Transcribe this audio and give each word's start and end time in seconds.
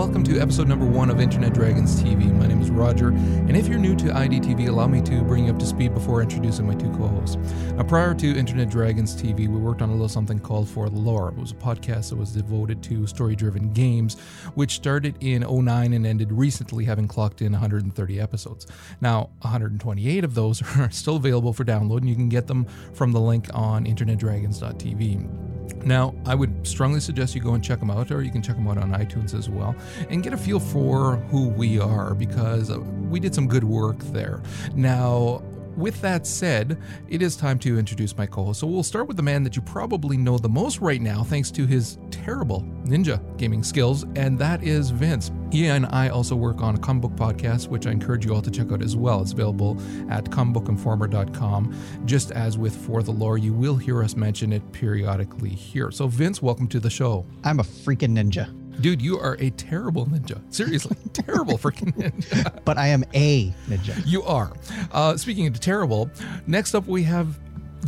Welcome 0.00 0.24
to 0.24 0.40
episode 0.40 0.66
number 0.66 0.86
one 0.86 1.10
of 1.10 1.20
Internet 1.20 1.52
Dragons 1.52 2.02
TV. 2.02 2.32
My 2.32 2.46
name 2.46 2.62
is 2.62 2.70
Roger, 2.70 3.08
and 3.08 3.54
if 3.54 3.68
you're 3.68 3.78
new 3.78 3.94
to 3.96 4.06
IDTV, 4.06 4.66
allow 4.66 4.86
me 4.86 5.02
to 5.02 5.20
bring 5.20 5.44
you 5.44 5.52
up 5.52 5.58
to 5.58 5.66
speed 5.66 5.92
before 5.92 6.22
introducing 6.22 6.66
my 6.66 6.74
two 6.74 6.90
co-hosts. 6.92 7.36
Now, 7.74 7.82
prior 7.82 8.14
to 8.14 8.34
Internet 8.34 8.70
Dragons 8.70 9.14
TV, 9.14 9.40
we 9.40 9.48
worked 9.48 9.82
on 9.82 9.90
a 9.90 9.92
little 9.92 10.08
something 10.08 10.38
called 10.38 10.70
For 10.70 10.88
the 10.88 10.98
Lore. 10.98 11.28
It 11.28 11.36
was 11.36 11.50
a 11.50 11.54
podcast 11.54 12.08
that 12.08 12.16
was 12.16 12.32
devoted 12.32 12.82
to 12.84 13.06
story-driven 13.06 13.74
games, 13.74 14.18
which 14.54 14.70
started 14.70 15.16
in 15.20 15.42
09 15.42 15.92
and 15.92 16.06
ended 16.06 16.32
recently, 16.32 16.86
having 16.86 17.06
clocked 17.06 17.42
in 17.42 17.52
130 17.52 18.20
episodes. 18.20 18.66
Now, 19.02 19.28
128 19.42 20.24
of 20.24 20.34
those 20.34 20.62
are 20.78 20.90
still 20.90 21.16
available 21.16 21.52
for 21.52 21.66
download, 21.66 21.98
and 21.98 22.08
you 22.08 22.14
can 22.14 22.30
get 22.30 22.46
them 22.46 22.64
from 22.94 23.12
the 23.12 23.20
link 23.20 23.50
on 23.52 23.84
internetdragons.tv. 23.84 25.59
Now, 25.84 26.14
I 26.26 26.34
would 26.34 26.66
strongly 26.66 27.00
suggest 27.00 27.34
you 27.34 27.40
go 27.40 27.54
and 27.54 27.64
check 27.64 27.80
them 27.80 27.90
out, 27.90 28.10
or 28.10 28.22
you 28.22 28.30
can 28.30 28.42
check 28.42 28.56
them 28.56 28.68
out 28.68 28.78
on 28.78 28.92
iTunes 28.92 29.34
as 29.34 29.48
well, 29.48 29.74
and 30.08 30.22
get 30.22 30.32
a 30.32 30.36
feel 30.36 30.60
for 30.60 31.16
who 31.30 31.48
we 31.48 31.80
are 31.80 32.14
because 32.14 32.70
uh, 32.70 32.78
we 32.80 33.18
did 33.20 33.34
some 33.34 33.48
good 33.48 33.64
work 33.64 33.98
there. 34.12 34.42
Now, 34.74 35.42
with 35.80 36.00
that 36.02 36.26
said, 36.26 36.78
it 37.08 37.22
is 37.22 37.36
time 37.36 37.58
to 37.60 37.78
introduce 37.78 38.16
my 38.16 38.26
co 38.26 38.44
host. 38.44 38.60
So 38.60 38.66
we'll 38.66 38.82
start 38.82 39.08
with 39.08 39.16
the 39.16 39.22
man 39.22 39.42
that 39.44 39.56
you 39.56 39.62
probably 39.62 40.16
know 40.16 40.38
the 40.38 40.48
most 40.48 40.80
right 40.80 41.00
now, 41.00 41.24
thanks 41.24 41.50
to 41.52 41.66
his 41.66 41.98
terrible 42.10 42.62
ninja 42.84 43.20
gaming 43.38 43.62
skills, 43.64 44.04
and 44.14 44.38
that 44.38 44.62
is 44.62 44.90
Vince. 44.90 45.32
He 45.50 45.66
and 45.66 45.86
I 45.86 46.10
also 46.10 46.36
work 46.36 46.60
on 46.62 46.76
a 46.76 46.78
comic 46.78 47.02
book 47.02 47.16
podcast, 47.16 47.68
which 47.68 47.86
I 47.86 47.90
encourage 47.90 48.24
you 48.24 48.34
all 48.34 48.42
to 48.42 48.50
check 48.50 48.70
out 48.70 48.82
as 48.82 48.94
well. 48.94 49.22
It's 49.22 49.32
available 49.32 49.80
at 50.08 50.24
comicbookinformer.com. 50.26 51.74
Just 52.04 52.30
as 52.30 52.58
with 52.58 52.76
For 52.76 53.02
the 53.02 53.10
Lore, 53.10 53.38
you 53.38 53.52
will 53.52 53.76
hear 53.76 54.02
us 54.02 54.14
mention 54.14 54.52
it 54.52 54.70
periodically 54.72 55.50
here. 55.50 55.90
So, 55.90 56.06
Vince, 56.06 56.40
welcome 56.42 56.68
to 56.68 56.78
the 56.78 56.90
show. 56.90 57.26
I'm 57.42 57.58
a 57.58 57.64
freaking 57.64 58.16
ninja. 58.16 58.59
Dude, 58.80 59.02
you 59.02 59.18
are 59.18 59.36
a 59.40 59.50
terrible 59.50 60.06
ninja. 60.06 60.40
Seriously, 60.52 60.96
terrible 61.12 61.58
freaking 61.58 61.94
ninja. 61.96 62.60
But 62.64 62.78
I 62.78 62.88
am 62.88 63.04
a 63.14 63.50
ninja. 63.68 64.00
You 64.06 64.22
are. 64.22 64.52
Uh, 64.92 65.16
speaking 65.16 65.46
of 65.46 65.58
terrible, 65.60 66.10
next 66.46 66.74
up 66.74 66.86
we 66.86 67.02
have 67.04 67.38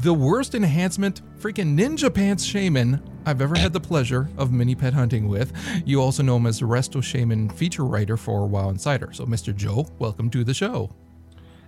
the 0.03 0.13
worst 0.13 0.55
enhancement 0.55 1.21
freaking 1.39 1.79
Ninja 1.79 2.13
Pants 2.13 2.45
Shaman 2.45 3.01
I've 3.27 3.41
ever 3.43 3.57
had 3.57 3.73
the 3.73 3.81
pleasure 3.81 4.29
of 4.39 4.53
mini 4.53 4.75
pet 4.75 4.93
hunting 4.95 5.29
with. 5.29 5.53
You 5.85 6.01
also 6.01 6.23
know 6.23 6.37
him 6.37 6.47
as 6.47 6.59
the 6.61 6.67
Resto 6.67 7.03
Shaman 7.03 7.51
feature 7.51 7.85
writer 7.85 8.17
for 8.17 8.47
WoW 8.47 8.71
Insider. 8.71 9.13
So, 9.13 9.27
Mr. 9.27 9.55
Joe, 9.55 9.87
welcome 9.99 10.31
to 10.31 10.45
the 10.45 10.55
show. 10.55 10.95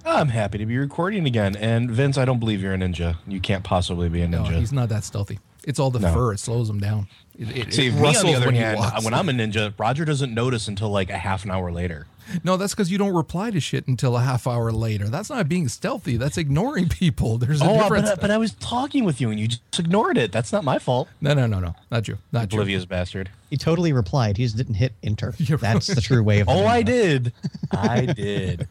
I'm 0.06 0.28
happy 0.28 0.58
to 0.58 0.66
be 0.66 0.76
recording 0.78 1.26
again. 1.26 1.56
And 1.56 1.90
Vince, 1.90 2.18
I 2.18 2.24
don't 2.24 2.38
believe 2.40 2.60
you're 2.62 2.74
a 2.74 2.78
ninja. 2.78 3.16
You 3.26 3.40
can't 3.40 3.64
possibly 3.64 4.08
be 4.08 4.22
a 4.22 4.26
ninja. 4.26 4.30
No, 4.30 4.42
ninja. 4.44 4.58
he's 4.58 4.72
not 4.72 4.88
that 4.90 5.04
stealthy. 5.04 5.38
It's 5.66 5.78
all 5.78 5.90
the 5.90 6.00
No. 6.00 6.12
fur. 6.12 6.32
It 6.32 6.38
slows 6.40 6.68
him 6.68 6.78
down. 6.80 7.08
It, 7.38 7.56
it, 7.68 7.74
See, 7.74 7.86
it 7.88 7.94
me 7.94 8.14
on 8.16 8.26
the 8.26 8.34
other 8.34 8.46
when 8.46 8.54
hand, 8.54 8.78
walks. 8.78 9.04
when 9.04 9.12
I'm 9.14 9.28
a 9.28 9.32
ninja, 9.32 9.72
Roger 9.78 10.04
doesn't 10.04 10.32
notice 10.32 10.68
until 10.68 10.90
like 10.90 11.10
a 11.10 11.18
half 11.18 11.44
an 11.44 11.50
hour 11.50 11.72
later. 11.72 12.06
No, 12.42 12.56
that's 12.56 12.72
because 12.74 12.90
you 12.90 12.96
don't 12.96 13.12
reply 13.14 13.50
to 13.50 13.60
shit 13.60 13.86
until 13.86 14.16
a 14.16 14.20
half 14.20 14.46
hour 14.46 14.72
later. 14.72 15.08
That's 15.08 15.28
not 15.28 15.46
being 15.46 15.68
stealthy. 15.68 16.16
That's 16.16 16.38
ignoring 16.38 16.88
people. 16.88 17.36
There's 17.38 17.60
a 17.60 17.64
Oh, 17.68 17.82
difference. 17.82 18.08
but, 18.08 18.20
but 18.22 18.30
I 18.30 18.38
was 18.38 18.52
talking 18.54 19.04
with 19.04 19.20
you 19.20 19.30
and 19.30 19.38
you 19.38 19.48
just 19.48 19.62
ignored 19.78 20.16
it. 20.16 20.32
That's 20.32 20.50
not 20.50 20.64
my 20.64 20.78
fault. 20.78 21.08
no, 21.20 21.34
no, 21.34 21.46
no, 21.46 21.58
no. 21.60 21.74
Not 21.90 22.08
you. 22.08 22.16
Not 22.32 22.50
you. 22.52 22.56
Oblivious 22.58 22.86
bastard. 22.86 23.28
He 23.50 23.58
totally 23.58 23.92
replied. 23.92 24.38
He 24.38 24.44
just 24.44 24.56
didn't 24.56 24.74
hit 24.76 24.94
enter. 25.02 25.34
You're 25.38 25.58
That's 25.58 25.88
the 25.88 26.00
true 26.00 26.22
way 26.22 26.40
of. 26.40 26.48
Oh, 26.48 26.64
I 26.78 26.82
did. 26.82 27.32
I 27.72 28.06
did. 28.06 28.68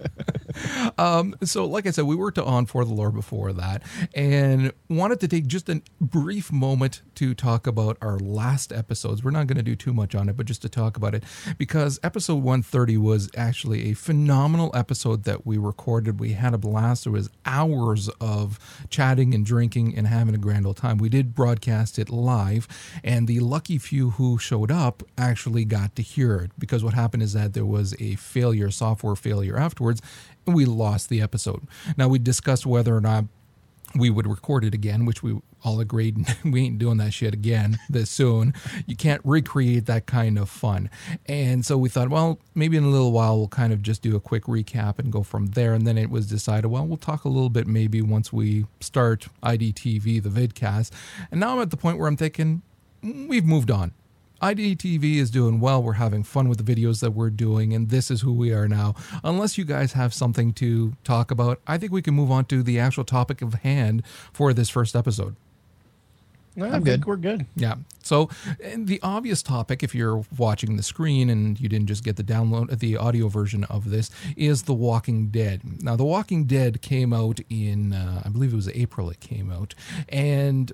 Um, 0.97 1.35
so, 1.43 1.65
like 1.65 1.87
I 1.87 1.91
said, 1.91 2.05
we 2.05 2.15
worked 2.15 2.37
on 2.37 2.65
For 2.65 2.85
the 2.85 2.93
Lore 2.93 3.11
before 3.11 3.53
that 3.53 3.83
and 4.13 4.71
wanted 4.89 5.19
to 5.21 5.27
take 5.27 5.47
just 5.47 5.69
a 5.69 5.81
brief 5.99 6.51
moment 6.51 7.01
to 7.15 7.33
talk 7.33 7.67
about 7.67 7.97
our 8.01 8.19
last 8.19 8.71
episodes. 8.71 9.23
We're 9.23 9.31
not 9.31 9.47
going 9.47 9.57
to 9.57 9.63
do 9.63 9.75
too 9.75 9.93
much 9.93 10.15
on 10.15 10.29
it, 10.29 10.37
but 10.37 10.45
just 10.45 10.61
to 10.63 10.69
talk 10.69 10.97
about 10.97 11.15
it 11.15 11.23
because 11.57 11.99
episode 12.03 12.35
130 12.35 12.97
was 12.97 13.29
actually 13.35 13.89
a 13.91 13.93
phenomenal 13.93 14.71
episode 14.73 15.23
that 15.23 15.45
we 15.45 15.57
recorded. 15.57 16.19
We 16.19 16.33
had 16.33 16.53
a 16.53 16.57
blast. 16.57 17.03
There 17.05 17.13
was 17.13 17.29
hours 17.45 18.09
of 18.21 18.59
chatting 18.89 19.33
and 19.33 19.45
drinking 19.45 19.95
and 19.97 20.07
having 20.07 20.35
a 20.35 20.39
grand 20.39 20.65
old 20.65 20.77
time. 20.77 20.97
We 20.97 21.09
did 21.09 21.33
broadcast 21.33 21.99
it 21.99 22.09
live, 22.09 22.67
and 23.03 23.27
the 23.27 23.39
lucky 23.39 23.77
few 23.77 24.11
who 24.11 24.37
showed 24.37 24.71
up 24.71 25.03
actually 25.17 25.65
got 25.65 25.95
to 25.95 26.01
hear 26.01 26.37
it 26.37 26.51
because 26.57 26.83
what 26.83 26.93
happened 26.93 27.23
is 27.23 27.33
that 27.33 27.53
there 27.53 27.65
was 27.65 27.95
a 27.99 28.15
failure, 28.15 28.71
software 28.71 29.15
failure 29.15 29.57
afterwards, 29.57 30.01
we 30.45 30.65
lost 30.65 31.09
the 31.09 31.21
episode. 31.21 31.67
Now, 31.97 32.07
we 32.07 32.19
discussed 32.19 32.65
whether 32.65 32.95
or 32.95 33.01
not 33.01 33.25
we 33.95 34.09
would 34.09 34.27
record 34.27 34.63
it 34.63 34.73
again, 34.73 35.05
which 35.05 35.21
we 35.21 35.39
all 35.63 35.79
agreed 35.79 36.17
we 36.43 36.65
ain't 36.65 36.77
doing 36.79 36.97
that 36.97 37.13
shit 37.13 37.33
again 37.33 37.79
this 37.89 38.09
soon. 38.09 38.53
You 38.85 38.95
can't 38.95 39.21
recreate 39.23 39.85
that 39.85 40.05
kind 40.05 40.37
of 40.37 40.49
fun. 40.49 40.89
And 41.27 41.65
so 41.65 41.77
we 41.77 41.89
thought, 41.89 42.09
well, 42.09 42.39
maybe 42.55 42.77
in 42.77 42.83
a 42.83 42.89
little 42.89 43.11
while 43.11 43.37
we'll 43.37 43.47
kind 43.47 43.71
of 43.71 43.81
just 43.81 44.01
do 44.01 44.15
a 44.15 44.19
quick 44.19 44.43
recap 44.43 44.99
and 44.99 45.11
go 45.11 45.23
from 45.23 45.47
there. 45.47 45.73
And 45.73 45.87
then 45.87 45.97
it 45.97 46.09
was 46.09 46.27
decided, 46.27 46.67
well, 46.67 46.85
we'll 46.85 46.97
talk 46.97 47.23
a 47.23 47.29
little 47.29 47.49
bit 47.49 47.67
maybe 47.67 48.01
once 48.01 48.33
we 48.33 48.65
start 48.81 49.27
IDTV, 49.41 50.21
the 50.23 50.29
vidcast. 50.29 50.91
And 51.31 51.39
now 51.39 51.55
I'm 51.55 51.61
at 51.61 51.69
the 51.69 51.77
point 51.77 51.97
where 51.97 52.07
I'm 52.07 52.17
thinking, 52.17 52.61
"Mm, 53.03 53.27
we've 53.27 53.45
moved 53.45 53.71
on. 53.71 53.93
IDTV 54.43 55.15
is 55.15 55.31
doing 55.31 55.61
well. 55.61 55.81
We're 55.81 55.93
having 55.93 56.23
fun 56.23 56.49
with 56.49 56.63
the 56.63 56.75
videos 56.75 56.99
that 56.99 57.11
we're 57.11 57.29
doing, 57.29 57.73
and 57.73 57.89
this 57.89 58.11
is 58.11 58.21
who 58.21 58.33
we 58.33 58.51
are 58.51 58.67
now. 58.67 58.93
Unless 59.23 59.57
you 59.57 59.63
guys 59.63 59.93
have 59.93 60.13
something 60.13 60.51
to 60.53 60.97
talk 61.05 61.31
about, 61.31 61.61
I 61.65 61.77
think 61.77 61.93
we 61.93 62.01
can 62.01 62.13
move 62.13 62.29
on 62.29 62.43
to 62.45 62.61
the 62.61 62.77
actual 62.77 63.05
topic 63.05 63.41
of 63.41 63.53
hand 63.55 64.03
for 64.33 64.53
this 64.53 64.69
first 64.69 64.97
episode. 64.97 65.37
No, 66.55 66.65
I 66.65 66.67
I'm 66.67 66.83
think 66.83 66.85
good. 66.85 67.05
We're 67.05 67.15
good. 67.15 67.45
Yeah. 67.55 67.75
So 68.03 68.29
and 68.61 68.87
the 68.87 68.99
obvious 69.01 69.41
topic, 69.41 69.81
if 69.81 69.95
you're 69.95 70.23
watching 70.37 70.75
the 70.75 70.83
screen 70.83 71.29
and 71.29 71.59
you 71.59 71.67
didn't 71.69 71.87
just 71.87 72.03
get 72.03 72.17
the 72.17 72.23
download, 72.23 72.77
the 72.79 72.97
audio 72.97 73.27
version 73.29 73.63
of 73.65 73.89
this, 73.89 74.11
is 74.35 74.63
The 74.63 74.73
Walking 74.73 75.27
Dead. 75.29 75.61
Now, 75.81 75.95
The 75.95 76.03
Walking 76.03 76.43
Dead 76.43 76.81
came 76.81 77.13
out 77.13 77.39
in, 77.49 77.93
uh, 77.93 78.21
I 78.25 78.29
believe 78.29 78.53
it 78.53 78.57
was 78.57 78.69
April. 78.69 79.09
It 79.09 79.19
came 79.19 79.51
out, 79.51 79.73
and 80.09 80.71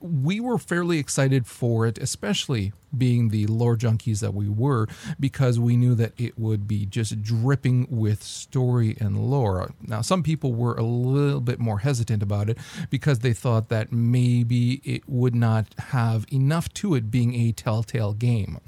we 0.00 0.40
were 0.40 0.58
fairly 0.58 0.98
excited 0.98 1.46
for 1.46 1.86
it, 1.86 1.98
especially 1.98 2.72
being 2.96 3.28
the 3.28 3.46
lore 3.46 3.76
junkies 3.76 4.20
that 4.20 4.34
we 4.34 4.48
were, 4.48 4.88
because 5.18 5.60
we 5.60 5.76
knew 5.76 5.94
that 5.94 6.12
it 6.18 6.38
would 6.38 6.66
be 6.66 6.86
just 6.86 7.22
dripping 7.22 7.86
with 7.90 8.22
story 8.22 8.96
and 8.98 9.18
lore. 9.30 9.72
Now, 9.82 10.00
some 10.00 10.22
people 10.22 10.54
were 10.54 10.74
a 10.74 10.82
little 10.82 11.40
bit 11.40 11.58
more 11.58 11.80
hesitant 11.80 12.22
about 12.22 12.50
it 12.50 12.58
because 12.88 13.20
they 13.20 13.32
thought 13.32 13.68
that 13.68 13.92
maybe 13.92 14.80
it 14.84 15.08
would 15.08 15.34
not 15.34 15.66
have 15.78 16.26
enough 16.32 16.72
to 16.74 16.94
it 16.94 17.10
being 17.10 17.34
a 17.34 17.52
telltale 17.52 18.14
game. 18.14 18.58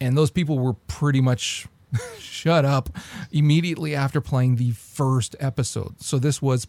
And 0.00 0.16
those 0.16 0.30
people 0.30 0.58
were 0.58 0.74
pretty 0.74 1.20
much 1.20 1.66
shut 2.18 2.64
up 2.64 2.90
immediately 3.32 3.94
after 3.94 4.20
playing 4.20 4.56
the 4.56 4.70
first 4.70 5.36
episode. 5.40 6.00
So 6.00 6.18
this 6.18 6.40
was 6.40 6.66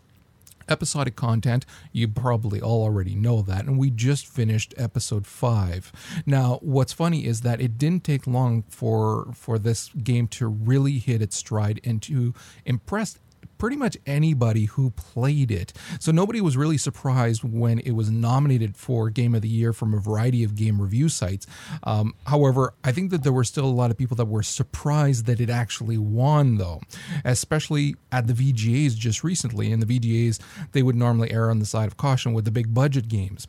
episodic 0.70 1.16
content. 1.16 1.66
You 1.92 2.08
probably 2.08 2.62
all 2.62 2.84
already 2.84 3.16
know 3.16 3.42
that. 3.42 3.66
And 3.66 3.78
we 3.78 3.90
just 3.90 4.28
finished 4.28 4.74
episode 4.78 5.26
five. 5.28 5.92
Now, 6.26 6.60
what's 6.62 6.94
funny 6.94 7.26
is 7.26 7.42
that 7.42 7.62
it 7.62 7.78
didn't 7.78 8.04
take 8.04 8.28
long 8.28 8.64
for 8.64 9.32
for 9.34 9.58
this 9.60 9.90
game 9.90 10.28
to 10.30 10.48
really 10.48 11.00
hit 11.00 11.22
its 11.22 11.36
stride 11.36 11.80
and 11.84 12.02
to 12.04 12.34
impress 12.66 13.20
pretty 13.62 13.78
much 13.78 13.96
anybody 14.08 14.66
who 14.66 14.90
played 14.90 15.52
it. 15.52 15.72
So 16.00 16.12
nobody 16.12 16.42
was 16.42 16.58
really 16.58 16.80
surprised 16.80 17.44
when 17.44 17.78
it 17.78 17.92
was 17.92 18.10
nominated 18.10 18.76
for 18.76 19.12
Game 19.12 19.36
of 19.36 19.44
the 19.44 19.50
Year 19.50 19.72
from 19.72 19.94
a 19.94 20.00
variety 20.00 20.44
of 20.44 20.56
game 20.56 20.82
review 20.82 21.10
sites. 21.10 21.46
Um, 21.84 22.16
however, 22.26 22.74
I 22.84 22.92
think 22.92 23.12
that 23.12 23.22
there 23.22 23.32
were 23.32 23.44
still 23.44 23.66
a 23.66 23.68
lot 23.68 23.92
of 23.92 24.00
people 24.00 24.18
that 24.18 24.26
were 24.26 24.42
surprised 24.42 25.28
that 25.28 25.40
it 25.40 25.52
actually 25.52 26.00
won, 26.00 26.58
though, 26.58 26.82
especially 27.24 27.96
at 28.12 28.26
the 28.26 28.34
VGAs 28.34 28.96
just 28.96 29.24
recently. 29.24 29.72
In 29.72 29.80
the 29.80 29.86
VGAs, 29.86 30.40
they 30.72 30.82
would 30.82 30.96
normally 30.96 31.32
err 31.32 31.52
on 31.52 31.60
the 31.60 31.68
side 31.68 31.86
of 31.86 31.98
caution 31.98 32.34
with 32.34 32.46
the 32.46 32.52
big 32.52 32.74
budget 32.74 33.10
games. 33.10 33.48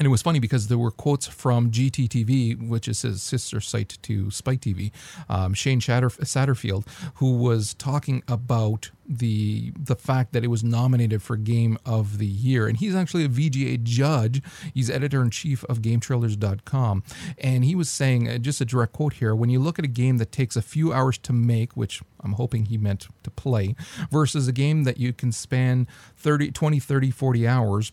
And 0.00 0.06
it 0.06 0.08
was 0.08 0.22
funny 0.22 0.38
because 0.38 0.68
there 0.68 0.78
were 0.78 0.90
quotes 0.90 1.26
from 1.26 1.70
GTTV, 1.70 2.66
which 2.66 2.88
is 2.88 3.02
his 3.02 3.22
sister 3.22 3.60
site 3.60 3.98
to 4.00 4.30
Spike 4.30 4.62
TV, 4.62 4.92
um, 5.28 5.52
Shane 5.52 5.78
Satterfield, 5.78 6.88
who 7.16 7.36
was 7.36 7.74
talking 7.74 8.22
about 8.26 8.90
the 9.06 9.72
the 9.78 9.96
fact 9.96 10.32
that 10.32 10.42
it 10.42 10.48
was 10.48 10.64
nominated 10.64 11.20
for 11.20 11.36
Game 11.36 11.76
of 11.84 12.16
the 12.16 12.26
Year, 12.26 12.66
and 12.66 12.78
he's 12.78 12.94
actually 12.94 13.26
a 13.26 13.28
VGA 13.28 13.82
judge. 13.82 14.40
He's 14.72 14.88
editor 14.88 15.20
in 15.20 15.30
chief 15.30 15.64
of 15.64 15.82
GameTrailers.com, 15.82 17.02
and 17.36 17.64
he 17.64 17.74
was 17.74 17.90
saying 17.90 18.26
uh, 18.26 18.38
just 18.38 18.62
a 18.62 18.64
direct 18.64 18.94
quote 18.94 19.14
here: 19.14 19.34
when 19.34 19.50
you 19.50 19.58
look 19.58 19.78
at 19.78 19.84
a 19.84 19.88
game 19.88 20.16
that 20.16 20.32
takes 20.32 20.56
a 20.56 20.62
few 20.62 20.94
hours 20.94 21.18
to 21.18 21.34
make, 21.34 21.76
which 21.76 22.02
I'm 22.20 22.32
hoping 22.32 22.66
he 22.66 22.78
meant 22.78 23.08
to 23.22 23.30
play, 23.30 23.74
versus 24.10 24.48
a 24.48 24.52
game 24.52 24.84
that 24.84 24.96
you 24.96 25.12
can 25.12 25.30
span 25.30 25.86
30, 26.16 26.52
20, 26.52 26.78
30, 26.78 27.10
40 27.10 27.48
hours 27.48 27.92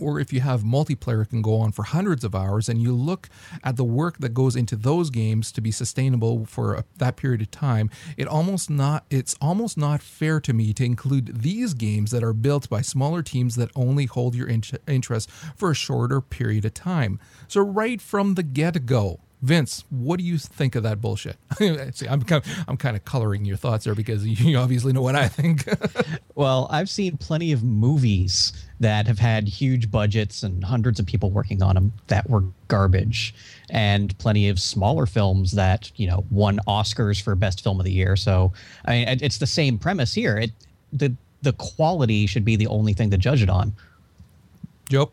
or 0.00 0.20
if 0.20 0.32
you 0.32 0.40
have 0.40 0.62
multiplayer 0.62 1.22
it 1.22 1.30
can 1.30 1.42
go 1.42 1.56
on 1.56 1.72
for 1.72 1.82
hundreds 1.82 2.24
of 2.24 2.34
hours 2.34 2.68
and 2.68 2.80
you 2.82 2.92
look 2.92 3.28
at 3.62 3.76
the 3.76 3.84
work 3.84 4.18
that 4.18 4.34
goes 4.34 4.56
into 4.56 4.76
those 4.76 5.10
games 5.10 5.52
to 5.52 5.60
be 5.60 5.70
sustainable 5.70 6.44
for 6.44 6.74
a, 6.74 6.84
that 6.96 7.16
period 7.16 7.40
of 7.40 7.50
time 7.50 7.90
it 8.16 8.26
almost 8.26 8.70
not 8.70 9.04
it's 9.10 9.36
almost 9.40 9.76
not 9.76 10.02
fair 10.02 10.40
to 10.40 10.52
me 10.52 10.72
to 10.72 10.84
include 10.84 11.42
these 11.42 11.74
games 11.74 12.10
that 12.10 12.22
are 12.22 12.32
built 12.32 12.68
by 12.68 12.80
smaller 12.80 13.22
teams 13.22 13.56
that 13.56 13.70
only 13.74 14.06
hold 14.06 14.34
your 14.34 14.48
in- 14.48 14.62
interest 14.86 15.30
for 15.56 15.70
a 15.70 15.74
shorter 15.74 16.20
period 16.20 16.64
of 16.64 16.74
time. 16.74 17.18
So 17.48 17.60
right 17.60 18.00
from 18.00 18.34
the 18.34 18.42
get-go 18.42 19.20
Vince, 19.42 19.84
what 19.88 20.18
do 20.18 20.24
you 20.24 20.36
think 20.36 20.74
of 20.74 20.82
that 20.82 21.00
bullshit? 21.00 21.36
See, 21.58 22.06
I'm 22.06 22.22
kind 22.22 22.44
of, 22.44 22.64
I'm 22.68 22.76
kind 22.76 22.94
of 22.94 23.04
coloring 23.06 23.46
your 23.46 23.56
thoughts 23.56 23.84
there 23.84 23.94
because 23.94 24.26
you 24.26 24.58
obviously 24.58 24.92
know 24.92 25.02
what 25.02 25.16
I 25.16 25.28
think. 25.28 25.64
Well, 26.36 26.68
I've 26.70 26.88
seen 26.88 27.18
plenty 27.18 27.52
of 27.52 27.62
movies 27.62 28.54
that 28.78 29.06
have 29.06 29.18
had 29.18 29.46
huge 29.46 29.90
budgets 29.90 30.42
and 30.42 30.64
hundreds 30.64 30.98
of 30.98 31.04
people 31.04 31.30
working 31.30 31.62
on 31.62 31.74
them 31.74 31.92
that 32.06 32.30
were 32.30 32.44
garbage, 32.68 33.34
and 33.68 34.16
plenty 34.16 34.48
of 34.48 34.58
smaller 34.58 35.04
films 35.04 35.52
that 35.52 35.92
you 35.96 36.06
know 36.06 36.24
won 36.30 36.58
Oscars 36.66 37.20
for 37.20 37.34
best 37.34 37.62
film 37.62 37.78
of 37.78 37.84
the 37.84 37.92
year. 37.92 38.16
So, 38.16 38.54
I 38.86 38.90
mean, 38.92 39.18
it's 39.20 39.36
the 39.36 39.46
same 39.46 39.76
premise 39.76 40.14
here. 40.14 40.38
It 40.38 40.52
the 40.94 41.14
the 41.42 41.52
quality 41.54 42.26
should 42.26 42.44
be 42.44 42.56
the 42.56 42.68
only 42.68 42.94
thing 42.94 43.10
to 43.10 43.18
judge 43.18 43.42
it 43.42 43.50
on. 43.50 43.74
Joe, 44.88 45.12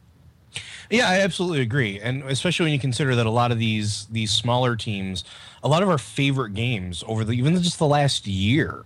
Yeah, 0.89 1.09
I 1.09 1.19
absolutely 1.19 1.61
agree, 1.61 1.99
and 1.99 2.23
especially 2.23 2.65
when 2.65 2.73
you 2.73 2.79
consider 2.79 3.15
that 3.15 3.25
a 3.25 3.31
lot 3.31 3.51
of 3.51 3.59
these 3.59 4.05
these 4.05 4.31
smaller 4.31 4.75
teams, 4.75 5.23
a 5.63 5.67
lot 5.67 5.83
of 5.83 5.89
our 5.89 5.97
favorite 5.97 6.53
games 6.53 7.03
over 7.07 7.23
the 7.25 7.33
even 7.33 7.61
just 7.61 7.77
the 7.79 7.87
last 7.87 8.25
year, 8.25 8.85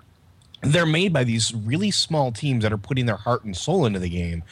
they're 0.62 0.86
made 0.86 1.14
by 1.14 1.24
these 1.24 1.54
really 1.54 1.92
small 1.92 2.32
teams 2.32 2.64
that 2.64 2.74
are 2.74 2.78
putting 2.78 3.06
their 3.06 3.18
heart 3.18 3.44
and 3.44 3.56
soul 3.56 3.86
into 3.86 4.00
the 4.00 4.10
game, 4.10 4.44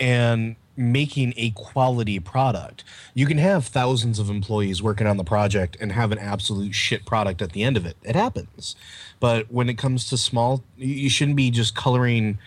and 0.00 0.56
making 0.76 1.34
a 1.36 1.50
quality 1.50 2.20
product. 2.20 2.84
You 3.14 3.26
can 3.26 3.38
have 3.38 3.66
thousands 3.66 4.18
of 4.20 4.30
employees 4.30 4.80
working 4.80 5.06
on 5.08 5.16
the 5.16 5.24
project 5.24 5.76
and 5.80 5.90
have 5.92 6.12
an 6.12 6.18
absolute 6.18 6.72
shit 6.72 7.04
product 7.04 7.42
at 7.42 7.50
the 7.52 7.64
end 7.64 7.76
of 7.76 7.84
it. 7.86 7.96
It 8.04 8.14
happens, 8.16 8.76
but 9.20 9.50
when 9.52 9.68
it 9.68 9.78
comes 9.78 10.08
to 10.10 10.16
small, 10.16 10.62
you- 10.76 10.94
you 10.94 11.10
shouldn't 11.10 11.36
be 11.36 11.50
just 11.50 11.74
coloring 11.74 12.38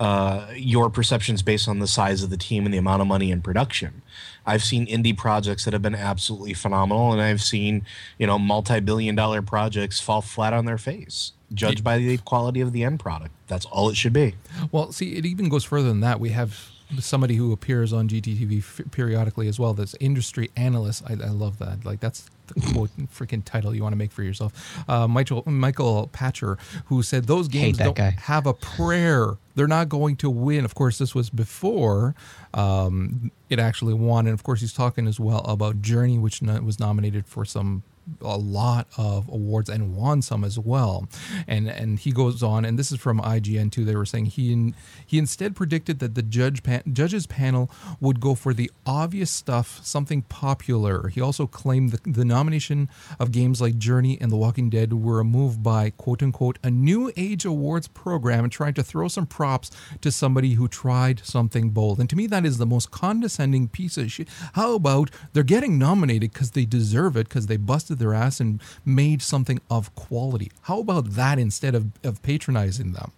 uh, 0.00 0.48
your 0.54 0.90
perceptions 0.90 1.42
based 1.42 1.68
on 1.68 1.78
the 1.78 1.86
size 1.86 2.22
of 2.22 2.30
the 2.30 2.36
team 2.36 2.64
and 2.64 2.74
the 2.74 2.78
amount 2.78 3.00
of 3.00 3.08
money 3.08 3.30
in 3.30 3.40
production. 3.40 4.02
I've 4.46 4.62
seen 4.62 4.86
indie 4.86 5.16
projects 5.16 5.64
that 5.64 5.72
have 5.72 5.82
been 5.82 5.94
absolutely 5.94 6.54
phenomenal, 6.54 7.12
and 7.12 7.20
I've 7.20 7.42
seen 7.42 7.86
you 8.18 8.26
know 8.26 8.38
multi-billion-dollar 8.38 9.42
projects 9.42 10.00
fall 10.00 10.20
flat 10.20 10.52
on 10.52 10.64
their 10.64 10.78
face, 10.78 11.32
judged 11.52 11.82
by 11.84 11.98
the 11.98 12.18
quality 12.18 12.60
of 12.60 12.72
the 12.72 12.84
end 12.84 13.00
product. 13.00 13.32
That's 13.46 13.64
all 13.66 13.88
it 13.88 13.96
should 13.96 14.12
be. 14.12 14.34
Well, 14.72 14.92
see, 14.92 15.14
it 15.14 15.24
even 15.24 15.48
goes 15.48 15.64
further 15.64 15.88
than 15.88 16.00
that. 16.00 16.20
We 16.20 16.30
have 16.30 16.70
somebody 17.00 17.36
who 17.36 17.52
appears 17.52 17.92
on 17.92 18.08
GTTV 18.08 18.58
f- 18.58 18.80
periodically 18.90 19.48
as 19.48 19.58
well. 19.58 19.74
That's 19.74 19.94
industry 20.00 20.50
analyst. 20.56 21.02
I, 21.08 21.12
I 21.12 21.28
love 21.30 21.58
that. 21.58 21.84
Like 21.84 22.00
that's 22.00 22.28
the 22.48 22.60
quote 22.72 22.90
freaking 23.08 23.42
title 23.44 23.74
you 23.74 23.82
want 23.82 23.92
to 23.92 23.96
make 23.96 24.12
for 24.12 24.22
yourself. 24.22 24.52
Uh, 24.88 25.08
Michael 25.08 25.42
Michael 25.46 26.10
Pachter, 26.12 26.58
who 26.86 27.02
said 27.02 27.24
those 27.24 27.48
games 27.48 27.78
don't 27.78 27.96
guy. 27.96 28.10
have 28.22 28.46
a 28.46 28.54
prayer. 28.54 29.36
They're 29.54 29.66
not 29.68 29.88
going 29.88 30.16
to 30.16 30.30
win. 30.30 30.64
Of 30.64 30.74
course, 30.74 30.98
this 30.98 31.14
was 31.14 31.30
before 31.30 32.14
um, 32.52 33.30
it 33.48 33.58
actually 33.58 33.94
won, 33.94 34.26
and 34.26 34.34
of 34.34 34.42
course, 34.42 34.60
he's 34.60 34.72
talking 34.72 35.06
as 35.06 35.18
well 35.20 35.40
about 35.40 35.80
Journey, 35.80 36.18
which 36.18 36.42
no- 36.42 36.60
was 36.60 36.78
nominated 36.80 37.26
for 37.26 37.44
some 37.44 37.82
a 38.20 38.36
lot 38.36 38.86
of 38.96 39.28
awards 39.28 39.68
and 39.68 39.96
won 39.96 40.22
some 40.22 40.44
as 40.44 40.58
well. 40.58 41.08
And 41.46 41.68
and 41.68 41.98
he 41.98 42.12
goes 42.12 42.42
on, 42.42 42.64
and 42.64 42.78
this 42.78 42.92
is 42.92 42.98
from 42.98 43.20
IGN 43.20 43.70
too. 43.70 43.84
They 43.84 43.96
were 43.96 44.06
saying 44.06 44.26
he 44.26 44.74
he 45.06 45.18
instead 45.18 45.56
predicted 45.56 45.98
that 46.00 46.14
the 46.14 46.22
judge 46.22 46.62
pan, 46.62 46.82
judges 46.92 47.26
panel 47.26 47.70
would 48.00 48.20
go 48.20 48.34
for 48.34 48.54
the 48.54 48.70
obvious 48.86 49.30
stuff, 49.30 49.80
something 49.84 50.22
popular. 50.22 51.08
He 51.08 51.20
also 51.20 51.46
claimed 51.46 51.92
the, 51.92 52.10
the 52.10 52.24
nomination 52.24 52.88
of 53.18 53.32
games 53.32 53.60
like 53.60 53.78
Journey 53.78 54.18
and 54.20 54.30
The 54.30 54.36
Walking 54.36 54.70
Dead 54.70 54.92
were 54.92 55.20
a 55.20 55.24
move 55.24 55.62
by 55.62 55.90
quote 55.90 56.22
unquote 56.22 56.58
a 56.62 56.70
new 56.70 57.12
age 57.16 57.44
awards 57.44 57.88
program 57.88 58.44
and 58.44 58.52
trying 58.52 58.74
to 58.74 58.82
throw 58.82 59.08
some 59.08 59.26
props 59.26 59.70
to 60.00 60.10
somebody 60.10 60.54
who 60.54 60.68
tried 60.68 61.20
something 61.24 61.70
bold. 61.70 62.00
And 62.00 62.10
to 62.10 62.16
me, 62.16 62.26
that 62.26 62.44
is 62.44 62.58
the 62.58 62.66
most 62.66 62.90
condescending 62.90 63.68
piece 63.68 63.96
of 63.96 64.10
shit. 64.10 64.28
How 64.54 64.74
about 64.74 65.10
they're 65.32 65.42
getting 65.42 65.78
nominated 65.78 66.32
because 66.32 66.52
they 66.52 66.64
deserve 66.64 67.16
it 67.16 67.28
because 67.28 67.46
they 67.46 67.56
busted 67.56 67.93
their 67.98 68.14
ass 68.14 68.40
and 68.40 68.60
made 68.84 69.22
something 69.22 69.60
of 69.70 69.94
quality? 69.94 70.50
How 70.62 70.80
about 70.80 71.12
that 71.12 71.38
instead 71.38 71.74
of, 71.74 71.86
of 72.02 72.22
patronizing 72.22 72.92
them? 72.92 73.12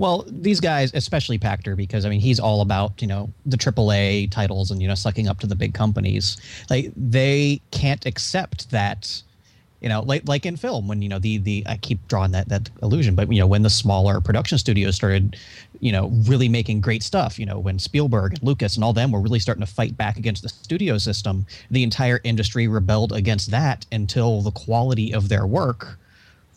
Well, 0.00 0.24
these 0.26 0.60
guys, 0.60 0.92
especially 0.94 1.38
Pachter, 1.38 1.76
because 1.76 2.06
I 2.06 2.08
mean 2.08 2.20
he's 2.20 2.40
all 2.40 2.62
about 2.62 3.02
you 3.02 3.06
know 3.06 3.30
the 3.44 3.58
AAA 3.58 4.30
titles 4.30 4.70
and 4.70 4.80
you 4.80 4.88
know 4.88 4.94
sucking 4.94 5.28
up 5.28 5.40
to 5.40 5.46
the 5.46 5.54
big 5.54 5.74
companies. 5.74 6.38
Like 6.70 6.90
they 6.96 7.60
can't 7.70 8.06
accept 8.06 8.70
that, 8.70 9.22
you 9.80 9.88
know, 9.88 10.02
like 10.02 10.28
like 10.28 10.44
in 10.44 10.56
film 10.56 10.88
when 10.88 11.00
you 11.00 11.08
know 11.08 11.18
the 11.18 11.38
the 11.38 11.62
I 11.66 11.76
keep 11.76 12.06
drawing 12.08 12.32
that 12.32 12.48
that 12.50 12.70
illusion, 12.82 13.14
but 13.14 13.32
you 13.32 13.38
know 13.38 13.46
when 13.46 13.62
the 13.62 13.70
smaller 13.70 14.20
production 14.20 14.58
studios 14.58 14.94
started, 14.94 15.36
you 15.80 15.90
know, 15.90 16.08
really 16.26 16.48
making 16.48 16.82
great 16.82 17.02
stuff. 17.02 17.38
You 17.38 17.46
know 17.46 17.58
when 17.58 17.78
Spielberg 17.78 18.34
and 18.34 18.42
Lucas 18.42 18.74
and 18.76 18.84
all 18.84 18.92
them 18.92 19.10
were 19.10 19.20
really 19.20 19.38
starting 19.38 19.64
to 19.64 19.72
fight 19.72 19.96
back 19.96 20.16
against 20.16 20.42
the 20.42 20.50
studio 20.50 20.98
system. 20.98 21.46
The 21.70 21.82
entire 21.82 22.20
industry 22.24 22.68
rebelled 22.68 23.12
against 23.12 23.50
that 23.52 23.86
until 23.90 24.42
the 24.42 24.50
quality 24.50 25.14
of 25.14 25.28
their 25.28 25.46
work 25.46 25.98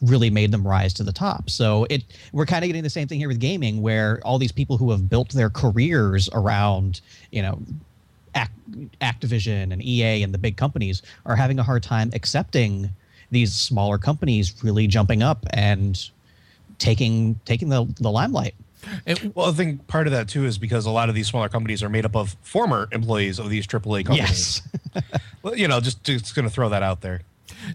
really 0.01 0.29
made 0.29 0.51
them 0.51 0.67
rise 0.67 0.93
to 0.95 1.03
the 1.03 1.13
top. 1.13 1.49
So 1.49 1.87
it 1.89 2.03
we're 2.33 2.45
kind 2.45 2.65
of 2.65 2.67
getting 2.67 2.83
the 2.83 2.89
same 2.89 3.07
thing 3.07 3.19
here 3.19 3.29
with 3.29 3.39
gaming, 3.39 3.81
where 3.81 4.19
all 4.25 4.37
these 4.37 4.51
people 4.51 4.77
who 4.77 4.91
have 4.91 5.09
built 5.09 5.29
their 5.29 5.49
careers 5.49 6.29
around 6.33 6.99
you 7.31 7.41
know 7.41 7.61
Act, 8.35 8.53
Activision 8.99 9.71
and 9.71 9.81
EA 9.81 10.23
and 10.23 10.33
the 10.33 10.37
big 10.37 10.57
companies 10.57 11.01
are 11.25 11.37
having 11.37 11.57
a 11.59 11.63
hard 11.63 11.83
time 11.83 12.09
accepting 12.13 12.89
these 13.33 13.53
smaller 13.53 13.97
companies 13.97 14.53
really 14.63 14.87
jumping 14.87 15.21
up 15.21 15.45
and 15.51 16.09
taking 16.77 17.39
taking 17.45 17.69
the 17.69 17.85
the 17.99 18.09
limelight. 18.09 18.55
And, 19.05 19.31
Well, 19.33 19.47
I 19.47 19.51
think 19.53 19.87
part 19.87 20.07
of 20.07 20.13
that 20.13 20.27
too 20.27 20.45
is 20.45 20.57
because 20.57 20.85
a 20.85 20.91
lot 20.91 21.07
of 21.09 21.15
these 21.15 21.27
smaller 21.27 21.49
companies 21.49 21.81
are 21.83 21.89
made 21.89 22.05
up 22.05 22.15
of 22.15 22.35
former 22.41 22.89
employees 22.91 23.39
of 23.39 23.49
these 23.49 23.65
AAA 23.65 24.05
companies. 24.05 24.61
Yes. 24.61 24.61
Well, 25.41 25.57
you 25.57 25.67
know, 25.67 25.81
just 25.81 26.03
just 26.03 26.35
going 26.35 26.47
to 26.47 26.53
throw 26.53 26.69
that 26.69 26.83
out 26.83 27.01
there. 27.01 27.21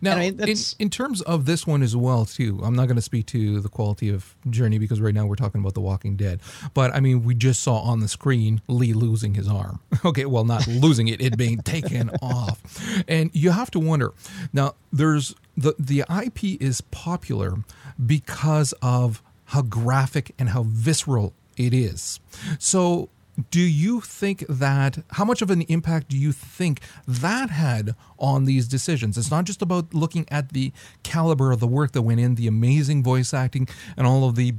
Now, 0.01 0.17
I 0.17 0.31
mean, 0.31 0.41
in, 0.41 0.57
in 0.79 0.91
terms 0.91 1.23
of 1.23 1.45
this 1.45 1.67
one 1.67 1.83
as 1.83 1.97
well, 1.97 2.25
too, 2.25 2.61
I'm 2.63 2.75
not 2.75 2.87
going 2.87 2.97
to 2.97 3.03
speak 3.03 3.27
to 3.27 3.61
the 3.61 3.69
quality 3.69 4.09
of 4.09 4.35
Journey 4.51 4.79
because 4.79 5.01
right 5.01 5.15
now 5.15 5.27
we're 5.27 5.37
talking 5.37 5.61
about 5.61 5.75
The 5.75 5.81
Walking 5.81 6.17
Dead. 6.17 6.41
But 6.75 6.95
I 6.95 7.01
mean, 7.01 7.25
we 7.25 7.35
just 7.35 7.63
saw 7.63 7.79
on 7.79 8.01
the 8.01 8.09
screen 8.09 8.61
Lee 8.69 8.93
losing 8.93 9.35
his 9.35 9.49
arm. 9.49 9.81
Okay, 10.05 10.27
well, 10.27 10.45
not 10.45 10.67
losing 10.69 11.09
it, 11.09 11.21
it 11.21 11.37
being 11.37 11.59
taken 11.65 12.09
off, 12.23 12.63
and 13.09 13.31
you 13.35 13.51
have 13.51 13.71
to 13.73 13.81
wonder. 13.81 14.13
Now, 14.53 14.75
there's 14.93 15.35
the 15.57 15.75
the 15.79 16.05
IP 16.09 16.63
is 16.63 16.81
popular 16.81 17.57
because 18.05 18.73
of 18.81 19.23
how 19.47 19.63
graphic 19.63 20.35
and 20.39 20.51
how 20.51 20.63
visceral 20.63 21.35
it 21.57 21.75
is. 21.75 22.21
So 22.59 23.09
do 23.51 23.61
you 23.61 24.01
think 24.01 24.45
that 24.49 24.99
how 25.13 25.25
much 25.25 25.43
of 25.43 25.51
an 25.51 25.63
impact 25.63 26.09
do 26.09 26.17
you 26.17 26.33
think 26.33 26.81
that 27.07 27.51
had 27.51 27.95
on 28.19 28.45
these 28.45 28.67
decisions? 28.67 29.17
It's 29.17 29.31
not 29.31 29.45
just 29.45 29.63
about 29.63 29.95
looking 29.95 30.27
at 30.31 30.51
the 30.51 30.73
caliber 31.03 31.53
of 31.53 31.61
the 31.61 31.67
work 31.67 31.93
that 31.93 32.03
went 32.03 32.21
in 32.21 32.35
the 32.35 32.47
amazing 32.47 33.03
voice 33.03 33.33
acting 33.33 33.69
and 33.97 34.07
all 34.07 34.29
of 34.29 34.35
the 34.35 34.55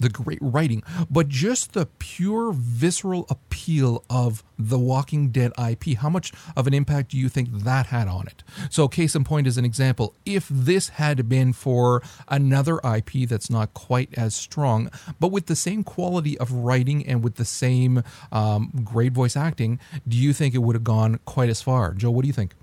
the 0.00 0.08
great 0.08 0.38
writing 0.40 0.82
but 1.10 1.28
just 1.28 1.72
the 1.72 1.86
pure 1.98 2.52
visceral 2.52 3.26
appeal 3.28 4.04
of 4.10 4.42
the 4.58 4.78
walking 4.78 5.30
dead 5.30 5.52
ip 5.70 5.84
how 5.98 6.08
much 6.08 6.32
of 6.56 6.66
an 6.66 6.74
impact 6.74 7.10
do 7.10 7.16
you 7.16 7.28
think 7.28 7.48
that 7.50 7.86
had 7.86 8.08
on 8.08 8.26
it? 8.26 8.42
So 8.70 8.88
case 8.88 9.14
in 9.14 9.24
point 9.24 9.46
as 9.46 9.56
an 9.56 9.64
example. 9.64 10.14
If 10.24 10.48
this 10.50 10.90
had 10.90 11.28
been 11.28 11.52
for 11.52 12.02
another 12.28 12.80
ip 12.84 13.10
that's 13.28 13.50
not 13.50 13.74
quite 13.74 14.12
as 14.14 14.34
strong 14.34 14.90
but 15.18 15.28
with 15.28 15.46
the 15.46 15.56
same 15.56 15.84
quality 15.84 16.36
of 16.38 16.52
writing 16.52 17.06
and 17.06 17.22
with 17.22 17.36
the 17.36 17.44
same 17.44 18.02
um, 18.32 18.70
great 18.84 19.12
voice 19.12 19.36
acting 19.36 19.78
do 20.06 20.16
you 20.16 20.32
think 20.32 20.54
it 20.54 20.58
would 20.58 20.76
have 20.76 20.84
gone 20.84 21.20
quite 21.24 21.48
as 21.48 21.62
far? 21.62 21.92
Joe 21.94 22.10
what 22.10 22.22
do 22.22 22.28
you 22.28 22.34
think? 22.34 22.54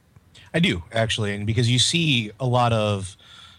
I 0.54 0.60
do 0.60 0.84
actually, 0.92 1.34
and 1.34 1.46
because 1.46 1.70
you 1.70 1.80
see 1.80 2.32
a 2.40 2.46
lot 2.46 2.74
of, 2.74 3.18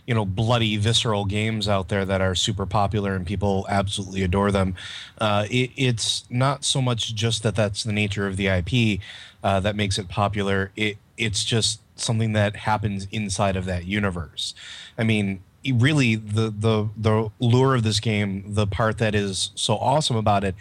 you 0.09 0.15
know, 0.15 0.25
bloody, 0.25 0.79
visceral 0.79 1.27
games 1.27 1.69
out 1.69 1.91
there 1.91 2.07
that 2.07 2.23
are 2.23 2.35
super 2.35 2.65
popular 2.65 3.15
and 3.15 3.27
people 3.27 3.67
absolutely 3.69 4.23
adore 4.23 4.51
them. 4.51 4.75
Uh, 5.19 5.47
it, 5.51 5.71
it's 5.77 6.25
not 6.31 6.65
so 6.65 6.81
much 6.81 7.15
just 7.15 7.43
that 7.43 7.55
that's 7.55 7.85
the 7.85 7.93
nature 7.93 8.27
of 8.27 8.39
the 8.39 8.47
IP 8.47 9.01
uh, 9.45 9.61
that 9.61 9.77
makes 9.77 9.99
it 9.99 10.09
popular. 10.09 10.73
It 10.77 10.97
it's 11.19 11.45
just 11.45 11.83
something 11.95 12.33
that 12.33 12.57
happens 12.57 13.07
inside 13.13 13.55
of 13.55 13.67
that 13.67 13.85
universe. 13.85 14.55
I 14.97 15.05
mean, 15.05 15.43
really 15.75 16.15
the 16.15 16.51
the 16.57 16.89
the 16.97 17.31
lure 17.39 17.75
of 17.75 17.83
this 17.83 18.01
game, 18.01 18.45
the 18.47 18.67
part 18.67 18.99
that 18.99 19.15
is 19.15 19.51
so 19.55 19.77
awesome 19.77 20.17
about 20.17 20.45
it, 20.45 20.55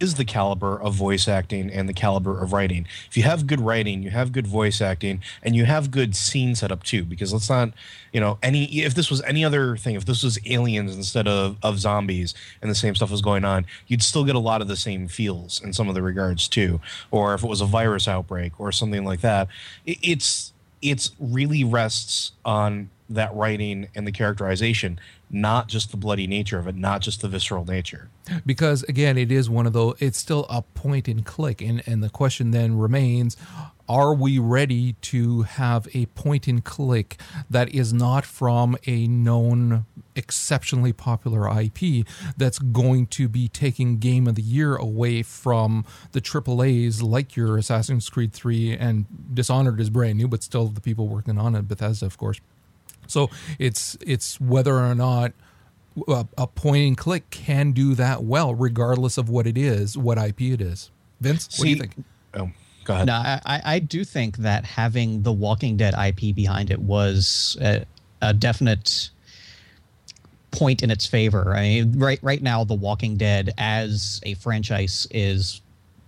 is 0.00 0.14
the 0.14 0.24
caliber 0.24 0.80
of 0.80 0.94
voice 0.94 1.26
acting 1.28 1.70
and 1.70 1.88
the 1.88 1.92
caliber 1.92 2.40
of 2.40 2.52
writing. 2.52 2.86
If 3.08 3.16
you 3.16 3.24
have 3.24 3.46
good 3.46 3.60
writing, 3.60 4.02
you 4.02 4.10
have 4.10 4.32
good 4.32 4.46
voice 4.46 4.80
acting, 4.80 5.22
and 5.42 5.56
you 5.56 5.64
have 5.64 5.90
good 5.90 6.14
scene 6.14 6.54
setup 6.54 6.84
too. 6.84 7.04
Because 7.04 7.32
let's 7.32 7.50
not, 7.50 7.72
you 8.12 8.20
know, 8.20 8.38
any 8.42 8.64
if 8.80 8.94
this 8.94 9.10
was 9.10 9.20
any 9.22 9.44
other 9.44 9.76
thing, 9.76 9.96
if 9.96 10.04
this 10.04 10.22
was 10.22 10.38
aliens 10.46 10.94
instead 10.94 11.26
of 11.26 11.56
of 11.62 11.78
zombies 11.78 12.34
and 12.62 12.70
the 12.70 12.76
same 12.76 12.94
stuff 12.94 13.10
was 13.10 13.22
going 13.22 13.44
on, 13.44 13.66
you'd 13.86 14.02
still 14.02 14.24
get 14.24 14.36
a 14.36 14.40
lot 14.40 14.62
of 14.62 14.68
the 14.68 14.76
same 14.76 15.08
feels 15.08 15.60
in 15.62 15.72
some 15.72 15.88
of 15.88 15.94
the 15.94 16.02
regards 16.02 16.48
too. 16.48 16.80
Or 17.10 17.34
if 17.34 17.42
it 17.42 17.48
was 17.48 17.60
a 17.60 17.66
virus 17.66 18.06
outbreak 18.06 18.58
or 18.58 18.72
something 18.72 19.04
like 19.04 19.20
that, 19.20 19.48
it, 19.84 19.98
it's 20.02 20.52
it's 20.80 21.10
really 21.18 21.64
rests 21.64 22.32
on 22.44 22.90
that 23.08 23.34
writing 23.34 23.88
and 23.94 24.06
the 24.06 24.12
characterization, 24.12 25.00
not 25.30 25.68
just 25.68 25.90
the 25.90 25.96
bloody 25.96 26.26
nature 26.26 26.58
of 26.58 26.66
it, 26.68 26.76
not 26.76 27.00
just 27.00 27.20
the 27.22 27.28
visceral 27.28 27.64
nature. 27.64 28.08
because 28.44 28.82
again 28.84 29.16
it 29.16 29.32
is 29.32 29.48
one 29.48 29.66
of 29.66 29.72
those 29.72 29.94
it's 30.00 30.18
still 30.18 30.44
a 30.50 30.60
point 30.60 31.08
and 31.08 31.24
click 31.24 31.62
and 31.62 31.82
and 31.86 32.02
the 32.02 32.10
question 32.10 32.50
then 32.50 32.76
remains 32.76 33.36
are 33.88 34.12
we 34.12 34.38
ready 34.38 34.92
to 35.00 35.42
have 35.42 35.88
a 35.94 36.04
point 36.06 36.46
and 36.46 36.62
click 36.62 37.18
that 37.48 37.70
is 37.74 37.90
not 37.90 38.26
from 38.26 38.76
a 38.86 39.06
known 39.08 39.86
exceptionally 40.14 40.92
popular 40.92 41.48
IP 41.58 42.06
that's 42.36 42.58
going 42.58 43.06
to 43.06 43.28
be 43.28 43.48
taking 43.48 43.98
game 43.98 44.26
of 44.26 44.34
the 44.34 44.42
year 44.42 44.76
away 44.76 45.22
from 45.22 45.86
the 46.12 46.20
AAAs 46.20 47.02
like 47.02 47.34
your 47.34 47.56
Assassin's 47.56 48.10
Creed 48.10 48.34
3 48.34 48.76
and 48.76 49.06
Dishonored 49.32 49.80
is 49.80 49.88
brand 49.88 50.18
new 50.18 50.28
but 50.28 50.42
still 50.42 50.66
the 50.66 50.82
people 50.82 51.08
working 51.08 51.38
on 51.38 51.54
it 51.54 51.66
Bethesda 51.66 52.04
of 52.04 52.18
course. 52.18 52.40
So 53.08 53.30
it's 53.58 53.96
it's 54.00 54.40
whether 54.40 54.76
or 54.76 54.94
not 54.94 55.32
a, 56.06 56.26
a 56.36 56.46
point 56.46 56.86
and 56.86 56.96
click 56.96 57.30
can 57.30 57.72
do 57.72 57.94
that 57.94 58.22
well 58.22 58.54
regardless 58.54 59.18
of 59.18 59.28
what 59.28 59.46
it 59.46 59.58
is, 59.58 59.98
what 59.98 60.18
IP 60.18 60.42
it 60.42 60.60
is. 60.60 60.90
Vince, 61.20 61.58
what 61.58 61.64
do 61.64 61.70
you 61.70 61.76
think? 61.76 62.04
Oh, 62.34 62.50
go 62.84 62.94
ahead. 62.94 63.06
No, 63.06 63.14
I, 63.14 63.40
I 63.44 63.62
I 63.64 63.78
do 63.80 64.04
think 64.04 64.36
that 64.38 64.64
having 64.64 65.22
the 65.22 65.32
Walking 65.32 65.76
Dead 65.76 65.94
IP 65.94 66.34
behind 66.34 66.70
it 66.70 66.78
was 66.78 67.56
a, 67.60 67.84
a 68.22 68.32
definite 68.32 69.10
point 70.50 70.82
in 70.82 70.90
its 70.90 71.06
favor. 71.06 71.54
I 71.54 71.62
mean, 71.62 71.98
right 71.98 72.20
right 72.22 72.42
now, 72.42 72.64
The 72.64 72.74
Walking 72.74 73.16
Dead 73.16 73.52
as 73.58 74.20
a 74.24 74.34
franchise 74.34 75.06
is 75.10 75.60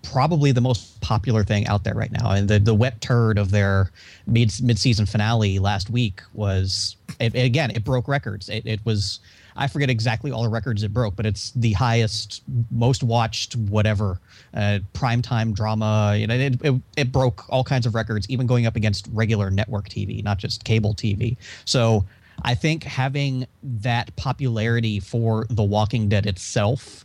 probably 0.03 0.53
the 0.53 0.61
most 0.61 1.01
popular 1.01 1.45
thing 1.45 1.67
out 1.67 1.85
there 1.85 1.95
right 1.95 2.13
now. 2.13 2.31
And 2.31 2.49
the 2.49 2.59
the 2.59 2.75
wet 2.75 3.01
turd 3.01 3.39
of 3.39 3.51
their 3.51 3.91
mid 4.27 4.53
mid 4.63 4.79
season 4.79 5.07
finale 5.07 5.59
last 5.59 5.91
week 5.91 6.23
was 6.33 6.97
it, 7.19 7.35
again 7.35 7.71
it 7.71 7.85
broke 7.85 8.09
records. 8.09 8.49
It, 8.49 8.67
it 8.67 8.81
was. 8.85 9.21
I 9.57 9.67
forget 9.67 9.91
exactly 9.91 10.31
all 10.31 10.45
the 10.45 10.49
records 10.49 10.85
it 10.85 10.93
broke, 10.93 11.17
but 11.17 11.27
it's 11.27 11.51
the 11.51 11.73
highest, 11.73 12.43
most 12.71 13.03
watched, 13.03 13.57
whatever, 13.57 14.19
uh, 14.55 14.79
primetime 14.95 15.53
drama. 15.53 16.15
You 16.17 16.29
know, 16.29 16.35
it, 16.35 16.65
it, 16.65 16.81
it 16.97 17.13
broke 17.13 17.45
all 17.51 17.65
kinds 17.65 17.85
of 17.85 17.95
records, 17.95 18.31
even 18.31 18.47
going 18.47 18.65
up 18.65 18.77
against 18.77 19.09
regular 19.13 19.51
network 19.51 19.89
TV, 19.89 20.23
not 20.23 20.39
just 20.39 20.65
cable 20.65 20.95
TV. 20.95 21.37
So 21.67 22.07
I 22.43 22.55
think 22.55 22.85
having 22.85 23.47
that 23.63 24.15
popularity 24.17 25.01
for 25.01 25.47
The 25.51 25.65
Walking 25.65 26.09
Dead 26.09 26.27
itself 26.27 27.05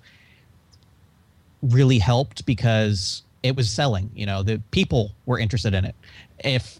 really 1.65 1.99
helped 1.99 2.45
because 2.45 3.23
it 3.43 3.55
was 3.55 3.69
selling. 3.69 4.09
You 4.15 4.25
know, 4.25 4.43
the 4.43 4.61
people 4.71 5.11
were 5.25 5.39
interested 5.39 5.73
in 5.73 5.85
it. 5.85 5.95
If 6.39 6.79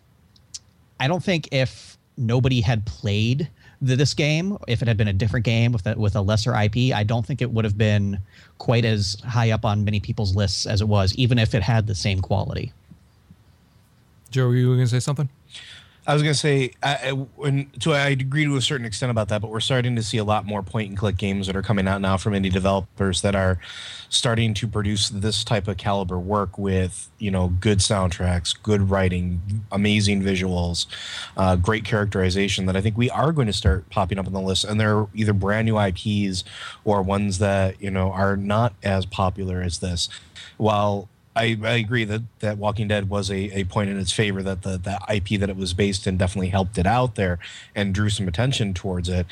I 0.99 1.07
don't 1.07 1.23
think 1.23 1.49
if 1.51 1.97
nobody 2.17 2.61
had 2.61 2.85
played 2.85 3.49
the, 3.81 3.95
this 3.95 4.13
game, 4.13 4.57
if 4.67 4.81
it 4.81 4.87
had 4.87 4.97
been 4.97 5.07
a 5.07 5.13
different 5.13 5.45
game 5.45 5.71
with 5.71 5.85
a, 5.85 5.95
with 5.97 6.15
a 6.15 6.21
lesser 6.21 6.55
IP, 6.55 6.93
I 6.93 7.03
don't 7.03 7.25
think 7.25 7.41
it 7.41 7.51
would 7.51 7.65
have 7.65 7.77
been 7.77 8.19
quite 8.57 8.85
as 8.85 9.17
high 9.25 9.51
up 9.51 9.65
on 9.65 9.83
many 9.83 9.99
people's 9.99 10.35
lists 10.35 10.65
as 10.65 10.81
it 10.81 10.87
was, 10.87 11.13
even 11.15 11.37
if 11.37 11.53
it 11.53 11.61
had 11.61 11.87
the 11.87 11.95
same 11.95 12.21
quality. 12.21 12.71
Joe, 14.31 14.47
were 14.47 14.55
you 14.55 14.67
going 14.67 14.79
to 14.79 14.87
say 14.87 14.99
something? 14.99 15.29
I 16.07 16.13
was 16.13 16.21
going 16.21 16.33
to 16.33 16.39
say, 16.39 16.71
I, 16.83 17.17
to, 17.79 17.93
I 17.93 18.09
agree 18.09 18.45
to 18.45 18.55
a 18.57 18.61
certain 18.61 18.85
extent 18.85 19.09
about 19.09 19.29
that, 19.29 19.41
but 19.41 19.49
we're 19.49 19.59
starting 19.59 19.95
to 19.95 20.03
see 20.03 20.17
a 20.17 20.23
lot 20.23 20.45
more 20.45 20.61
point 20.61 20.89
and 20.89 20.97
click 20.97 21.17
games 21.17 21.47
that 21.47 21.55
are 21.55 21.63
coming 21.63 21.87
out 21.87 21.99
now 21.99 22.15
from 22.17 22.33
indie 22.33 22.51
developers 22.51 23.21
that 23.21 23.33
are 23.33 23.59
starting 24.09 24.53
to 24.53 24.67
produce 24.67 25.09
this 25.09 25.43
type 25.43 25.67
of 25.67 25.77
caliber 25.77 26.19
work 26.19 26.59
with, 26.59 27.09
you 27.17 27.31
know, 27.31 27.47
good 27.47 27.79
soundtracks, 27.79 28.55
good 28.61 28.91
writing, 28.91 29.65
amazing 29.71 30.21
visuals, 30.21 30.85
uh, 31.37 31.55
great 31.55 31.83
characterization 31.83 32.67
that 32.67 32.75
I 32.75 32.81
think 32.81 32.97
we 32.97 33.09
are 33.09 33.31
going 33.31 33.47
to 33.47 33.53
start 33.53 33.89
popping 33.89 34.19
up 34.19 34.27
on 34.27 34.33
the 34.33 34.41
list. 34.41 34.63
And 34.63 34.79
they're 34.79 35.07
either 35.15 35.33
brand 35.33 35.65
new 35.65 35.79
IPs 35.79 36.43
or 36.83 37.01
ones 37.01 37.39
that, 37.39 37.81
you 37.81 37.89
know, 37.89 38.11
are 38.11 38.37
not 38.37 38.75
as 38.83 39.07
popular 39.07 39.61
as 39.61 39.79
this. 39.79 40.07
While 40.57 41.09
I, 41.35 41.57
I 41.63 41.73
agree 41.73 42.05
that, 42.05 42.21
that 42.39 42.57
Walking 42.57 42.87
Dead 42.87 43.09
was 43.09 43.29
a, 43.29 43.59
a 43.59 43.63
point 43.65 43.89
in 43.89 43.99
its 43.99 44.11
favor 44.11 44.41
that 44.43 44.61
the, 44.61 44.77
the 44.77 44.99
IP 45.13 45.39
that 45.39 45.49
it 45.49 45.57
was 45.57 45.73
based 45.73 46.07
in 46.07 46.17
definitely 46.17 46.49
helped 46.49 46.77
it 46.77 46.87
out 46.87 47.15
there 47.15 47.39
and 47.73 47.93
drew 47.93 48.09
some 48.09 48.27
attention 48.27 48.73
towards 48.73 49.09
it. 49.09 49.25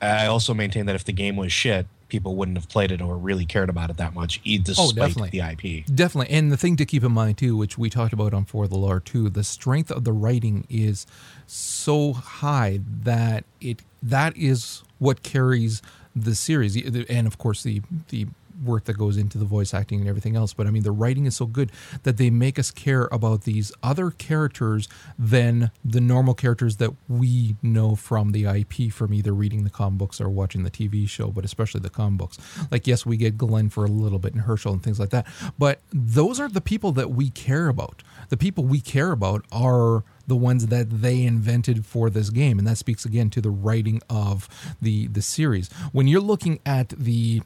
I 0.00 0.26
also 0.26 0.54
maintain 0.54 0.86
that 0.86 0.94
if 0.94 1.04
the 1.04 1.12
game 1.12 1.36
was 1.36 1.52
shit, 1.52 1.86
people 2.08 2.36
wouldn't 2.36 2.56
have 2.56 2.68
played 2.68 2.90
it 2.90 3.00
or 3.00 3.16
really 3.16 3.44
cared 3.44 3.68
about 3.68 3.90
it 3.90 3.96
that 3.98 4.14
much, 4.14 4.40
e- 4.44 4.58
oh, 4.60 4.62
despite 4.64 4.94
definitely. 4.94 5.30
the 5.30 5.80
IP. 5.80 5.86
Definitely. 5.86 6.34
And 6.34 6.50
the 6.50 6.56
thing 6.56 6.76
to 6.76 6.86
keep 6.86 7.04
in 7.04 7.12
mind 7.12 7.38
too, 7.38 7.56
which 7.56 7.76
we 7.76 7.90
talked 7.90 8.12
about 8.12 8.32
on 8.32 8.44
For 8.44 8.66
the 8.66 8.76
Lore 8.76 9.00
too, 9.00 9.28
the 9.28 9.44
strength 9.44 9.90
of 9.90 10.04
the 10.04 10.12
writing 10.12 10.66
is 10.70 11.06
so 11.46 12.12
high 12.12 12.80
that 13.02 13.44
it 13.60 13.82
that 14.02 14.36
is 14.36 14.82
what 14.98 15.22
carries 15.22 15.82
the 16.14 16.34
series. 16.34 16.76
And 17.08 17.26
of 17.26 17.38
course 17.38 17.62
the 17.62 17.82
the 18.08 18.26
work 18.62 18.84
that 18.84 18.94
goes 18.94 19.16
into 19.16 19.38
the 19.38 19.44
voice 19.44 19.72
acting 19.74 20.00
and 20.00 20.08
everything 20.08 20.36
else. 20.36 20.52
But 20.52 20.66
I 20.66 20.70
mean 20.70 20.82
the 20.82 20.92
writing 20.92 21.26
is 21.26 21.36
so 21.36 21.46
good 21.46 21.70
that 22.02 22.16
they 22.16 22.30
make 22.30 22.58
us 22.58 22.70
care 22.70 23.08
about 23.12 23.44
these 23.44 23.72
other 23.82 24.10
characters 24.10 24.88
than 25.18 25.70
the 25.84 26.00
normal 26.00 26.34
characters 26.34 26.76
that 26.76 26.92
we 27.08 27.56
know 27.62 27.94
from 27.94 28.32
the 28.32 28.44
IP 28.44 28.92
from 28.92 29.12
either 29.12 29.32
reading 29.32 29.64
the 29.64 29.70
comic 29.70 29.98
books 29.98 30.20
or 30.20 30.28
watching 30.28 30.62
the 30.62 30.70
TV 30.70 31.08
show, 31.08 31.28
but 31.28 31.44
especially 31.44 31.80
the 31.80 31.90
comic 31.90 32.18
books. 32.18 32.38
Like 32.70 32.86
yes, 32.86 33.04
we 33.06 33.16
get 33.16 33.38
Glenn 33.38 33.68
for 33.68 33.84
a 33.84 33.88
little 33.88 34.18
bit 34.18 34.34
and 34.34 34.42
Hershel 34.42 34.72
and 34.72 34.82
things 34.82 35.00
like 35.00 35.10
that. 35.10 35.26
But 35.58 35.80
those 35.92 36.40
are 36.40 36.48
the 36.48 36.60
people 36.60 36.92
that 36.92 37.10
we 37.10 37.30
care 37.30 37.68
about. 37.68 38.02
The 38.28 38.36
people 38.36 38.64
we 38.64 38.80
care 38.80 39.12
about 39.12 39.44
are 39.52 40.04
the 40.28 40.36
ones 40.36 40.66
that 40.66 40.90
they 40.90 41.22
invented 41.24 41.86
for 41.86 42.10
this 42.10 42.30
game 42.30 42.58
and 42.58 42.68
that 42.68 42.78
speaks 42.78 43.04
again 43.04 43.30
to 43.30 43.40
the 43.40 43.50
writing 43.50 44.00
of 44.08 44.48
the 44.80 45.08
the 45.08 45.22
series 45.22 45.72
when 45.92 46.06
you're 46.06 46.20
looking 46.20 46.60
at 46.66 46.90
the 46.90 47.42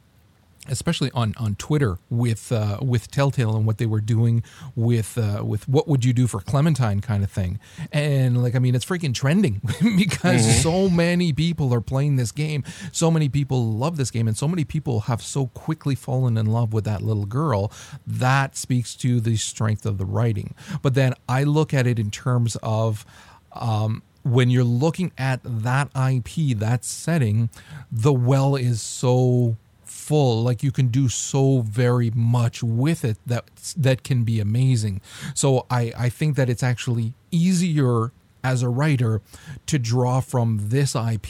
especially 0.69 1.11
on 1.13 1.35
on 1.39 1.55
Twitter 1.57 1.99
with 2.09 2.53
uh, 2.53 2.79
with 2.81 3.11
Telltale 3.11 3.57
and 3.57 3.67
what 3.67 3.79
they 3.79 3.87
were 3.87 4.01
doing 4.01 4.43
with 4.77 5.19
uh, 5.19 5.43
with 5.45 5.69
what 5.69 5.89
would 5.89 6.05
you 6.05 6.13
do 6.13 6.27
for 6.27 6.41
Clementine 6.41 7.01
kind 7.01 7.25
of 7.25 7.31
thing, 7.31 7.59
and 7.91 8.43
like 8.43 8.55
I 8.55 8.59
mean 8.59 8.75
it's 8.75 8.85
freaking 8.85 9.15
trending 9.15 9.61
because 9.97 10.63
so 10.63 10.89
many 10.89 11.33
people 11.33 11.75
are 11.75 11.81
playing 11.81 12.17
this 12.17 12.33
game, 12.33 12.65
so 12.93 13.11
many 13.11 13.29
people 13.29 13.73
love 13.73 13.97
this 13.97 14.11
game, 14.11 14.29
and 14.29 14.37
so 14.37 14.47
many 14.47 14.65
people 14.65 15.01
have 15.01 15.23
so 15.23 15.49
quickly 15.49 15.95
fallen 15.95 16.37
in 16.37 16.47
love 16.47 16.73
with 16.73 16.85
that 16.85 17.03
little 17.03 17.27
girl. 17.27 17.73
That 18.07 18.57
speaks 18.57 18.95
to 18.97 19.21
the 19.21 19.37
strength 19.37 19.85
of 19.85 19.99
the 19.99 20.07
writing. 20.07 20.55
But 20.81 20.95
then 20.95 21.15
I 21.29 21.45
look 21.45 21.75
at 21.75 21.87
it 21.87 21.99
in 21.99 22.11
terms 22.11 22.57
of. 22.63 23.05
Um, 23.55 24.03
when 24.25 24.51
you're 24.51 24.63
looking 24.63 25.11
at 25.19 25.41
that 25.43 25.89
IP, 25.97 26.57
that 26.59 26.85
setting, 26.85 27.51
the 27.91 28.13
well 28.13 28.55
is 28.55 28.81
so 28.81 29.57
full 30.13 30.43
like 30.43 30.63
you 30.63 30.71
can 30.71 30.89
do 30.89 31.09
so 31.09 31.63
very 31.63 32.11
much 32.11 32.63
with 32.63 33.03
it 33.03 33.17
that 33.25 33.47
that 33.75 34.03
can 34.03 34.25
be 34.25 34.41
amazing. 34.41 35.01
So 35.35 35.65
i 35.71 35.91
i 36.07 36.09
think 36.11 36.37
that 36.37 36.51
it's 36.51 36.63
actually 36.63 37.15
easier 37.31 38.13
as 38.45 38.63
a 38.63 38.69
writer 38.69 39.23
to 39.71 39.79
draw 39.79 40.21
from 40.21 40.49
this 40.75 40.95
ip 40.95 41.29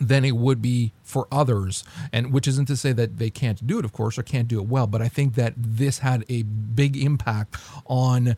than 0.00 0.24
it 0.24 0.34
would 0.44 0.62
be 0.62 0.92
for 1.02 1.28
others. 1.30 1.84
And 2.10 2.32
which 2.32 2.48
isn't 2.48 2.68
to 2.68 2.76
say 2.84 2.92
that 2.92 3.18
they 3.18 3.28
can't 3.28 3.60
do 3.66 3.78
it 3.78 3.84
of 3.84 3.92
course 3.92 4.16
or 4.18 4.22
can't 4.22 4.48
do 4.48 4.58
it 4.62 4.66
well 4.74 4.86
but 4.86 5.02
i 5.02 5.08
think 5.16 5.34
that 5.34 5.52
this 5.58 5.98
had 5.98 6.24
a 6.30 6.40
big 6.82 6.96
impact 6.96 7.50
on 7.84 8.34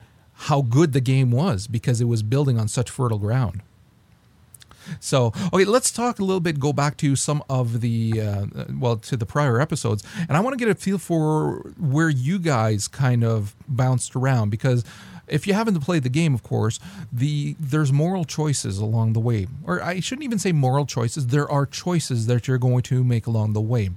how 0.48 0.60
good 0.60 0.92
the 0.92 1.04
game 1.14 1.30
was 1.30 1.68
because 1.68 2.00
it 2.00 2.08
was 2.14 2.22
building 2.24 2.58
on 2.58 2.66
such 2.66 2.90
fertile 2.90 3.22
ground 3.26 3.62
so, 5.00 5.33
okay, 5.52 5.64
let's 5.64 5.90
talk 5.90 6.19
a 6.19 6.25
little 6.25 6.40
bit, 6.40 6.59
go 6.59 6.73
back 6.73 6.97
to 6.99 7.16
some 7.16 7.43
of 7.49 7.81
the, 7.81 8.21
uh, 8.21 8.47
well, 8.78 8.97
to 8.99 9.16
the 9.16 9.26
prior 9.26 9.61
episodes. 9.61 10.02
And 10.28 10.37
I 10.37 10.40
want 10.40 10.59
to 10.59 10.64
get 10.64 10.71
a 10.71 10.75
feel 10.75 10.99
for 10.99 11.73
where 11.78 12.09
you 12.09 12.38
guys 12.38 12.88
kind 12.88 13.25
of 13.25 13.55
bounced 13.69 14.16
around 14.16 14.50
because 14.50 14.85
if 15.28 15.47
you 15.47 15.55
haven't 15.55 15.81
played 15.81 16.02
the 16.02 16.09
game, 16.09 16.35
of 16.35 16.43
course, 16.43 16.78
the 17.12 17.57
there's 17.59 17.93
moral 17.93 18.25
choices 18.25 18.78
along 18.78 19.12
the 19.12 19.21
way. 19.21 19.47
Or 19.64 19.83
I 19.83 20.00
shouldn't 20.00 20.25
even 20.25 20.38
say 20.38 20.52
moral 20.52 20.87
choices, 20.87 21.28
there 21.28 21.50
are 21.50 21.66
choices 21.66 22.26
that 22.26 22.47
you're 22.47 22.59
going 22.59 22.83
to 22.83 23.02
make 23.02 23.26
along 23.26 23.52
the 23.52 23.61
way. 23.61 23.90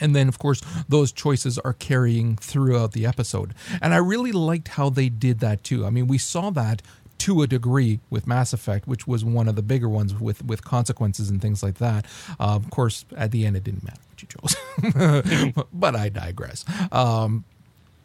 And 0.00 0.14
then, 0.14 0.26
of 0.28 0.38
course, 0.38 0.60
those 0.88 1.12
choices 1.12 1.58
are 1.60 1.72
carrying 1.72 2.36
throughout 2.36 2.92
the 2.92 3.06
episode. 3.06 3.54
And 3.80 3.94
I 3.94 3.98
really 3.98 4.32
liked 4.32 4.68
how 4.68 4.90
they 4.90 5.08
did 5.08 5.38
that 5.38 5.62
too. 5.62 5.86
I 5.86 5.90
mean, 5.90 6.08
we 6.08 6.18
saw 6.18 6.50
that 6.50 6.82
to 7.24 7.40
a 7.40 7.46
degree 7.46 8.00
with 8.10 8.26
Mass 8.26 8.52
Effect, 8.52 8.86
which 8.86 9.06
was 9.06 9.24
one 9.24 9.48
of 9.48 9.56
the 9.56 9.62
bigger 9.62 9.88
ones 9.88 10.14
with 10.14 10.44
with 10.44 10.62
consequences 10.62 11.30
and 11.30 11.40
things 11.40 11.62
like 11.62 11.76
that. 11.76 12.04
Uh, 12.38 12.54
of 12.54 12.68
course, 12.68 13.06
at 13.16 13.30
the 13.30 13.46
end, 13.46 13.56
it 13.56 13.64
didn't 13.64 13.82
matter 13.82 14.00
what 14.10 14.22
you 14.22 14.28
chose, 14.28 15.64
but 15.72 15.96
I 15.96 16.10
digress. 16.10 16.66
Um, 16.92 17.44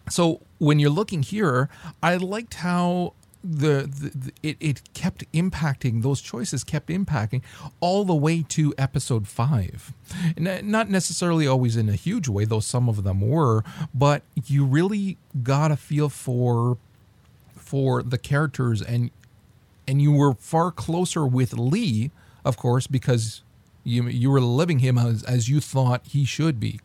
so 0.10 0.40
when 0.58 0.80
you're 0.80 0.90
looking 0.90 1.22
here, 1.22 1.68
I 2.02 2.16
liked 2.16 2.54
how 2.56 3.14
the, 3.44 3.90
the, 3.94 4.18
the 4.18 4.32
it, 4.42 4.56
it 4.62 4.94
kept 4.94 5.30
impacting 5.34 6.02
those 6.02 6.20
choices 6.20 6.66
kept 6.66 6.90
impacting 6.90 7.42
all 7.80 8.04
the 8.04 8.14
way 8.14 8.44
to 8.50 8.74
episode 8.78 9.30
five 9.30 9.94
not 10.38 10.90
necessarily 10.90 11.48
always 11.48 11.78
in 11.78 11.88
a 11.88 11.94
huge 11.96 12.28
way 12.28 12.44
though 12.44 12.60
some 12.60 12.90
of 12.90 13.06
them 13.06 13.22
were 13.22 13.64
but 13.94 14.24
you 14.46 14.66
really 14.66 15.18
got 15.42 15.72
a 15.72 15.78
feel 15.78 16.10
for 16.10 16.78
for 17.70 18.02
the 18.02 18.18
characters 18.18 18.82
and 18.82 19.12
and 19.88 20.02
you 20.02 20.12
were 20.12 20.34
far 20.34 20.72
closer 20.72 21.24
with 21.26 21.54
Lee, 21.54 22.10
of 22.44 22.58
course, 22.58 22.88
because 22.88 23.44
you 23.84 24.08
you 24.08 24.32
were 24.32 24.42
living 24.42 24.80
him 24.80 24.98
as 24.98 25.22
as 25.24 25.50
you 25.50 25.62
thought 25.62 26.02
he 26.08 26.26
should 26.26 26.60
be. 26.60 26.80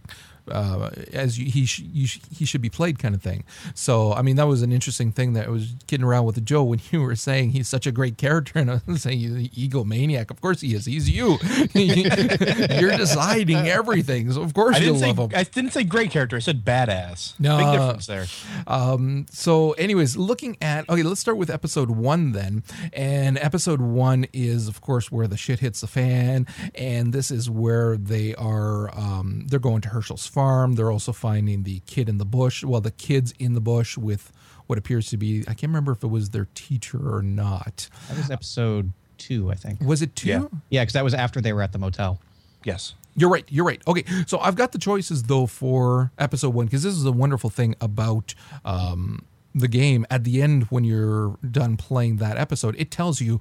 Uh, 0.50 0.90
as 1.12 1.38
you, 1.38 1.50
he 1.50 1.64
sh- 1.64 1.84
you 1.92 2.06
sh- 2.06 2.20
he 2.30 2.44
should 2.44 2.60
be 2.60 2.68
played, 2.70 2.98
kind 2.98 3.14
of 3.14 3.22
thing. 3.22 3.44
So 3.74 4.12
I 4.12 4.22
mean, 4.22 4.36
that 4.36 4.46
was 4.46 4.62
an 4.62 4.72
interesting 4.72 5.10
thing 5.12 5.32
that 5.34 5.46
I 5.46 5.50
was 5.50 5.74
kidding 5.86 6.04
around 6.04 6.24
with 6.26 6.44
Joe 6.44 6.64
when 6.64 6.80
you 6.90 7.02
were 7.02 7.16
saying 7.16 7.50
he's 7.50 7.68
such 7.68 7.86
a 7.86 7.92
great 7.92 8.18
character, 8.18 8.58
and 8.58 8.70
I 8.70 8.80
was 8.86 9.02
saying 9.02 9.18
he's 9.18 9.32
an 9.32 9.48
egomaniac. 9.48 10.30
Of 10.30 10.40
course 10.40 10.60
he 10.60 10.74
is. 10.74 10.86
He's 10.86 11.08
you. 11.08 11.38
You're 11.74 12.96
deciding 12.96 13.56
everything, 13.68 14.30
so 14.32 14.42
of 14.42 14.54
course 14.54 14.78
you 14.80 14.96
say 14.98 15.12
love 15.12 15.32
him. 15.32 15.38
I 15.38 15.44
didn't 15.44 15.72
say 15.72 15.84
great 15.84 16.10
character. 16.10 16.36
I 16.36 16.40
said 16.40 16.64
badass. 16.64 17.38
No. 17.38 17.58
Big 17.58 17.72
difference 17.72 18.06
there. 18.06 18.26
Um, 18.66 19.26
so, 19.30 19.72
anyways, 19.72 20.16
looking 20.16 20.56
at 20.60 20.88
okay, 20.88 21.02
let's 21.02 21.20
start 21.20 21.36
with 21.36 21.50
episode 21.50 21.90
one 21.90 22.32
then. 22.32 22.62
And 22.92 23.38
episode 23.38 23.80
one 23.80 24.26
is, 24.32 24.68
of 24.68 24.80
course, 24.80 25.10
where 25.10 25.26
the 25.26 25.36
shit 25.36 25.60
hits 25.60 25.80
the 25.80 25.86
fan, 25.86 26.46
and 26.74 27.12
this 27.12 27.30
is 27.30 27.48
where 27.48 27.96
they 27.96 28.34
are. 28.34 28.94
Um, 28.96 29.46
they're 29.48 29.58
going 29.58 29.80
to 29.82 29.88
Hershel's 29.88 30.26
farm. 30.34 30.74
They're 30.74 30.90
also 30.90 31.12
finding 31.12 31.62
the 31.62 31.80
kid 31.86 32.08
in 32.08 32.18
the 32.18 32.24
bush. 32.24 32.64
Well, 32.64 32.80
the 32.80 32.90
kid's 32.90 33.32
in 33.38 33.54
the 33.54 33.60
bush 33.60 33.96
with 33.96 34.32
what 34.66 34.78
appears 34.78 35.08
to 35.10 35.16
be. 35.16 35.42
I 35.42 35.54
can't 35.54 35.70
remember 35.70 35.92
if 35.92 36.02
it 36.02 36.08
was 36.08 36.30
their 36.30 36.48
teacher 36.54 37.14
or 37.14 37.22
not. 37.22 37.88
That 38.08 38.16
was 38.16 38.30
episode 38.30 38.92
two, 39.18 39.50
I 39.50 39.54
think. 39.54 39.80
Was 39.80 40.02
it 40.02 40.16
two? 40.16 40.28
Yeah. 40.28 40.44
Yeah, 40.70 40.82
because 40.82 40.94
that 40.94 41.04
was 41.04 41.14
after 41.14 41.40
they 41.40 41.52
were 41.52 41.62
at 41.62 41.72
the 41.72 41.78
motel. 41.78 42.20
Yes. 42.64 42.94
You're 43.16 43.30
right. 43.30 43.44
You're 43.48 43.64
right. 43.64 43.80
Okay, 43.86 44.04
so 44.26 44.38
I've 44.40 44.56
got 44.56 44.72
the 44.72 44.78
choices 44.78 45.22
though 45.24 45.46
for 45.46 46.10
episode 46.18 46.52
one 46.52 46.66
because 46.66 46.82
this 46.82 46.94
is 46.94 47.04
a 47.04 47.12
wonderful 47.12 47.48
thing 47.48 47.76
about 47.80 48.34
um, 48.64 49.24
the 49.54 49.68
game. 49.68 50.04
At 50.10 50.24
the 50.24 50.42
end, 50.42 50.64
when 50.64 50.82
you're 50.82 51.38
done 51.48 51.76
playing 51.76 52.16
that 52.16 52.36
episode, 52.36 52.74
it 52.76 52.90
tells 52.90 53.20
you 53.20 53.40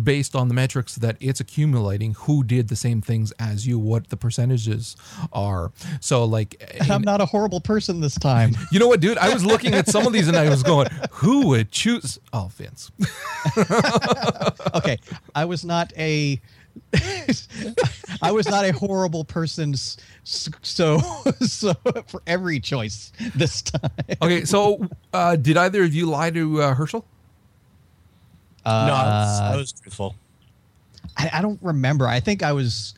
based 0.00 0.34
on 0.34 0.48
the 0.48 0.54
metrics 0.54 0.96
that 0.96 1.16
it's 1.20 1.40
accumulating 1.40 2.14
who 2.14 2.42
did 2.42 2.68
the 2.68 2.76
same 2.76 3.00
things 3.00 3.32
as 3.38 3.66
you, 3.66 3.78
what 3.78 4.08
the 4.08 4.16
percentages 4.16 4.96
are. 5.32 5.72
So, 6.00 6.24
like, 6.24 6.62
I'm 6.90 7.02
not 7.02 7.20
a 7.20 7.26
horrible 7.26 7.60
person 7.60 8.00
this 8.00 8.14
time. 8.14 8.52
you 8.72 8.78
know 8.78 8.88
what, 8.88 9.00
dude? 9.00 9.18
I 9.18 9.32
was 9.32 9.44
looking 9.44 9.74
at 9.74 9.88
some 9.88 10.06
of 10.06 10.12
these 10.12 10.28
and 10.28 10.36
I 10.36 10.48
was 10.48 10.62
going, 10.62 10.88
who 11.10 11.48
would 11.48 11.70
choose? 11.70 12.18
Oh, 12.32 12.50
Vince. 12.54 12.90
okay, 14.74 14.98
I 15.34 15.44
was 15.44 15.64
not 15.64 15.92
a. 15.96 16.40
I 18.22 18.32
was 18.32 18.48
not 18.48 18.64
a 18.64 18.72
horrible 18.72 19.24
person, 19.24 19.74
so 20.24 20.98
so 21.42 21.74
for 22.06 22.22
every 22.26 22.60
choice 22.60 23.12
this 23.34 23.60
time. 23.60 23.90
Okay, 24.22 24.46
so 24.46 24.88
uh, 25.12 25.36
did 25.36 25.58
either 25.58 25.84
of 25.84 25.94
you 25.94 26.06
lie 26.06 26.30
to 26.30 26.62
uh, 26.62 26.74
Hershel? 26.74 27.04
No, 28.64 28.70
I 28.70 28.84
was, 28.86 29.40
Uh, 29.40 29.44
I 29.44 29.56
was 29.56 29.72
truthful. 29.72 30.14
I, 31.16 31.30
I 31.34 31.42
don't 31.42 31.58
remember. 31.62 32.06
I 32.06 32.20
think 32.20 32.42
I 32.42 32.52
was, 32.52 32.94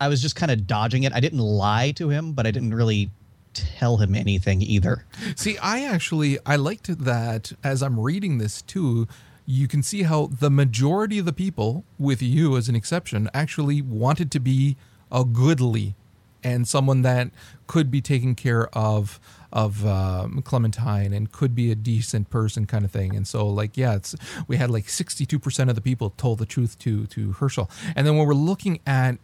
I 0.00 0.08
was 0.08 0.20
just 0.22 0.36
kind 0.36 0.52
of 0.52 0.66
dodging 0.66 1.04
it. 1.04 1.12
I 1.12 1.20
didn't 1.20 1.38
lie 1.38 1.92
to 1.92 2.08
him, 2.10 2.32
but 2.32 2.46
I 2.46 2.50
didn't 2.50 2.74
really 2.74 3.10
tell 3.54 3.96
him 3.96 4.14
anything 4.14 4.60
either. 4.60 5.06
See, 5.34 5.56
I 5.58 5.84
actually 5.84 6.38
I 6.44 6.56
liked 6.56 7.04
that 7.04 7.52
as 7.64 7.82
I'm 7.82 7.98
reading 7.98 8.38
this 8.38 8.60
too. 8.62 9.08
You 9.46 9.66
can 9.68 9.82
see 9.82 10.02
how 10.02 10.26
the 10.26 10.50
majority 10.50 11.18
of 11.18 11.24
the 11.24 11.32
people, 11.32 11.84
with 11.98 12.20
you 12.20 12.56
as 12.56 12.68
an 12.68 12.74
exception, 12.74 13.30
actually 13.32 13.80
wanted 13.80 14.30
to 14.32 14.40
be 14.40 14.76
a 15.10 15.24
goodly 15.24 15.94
and 16.42 16.66
someone 16.68 17.02
that 17.02 17.30
could 17.66 17.90
be 17.90 18.00
taken 18.00 18.34
care 18.34 18.68
of 18.76 19.18
of 19.56 19.86
um, 19.86 20.42
Clementine 20.42 21.14
and 21.14 21.32
could 21.32 21.54
be 21.54 21.72
a 21.72 21.74
decent 21.74 22.28
person, 22.28 22.66
kind 22.66 22.84
of 22.84 22.90
thing. 22.90 23.16
And 23.16 23.26
so, 23.26 23.48
like, 23.48 23.78
yeah, 23.78 23.96
it's 23.96 24.14
we 24.46 24.58
had 24.58 24.70
like 24.70 24.84
62% 24.84 25.70
of 25.70 25.74
the 25.74 25.80
people 25.80 26.10
told 26.10 26.38
the 26.38 26.46
truth 26.46 26.78
to 26.80 27.06
to 27.06 27.32
Hershel. 27.32 27.70
And 27.96 28.06
then 28.06 28.18
when 28.18 28.26
we're 28.26 28.34
looking 28.34 28.80
at 28.86 29.16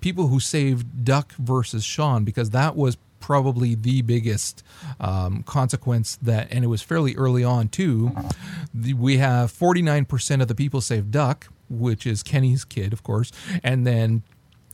people 0.00 0.26
who 0.26 0.40
saved 0.40 1.06
Duck 1.06 1.32
versus 1.36 1.84
Sean, 1.84 2.24
because 2.24 2.50
that 2.50 2.76
was 2.76 2.98
probably 3.18 3.74
the 3.74 4.02
biggest 4.02 4.62
um, 5.00 5.42
consequence 5.42 6.16
that, 6.20 6.48
and 6.50 6.64
it 6.64 6.68
was 6.68 6.82
fairly 6.82 7.16
early 7.16 7.42
on 7.42 7.68
too. 7.68 8.14
The, 8.74 8.92
we 8.92 9.16
have 9.16 9.50
49% 9.50 10.42
of 10.42 10.48
the 10.48 10.54
people 10.54 10.82
saved 10.82 11.10
Duck, 11.10 11.48
which 11.70 12.06
is 12.06 12.22
Kenny's 12.22 12.64
kid, 12.64 12.92
of 12.92 13.02
course, 13.02 13.32
and 13.64 13.86
then 13.86 14.22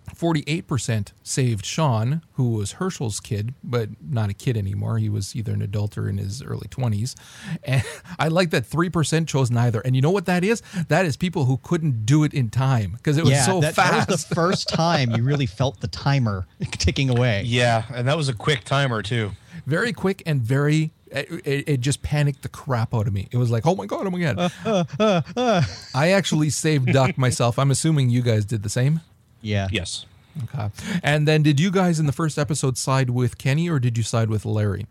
48% 0.06 1.12
saved 1.22 1.64
Sean, 1.64 2.22
who 2.32 2.50
was 2.50 2.72
Hershel's 2.72 3.20
kid, 3.20 3.54
but 3.62 3.88
not 4.02 4.30
a 4.30 4.34
kid 4.34 4.56
anymore. 4.56 4.98
He 4.98 5.08
was 5.08 5.34
either 5.34 5.52
an 5.52 5.62
adult 5.62 5.96
or 5.96 6.08
in 6.08 6.18
his 6.18 6.42
early 6.42 6.68
20s. 6.68 7.14
And 7.62 7.82
I 8.18 8.28
like 8.28 8.50
that 8.50 8.64
3% 8.64 9.26
chose 9.26 9.50
neither. 9.50 9.80
And 9.80 9.96
you 9.96 10.02
know 10.02 10.10
what 10.10 10.26
that 10.26 10.44
is? 10.44 10.62
That 10.88 11.06
is 11.06 11.16
people 11.16 11.46
who 11.46 11.58
couldn't 11.62 12.04
do 12.06 12.24
it 12.24 12.34
in 12.34 12.50
time 12.50 12.92
because 12.92 13.16
it 13.16 13.24
was 13.24 13.32
yeah, 13.32 13.46
so 13.46 13.60
that, 13.60 13.74
fast. 13.74 13.92
that 13.92 14.08
was 14.08 14.24
the 14.24 14.34
first 14.34 14.68
time 14.74 15.12
you 15.12 15.22
really 15.22 15.46
felt 15.46 15.80
the 15.80 15.88
timer 15.88 16.46
ticking 16.72 17.10
away. 17.10 17.42
Yeah, 17.44 17.84
and 17.92 18.06
that 18.08 18.16
was 18.16 18.28
a 18.28 18.34
quick 18.34 18.64
timer 18.64 19.02
too. 19.02 19.30
very 19.66 19.92
quick 19.92 20.22
and 20.26 20.42
very 20.42 20.92
it, 21.10 21.28
it, 21.46 21.68
it 21.68 21.80
just 21.80 22.02
panicked 22.02 22.42
the 22.42 22.48
crap 22.48 22.92
out 22.92 23.06
of 23.06 23.12
me 23.12 23.28
it 23.30 23.36
was 23.36 23.50
like 23.50 23.64
oh 23.66 23.74
my 23.76 23.86
god 23.86 24.06
oh 24.06 24.10
my 24.10 24.20
god 24.20 25.64
i 25.94 26.10
actually 26.10 26.50
saved 26.50 26.92
duck 26.92 27.16
myself 27.16 27.56
i'm 27.58 27.70
assuming 27.70 28.10
you 28.10 28.20
guys 28.20 28.44
did 28.44 28.62
the 28.64 28.68
same 28.68 29.00
Yeah. 29.44 29.68
Yes. 29.70 30.06
okay 30.44 30.68
and 31.04 31.28
then 31.28 31.44
did 31.44 31.60
you 31.60 31.70
guys 31.70 32.00
in 32.00 32.06
the 32.06 32.12
first 32.12 32.38
episode 32.38 32.76
side 32.76 33.08
with 33.10 33.38
kenny 33.38 33.68
or 33.70 33.78
did 33.78 33.96
you 33.96 34.02
side 34.02 34.28
with 34.28 34.44
larry 34.44 34.84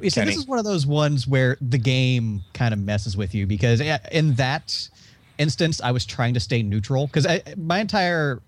You 0.00 0.08
see, 0.08 0.20
Kenny. 0.20 0.30
this 0.30 0.38
is 0.38 0.46
one 0.46 0.58
of 0.58 0.64
those 0.64 0.86
ones 0.86 1.28
where 1.28 1.58
the 1.60 1.76
game 1.78 2.42
kind 2.54 2.72
of 2.72 2.80
messes 2.80 3.16
with 3.18 3.34
you 3.34 3.46
because 3.46 3.80
in 4.10 4.34
that 4.36 4.88
instance, 5.38 5.80
I 5.82 5.90
was 5.92 6.06
trying 6.06 6.32
to 6.34 6.40
stay 6.40 6.62
neutral 6.62 7.06
because 7.06 7.26
my 7.58 7.78
entire 7.80 8.40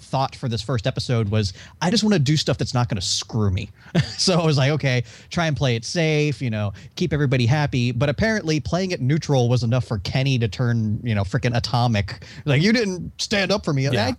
thought 0.00 0.36
for 0.36 0.48
this 0.48 0.62
first 0.62 0.86
episode 0.86 1.28
was 1.28 1.52
I 1.80 1.90
just 1.90 2.02
want 2.02 2.14
to 2.14 2.18
do 2.18 2.36
stuff 2.36 2.58
that's 2.58 2.74
not 2.74 2.88
going 2.88 3.00
to 3.00 3.06
screw 3.06 3.50
me. 3.50 3.70
so 4.16 4.38
I 4.40 4.44
was 4.44 4.56
like, 4.56 4.70
okay, 4.72 5.04
try 5.30 5.46
and 5.46 5.56
play 5.56 5.76
it 5.76 5.84
safe, 5.84 6.40
you 6.40 6.50
know, 6.50 6.72
keep 6.96 7.12
everybody 7.12 7.46
happy. 7.46 7.92
But 7.92 8.08
apparently, 8.08 8.60
playing 8.60 8.90
it 8.90 9.00
neutral 9.00 9.48
was 9.48 9.62
enough 9.62 9.84
for 9.84 9.98
Kenny 9.98 10.38
to 10.38 10.48
turn, 10.48 11.00
you 11.02 11.14
know, 11.14 11.22
freaking 11.22 11.56
atomic. 11.56 12.24
Like 12.44 12.62
you 12.62 12.72
didn't 12.72 13.20
stand 13.20 13.50
up 13.50 13.64
for 13.64 13.72
me. 13.72 13.88
Yeah. 13.88 14.12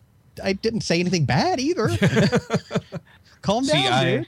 I, 0.43 0.49
I 0.49 0.53
didn't 0.53 0.81
say 0.81 0.99
anything 0.99 1.25
bad 1.25 1.59
either. 1.59 1.87
Calm 3.41 3.65
down, 3.65 3.75
See, 3.75 3.87
I 3.87 4.03
dude. 4.17 4.27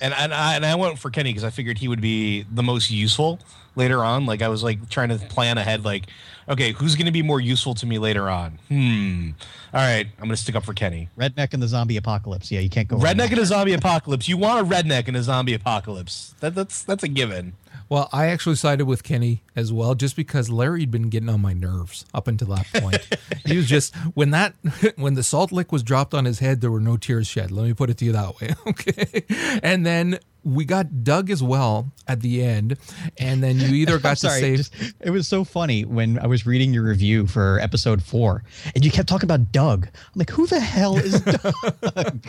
And 0.00 0.14
and 0.14 0.34
I 0.34 0.56
and 0.56 0.66
I 0.66 0.74
went 0.74 0.98
for 0.98 1.10
Kenny 1.10 1.30
because 1.30 1.44
I 1.44 1.50
figured 1.50 1.78
he 1.78 1.88
would 1.88 2.00
be 2.00 2.44
the 2.52 2.62
most 2.62 2.90
useful 2.90 3.38
later 3.76 4.04
on. 4.04 4.26
Like 4.26 4.42
I 4.42 4.48
was 4.48 4.62
like 4.62 4.88
trying 4.90 5.08
to 5.10 5.18
plan 5.18 5.58
ahead. 5.58 5.84
Like, 5.84 6.06
okay, 6.48 6.72
who's 6.72 6.96
going 6.96 7.06
to 7.06 7.12
be 7.12 7.22
more 7.22 7.40
useful 7.40 7.74
to 7.74 7.86
me 7.86 7.98
later 7.98 8.28
on? 8.28 8.58
Hmm. 8.68 9.30
All 9.72 9.80
right, 9.80 10.06
I'm 10.06 10.24
going 10.24 10.30
to 10.30 10.36
stick 10.36 10.56
up 10.56 10.64
for 10.64 10.74
Kenny. 10.74 11.08
Redneck 11.16 11.54
in 11.54 11.60
the 11.60 11.68
zombie 11.68 11.96
apocalypse. 11.96 12.50
Yeah, 12.50 12.60
you 12.60 12.70
can't 12.70 12.88
go. 12.88 12.96
Redneck 12.96 13.32
in 13.32 13.38
a 13.38 13.46
zombie 13.46 13.74
apocalypse. 13.74 14.28
You 14.28 14.36
want 14.36 14.60
a 14.60 14.74
redneck 14.74 15.08
in 15.08 15.16
a 15.16 15.22
zombie 15.22 15.54
apocalypse? 15.54 16.34
That, 16.40 16.54
that's 16.54 16.82
that's 16.82 17.02
a 17.04 17.08
given. 17.08 17.54
Well 17.88 18.08
i 18.12 18.26
actually 18.26 18.56
sided 18.56 18.84
with 18.86 19.02
kenny 19.02 19.42
as 19.56 19.72
well 19.72 19.94
just 19.94 20.16
because 20.16 20.50
larry'd 20.50 20.90
been 20.90 21.08
getting 21.08 21.28
on 21.28 21.40
my 21.40 21.52
nerves 21.52 22.04
up 22.14 22.28
until 22.28 22.48
that 22.48 22.66
point 22.74 23.08
he 23.46 23.56
was 23.56 23.66
just 23.66 23.94
when 24.14 24.30
that 24.30 24.54
when 24.96 25.14
the 25.14 25.22
salt 25.22 25.52
lick 25.52 25.72
was 25.72 25.82
dropped 25.82 26.14
on 26.14 26.24
his 26.24 26.38
head 26.38 26.60
there 26.60 26.70
were 26.70 26.80
no 26.80 26.96
tears 26.96 27.26
shed 27.26 27.50
let 27.50 27.64
me 27.66 27.74
put 27.74 27.90
it 27.90 27.96
to 27.98 28.04
you 28.04 28.12
that 28.12 28.40
way 28.40 28.50
okay 28.66 29.24
and 29.62 29.84
then 29.86 30.18
we 30.44 30.64
got 30.64 31.02
doug 31.04 31.28
as 31.30 31.42
well 31.42 31.90
at 32.06 32.20
the 32.20 32.42
end 32.42 32.78
and 33.18 33.42
then 33.42 33.58
you 33.58 33.68
either 33.74 33.98
got 34.08 34.16
to 34.16 34.30
save 34.30 34.56
just- 34.58 34.74
it 35.00 35.10
was 35.10 35.26
so 35.28 35.44
funny 35.44 35.84
when 35.84 36.18
I 36.18 36.26
was 36.26 36.46
reading 36.46 36.72
your 36.72 36.84
review 36.84 37.26
for 37.26 37.58
episode 37.60 38.02
four, 38.02 38.42
and 38.74 38.84
you 38.84 38.90
kept 38.90 39.08
talking 39.08 39.26
about 39.26 39.52
Doug. 39.52 39.86
I'm 39.86 39.92
like, 40.16 40.30
who 40.30 40.46
the 40.46 40.58
hell 40.60 40.96
is 40.96 41.20
Doug? 41.20 42.24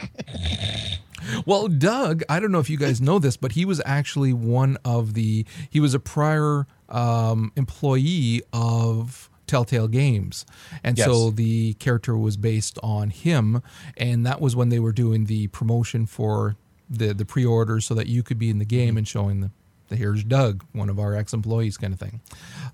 Well, 1.46 1.68
Doug, 1.68 2.24
I 2.30 2.40
don't 2.40 2.52
know 2.52 2.60
if 2.60 2.70
you 2.70 2.78
guys 2.78 3.02
know 3.02 3.20
this, 3.20 3.38
but 3.38 3.54
he 3.54 3.66
was 3.66 3.82
actually 3.86 4.34
one 4.34 4.78
of 4.86 5.14
the. 5.14 5.46
He 5.70 5.80
was 5.80 5.94
a 5.94 6.00
prior 6.00 6.68
um, 6.90 7.52
employee 7.56 8.42
of 8.54 9.30
Telltale 9.48 9.88
Games, 9.88 10.46
and 10.84 10.98
so 10.98 11.30
the 11.32 11.74
character 11.76 12.18
was 12.18 12.38
based 12.38 12.78
on 12.84 13.10
him, 13.10 13.62
and 13.98 14.26
that 14.26 14.42
was 14.42 14.56
when 14.56 14.70
they 14.70 14.80
were 14.80 14.92
doing 14.92 15.26
the 15.26 15.48
promotion 15.48 16.06
for 16.06 16.56
the 16.90 17.14
the 17.14 17.26
pre-orders, 17.26 17.86
so 17.86 17.94
that 17.94 18.08
you 18.08 18.24
could 18.24 18.38
be 18.40 18.50
in 18.50 18.60
the 18.60 18.66
game 18.66 18.98
and 18.98 19.08
showing 19.08 19.42
the. 19.42 19.52
Here's 19.96 20.24
Doug, 20.24 20.64
one 20.74 20.90
of 20.90 21.00
our 21.00 21.16
ex-employees, 21.16 21.78
kind 21.78 21.94
of 21.94 22.00
thing. 22.00 22.22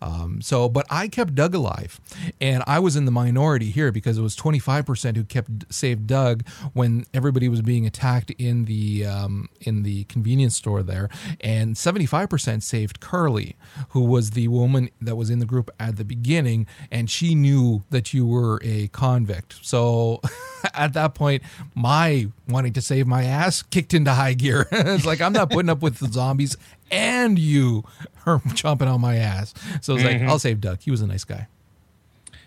Um, 0.02 0.42
so, 0.42 0.70
but 0.70 0.86
I 0.90 1.08
kept 1.08 1.36
Doug 1.36 1.56
alive, 1.56 2.00
and 2.42 2.64
I 2.68 2.80
was 2.80 2.96
in 2.96 3.06
the 3.06 3.12
minority 3.12 3.72
here 3.72 3.92
because 3.92 4.18
it 4.18 4.22
was 4.22 4.36
25% 4.36 5.16
who 5.16 5.24
kept 5.24 5.74
saved 5.74 6.08
Doug 6.08 6.48
when 6.74 7.06
everybody 7.14 7.50
was 7.50 7.62
being 7.62 7.86
attacked 7.86 8.32
in 8.32 8.66
the 8.66 9.06
um, 9.06 9.50
in 9.62 9.84
the 9.84 10.04
convenience 10.06 10.56
store 10.56 10.84
there, 10.84 11.10
and 11.42 11.76
75% 11.76 12.64
saved 12.64 13.00
Carley, 13.00 13.56
who 13.90 14.02
was 14.02 14.32
the 14.32 14.48
woman 14.48 14.90
that 15.02 15.16
was 15.16 15.30
in 15.30 15.40
the 15.40 15.46
group 15.46 15.70
at 15.80 15.98
the 15.98 16.06
beginning, 16.06 16.68
and 16.92 17.10
she 17.10 17.36
knew 17.36 17.84
that 17.90 18.14
you 18.14 18.26
were 18.26 18.60
a 18.64 18.88
convict. 18.88 19.56
So, 19.62 20.22
at 20.74 20.94
that 20.94 21.16
point, 21.16 21.44
my 21.74 22.28
wanting 22.48 22.74
to 22.74 22.82
save 22.82 23.08
my 23.08 23.24
ass 23.24 23.64
kicked 23.64 23.94
into 23.94 24.12
high 24.12 24.34
gear. 24.34 24.68
it's 24.72 25.06
like 25.06 25.22
I'm 25.22 25.34
not 25.34 25.50
putting 25.50 25.70
up 25.70 25.82
with 25.82 26.00
the 26.00 26.08
zombies 26.08 26.58
and 26.92 27.38
you 27.40 27.84
are 28.26 28.40
chomping 28.40 28.88
on 28.88 29.02
my 29.02 29.16
ass. 29.16 29.54
So 29.82 29.96
it's 29.96 30.04
like 30.04 30.18
mm-hmm. 30.18 30.30
I'll 30.30 30.40
save 30.40 30.62
Doug. 30.62 30.82
He 30.82 30.92
was 30.92 31.02
a 31.02 31.08
nice 31.08 31.24
guy. 31.24 31.48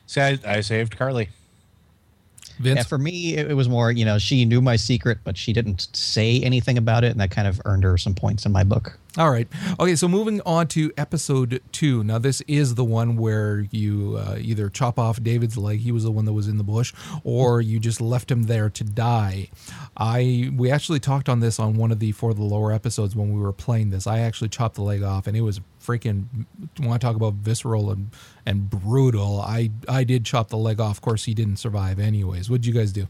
See, 0.07 0.21
I, 0.21 0.39
I 0.45 0.61
saved 0.63 0.97
Carley. 0.97 1.29
Vince? 2.59 2.79
Yeah, 2.79 2.83
for 2.83 2.99
me, 2.99 3.35
it, 3.35 3.51
it 3.51 3.55
was 3.55 3.69
more, 3.69 3.93
you 3.93 4.05
know, 4.05 4.19
she 4.19 4.45
knew 4.45 4.61
my 4.61 4.77
secret, 4.77 5.19
but 5.23 5.37
she 5.37 5.53
didn't 5.53 5.89
say 5.95 6.41
anything 6.41 6.77
about 6.77 7.05
it, 7.05 7.13
and 7.13 7.21
that 7.21 7.31
kind 7.31 7.47
of 7.47 7.61
earned 7.65 7.85
her 7.85 7.97
some 7.97 8.15
points 8.15 8.47
in 8.47 8.53
my 8.53 8.65
book. 8.65 8.99
All 9.19 9.33
right. 9.33 9.49
Okay, 9.81 9.97
so 9.97 10.07
moving 10.07 10.41
on 10.47 10.69
to 10.69 10.93
episode 10.97 11.61
two. 11.73 12.05
Now, 12.05 12.19
this 12.19 12.41
is 12.43 12.77
the 12.77 12.85
one 12.85 13.17
where 13.17 13.67
you 13.73 14.17
uh, 14.17 14.37
either 14.39 14.69
chop 14.69 14.97
off 14.97 15.21
David's 15.21 15.59
leg, 15.59 15.81
he 15.81 15.91
was 15.91 16.05
the 16.05 16.13
one 16.13 16.25
that 16.27 16.35
was 16.35 16.47
in 16.47 16.57
the 16.57 16.63
bush, 16.63 16.95
or 17.25 17.61
you 17.61 17.81
just 17.81 18.01
left 18.01 18.31
him 18.31 18.45
there 18.45 18.71
to 18.71 18.85
die. 18.85 19.49
I 19.97 20.53
we 20.55 20.71
actually 20.71 21.01
talked 21.01 21.29
on 21.29 21.41
this 21.41 21.59
on 21.59 21.75
one 21.75 21.91
of 21.91 21.99
the 21.99 22.13
for 22.13 22.33
the 22.33 22.45
Lore 22.45 22.73
episodes 22.73 23.17
when 23.17 23.35
we 23.35 23.41
were 23.41 23.53
playing 23.53 23.91
this. 23.91 24.07
I 24.07 24.21
actually 24.21 24.51
chopped 24.51 24.77
the 24.77 24.83
leg 24.83 25.03
off, 25.03 25.27
and 25.27 25.37
it 25.37 25.41
was 25.41 25.61
freaking. 25.85 26.27
Want 26.79 27.01
to 27.01 27.05
talk 27.05 27.17
about 27.17 27.35
visceral 27.35 27.91
and 27.91 28.11
and 28.47 28.71
brutal? 28.71 29.41
I 29.41 29.73
I 29.89 30.05
did 30.05 30.27
chop 30.27 30.49
the 30.49 30.57
leg 30.57 30.79
off. 30.79 30.99
Of 30.99 31.01
course, 31.01 31.25
he 31.25 31.35
didn't 31.35 31.57
survive 31.57 31.99
anyways. 31.99 32.49
What'd 32.49 32.67
you 32.67 32.73
guys 32.73 32.93
do? 32.93 33.09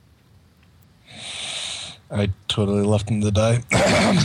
I 2.11 2.31
totally 2.49 2.83
left 2.85 3.09
him 3.11 3.21
to 3.23 3.31
die. 3.31 3.63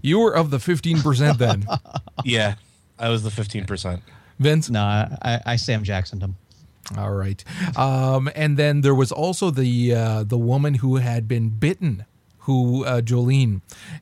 You 0.00 0.18
were 0.20 0.34
of 0.34 0.50
the 0.50 0.58
fifteen 0.58 1.00
percent 1.02 1.38
then, 1.38 1.66
yeah, 2.24 2.54
I 2.98 3.10
was 3.10 3.22
the 3.22 3.30
fifteen 3.30 3.66
percent. 3.66 4.02
Vince. 4.38 4.70
No, 4.70 4.80
I, 4.82 5.40
I 5.44 5.56
Sam 5.56 5.82
Jacksoned 5.84 6.22
him. 6.22 6.36
All 6.96 7.12
right. 7.12 7.44
Um, 7.76 8.30
and 8.34 8.56
then 8.56 8.80
there 8.80 8.94
was 8.94 9.12
also 9.12 9.50
the 9.50 9.94
uh, 9.94 10.24
the 10.24 10.38
woman 10.38 10.74
who 10.74 10.96
had 10.96 11.28
been 11.28 11.50
bitten, 11.50 12.06
who 12.40 12.84
uh, 12.86 13.02
Jolene, 13.02 13.60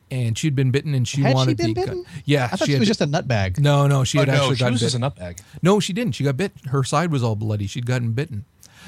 and 0.09 0.37
she'd 0.37 0.55
been 0.55 0.71
bitten, 0.71 0.93
and 0.93 1.05
she 1.05 1.21
Had 1.21 1.31
she 1.31 1.35
wanted 1.35 1.57
been 1.57 1.67
the 1.73 1.81
bitten? 1.81 2.05
yeah. 2.23 2.45
I 2.45 2.55
thought 2.55 2.65
she, 2.67 2.71
had 2.71 2.79
was 2.79 2.87
been- 2.87 2.93
just 2.95 3.01
a 3.01 3.07
nutbag. 3.07 3.59
no, 3.59 3.87
no. 3.87 4.05
She 4.05 4.17
Oh, 4.17 4.21
had 4.21 4.29
no, 4.29 4.33
actually 4.35 4.55
she 4.55 4.59
gotten 4.61 4.73
was 4.73 4.81
just 4.81 4.95
bitten. 4.95 5.03
an 5.03 5.11
nutbag. 5.35 5.41
No, 5.61 5.79
she 5.81 5.91
didn't. 5.91 6.15
She 6.15 6.23
got 6.23 6.37
bit. 6.37 6.53
Her 6.69 6.83
side 6.85 7.11
was 7.11 7.21
all 7.23 7.35
bloody. 7.35 7.67
She'd 7.67 7.85
gotten 7.85 8.13
bitten. 8.13 8.45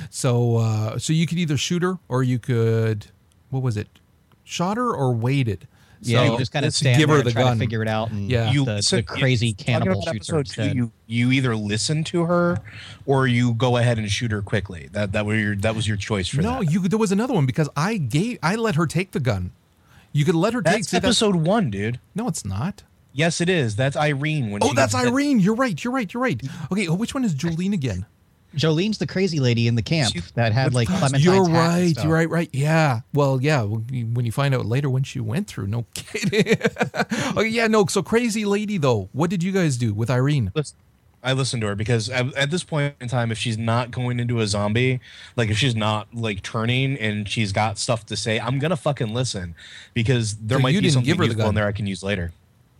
So 0.09 0.55
uh, 0.57 0.97
so 0.97 1.11
you 1.11 1.27
could 1.27 1.37
either 1.37 1.57
shoot 1.57 1.83
her 1.83 1.99
or 2.07 2.23
you 2.23 2.39
could 2.39 3.07
what 3.53 3.63
was 3.63 3.77
it? 3.77 3.87
Shot 4.43 4.77
her 4.77 4.91
or 4.93 5.13
waited. 5.13 5.67
Yeah, 6.05 6.29
you 6.29 6.37
just 6.37 6.51
kind 6.51 6.65
of 6.65 6.73
stand 6.73 6.97
give 6.97 7.07
there 7.07 7.15
her 7.15 7.21
and 7.21 7.27
the 7.29 7.31
try 7.31 7.43
gun. 7.43 7.53
to 7.55 7.59
figure 7.59 7.81
it 7.81 7.87
out, 7.87 8.11
and 8.11 8.29
Yeah. 8.29 8.51
You 8.51 8.65
the, 8.65 8.81
so- 8.81 8.97
the 8.97 9.03
crazy 9.03 9.53
talking 9.53 9.65
cannibal 9.65 10.01
about 10.01 10.13
shoots 10.13 10.29
her 10.29 10.43
two. 10.43 10.67
You 10.75 10.91
you 11.07 11.31
either 11.31 11.55
listen 11.55 12.03
to 12.05 12.23
her 12.25 12.59
or 13.05 13.25
you 13.25 13.53
go 13.53 13.77
ahead 13.77 13.97
and 13.97 14.11
shoot 14.11 14.31
her 14.31 14.41
quickly. 14.41 14.89
That 14.91 15.13
that 15.13 15.25
was 15.25 15.39
your 15.39 15.55
that 15.55 15.75
was 15.75 15.87
your 15.87 15.95
choice 15.95 16.27
for 16.27 16.41
No, 16.41 16.59
that. 16.59 16.73
you. 16.73 16.89
There 16.89 16.99
was 16.99 17.13
another 17.13 17.33
one 17.33 17.45
because 17.45 17.69
I 17.77 17.95
gave. 17.95 18.37
I 18.43 18.55
let 18.55 18.75
her 18.75 18.85
take 18.85 19.11
the 19.11 19.21
gun. 19.21 19.51
You 20.11 20.25
could 20.25 20.35
let 20.35 20.53
her 20.53 20.61
take. 20.61 20.73
That's 20.73 20.89
say 20.89 20.97
that's- 20.97 21.09
episode 21.21 21.35
one, 21.37 21.69
dude. 21.69 22.01
no, 22.13 22.27
it's 22.27 22.43
not. 22.43 22.83
Yes, 23.13 23.39
it 23.39 23.47
is. 23.47 23.75
That's 23.77 23.95
Irene. 23.95 24.49
When 24.51 24.61
Oh, 24.61 24.73
that's 24.73 24.93
gets 24.93 25.05
bit. 25.05 25.13
Irene. 25.13 25.39
You're 25.39 25.55
right. 25.55 25.81
You're 25.81 25.93
right. 25.93 26.11
You're 26.13 26.23
right. 26.23 26.41
Okay. 26.71 26.87
oh, 26.87 26.95
Which 26.95 27.13
one 27.13 27.23
is 27.23 27.33
Jolene 27.33 27.71
again? 27.73 28.05
Jolene's 28.55 28.97
the 28.99 29.07
crazy 29.07 29.39
lady 29.39 29.67
in 29.67 29.75
the 29.75 29.81
camp 29.81 30.13
She- 30.13 30.21
that 30.35 30.53
had 30.53 30.73
like 30.73 30.87
Clementine's 30.87 31.25
You're 31.25 31.43
right. 31.43 31.93
You're 32.03 32.13
right. 32.13 32.29
Right. 32.29 32.49
Yeah. 32.53 33.01
Well, 33.13 33.41
yeah. 33.41 33.63
When 33.63 34.25
you- 34.25 34.31
find 34.31 34.53
out 34.55 34.65
later 34.65 34.89
when 34.89 35.03
she 35.03 35.19
went 35.19 35.47
through, 35.47 35.67
no 35.67 35.85
kidding. 35.93 36.55
okay. 37.37 37.47
Yeah. 37.47 37.67
No. 37.67 37.85
So 37.87 38.01
crazy 38.03 38.45
lady 38.45 38.77
though. 38.77 39.09
What 39.13 39.29
did 39.29 39.43
you 39.43 39.51
guys 39.51 39.77
do 39.77 39.93
with 39.93 40.09
Irene? 40.09 40.51
Listen, 40.55 40.77
I 41.23 41.33
listened 41.33 41.61
to 41.61 41.67
her 41.67 41.75
because 41.75 42.09
at, 42.09 42.33
at 42.35 42.51
this 42.51 42.63
point 42.63 42.95
in 42.99 43.07
time, 43.07 43.31
if 43.31 43.37
she's 43.37 43.57
not 43.57 43.91
going 43.91 44.19
into 44.19 44.39
a 44.41 44.47
zombie, 44.47 44.99
like 45.37 45.49
if 45.49 45.57
she's 45.57 45.75
not 45.75 46.13
like 46.13 46.41
turning 46.43 46.97
and 46.97 47.27
she's 47.29 47.51
got 47.53 47.77
stuff 47.77 48.05
to 48.07 48.15
say, 48.15 48.39
I'm 48.39 48.59
gonna 48.59 48.75
fucking 48.75 49.13
listen 49.13 49.55
because 49.93 50.35
there 50.35 50.57
So 50.57 50.61
might 50.63 50.71
be 50.71 50.81
didn't 50.81 50.93
something 50.93 51.05
give 51.07 51.17
the 51.17 51.25
useful 51.25 51.41
gun? 51.43 51.49
in 51.49 51.55
there 51.55 51.67
I 51.67 51.71
can 51.71 51.87
use 51.87 52.03
later. 52.03 52.33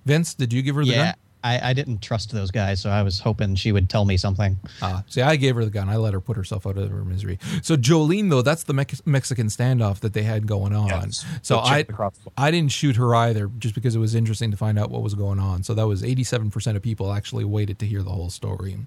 Vince, 0.06 0.34
did 0.34 0.52
you 0.52 0.62
give 0.62 0.76
her 0.76 0.84
the 0.84 0.92
Yeah, 0.92 1.06
gun? 1.06 1.14
I, 1.44 1.70
I 1.70 1.74
didn't 1.74 2.02
trust 2.02 2.32
those 2.32 2.52
guys, 2.52 2.80
so 2.82 2.90
I 2.90 3.04
was 3.04 3.20
hoping 3.20 3.56
she 3.56 3.72
would 3.72 3.90
tell 3.90 4.06
me 4.06 4.18
something. 4.18 4.58
Ah, 4.82 5.04
see, 5.08 5.22
I 5.22 5.36
gave 5.36 5.56
her 5.56 5.66
the 5.66 5.72
gun. 5.72 5.90
I 5.90 5.98
let 5.98 6.14
her 6.14 6.22
put 6.22 6.38
herself 6.38 6.66
out 6.66 6.78
of 6.78 6.90
her 6.90 7.04
misery. 7.04 7.38
So 7.62 7.76
Jolene, 7.76 8.30
though, 8.30 8.42
that's 8.42 8.64
the 8.64 8.74
Mex- 8.74 9.02
Mexican 9.06 9.48
standoff 9.48 10.00
that 10.00 10.14
they 10.14 10.24
had 10.24 10.48
going 10.48 10.74
on. 10.74 10.88
Yes. 10.88 11.26
So 11.42 11.58
I, 11.58 11.80
with 11.80 11.88
the 11.88 11.94
crossbow. 11.94 12.32
I 12.38 12.52
didn't 12.52 12.72
shoot 12.72 12.96
her 12.96 13.14
either, 13.16 13.50
just 13.60 13.76
because 13.76 13.96
it 13.96 14.00
was 14.00 14.16
interesting 14.16 14.52
to 14.52 14.58
find 14.58 14.78
out 14.80 14.90
what 14.90 15.02
was 15.02 15.16
going 15.16 15.40
on. 15.40 15.64
So 15.64 15.74
that 15.74 15.88
was 15.88 16.02
87% 16.04 16.76
of 16.76 16.82
people 16.82 17.12
actually 17.12 17.46
waited 17.46 17.80
to 17.80 17.86
hear 17.86 18.04
the 18.04 18.12
whole 18.12 18.30
story. 18.30 18.78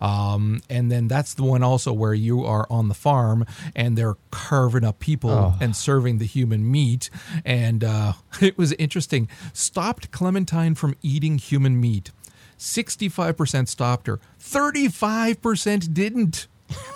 Um, 0.00 0.60
and 0.68 0.90
then 0.90 1.08
that's 1.08 1.34
the 1.34 1.42
one 1.44 1.62
also 1.62 1.92
where 1.92 2.14
you 2.14 2.44
are 2.44 2.66
on 2.70 2.88
the 2.88 2.94
farm 2.94 3.44
and 3.74 3.96
they're 3.96 4.16
carving 4.30 4.84
up 4.84 4.98
people 4.98 5.30
Oh. 5.30 5.54
and 5.60 5.76
serving 5.76 6.18
the 6.18 6.26
human 6.26 6.68
meat. 6.70 7.10
And 7.44 7.84
uh, 7.84 8.14
it 8.40 8.56
was 8.58 8.72
interesting. 8.74 9.28
Stopped 9.52 10.10
Clementine 10.10 10.74
from 10.74 10.96
eating 11.02 11.38
human 11.38 11.80
meat. 11.80 11.99
65% 12.60 13.66
stopped 13.68 14.06
her. 14.06 14.20
35% 14.40 15.92
didn't. 15.94 16.46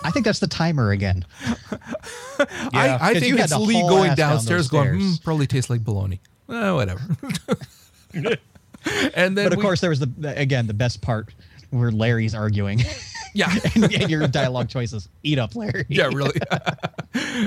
I 0.04 0.10
think 0.10 0.24
that's 0.24 0.38
the 0.38 0.46
timer 0.46 0.92
again. 0.92 1.24
I, 2.72 2.98
I 3.00 3.12
'cause 3.14 3.22
think 3.22 3.38
it's 3.40 3.56
Lee 3.56 3.80
going 3.80 4.10
ass 4.10 4.16
down 4.16 4.30
downstairs 4.34 4.68
going, 4.68 5.00
hmm, 5.00 5.12
probably 5.24 5.46
tastes 5.48 5.68
like 5.70 5.82
bologna. 5.82 6.20
Eh, 6.48 6.70
whatever. 6.70 7.00
and 8.14 9.36
then 9.36 9.46
But 9.46 9.52
of 9.52 9.56
we- 9.56 9.62
course, 9.62 9.80
there 9.80 9.90
was 9.90 9.98
the 10.00 10.06
the- 10.06 10.38
again 10.38 10.66
the 10.66 10.74
best 10.74 11.00
part 11.00 11.34
where 11.70 11.90
Larry's 11.90 12.34
arguing, 12.36 12.82
yeah. 13.34 13.52
and, 13.74 13.92
and 13.92 14.08
your 14.10 14.28
dialogue 14.28 14.68
choices. 14.68 15.08
Eat 15.24 15.38
up, 15.40 15.56
Larry. 15.56 15.86
yeah, 15.88 16.06
really. 16.12 16.38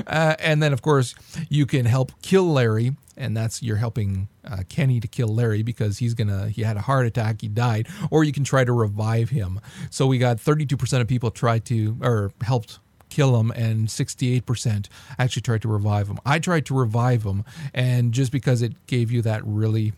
uh, 0.06 0.34
and 0.38 0.62
then, 0.62 0.74
of 0.74 0.82
course, 0.82 1.14
you 1.48 1.64
can 1.64 1.86
help 1.86 2.12
kill 2.20 2.52
Larry, 2.52 2.94
and 3.18 3.36
that's 3.36 3.62
you're 3.62 3.76
helping 3.76 4.28
uh, 4.44 4.62
Kenny 4.68 5.00
to 5.00 5.08
kill 5.08 5.28
Larry 5.28 5.62
because 5.62 5.98
he's 5.98 6.14
gonna 6.14 6.48
he 6.48 6.62
had 6.62 6.76
a 6.76 6.80
heart 6.80 7.06
attack, 7.06 7.40
he 7.40 7.48
died, 7.48 7.88
or 8.10 8.24
you 8.24 8.32
can 8.32 8.44
try 8.44 8.64
to 8.64 8.72
revive 8.72 9.30
him. 9.30 9.60
So 9.90 10.06
we 10.06 10.18
got 10.18 10.38
32% 10.38 11.00
of 11.00 11.08
people 11.08 11.30
tried 11.30 11.64
to 11.66 11.98
or 12.00 12.32
helped 12.42 12.78
kill 13.10 13.38
him 13.40 13.50
and 13.52 13.88
68% 13.88 14.86
actually 15.18 15.42
tried 15.42 15.62
to 15.62 15.68
revive 15.68 16.08
him. 16.08 16.18
I 16.24 16.38
tried 16.38 16.66
to 16.66 16.74
revive 16.74 17.24
him 17.24 17.44
and 17.74 18.12
just 18.12 18.32
because 18.32 18.62
it 18.62 18.86
gave 18.86 19.10
you 19.10 19.22
that 19.22 19.42
really 19.44 19.94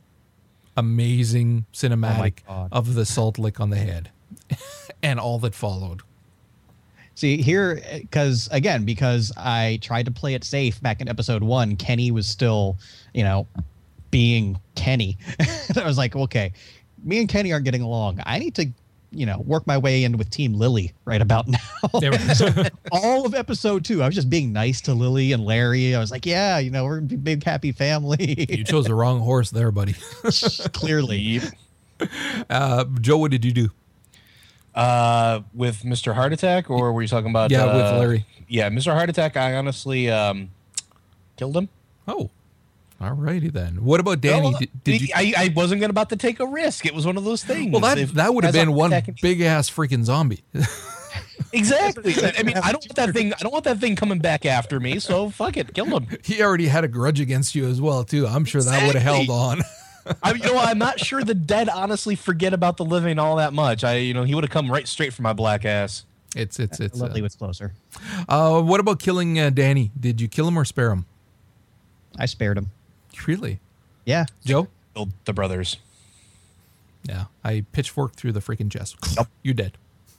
amazing 0.76 1.66
cinematic 1.72 2.46
God. 2.46 2.68
of 2.72 2.94
the 2.94 3.04
salt 3.04 3.38
lick 3.38 3.60
on 3.60 3.70
the 3.70 3.76
head 3.76 4.10
and 5.02 5.18
all 5.20 5.38
that 5.40 5.54
followed. 5.54 6.02
See 7.14 7.42
here, 7.42 7.82
because 8.00 8.48
again, 8.50 8.84
because 8.84 9.32
I 9.36 9.78
tried 9.82 10.06
to 10.06 10.10
play 10.10 10.34
it 10.34 10.44
safe 10.44 10.80
back 10.80 11.00
in 11.00 11.08
episode 11.08 11.42
one, 11.42 11.76
Kenny 11.76 12.10
was 12.10 12.26
still, 12.26 12.78
you 13.12 13.22
know, 13.24 13.46
being 14.10 14.58
Kenny. 14.74 15.18
I 15.76 15.84
was 15.84 15.98
like, 15.98 16.16
okay, 16.16 16.52
me 17.04 17.18
and 17.18 17.28
Kenny 17.28 17.52
aren't 17.52 17.64
getting 17.64 17.82
along. 17.82 18.20
I 18.24 18.38
need 18.38 18.54
to, 18.54 18.66
you 19.10 19.26
know, 19.26 19.40
work 19.40 19.66
my 19.66 19.76
way 19.76 20.04
in 20.04 20.16
with 20.16 20.30
Team 20.30 20.54
Lilly 20.54 20.92
right 21.04 21.20
about 21.20 21.48
now. 21.48 21.58
So 22.34 22.50
all 22.92 23.26
of 23.26 23.34
episode 23.34 23.84
two, 23.84 24.02
I 24.02 24.06
was 24.06 24.14
just 24.14 24.30
being 24.30 24.52
nice 24.52 24.80
to 24.82 24.94
Lilly 24.94 25.32
and 25.32 25.44
Larry. 25.44 25.94
I 25.94 26.00
was 26.00 26.10
like, 26.10 26.24
yeah, 26.24 26.58
you 26.58 26.70
know, 26.70 26.84
we're 26.84 26.98
a 26.98 27.02
big 27.02 27.44
happy 27.44 27.72
family. 27.72 28.46
You 28.48 28.64
chose 28.64 28.86
the 28.86 28.94
wrong 28.94 29.20
horse 29.20 29.50
there, 29.50 29.70
buddy. 29.70 29.94
Clearly. 30.72 31.40
Uh, 32.48 32.84
Joe, 33.00 33.18
what 33.18 33.30
did 33.30 33.44
you 33.44 33.52
do? 33.52 33.70
Uh, 34.74 35.40
with 35.52 35.82
Mr. 35.82 36.14
Heart 36.14 36.32
Attack, 36.32 36.70
or 36.70 36.92
were 36.92 37.02
you 37.02 37.08
talking 37.08 37.30
about? 37.30 37.50
Yeah, 37.50 37.66
with 37.66 37.84
uh, 37.86 37.98
Larry. 37.98 38.26
Yeah, 38.48 38.70
Mr. 38.70 38.92
Heart 38.92 39.10
Attack. 39.10 39.36
I 39.36 39.56
honestly 39.56 40.08
um, 40.10 40.50
killed 41.36 41.56
him. 41.56 41.68
Oh, 42.06 42.30
all 43.00 43.12
righty 43.12 43.48
then. 43.48 43.84
What 43.84 43.98
about 43.98 44.20
Danny? 44.20 44.50
No, 44.50 44.58
did, 44.58 44.84
did 44.84 45.00
you? 45.02 45.08
I, 45.14 45.32
I 45.36 45.52
wasn't 45.56 45.80
gonna 45.80 45.90
about 45.90 46.10
to 46.10 46.16
take 46.16 46.38
a 46.38 46.46
risk. 46.46 46.86
It 46.86 46.94
was 46.94 47.06
one 47.06 47.16
of 47.16 47.24
those 47.24 47.42
things. 47.42 47.72
Well, 47.72 47.80
that 47.80 47.98
If- 47.98 48.12
that 48.12 48.32
would 48.34 48.44
have 48.44 48.52
been 48.52 48.72
one 48.72 48.92
big 49.20 49.40
ass 49.40 49.70
freaking 49.70 50.04
zombie. 50.04 50.42
Exactly. 51.52 52.14
I 52.38 52.42
mean, 52.42 52.56
I 52.58 52.70
don't 52.70 52.84
want 52.86 52.94
that 52.94 53.12
thing. 53.12 53.32
I 53.32 53.38
don't 53.40 53.52
want 53.52 53.64
that 53.64 53.78
thing 53.78 53.96
coming 53.96 54.18
back 54.18 54.46
after 54.46 54.78
me. 54.78 55.00
So 55.00 55.30
fuck 55.30 55.56
it, 55.56 55.74
kill 55.74 55.86
him. 55.86 56.06
he 56.22 56.42
already 56.42 56.68
had 56.68 56.84
a 56.84 56.88
grudge 56.88 57.18
against 57.20 57.54
you 57.54 57.66
as 57.66 57.80
well, 57.80 58.04
too. 58.04 58.26
I'm 58.26 58.44
sure 58.44 58.62
that 58.62 58.86
would 58.86 58.94
have 58.94 59.02
held 59.02 59.30
on. 59.30 59.62
I, 60.22 60.32
you 60.32 60.38
know, 60.44 60.58
I'm 60.58 60.78
not 60.78 60.98
sure 61.00 61.22
the 61.22 61.34
dead 61.34 61.68
honestly 61.68 62.14
forget 62.16 62.52
about 62.52 62.76
the 62.76 62.84
living 62.84 63.18
all 63.18 63.36
that 63.36 63.52
much. 63.52 63.84
I, 63.84 63.96
you 63.96 64.14
know, 64.14 64.24
he 64.24 64.34
would 64.34 64.44
have 64.44 64.50
come 64.50 64.70
right 64.70 64.86
straight 64.88 65.12
for 65.12 65.22
my 65.22 65.32
black 65.32 65.64
ass. 65.64 66.04
It's 66.36 66.58
it's 66.60 66.78
it's. 66.80 66.98
Lilly 66.98 67.20
Uh, 67.20 67.24
was 67.24 67.34
closer. 67.36 67.72
uh, 68.28 68.60
what 68.62 68.78
about 68.80 69.00
killing 69.00 69.38
uh, 69.38 69.50
Danny? 69.50 69.90
Did 69.98 70.20
you 70.20 70.28
kill 70.28 70.46
him 70.46 70.58
or 70.58 70.64
spare 70.64 70.90
him? 70.92 71.06
I 72.18 72.26
spared 72.26 72.56
him. 72.58 72.70
Really, 73.26 73.58
Yeah. 74.04 74.26
Joe? 74.44 74.68
Killed 74.94 75.12
the 75.24 75.32
brothers. 75.32 75.76
Yeah, 77.08 77.24
I 77.44 77.64
pitchforked 77.72 78.16
through 78.16 78.32
the 78.32 78.40
freaking 78.40 78.70
chest. 78.70 78.96
You're 79.42 79.54
dead. 79.54 79.76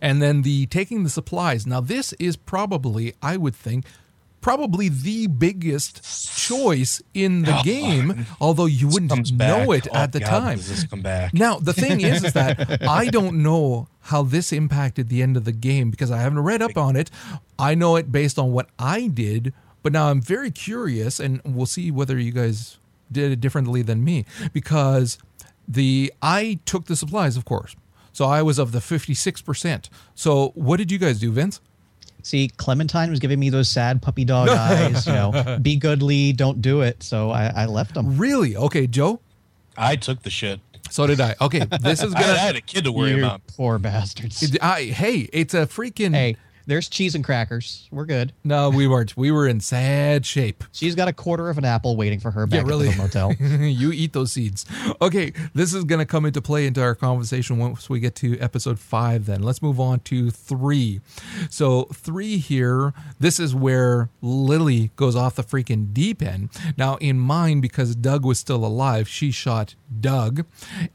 And 0.00 0.20
then 0.22 0.42
the 0.42 0.66
taking 0.66 1.04
the 1.04 1.10
supplies. 1.10 1.66
Now 1.66 1.80
this 1.80 2.12
is 2.14 2.36
probably 2.36 3.14
I 3.22 3.36
would 3.36 3.54
think 3.54 3.84
probably 4.40 4.88
the 4.88 5.26
biggest 5.26 6.02
choice 6.38 7.02
in 7.14 7.42
the 7.42 7.58
oh, 7.60 7.62
game, 7.62 8.26
although 8.40 8.66
you 8.66 8.88
wouldn't 8.88 9.32
know 9.32 9.72
it 9.72 9.86
Oh, 9.92 9.96
at 9.96 10.12
the 10.12 10.20
God, 10.20 10.26
time. 10.26 10.58
This 10.58 10.84
come 10.84 11.02
back? 11.02 11.34
Now, 11.34 11.58
the 11.58 11.72
thing 11.72 12.00
is, 12.00 12.24
is 12.24 12.32
that 12.32 12.82
I 12.88 13.06
don't 13.08 13.42
know 13.42 13.88
how 14.04 14.22
this 14.22 14.52
impacted 14.52 15.08
the 15.08 15.22
end 15.22 15.36
of 15.36 15.44
the 15.44 15.52
game 15.52 15.90
because 15.90 16.10
I 16.10 16.18
haven't 16.18 16.40
read 16.40 16.62
up 16.62 16.76
on 16.76 16.96
it. 16.96 17.10
I 17.58 17.74
know 17.74 17.96
it 17.96 18.10
based 18.10 18.38
on 18.38 18.52
what 18.52 18.68
I 18.78 19.08
did, 19.08 19.52
but 19.82 19.92
now 19.92 20.08
I'm 20.08 20.20
very 20.20 20.50
curious, 20.50 21.20
and 21.20 21.40
we'll 21.44 21.66
see 21.66 21.90
whether 21.90 22.18
you 22.18 22.32
guys 22.32 22.78
did 23.12 23.32
it 23.32 23.40
differently 23.40 23.82
than 23.82 24.04
me 24.04 24.24
because 24.52 25.18
the 25.66 26.12
I 26.22 26.60
took 26.64 26.86
the 26.86 26.96
supplies, 26.96 27.36
of 27.36 27.44
course. 27.44 27.76
So 28.12 28.24
I 28.26 28.42
was 28.42 28.58
of 28.58 28.72
the 28.72 28.80
56%. 28.80 29.88
So 30.14 30.48
what 30.54 30.76
did 30.78 30.90
you 30.90 30.98
guys 30.98 31.18
do, 31.20 31.30
Vince? 31.32 31.60
See, 32.22 32.48
Clementine 32.56 33.08
was 33.10 33.18
giving 33.18 33.40
me 33.40 33.48
those 33.50 33.68
sad 33.68 34.02
puppy 34.02 34.24
dog 34.24 34.48
eyes. 34.50 35.06
You 35.06 35.12
know, 35.12 35.58
be 35.62 35.76
good, 35.76 36.02
Lee. 36.02 36.32
Don't 36.32 36.60
do 36.60 36.82
it. 36.82 37.02
So 37.02 37.30
I, 37.30 37.46
I 37.54 37.66
left 37.66 37.94
them. 37.94 38.18
Really? 38.18 38.56
Okay, 38.56 38.86
Joe? 38.86 39.20
I 39.76 39.96
took 39.96 40.22
the 40.22 40.30
shit. 40.30 40.60
So 40.90 41.06
did 41.06 41.20
I. 41.20 41.36
Okay, 41.40 41.64
this 41.80 42.02
is 42.02 42.14
I, 42.16 42.18
I 42.18 42.36
had 42.36 42.56
a 42.56 42.60
kid 42.60 42.84
to 42.84 42.92
worry 42.92 43.12
You 43.12 43.18
about. 43.24 43.46
poor 43.46 43.78
bastards. 43.78 44.40
to. 44.50 44.58
Hey, 44.58 45.28
it's 45.32 45.54
a 45.54 45.66
freaking. 45.66 46.14
Hey, 46.14 46.36
there's 46.70 46.88
cheese 46.88 47.14
and 47.16 47.24
crackers. 47.24 47.88
We're 47.90 48.04
good. 48.04 48.32
No, 48.44 48.70
we 48.70 48.86
weren't. 48.86 49.16
We 49.16 49.30
were 49.32 49.48
in 49.48 49.58
sad 49.60 50.24
shape. 50.24 50.62
She's 50.72 50.94
got 50.94 51.08
a 51.08 51.12
quarter 51.12 51.50
of 51.50 51.58
an 51.58 51.64
apple 51.64 51.96
waiting 51.96 52.20
for 52.20 52.30
her 52.30 52.46
back 52.46 52.62
Yeah, 52.62 52.68
really. 52.68 52.88
at 52.88 52.96
the 52.96 53.02
motel. 53.02 53.32
you 53.40 53.90
eat 53.92 54.12
those 54.12 54.30
seeds. 54.32 54.64
Okay, 55.02 55.32
this 55.52 55.74
is 55.74 55.82
going 55.84 55.98
to 55.98 56.04
come 56.06 56.24
into 56.24 56.40
play 56.40 56.66
into 56.66 56.80
our 56.80 56.94
conversation 56.94 57.58
once 57.58 57.90
we 57.90 57.98
get 57.98 58.14
to 58.16 58.38
episode 58.38 58.78
five. 58.78 59.26
Then 59.26 59.42
let's 59.42 59.60
move 59.62 59.80
on 59.80 59.98
to 60.00 60.30
three. 60.30 61.00
So 61.50 61.84
three 61.92 62.38
here. 62.38 62.94
This 63.18 63.40
is 63.40 63.54
where 63.54 64.08
Lilly 64.22 64.92
goes 64.96 65.16
off 65.16 65.34
the 65.34 65.42
freaking 65.42 65.92
deep 65.92 66.22
end. 66.22 66.50
Now, 66.76 66.96
in 66.96 67.18
mine, 67.18 67.60
because 67.60 67.96
Doug 67.96 68.24
was 68.24 68.38
still 68.38 68.64
alive, 68.64 69.08
she 69.08 69.30
shot 69.32 69.74
Doug, 70.00 70.46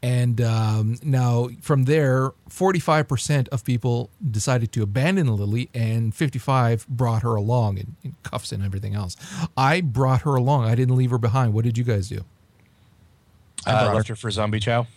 and 0.01 0.39
um, 0.39 0.97
now 1.03 1.49
from 1.61 1.83
there, 1.83 2.31
forty-five 2.47 3.07
percent 3.09 3.49
of 3.49 3.65
people 3.65 4.09
decided 4.31 4.71
to 4.71 4.81
abandon 4.83 5.27
Lilly, 5.35 5.64
and 5.73 6.13
fifty-five 6.13 6.87
brought 6.87 7.21
her 7.23 7.35
along 7.35 7.77
in, 7.77 7.95
in 8.03 8.15
cuffs 8.23 8.51
and 8.51 8.63
everything 8.63 8.95
else. 8.95 9.15
I 9.57 9.81
brought 9.81 10.21
her 10.21 10.35
along. 10.35 10.65
I 10.65 10.75
didn't 10.75 10.95
leave 10.95 11.11
her 11.11 11.17
behind. 11.17 11.53
What 11.53 11.65
did 11.65 11.77
you 11.77 11.83
guys 11.83 12.09
do? 12.09 12.23
I 13.65 13.83
brought 13.83 13.95
left 13.95 14.07
her 14.09 14.15
for 14.15 14.29
zombie 14.31 14.59
chow. 14.59 14.87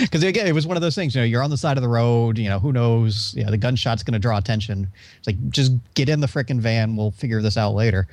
Because 0.00 0.22
again, 0.22 0.46
it 0.46 0.52
was 0.52 0.66
one 0.66 0.76
of 0.76 0.80
those 0.80 0.94
things. 0.94 1.14
You 1.14 1.20
know, 1.20 1.26
you're 1.26 1.42
on 1.42 1.50
the 1.50 1.56
side 1.56 1.76
of 1.76 1.82
the 1.82 1.88
road. 1.88 2.38
You 2.38 2.48
know, 2.48 2.58
who 2.58 2.72
knows? 2.72 3.34
Yeah, 3.36 3.50
the 3.50 3.58
gunshot's 3.58 4.02
going 4.02 4.14
to 4.14 4.18
draw 4.18 4.38
attention. 4.38 4.88
It's 5.18 5.26
like 5.26 5.50
just 5.50 5.72
get 5.94 6.08
in 6.08 6.20
the 6.20 6.26
frickin' 6.26 6.60
van. 6.60 6.96
We'll 6.96 7.12
figure 7.12 7.40
this 7.40 7.56
out 7.56 7.74
later. 7.74 8.08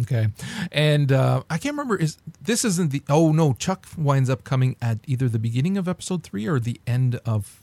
Okay, 0.00 0.28
and 0.70 1.12
uh, 1.12 1.42
I 1.50 1.58
can't 1.58 1.74
remember. 1.74 1.96
Is 1.96 2.18
this 2.40 2.64
isn't 2.64 2.92
the? 2.92 3.02
Oh 3.08 3.32
no, 3.32 3.52
Chuck 3.54 3.86
winds 3.96 4.30
up 4.30 4.44
coming 4.44 4.76
at 4.80 4.98
either 5.06 5.28
the 5.28 5.38
beginning 5.38 5.76
of 5.76 5.86
episode 5.86 6.22
three 6.22 6.46
or 6.46 6.58
the 6.58 6.80
end 6.86 7.20
of. 7.26 7.61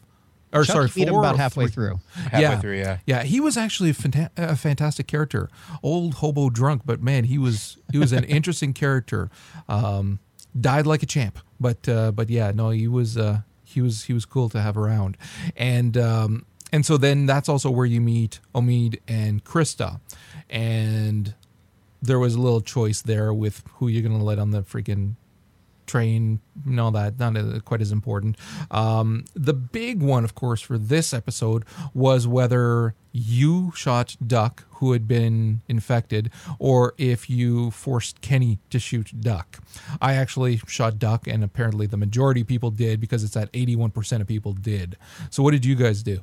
Or 0.52 0.64
Chuck, 0.64 0.74
sorry, 0.74 0.88
you 0.88 0.94
beat 0.94 1.08
him 1.08 1.16
about 1.16 1.38
halfway 1.38 1.66
three. 1.66 1.72
through. 1.72 2.00
Halfway 2.32 2.60
through, 2.60 2.78
yeah. 2.80 2.98
yeah. 3.06 3.24
He 3.24 3.40
was 3.40 3.56
actually 3.56 3.92
a, 3.92 3.94
fanta- 3.94 4.32
a 4.36 4.56
fantastic 4.56 5.06
character, 5.06 5.50
old 5.84 6.16
hobo 6.16 6.50
drunk, 6.50 6.84
but 6.86 7.02
man, 7.02 7.26
he 7.26 7.38
was 7.38 7.78
he 7.92 7.98
was 7.98 8.12
an 8.12 8.24
interesting 8.38 8.74
character. 8.74 9.30
Um, 9.68 10.20
died 10.60 10.88
like 10.88 11.04
a 11.04 11.06
champ, 11.06 11.40
but 11.60 11.88
uh, 11.88 12.12
but 12.12 12.30
yeah, 12.30 12.52
no, 12.52 12.72
he 12.72 12.88
was 12.88 13.18
uh, 13.18 13.42
he 13.64 13.82
was 13.82 14.06
he 14.06 14.14
was 14.14 14.26
cool 14.26 14.50
to 14.50 14.62
have 14.62 14.78
around, 14.78 15.18
and 15.56 15.96
um, 15.98 16.46
and 16.72 16.86
so 16.86 16.98
then 16.98 17.26
that's 17.26 17.48
also 17.50 17.70
where 17.70 17.86
you 17.86 18.02
meet 18.02 18.40
Omid 18.56 19.00
and 19.08 19.44
Krista, 19.44 20.00
and 20.50 21.36
there 22.02 22.20
was 22.20 22.36
a 22.36 22.42
little 22.42 22.62
choice 22.62 23.02
there 23.02 23.34
with 23.34 23.64
who 23.76 23.88
you're 23.88 24.02
going 24.02 24.18
to 24.18 24.24
let 24.24 24.40
on 24.40 24.52
the 24.52 24.62
freaking 24.62 25.16
train 25.90 26.40
and 26.66 26.80
all 26.80 26.92
that 26.92 27.20
not 27.20 27.36
uh, 27.36 27.60
quite 27.66 27.82
as 27.82 27.92
important. 27.92 28.38
Um, 28.72 29.26
the 29.34 29.54
big 29.54 30.02
one 30.02 30.24
of 30.24 30.36
course 30.36 30.62
for 30.62 30.78
this 30.78 31.14
episode 31.14 31.66
was 31.94 32.28
whether 32.28 32.94
you 33.12 33.72
shot 33.76 34.16
duck 34.26 34.66
who 34.76 34.94
had 34.94 35.08
been 35.08 35.62
infected 35.68 36.30
or 36.60 36.94
if 36.98 37.30
you 37.30 37.72
forced 37.72 38.22
kenny 38.22 38.60
to 38.70 38.80
shoot 38.80 39.12
duck. 39.20 39.60
I 40.00 40.14
actually 40.14 40.58
shot 40.68 41.00
duck 41.00 41.28
and 41.28 41.44
apparently 41.44 41.88
the 41.88 41.98
majority 41.98 42.42
of 42.42 42.48
people 42.48 42.72
did 42.72 43.02
because 43.02 43.24
it's 43.24 43.36
at 43.36 43.52
81% 43.52 44.22
of 44.22 44.28
people 44.28 44.54
did. 44.54 44.96
So 45.30 45.42
what 45.44 45.52
did 45.52 45.66
you 45.66 45.76
guys 45.76 46.04
do? 46.04 46.22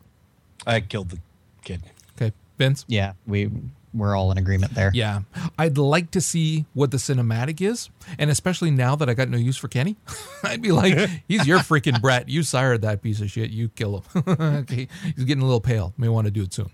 I 0.67 0.81
killed 0.81 1.11
the 1.11 1.19
kid. 1.65 1.83
okay. 2.17 2.33
Vince? 2.59 2.85
Yeah, 2.89 3.13
we 3.27 3.51
we're 3.97 4.17
all 4.17 4.31
in 4.31 4.39
agreement 4.39 4.75
there. 4.75 4.91
Yeah. 4.95 5.23
I'd 5.59 5.79
like 5.79 6.11
to 6.13 6.21
see 6.21 6.67
what 6.75 6.91
the 6.91 6.97
cinematic 6.97 7.61
is. 7.61 7.91
And 8.19 8.31
especially 8.31 8.71
now 8.71 8.97
that 8.97 9.09
I 9.09 9.15
got 9.15 9.29
no 9.29 9.39
use 9.39 9.57
for 9.57 9.69
Kenny, 9.69 9.97
I'd 10.45 10.63
be 10.63 10.73
like, 10.73 11.11
he's 11.29 11.47
your 11.47 11.59
freaking 11.59 12.01
brat. 12.01 12.29
You 12.29 12.43
sired 12.43 12.83
that 12.83 13.03
piece 13.03 13.21
of 13.21 13.31
shit. 13.31 13.51
You 13.51 13.69
kill 13.69 14.05
him. 14.15 14.25
okay. 14.39 14.89
He's 15.15 15.25
getting 15.25 15.43
a 15.43 15.47
little 15.47 15.61
pale. 15.61 15.95
May 15.97 16.09
want 16.09 16.27
to 16.27 16.31
do 16.31 16.43
it 16.43 16.53
soon. 16.53 16.71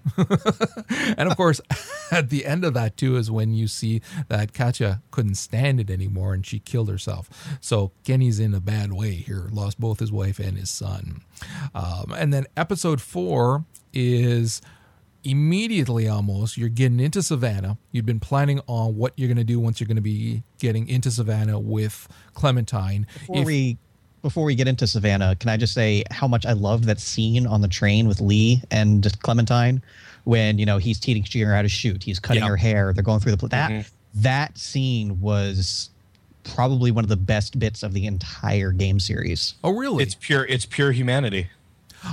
and 1.16 1.30
of 1.30 1.36
course, 1.36 1.60
at 2.10 2.30
the 2.30 2.44
end 2.44 2.64
of 2.64 2.74
that, 2.74 2.96
too, 2.96 3.16
is 3.16 3.30
when 3.30 3.54
you 3.54 3.68
see 3.68 4.02
that 4.28 4.52
Katya 4.52 5.02
couldn't 5.10 5.36
stand 5.36 5.80
it 5.80 5.90
anymore 5.90 6.34
and 6.34 6.44
she 6.44 6.58
killed 6.58 6.88
herself. 6.88 7.28
So 7.60 7.92
Kenny's 8.04 8.40
in 8.40 8.54
a 8.54 8.60
bad 8.60 8.92
way 8.92 9.12
here, 9.12 9.48
lost 9.52 9.78
both 9.80 10.00
his 10.00 10.12
wife 10.12 10.38
and 10.38 10.58
his 10.58 10.70
son. 10.70 11.22
Um, 11.74 12.12
and 12.16 12.32
then 12.32 12.46
episode 12.56 13.00
four 13.00 13.64
is 13.92 14.60
immediately 15.24 16.08
almost 16.08 16.56
you're 16.56 16.68
getting 16.68 16.98
into 17.00 17.22
savannah 17.22 17.78
you've 17.92 18.06
been 18.06 18.18
planning 18.20 18.60
on 18.66 18.96
what 18.96 19.12
you're 19.16 19.28
going 19.28 19.36
to 19.38 19.44
do 19.44 19.60
once 19.60 19.78
you're 19.80 19.86
going 19.86 19.94
to 19.96 20.00
be 20.02 20.42
getting 20.58 20.88
into 20.88 21.10
savannah 21.10 21.58
with 21.58 22.08
clementine 22.34 23.06
Before 23.20 23.38
If- 23.38 23.46
we 23.46 23.78
before 24.22 24.44
we 24.44 24.54
get 24.54 24.68
into 24.68 24.86
Savannah, 24.86 25.34
can 25.34 25.48
I 25.50 25.56
just 25.56 25.74
say 25.74 26.04
how 26.12 26.28
much 26.28 26.46
I 26.46 26.52
loved 26.52 26.84
that 26.84 27.00
scene 27.00 27.44
on 27.44 27.60
the 27.60 27.66
train 27.66 28.06
with 28.06 28.20
Lee 28.20 28.62
and 28.70 29.04
Clementine 29.22 29.82
when 30.22 30.60
you 30.60 30.64
know 30.64 30.78
he's 30.78 31.00
teaching 31.00 31.44
her 31.44 31.52
how 31.56 31.62
to 31.62 31.68
shoot, 31.68 32.04
he's 32.04 32.20
cutting 32.20 32.44
Yeah. 32.44 32.50
her 32.50 32.56
hair, 32.56 32.92
they're 32.92 33.02
going 33.02 33.18
through 33.18 33.32
the 33.32 33.38
pl- 33.38 33.48
that 33.48 33.70
Mhm. 33.72 33.90
that 34.14 34.56
scene 34.56 35.20
was 35.20 35.90
probably 36.44 36.92
one 36.92 37.04
of 37.04 37.08
the 37.08 37.16
best 37.16 37.58
bits 37.58 37.82
of 37.82 37.94
the 37.94 38.06
entire 38.06 38.70
game 38.70 39.00
series. 39.00 39.54
oh 39.64 39.72
really 39.72 40.04
It's 40.04 40.14
pure. 40.14 40.44
It's 40.46 40.66
pure 40.66 40.92
humanity. 40.92 41.48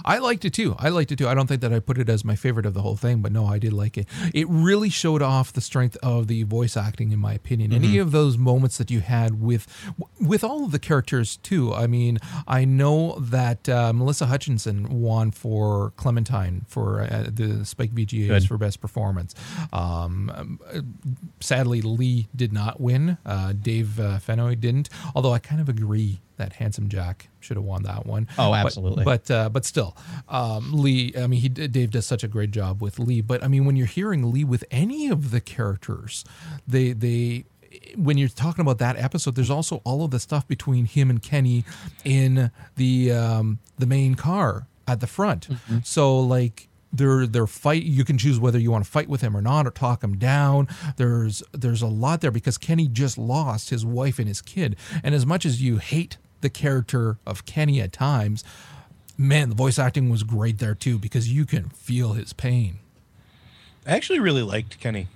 I 0.06 0.20
liked 0.20 0.46
it 0.46 0.54
too. 0.54 0.76
I 0.78 0.90
liked 0.90 1.12
it 1.12 1.18
too. 1.18 1.28
I 1.28 1.34
don't 1.34 1.48
think 1.48 1.62
that 1.62 1.74
I 1.74 1.80
put 1.80 1.98
it 1.98 2.10
as 2.10 2.24
my 2.24 2.36
favorite 2.36 2.66
of 2.66 2.74
the 2.74 2.82
whole 2.82 2.96
thing, 2.96 3.22
but 3.22 3.32
no, 3.32 3.46
I 3.46 3.60
did 3.60 3.74
like 3.74 3.98
it. 3.98 4.08
It 4.34 4.48
really 4.50 4.90
showed 4.90 5.22
off 5.22 5.54
the 5.54 5.62
strength 5.62 5.98
of 6.04 6.28
the 6.28 6.44
voice 6.44 6.78
acting, 6.78 7.12
in 7.12 7.20
my 7.20 7.34
opinion. 7.34 7.74
Any 7.74 7.98
of 7.98 8.12
those 8.12 8.38
moments 8.38 8.78
that 8.78 8.92
you 8.92 9.00
had 9.02 9.42
with 9.42 9.68
with 10.20 10.44
all 10.44 10.66
of 10.66 10.72
the 10.72 10.80
characters 10.80 11.38
too. 11.38 11.74
I 11.74 11.88
mean, 11.88 12.20
I 12.48 12.66
know 12.66 13.18
that 13.20 13.68
uh, 13.68 13.94
Melissa 13.94 14.28
Hutchinson 14.28 15.02
won 15.02 15.32
for 15.32 15.92
Clementine 15.98 16.66
for 16.68 17.02
uh, 17.02 17.26
the 17.32 17.66
Spike 17.66 17.92
VGAs 17.92 18.28
Good. 18.28 18.48
for 18.48 18.58
best 18.58 18.82
performance. 18.82 19.34
Um, 19.74 20.60
sadly, 21.40 21.82
Lee 21.82 22.28
did 22.36 22.54
not 22.54 22.80
win. 22.80 23.18
Uh, 23.26 23.54
Dave 23.54 24.00
uh, 24.00 24.20
Fennoy 24.20 24.60
didn't. 24.60 24.90
Although 25.16 25.34
I 25.34 25.40
kind 25.40 25.62
of 25.62 25.70
agree 25.70 26.20
that 26.40 26.54
Handsome 26.54 26.90
Jack 26.90 27.30
should 27.40 27.56
have 27.58 27.64
won 27.64 27.84
that 27.84 28.08
one. 28.08 28.28
Oh, 28.40 28.50
But- 28.50 28.66
absolutely. 28.66 29.06
But 29.06 29.30
uh, 29.30 29.50
but 29.50 29.64
still, 29.66 29.96
um, 30.28 30.74
Lee. 30.74 31.14
I 31.16 31.28
mean, 31.28 31.40
he 31.40 31.50
Dave 31.50 31.92
does 31.92 32.08
such 32.08 32.24
a 32.24 32.28
great 32.28 32.50
job 32.52 32.82
with 32.82 32.98
Lee. 32.98 33.22
But 33.22 33.44
I 33.44 33.48
mean, 33.48 33.66
when 33.66 33.76
you're 33.76 33.86
hearing 33.88 34.32
Lee 34.32 34.44
with 34.44 34.66
any 34.72 35.08
of 35.08 35.30
the 35.32 35.40
characters, 35.40 36.26
they 36.68 36.94
they 36.94 37.46
when 37.96 38.18
you're 38.18 38.30
talking 38.30 38.62
about 38.64 38.80
that 38.80 38.98
episode, 38.98 39.36
there's 39.36 39.52
also 39.52 39.78
all 39.86 40.04
of 40.04 40.10
the 40.12 40.20
stuff 40.20 40.48
between 40.48 40.86
him 40.86 41.10
and 41.12 41.22
Kenny 41.22 41.64
in 42.04 42.50
the 42.76 43.12
um, 43.12 43.60
the 43.78 43.86
main 43.86 44.16
car 44.16 44.66
at 44.88 45.00
the 45.02 45.08
front. 45.08 45.48
So 45.84 46.20
like 46.20 46.68
they're 46.92 47.28
they're 47.28 47.46
fight 47.46 47.84
you 47.84 48.04
can 48.04 48.18
choose 48.18 48.40
whether 48.40 48.58
you 48.58 48.72
want 48.72 48.84
to 48.84 48.90
fight 48.90 49.08
with 49.08 49.22
him 49.22 49.38
or 49.38 49.42
not 49.44 49.68
or 49.68 49.70
talk 49.70 50.04
him 50.04 50.18
down 50.18 50.68
there's 50.98 51.44
there's 51.52 51.84
a 51.84 51.88
lot 51.88 52.20
there 52.22 52.32
because 52.32 52.58
kenny 52.58 52.88
just 52.88 53.16
lost 53.16 53.70
his 53.70 53.86
wife 53.86 54.18
and 54.18 54.28
his 54.28 54.42
kid 54.42 54.76
and 55.04 55.14
as 55.14 55.24
much 55.24 55.46
as 55.46 55.62
you 55.62 55.78
hate 55.78 56.18
the 56.42 56.50
character 56.50 57.18
of 57.26 57.46
kenny 57.46 57.82
at 57.82 57.92
times 57.92 58.44
man, 59.20 59.50
the 59.50 59.56
voice 59.56 59.78
acting 59.78 60.10
was 60.10 60.24
great 60.24 60.60
there 60.60 60.74
too 60.74 60.98
because 60.98 61.32
you 61.32 61.46
can 61.46 61.70
feel 61.70 62.14
his 62.14 62.32
pain. 62.34 62.80
I 63.86 63.92
actually 63.92 64.20
really 64.20 64.42
liked 64.42 64.80
Kenny. 64.80 65.08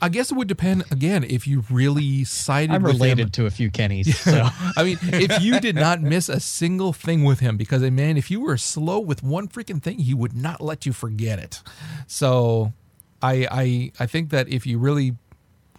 I 0.00 0.08
guess 0.10 0.30
it 0.30 0.36
would 0.36 0.46
depend 0.46 0.84
again 0.92 1.24
if 1.24 1.44
you 1.44 1.64
really 1.68 2.22
sided 2.22 2.72
I'm 2.72 2.84
with 2.84 2.92
related 2.92 3.18
him. 3.24 3.30
to 3.30 3.46
a 3.46 3.50
few 3.50 3.68
Kennys. 3.68 4.14
So 4.14 4.48
I 4.76 4.84
mean, 4.84 4.98
if 5.02 5.42
you 5.42 5.58
did 5.58 5.74
not 5.86 6.00
miss 6.00 6.28
a 6.28 6.38
single 6.38 6.92
thing 6.92 7.24
with 7.24 7.40
him, 7.40 7.56
because 7.56 7.82
man, 7.82 8.16
if 8.16 8.30
you 8.30 8.40
were 8.40 8.56
slow 8.56 9.00
with 9.00 9.24
one 9.24 9.48
freaking 9.48 9.82
thing, 9.82 9.98
he 9.98 10.14
would 10.14 10.36
not 10.36 10.60
let 10.60 10.86
you 10.86 10.92
forget 10.92 11.40
it. 11.40 11.62
So, 12.06 12.74
I 13.20 13.48
I 13.50 13.92
I 13.98 14.06
think 14.06 14.30
that 14.30 14.48
if 14.48 14.66
you 14.66 14.78
really 14.78 15.16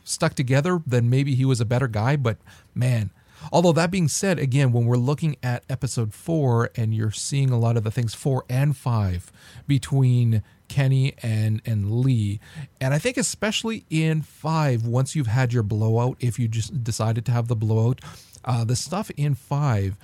stuck 0.04 0.34
together, 0.34 0.82
then 0.86 1.10
maybe 1.10 1.34
he 1.36 1.46
was 1.46 1.62
a 1.62 1.66
better 1.66 1.88
guy. 1.88 2.18
But 2.18 2.38
man, 2.76 3.12
although 3.52 3.72
that 3.74 3.92
being 3.92 4.08
said, 4.08 4.40
again, 4.40 4.72
when 4.72 4.86
we're 4.86 4.98
looking 4.98 5.36
at 5.44 5.64
episode 5.70 6.14
four 6.14 6.70
and 6.76 6.94
you're 6.94 7.12
seeing 7.12 7.50
a 7.50 7.58
lot 7.60 7.78
of 7.78 7.84
the 7.84 7.92
things 7.92 8.14
four 8.16 8.44
and 8.50 8.76
five 8.76 9.32
between 9.68 10.44
Kenny 10.68 11.14
and 11.24 11.62
and 11.66 11.92
Lee, 12.02 12.40
and 12.82 12.94
I 12.94 13.00
think 13.00 13.18
especially 13.18 13.86
in 13.90 14.22
five, 14.22 14.86
once 14.86 15.16
you've 15.16 15.28
had 15.28 15.54
your 15.54 15.64
blowout, 15.64 16.18
if 16.20 16.38
you 16.40 16.48
just 16.48 16.84
decided 16.84 17.26
to 17.26 17.32
have 17.32 17.48
the 17.48 17.56
blowout, 17.56 18.02
uh, 18.46 18.64
the 18.66 18.76
stuff 18.76 19.10
in 19.18 19.34
five, 19.36 19.98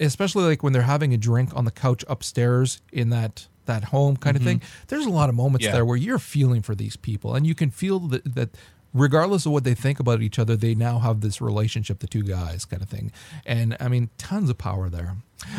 especially 0.00 0.44
like 0.44 0.62
when 0.62 0.72
they're 0.72 0.82
having 0.82 1.12
a 1.12 1.16
drink 1.18 1.50
on 1.56 1.64
the 1.64 1.70
couch 1.70 2.04
upstairs 2.08 2.80
in 2.92 3.10
that 3.10 3.48
that 3.66 3.84
home 3.84 4.16
kind 4.16 4.34
of 4.36 4.42
thing, 4.42 4.62
there's 4.86 5.04
a 5.04 5.10
lot 5.10 5.28
of 5.28 5.34
moments 5.34 5.66
Yeah. 5.66 5.72
there 5.72 5.84
where 5.84 5.96
you're 5.96 6.18
feeling 6.18 6.62
for 6.62 6.74
these 6.74 6.96
people, 6.96 7.34
and 7.34 7.46
you 7.46 7.54
can 7.54 7.70
feel 7.70 7.98
that 8.00 8.34
that 8.34 8.50
regardless 8.94 9.46
of 9.46 9.52
what 9.52 9.64
they 9.64 9.74
think 9.74 10.00
about 10.00 10.22
each 10.22 10.38
other, 10.38 10.56
they 10.56 10.74
now 10.74 10.98
have 10.98 11.20
this 11.20 11.40
relationship, 11.40 11.98
the 12.00 12.06
two 12.06 12.22
guys 12.22 12.64
kind 12.64 12.82
of 12.82 12.88
thing, 12.88 13.12
and 13.46 13.76
I 13.80 13.88
mean, 13.88 14.10
tons 14.18 14.50
of 14.50 14.58
power 14.58 14.88
there. 14.88 15.16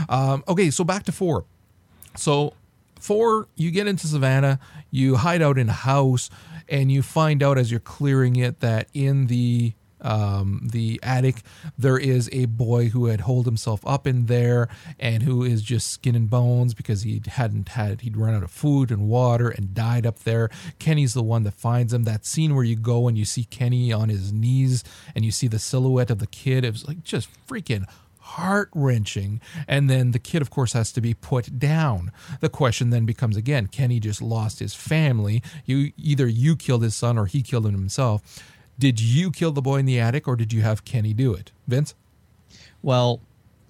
Um, 0.08 0.44
okay, 0.48 0.70
so 0.70 0.84
back 0.84 1.04
to 1.04 1.12
four. 1.12 1.46
So, 2.15 2.54
four, 3.00 3.48
you 3.56 3.72
get 3.72 3.88
into 3.88 4.08
Savannah, 4.08 4.60
you 4.92 5.18
hide 5.18 5.42
out 5.42 5.58
in 5.58 5.70
a 5.70 5.74
house, 5.74 6.30
and 6.68 6.92
you 6.92 7.02
find 7.02 7.42
out 7.42 7.58
as 7.58 7.72
you're 7.72 7.80
clearing 7.80 8.36
it 8.36 8.60
that 8.60 8.88
in 8.94 9.28
the 9.28 9.74
um, 10.01 10.67
the 10.71 10.99
attic 11.03 11.41
there 11.77 11.97
is 11.97 12.29
a 12.31 12.45
boy 12.45 12.89
who 12.89 13.05
had 13.05 13.21
holed 13.21 13.45
himself 13.45 13.85
up 13.85 14.07
in 14.07 14.25
there 14.25 14.67
and 14.99 15.23
who 15.23 15.43
is 15.43 15.62
just 15.62 15.89
skin 15.89 16.15
and 16.15 16.29
bones 16.29 16.73
because 16.73 17.03
he 17.03 17.21
hadn't 17.25 17.69
had 17.69 18.01
he'd 18.01 18.17
run 18.17 18.33
out 18.33 18.43
of 18.43 18.51
food 18.51 18.91
and 18.91 19.07
water 19.07 19.49
and 19.49 19.73
died 19.73 20.05
up 20.05 20.19
there. 20.19 20.49
Kenny's 20.79 21.13
the 21.13 21.23
one 21.23 21.43
that 21.43 21.53
finds 21.53 21.93
him. 21.93 22.03
That 22.03 22.25
scene 22.25 22.55
where 22.55 22.63
you 22.63 22.75
go 22.75 23.07
and 23.07 23.17
you 23.17 23.25
see 23.25 23.43
Kenny 23.45 23.91
on 23.91 24.09
his 24.09 24.31
knees 24.31 24.83
and 25.15 25.25
you 25.25 25.31
see 25.31 25.47
the 25.47 25.59
silhouette 25.59 26.12
of 26.12 26.19
the 26.19 26.27
kid. 26.27 26.63
It 26.63 26.71
was 26.71 26.88
like 26.88 27.03
just 27.03 27.29
freaking 27.47 27.85
heart 28.19 28.69
wrenching. 28.75 29.41
And 29.67 29.89
then 29.89 30.12
the 30.12 30.19
kid, 30.19 30.41
of 30.41 30.49
course, 30.49 30.73
has 30.73 30.91
to 30.93 31.01
be 31.01 31.13
put 31.13 31.59
down. 31.59 32.12
The 32.41 32.49
question 32.49 32.89
then 32.89 33.05
becomes 33.05 33.35
again 33.35 33.67
Kenny 33.67 33.99
just 33.99 34.21
lost 34.21 34.59
his 34.59 34.73
family. 34.73 35.41
You 35.65 35.91
either 35.97 36.27
you 36.27 36.55
killed 36.55 36.83
his 36.83 36.95
son 36.95 37.17
or 37.17 37.25
he 37.25 37.41
killed 37.41 37.65
him 37.65 37.73
himself. 37.73 38.21
Did 38.80 39.00
you 39.00 39.30
kill 39.30 39.52
the 39.52 39.62
boy 39.62 39.78
in 39.78 39.86
the 39.86 40.00
attic 40.00 40.28
or 40.28 40.36
did 40.36 40.54
you 40.54 40.62
have 40.62 40.86
Kenny 40.86 41.13
do 41.13 41.34
it? 41.34 41.52
Vince? 41.68 41.94
Well, 42.82 43.20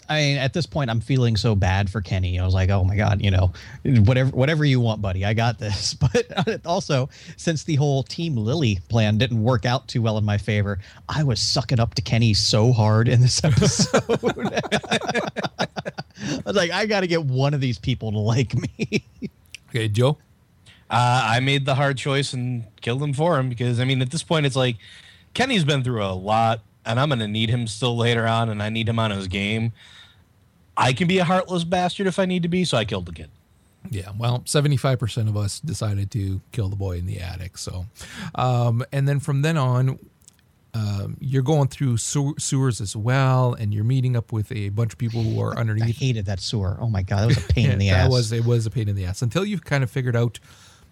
I 0.08 0.22
mean, 0.22 0.38
at 0.38 0.54
this 0.54 0.66
point, 0.66 0.90
I'm 0.90 1.02
feeling 1.02 1.36
so 1.36 1.56
bad 1.56 1.90
for 1.90 2.02
Kenny. 2.02 2.40
I 2.40 2.46
was 2.46 2.54
like, 2.54 2.70
oh 2.72 2.84
my 2.84 2.96
god, 2.96 3.22
you 3.22 3.30
know, 3.30 3.52
whatever, 3.84 4.32
whatever 4.32 4.66
you 4.66 4.80
want, 4.80 5.04
buddy, 5.04 5.24
I 5.24 5.34
got 5.34 5.60
this. 5.60 5.94
But 6.00 6.48
uh, 6.48 6.58
also, 6.66 7.10
since 7.38 7.64
the 7.64 7.76
whole 7.76 8.04
Team 8.04 8.36
Lilly 8.36 8.80
plan 8.90 9.20
didn't 9.20 9.44
work 9.44 9.66
out 9.66 9.88
too 9.88 10.02
well 10.02 10.18
in 10.18 10.26
my 10.26 10.38
favor, 10.38 10.80
I 11.08 11.24
was 11.24 11.40
sucking 11.40 11.80
up 11.80 11.94
to 11.96 12.02
Kenny 12.02 12.34
so 12.34 12.72
hard 12.72 13.08
in 13.08 13.22
this 13.22 13.40
episode. 13.44 14.04
I 14.10 15.68
was 16.46 16.56
like, 16.56 16.72
I 16.72 16.88
got 16.88 17.02
to 17.02 17.08
get 17.08 17.24
one 17.24 17.54
of 17.54 17.62
these 17.62 17.78
people 17.78 18.12
to 18.12 18.18
like 18.18 18.56
me. 18.56 19.04
Okay, 19.70 19.88
Joe? 19.88 20.18
Uh, 20.90 21.22
I 21.26 21.40
made 21.40 21.66
the 21.66 21.76
hard 21.76 21.98
choice 21.98 22.34
and 22.34 22.66
killed 22.82 23.04
him 23.04 23.14
for 23.14 23.38
him 23.40 23.48
because 23.50 23.80
I 23.80 23.86
mean 23.86 24.02
at 24.02 24.10
this 24.10 24.24
point 24.24 24.46
it's 24.46 24.56
like 24.56 24.78
Kenny's 25.34 25.64
been 25.64 25.84
through 25.84 26.04
a 26.04 26.14
lot 26.14 26.62
and 26.86 27.00
I'm 27.00 27.10
gonna 27.10 27.28
need 27.28 27.50
him 27.50 27.68
still 27.68 27.96
later 27.96 28.26
on 28.26 28.50
and 28.50 28.62
I 28.64 28.70
need 28.70 28.90
him 28.90 28.98
on 28.98 29.12
his 29.12 29.28
game. 29.28 29.72
I 30.76 30.94
can 30.94 31.08
be 31.08 31.18
a 31.20 31.26
heartless 31.26 31.64
bastard 31.64 32.08
if 32.08 32.18
I 32.20 32.26
need 32.26 32.42
to 32.44 32.50
be, 32.50 32.64
so 32.66 32.78
I 32.78 32.86
killed 32.86 33.06
the 33.06 33.12
kid. 33.12 33.30
Yeah, 33.92 34.12
well, 34.18 34.40
75% 34.40 35.28
of 35.30 35.38
us 35.38 35.60
decided 35.60 36.10
to 36.12 36.42
kill 36.52 36.70
the 36.70 36.76
boy 36.76 36.98
in 36.98 37.06
the 37.06 37.20
attic. 37.20 37.58
So, 37.58 37.86
um, 38.36 38.84
and 38.92 39.08
then 39.08 39.20
from 39.20 39.42
then 39.42 39.58
on, 39.58 40.00
um, 40.74 41.18
you're 41.20 41.44
going 41.44 41.68
through 41.70 41.98
sew- 41.98 42.36
sewers 42.38 42.82
as 42.82 42.96
well, 42.96 43.54
and 43.54 43.74
you're 43.74 43.84
meeting 43.84 44.16
up 44.16 44.32
with 44.32 44.52
a 44.52 44.70
bunch 44.70 44.94
of 44.94 45.00
people 45.00 45.22
who 45.24 45.42
are 45.42 45.56
underneath. 45.58 45.84
I 45.96 46.06
hated 46.06 46.26
that 46.26 46.40
sewer. 46.40 46.78
Oh 46.80 46.90
my 46.90 47.02
god, 47.04 47.22
that 47.22 47.28
was 47.28 47.38
a 47.38 47.54
pain 47.54 47.72
in 47.72 47.80
the 47.80 47.90
that 47.90 48.06
ass. 48.06 48.12
was 48.12 48.32
it 48.32 48.46
was 48.46 48.66
a 48.66 48.70
pain 48.70 48.88
in 48.90 48.96
the 48.96 49.06
ass 49.06 49.22
until 49.22 49.44
you 49.46 49.60
kind 49.60 49.84
of 49.84 49.90
figured 49.90 50.16
out 50.16 50.40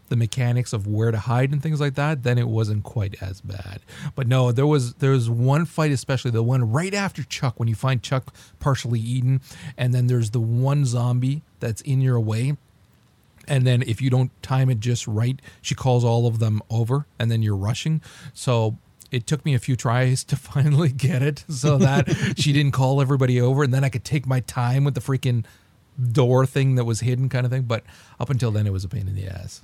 the 0.09 0.15
mechanics 0.15 0.73
of 0.73 0.87
where 0.87 1.11
to 1.11 1.19
hide 1.19 1.51
and 1.51 1.61
things 1.61 1.79
like 1.79 1.95
that 1.95 2.23
then 2.23 2.37
it 2.37 2.47
wasn't 2.47 2.83
quite 2.83 3.21
as 3.21 3.41
bad. 3.41 3.79
But 4.15 4.27
no 4.27 4.51
there 4.51 4.67
was 4.67 4.95
there 4.95 5.11
was 5.11 5.29
one 5.29 5.65
fight 5.65 5.91
especially 5.91 6.31
the 6.31 6.43
one 6.43 6.71
right 6.71 6.93
after 6.93 7.23
chuck 7.23 7.59
when 7.59 7.67
you 7.67 7.75
find 7.75 8.01
chuck 8.01 8.33
partially 8.59 8.99
eaten 8.99 9.41
and 9.77 9.93
then 9.93 10.07
there's 10.07 10.31
the 10.31 10.39
one 10.39 10.85
zombie 10.85 11.41
that's 11.59 11.81
in 11.81 12.01
your 12.01 12.19
way 12.19 12.57
and 13.47 13.65
then 13.65 13.81
if 13.83 14.01
you 14.01 14.09
don't 14.09 14.31
time 14.43 14.69
it 14.69 14.79
just 14.79 15.07
right 15.07 15.41
she 15.61 15.75
calls 15.75 16.03
all 16.03 16.27
of 16.27 16.39
them 16.39 16.61
over 16.69 17.05
and 17.19 17.31
then 17.31 17.41
you're 17.41 17.55
rushing. 17.55 18.01
So 18.33 18.77
it 19.11 19.25
took 19.25 19.45
me 19.45 19.53
a 19.53 19.59
few 19.59 19.75
tries 19.75 20.23
to 20.25 20.35
finally 20.35 20.89
get 20.89 21.21
it 21.21 21.45
so 21.49 21.77
that 21.77 22.33
she 22.37 22.53
didn't 22.53 22.73
call 22.73 23.01
everybody 23.01 23.39
over 23.39 23.63
and 23.63 23.73
then 23.73 23.83
i 23.83 23.89
could 23.89 24.03
take 24.03 24.27
my 24.27 24.39
time 24.41 24.83
with 24.83 24.95
the 24.95 25.01
freaking 25.01 25.45
door 26.11 26.45
thing 26.45 26.75
that 26.75 26.85
was 26.85 26.99
hidden 26.99 27.29
kind 27.29 27.45
of 27.45 27.51
thing 27.51 27.63
but 27.63 27.83
up 28.19 28.29
until 28.29 28.51
then 28.51 28.67
it 28.67 28.73
was 28.73 28.83
a 28.83 28.89
pain 28.89 29.07
in 29.07 29.15
the 29.15 29.27
ass 29.27 29.61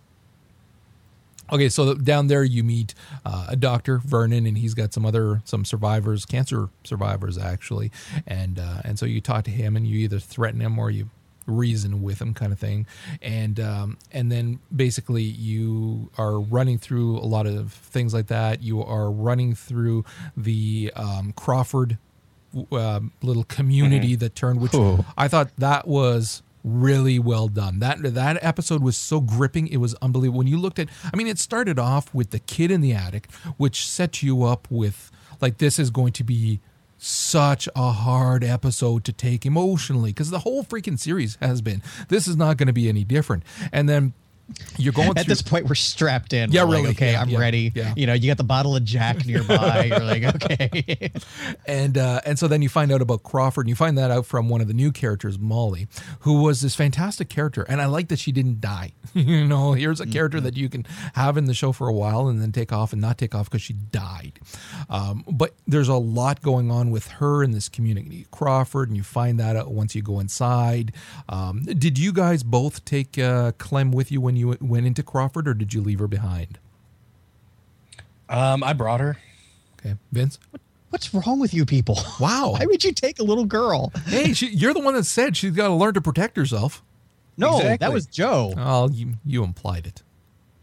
okay 1.54 1.70
so 1.70 1.94
down 1.94 2.28
there 2.28 2.44
you 2.44 2.64
meet 2.64 2.94
uh, 3.26 3.48
a 3.50 3.56
doctor 3.56 4.00
vernon 4.00 4.46
and 4.46 4.58
he's 4.58 4.74
got 4.74 4.94
some 4.94 5.06
other 5.06 5.42
some 5.46 5.64
survivors 5.64 6.26
cancer 6.26 6.70
survivors 6.84 7.38
actually. 7.38 7.92
And 8.26 8.60
uh, 8.60 8.82
and 8.84 9.00
so 9.00 9.06
you 9.06 9.22
talk 9.22 9.44
to 9.46 9.52
him 9.52 9.76
and 9.76 9.88
you 9.88 10.00
either 10.00 10.20
threaten 10.20 10.60
him 10.60 10.78
or 10.80 10.90
you 10.90 11.10
reason 11.46 12.02
with 12.02 12.22
him 12.22 12.34
kind 12.34 12.54
of 12.54 12.60
thing. 12.60 12.86
And 13.22 13.60
um, 13.60 13.98
and 14.12 14.32
then 14.32 14.60
basically 14.74 15.24
you 15.24 16.10
are 16.18 16.40
running 16.40 16.78
through 16.78 17.18
a 17.18 17.28
lot 17.28 17.46
of 17.46 17.74
things 17.74 18.14
like 18.14 18.28
that. 18.28 18.64
You 18.64 18.84
are 18.84 19.12
running 19.12 19.56
through 19.56 20.06
the 20.38 20.92
um, 20.96 21.34
crawford 21.34 21.98
uh, 22.72 23.00
little 23.22 23.44
community 23.46 24.16
that 24.16 24.36
turned 24.36 24.62
which 24.62 24.76
Ooh. 24.76 25.04
i 25.18 25.28
thought 25.28 25.50
that 25.58 25.88
was 25.88 26.43
really 26.64 27.20
well 27.20 27.48
done. 27.48 27.80
That 27.80 28.02
that 28.02 28.38
episode 28.42 28.82
was 28.82 28.98
so 28.98 29.20
gripping 29.20 29.68
it 29.68 29.78
was 29.78 29.96
unbelievable. 29.96 30.40
When 30.40 30.48
you 30.48 30.58
looked 30.58 30.80
at 30.80 30.90
i 31.14 31.16
mean 31.16 31.28
it 31.28 31.38
started 31.40 31.78
off 31.78 32.14
with 32.14 32.32
the 32.32 32.40
kid 32.40 32.72
in 32.72 32.82
the 32.82 32.94
attic 32.94 33.32
which 33.58 33.88
set 33.88 34.24
you 34.24 34.44
up 34.44 34.68
with 34.70 35.12
like 35.42 35.58
this 35.58 35.78
is 35.80 35.90
going 35.90 36.14
to 36.14 36.24
be 36.24 36.60
such 36.98 37.68
a 37.76 37.92
hard 37.92 38.44
episode 38.44 39.04
to 39.04 39.12
take 39.12 39.46
emotionally 39.46 40.12
because 40.12 40.30
the 40.30 40.40
whole 40.40 40.64
freaking 40.64 40.98
series 40.98 41.38
has 41.42 41.62
been 41.62 41.82
this 42.08 42.28
is 42.28 42.38
not 42.38 42.56
going 42.58 42.68
to 42.68 42.74
be 42.74 42.88
any 42.88 43.04
different. 43.04 43.44
And 43.74 43.90
then 43.90 44.14
you're 44.78 44.94
going 44.94 45.10
At 45.10 45.20
through 45.20 45.24
this 45.26 45.42
point, 45.42 45.66
we're 45.68 45.76
strapped 45.76 46.34
in. 46.34 46.52
Yeah, 46.52 46.64
We're 46.64 46.70
like, 46.70 46.78
really. 46.84 46.90
okay, 46.92 47.12
Yeah, 47.14 47.22
I'm 47.22 47.30
yeah, 47.30 47.40
ready. 47.40 47.72
yeah. 47.74 47.94
You 47.96 48.06
know, 48.08 48.14
you 48.14 48.28
got 48.28 48.38
the 48.38 48.44
bottle 48.44 48.76
of 48.76 48.84
Jack 48.84 49.26
nearby. 49.26 49.86
You're 49.86 50.00
like, 50.00 50.24
okay. 50.36 51.12
and 51.66 51.98
uh, 51.98 52.22
and 52.26 52.38
so 52.38 52.48
then 52.48 52.62
you 52.62 52.70
find 52.70 52.92
out 52.92 53.02
about 53.02 53.24
Crawford, 53.24 53.66
and 53.66 53.70
you 53.70 53.76
find 53.76 53.98
that 53.98 54.12
out 54.12 54.26
from 54.26 54.50
one 54.50 54.62
of 54.62 54.68
the 54.68 54.74
new 54.74 54.92
characters, 54.92 55.40
Molly, 55.40 55.88
who 56.22 56.42
was 56.44 56.62
this 56.62 56.76
fantastic 56.76 57.30
character, 57.30 57.64
and 57.64 57.82
I 57.82 57.86
like 57.86 58.10
that 58.10 58.20
she 58.20 58.32
didn't 58.32 58.60
die. 58.62 58.92
you 59.14 59.46
know, 59.46 59.74
here's 59.74 60.00
a 60.02 60.06
character 60.08 60.40
that 60.42 60.58
you 60.58 60.70
can 60.70 60.86
have 61.16 61.38
in 61.38 61.46
the 61.46 61.54
show 61.54 61.72
for 61.72 61.88
a 61.88 61.94
while 61.94 62.28
and 62.28 62.42
then 62.42 62.52
take 62.52 62.72
off 62.74 62.94
and 62.94 63.02
not 63.02 63.18
take 63.18 63.34
off 63.36 63.50
because 63.50 63.62
she 63.62 63.74
died. 63.74 64.40
Um, 64.90 65.24
but 65.32 65.54
there's 65.68 65.88
a 65.88 65.96
lot 65.96 66.42
going 66.42 66.70
on 66.72 66.92
with 66.92 67.08
her 67.08 67.44
in 67.44 67.52
this 67.52 67.70
community, 67.70 68.28
Crawford, 68.32 68.90
and 68.90 68.98
you 68.98 69.04
find 69.04 69.40
that 69.40 69.56
out 69.56 69.72
once 69.72 69.96
you 69.96 70.02
go 70.02 70.20
inside. 70.20 70.94
Um, 71.30 71.64
did 71.64 71.98
you 71.98 72.12
guys 72.12 72.44
both 72.44 72.84
take 72.86 73.18
uh, 73.18 73.54
Clem 73.58 73.92
with 73.92 74.12
you 74.12 74.20
when 74.22 74.33
you 74.36 74.58
went 74.62 74.86
into 74.86 75.04
Crawford, 75.04 75.48
or 75.48 75.54
did 75.54 75.74
you 75.74 75.82
leave 75.82 76.00
her 76.00 76.08
behind? 76.08 76.60
Um, 78.30 78.64
I 78.64 78.74
brought 78.74 79.00
her. 79.00 79.18
Okay, 79.80 79.96
Vince. 80.12 80.40
What's 80.90 81.14
wrong 81.14 81.40
with 81.40 81.54
you 81.54 81.66
people? 81.66 81.98
Wow. 82.20 82.52
Why 82.60 82.66
would 82.66 82.84
you 82.84 82.92
take 82.94 83.20
a 83.20 83.24
little 83.24 83.46
girl? 83.46 83.92
Hey, 84.06 84.34
she, 84.34 84.48
you're 84.50 84.74
the 84.74 84.80
one 84.80 84.94
that 84.94 85.06
said 85.06 85.36
she's 85.36 85.52
got 85.52 85.68
to 85.68 85.74
learn 85.74 85.94
to 85.96 86.02
protect 86.02 86.38
herself. 86.38 86.84
No, 87.36 87.58
Exactly. 87.58 87.78
that 87.88 87.92
was 87.94 88.06
Joe. 88.06 88.54
Oh, 88.56 88.90
you 88.90 89.14
you 89.26 89.44
implied 89.44 89.88
it. 89.88 90.04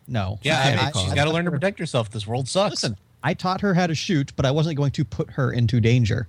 No. 0.06 0.38
Yeah, 0.42 0.62
can't 0.62 0.80
I, 0.80 0.86
be 0.86 0.86
she's 0.86 1.02
called. 1.04 1.14
got 1.16 1.24
to 1.24 1.30
learn 1.32 1.44
to 1.46 1.50
protect 1.50 1.78
herself. 1.80 2.10
This 2.10 2.26
world 2.28 2.48
sucks. 2.48 2.70
Listen, 2.84 2.96
I 3.24 3.34
taught 3.34 3.60
her 3.60 3.74
how 3.74 3.88
to 3.88 3.94
shoot, 3.94 4.32
but 4.36 4.46
I 4.46 4.52
wasn't 4.52 4.76
going 4.76 4.92
to 4.92 5.04
put 5.04 5.30
her 5.32 5.52
into 5.52 5.80
danger. 5.80 6.28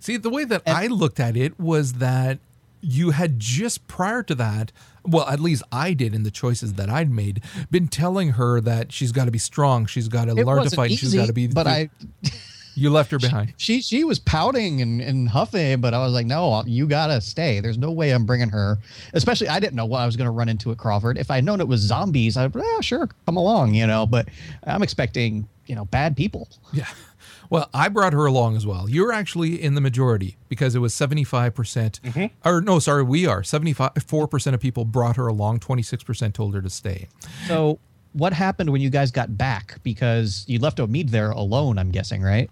See, 0.00 0.18
the 0.18 0.28
way 0.30 0.44
that 0.44 0.62
I 0.66 0.86
looked 0.88 1.18
at 1.20 1.36
it 1.36 1.58
was 1.58 1.94
that 1.94 2.38
you 2.80 3.10
had 3.10 3.38
just 3.38 3.86
prior 3.86 4.22
to 4.24 4.34
that, 4.36 4.72
well, 5.04 5.26
at 5.26 5.40
least 5.40 5.62
I 5.72 5.94
did 5.94 6.14
in 6.14 6.22
the 6.22 6.30
choices 6.30 6.74
that 6.74 6.88
I'd 6.88 7.10
made, 7.10 7.42
been 7.70 7.88
telling 7.88 8.30
her 8.30 8.60
that 8.60 8.92
she's 8.92 9.12
got 9.12 9.24
to 9.24 9.30
be 9.30 9.38
strong, 9.38 9.86
she's 9.86 10.08
got 10.08 10.26
to 10.26 10.34
learn 10.34 10.64
to 10.64 10.70
fight, 10.70 10.90
she's 10.90 11.04
easy, 11.04 11.18
got 11.18 11.26
to 11.26 11.32
be. 11.32 11.46
But 11.46 11.66
I, 11.66 11.90
You 12.78 12.90
left 12.90 13.10
her 13.10 13.18
behind. 13.18 13.54
She 13.56 13.82
she 13.82 14.04
was 14.04 14.20
pouting 14.20 14.80
and, 14.80 15.00
and 15.00 15.28
huffing, 15.28 15.80
but 15.80 15.94
I 15.94 15.98
was 15.98 16.12
like, 16.12 16.26
no, 16.26 16.52
uh, 16.52 16.62
you 16.64 16.86
gotta 16.86 17.20
stay. 17.20 17.58
There's 17.58 17.76
no 17.76 17.90
way 17.90 18.12
I'm 18.12 18.24
bringing 18.24 18.50
her. 18.50 18.78
Especially, 19.14 19.48
I 19.48 19.58
didn't 19.58 19.74
know 19.74 19.84
what 19.84 19.98
I 19.98 20.06
was 20.06 20.14
gonna 20.14 20.30
run 20.30 20.48
into 20.48 20.70
at 20.70 20.78
Crawford. 20.78 21.18
If 21.18 21.28
I'd 21.28 21.42
known 21.42 21.60
it 21.60 21.66
was 21.66 21.80
zombies, 21.80 22.36
I'd 22.36 22.54
yeah, 22.54 22.80
sure, 22.80 23.08
come 23.26 23.36
along, 23.36 23.74
you 23.74 23.84
know. 23.84 24.06
But 24.06 24.28
I'm 24.62 24.84
expecting 24.84 25.48
you 25.66 25.74
know 25.74 25.86
bad 25.86 26.16
people. 26.16 26.48
Yeah. 26.72 26.86
Well, 27.50 27.68
I 27.72 27.88
brought 27.88 28.12
her 28.12 28.26
along 28.26 28.56
as 28.56 28.66
well. 28.66 28.88
You're 28.88 29.12
actually 29.12 29.62
in 29.62 29.74
the 29.74 29.80
majority 29.80 30.36
because 30.48 30.74
it 30.74 30.80
was 30.80 30.92
75%. 30.94 31.54
percent 31.54 32.00
Or 32.44 32.60
no, 32.60 32.78
sorry, 32.78 33.02
we 33.02 33.26
are. 33.26 33.42
74% 33.42 34.54
of 34.54 34.60
people 34.60 34.84
brought 34.84 35.16
her 35.16 35.26
along, 35.26 35.60
26% 35.60 36.34
told 36.34 36.54
her 36.54 36.62
to 36.62 36.70
stay. 36.70 37.08
So 37.46 37.78
what 38.12 38.32
happened 38.32 38.70
when 38.70 38.80
you 38.80 38.90
guys 38.90 39.10
got 39.10 39.36
back? 39.38 39.78
Because 39.82 40.44
you 40.46 40.58
left 40.58 40.78
Omid 40.78 41.10
there 41.10 41.30
alone, 41.30 41.78
I'm 41.78 41.90
guessing, 41.90 42.22
right? 42.22 42.50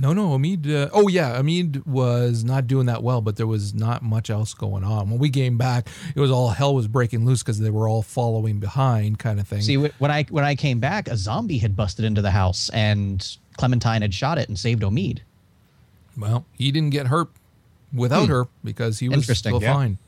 No, 0.00 0.12
no, 0.12 0.28
Omid. 0.28 0.72
Uh, 0.72 0.88
oh, 0.92 1.08
yeah, 1.08 1.40
Omid 1.40 1.84
was 1.84 2.44
not 2.44 2.68
doing 2.68 2.86
that 2.86 3.02
well, 3.02 3.20
but 3.20 3.34
there 3.34 3.48
was 3.48 3.74
not 3.74 4.00
much 4.00 4.30
else 4.30 4.54
going 4.54 4.84
on. 4.84 5.10
When 5.10 5.18
we 5.18 5.28
came 5.28 5.58
back, 5.58 5.88
it 6.14 6.20
was 6.20 6.30
all 6.30 6.50
hell 6.50 6.72
was 6.74 6.86
breaking 6.86 7.26
loose 7.26 7.42
because 7.42 7.58
they 7.58 7.70
were 7.70 7.88
all 7.88 8.02
following 8.02 8.60
behind, 8.60 9.18
kind 9.18 9.40
of 9.40 9.48
thing. 9.48 9.60
See, 9.60 9.76
when 9.76 10.10
I 10.10 10.22
when 10.30 10.44
I 10.44 10.54
came 10.54 10.78
back, 10.78 11.08
a 11.08 11.16
zombie 11.16 11.58
had 11.58 11.74
busted 11.74 12.04
into 12.04 12.22
the 12.22 12.30
house, 12.30 12.68
and 12.68 13.26
Clementine 13.58 14.02
had 14.02 14.14
shot 14.14 14.38
it 14.38 14.48
and 14.48 14.58
saved 14.58 14.82
Omid. 14.82 15.20
Well, 16.16 16.46
he 16.52 16.70
didn't 16.72 16.90
get 16.90 17.08
hurt 17.08 17.28
without 17.92 18.28
her 18.28 18.48
because 18.64 18.98
he 18.98 19.08
was 19.08 19.26
still 19.38 19.62
yeah. 19.62 19.74
fine. 19.74 19.98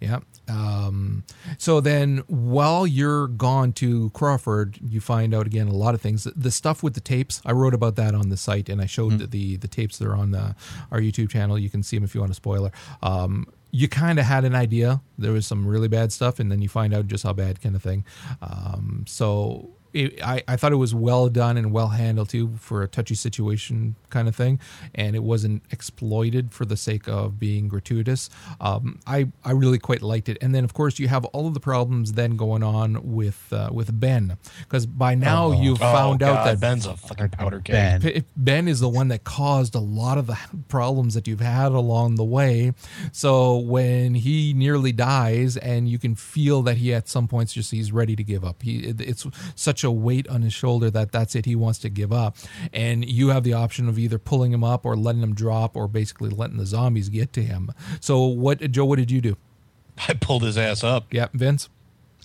Yeah. 0.00 0.20
Um, 0.48 1.22
so 1.58 1.80
then, 1.80 2.24
while 2.26 2.86
you're 2.86 3.28
gone 3.28 3.72
to 3.74 4.10
Crawford, 4.10 4.78
you 4.82 5.00
find 5.00 5.32
out 5.32 5.46
again 5.46 5.68
a 5.68 5.74
lot 5.74 5.94
of 5.94 6.00
things. 6.00 6.24
The 6.24 6.50
stuff 6.50 6.82
with 6.82 6.94
the 6.94 7.00
tapes, 7.00 7.40
I 7.46 7.52
wrote 7.52 7.74
about 7.74 7.94
that 7.96 8.14
on 8.14 8.28
the 8.28 8.36
site, 8.36 8.68
and 8.68 8.80
I 8.80 8.86
showed 8.86 9.30
the 9.30 9.56
the 9.56 9.68
tapes 9.68 9.98
that 9.98 10.08
are 10.08 10.16
on 10.16 10.32
the, 10.32 10.56
our 10.90 10.98
YouTube 10.98 11.30
channel. 11.30 11.56
You 11.56 11.70
can 11.70 11.84
see 11.84 11.96
them 11.96 12.04
if 12.04 12.14
you 12.14 12.20
want 12.20 12.32
a 12.32 12.34
spoiler. 12.34 12.72
Um, 13.02 13.46
you 13.70 13.88
kind 13.88 14.18
of 14.18 14.26
had 14.26 14.44
an 14.44 14.54
idea 14.54 15.00
there 15.16 15.32
was 15.32 15.46
some 15.46 15.66
really 15.66 15.88
bad 15.88 16.12
stuff, 16.12 16.40
and 16.40 16.50
then 16.50 16.60
you 16.60 16.68
find 16.68 16.92
out 16.92 17.06
just 17.06 17.22
how 17.22 17.32
bad, 17.32 17.60
kind 17.62 17.76
of 17.76 17.82
thing. 17.82 18.04
Um, 18.42 19.04
so 19.06 19.70
it, 19.92 20.22
I, 20.22 20.42
I 20.48 20.56
thought 20.56 20.72
it 20.72 20.76
was 20.76 20.94
well 20.94 21.28
done 21.28 21.56
and 21.56 21.72
well 21.72 21.88
handled 21.88 22.28
too 22.30 22.52
for 22.58 22.82
a 22.82 22.88
touchy 22.88 23.14
situation 23.14 23.96
kind 24.10 24.28
of 24.28 24.36
thing, 24.36 24.58
and 24.94 25.14
it 25.16 25.22
wasn't 25.22 25.62
exploited 25.70 26.52
for 26.52 26.64
the 26.64 26.76
sake 26.76 27.08
of 27.08 27.38
being 27.38 27.68
gratuitous. 27.68 28.30
Um, 28.60 28.98
I 29.06 29.28
I 29.44 29.52
really 29.52 29.78
quite 29.78 30.02
liked 30.02 30.28
it, 30.28 30.38
and 30.40 30.54
then 30.54 30.64
of 30.64 30.72
course 30.74 30.98
you 30.98 31.08
have 31.08 31.24
all 31.26 31.46
of 31.46 31.54
the 31.54 31.60
problems 31.60 32.12
then 32.14 32.36
going 32.36 32.62
on 32.62 32.98
with 33.14 33.52
uh, 33.52 33.68
with 33.72 33.98
Ben 33.98 34.36
because 34.60 34.86
by 34.86 35.14
now 35.14 35.52
you've 35.52 35.82
Oh, 35.82 35.92
found 35.92 36.22
out 36.22 36.44
that 36.44 36.60
Ben's 36.60 36.86
a 36.86 36.96
fucking 36.96 37.30
powder 37.30 37.60
keg. 37.60 37.72
Ben. 37.74 38.00
P- 38.00 38.24
Ben 38.36 38.68
is 38.68 38.80
the 38.80 38.88
one 38.88 39.08
that 39.08 39.24
caused 39.24 39.74
a 39.74 39.80
lot 39.80 40.18
of 40.18 40.26
the 40.26 40.38
problems 40.68 41.14
that 41.14 41.26
you've 41.26 41.40
had 41.40 41.72
along 41.72 42.14
the 42.16 42.24
way. 42.24 42.72
So 43.12 43.58
when 43.58 44.14
he 44.14 44.52
nearly 44.54 44.92
dies, 44.92 45.56
and 45.56 45.88
you 45.88 45.98
can 45.98 46.14
feel 46.14 46.62
that 46.62 46.76
he 46.76 46.92
at 46.94 47.08
some 47.08 47.28
points 47.28 47.52
just 47.52 47.70
he's 47.70 47.92
ready 47.92 48.14
to 48.16 48.22
give 48.24 48.44
up. 48.44 48.62
He 48.62 48.78
it- 48.78 49.00
it's 49.00 49.26
such 49.54 49.81
a 49.84 49.90
weight 49.90 50.28
on 50.28 50.42
his 50.42 50.52
shoulder 50.52 50.90
that 50.90 51.12
that's 51.12 51.34
it. 51.34 51.44
He 51.46 51.54
wants 51.56 51.78
to 51.80 51.88
give 51.88 52.12
up, 52.12 52.36
and 52.72 53.04
you 53.08 53.28
have 53.28 53.44
the 53.44 53.52
option 53.52 53.88
of 53.88 53.98
either 53.98 54.18
pulling 54.18 54.52
him 54.52 54.64
up 54.64 54.84
or 54.86 54.96
letting 54.96 55.22
him 55.22 55.34
drop, 55.34 55.76
or 55.76 55.88
basically 55.88 56.30
letting 56.30 56.56
the 56.56 56.66
zombies 56.66 57.08
get 57.08 57.32
to 57.34 57.42
him. 57.42 57.70
So 58.00 58.24
what, 58.24 58.58
Joe? 58.70 58.84
What 58.84 58.96
did 58.98 59.10
you 59.10 59.20
do? 59.20 59.36
I 60.08 60.14
pulled 60.14 60.42
his 60.42 60.56
ass 60.58 60.82
up. 60.84 61.12
Yeah, 61.12 61.28
Vince. 61.34 61.68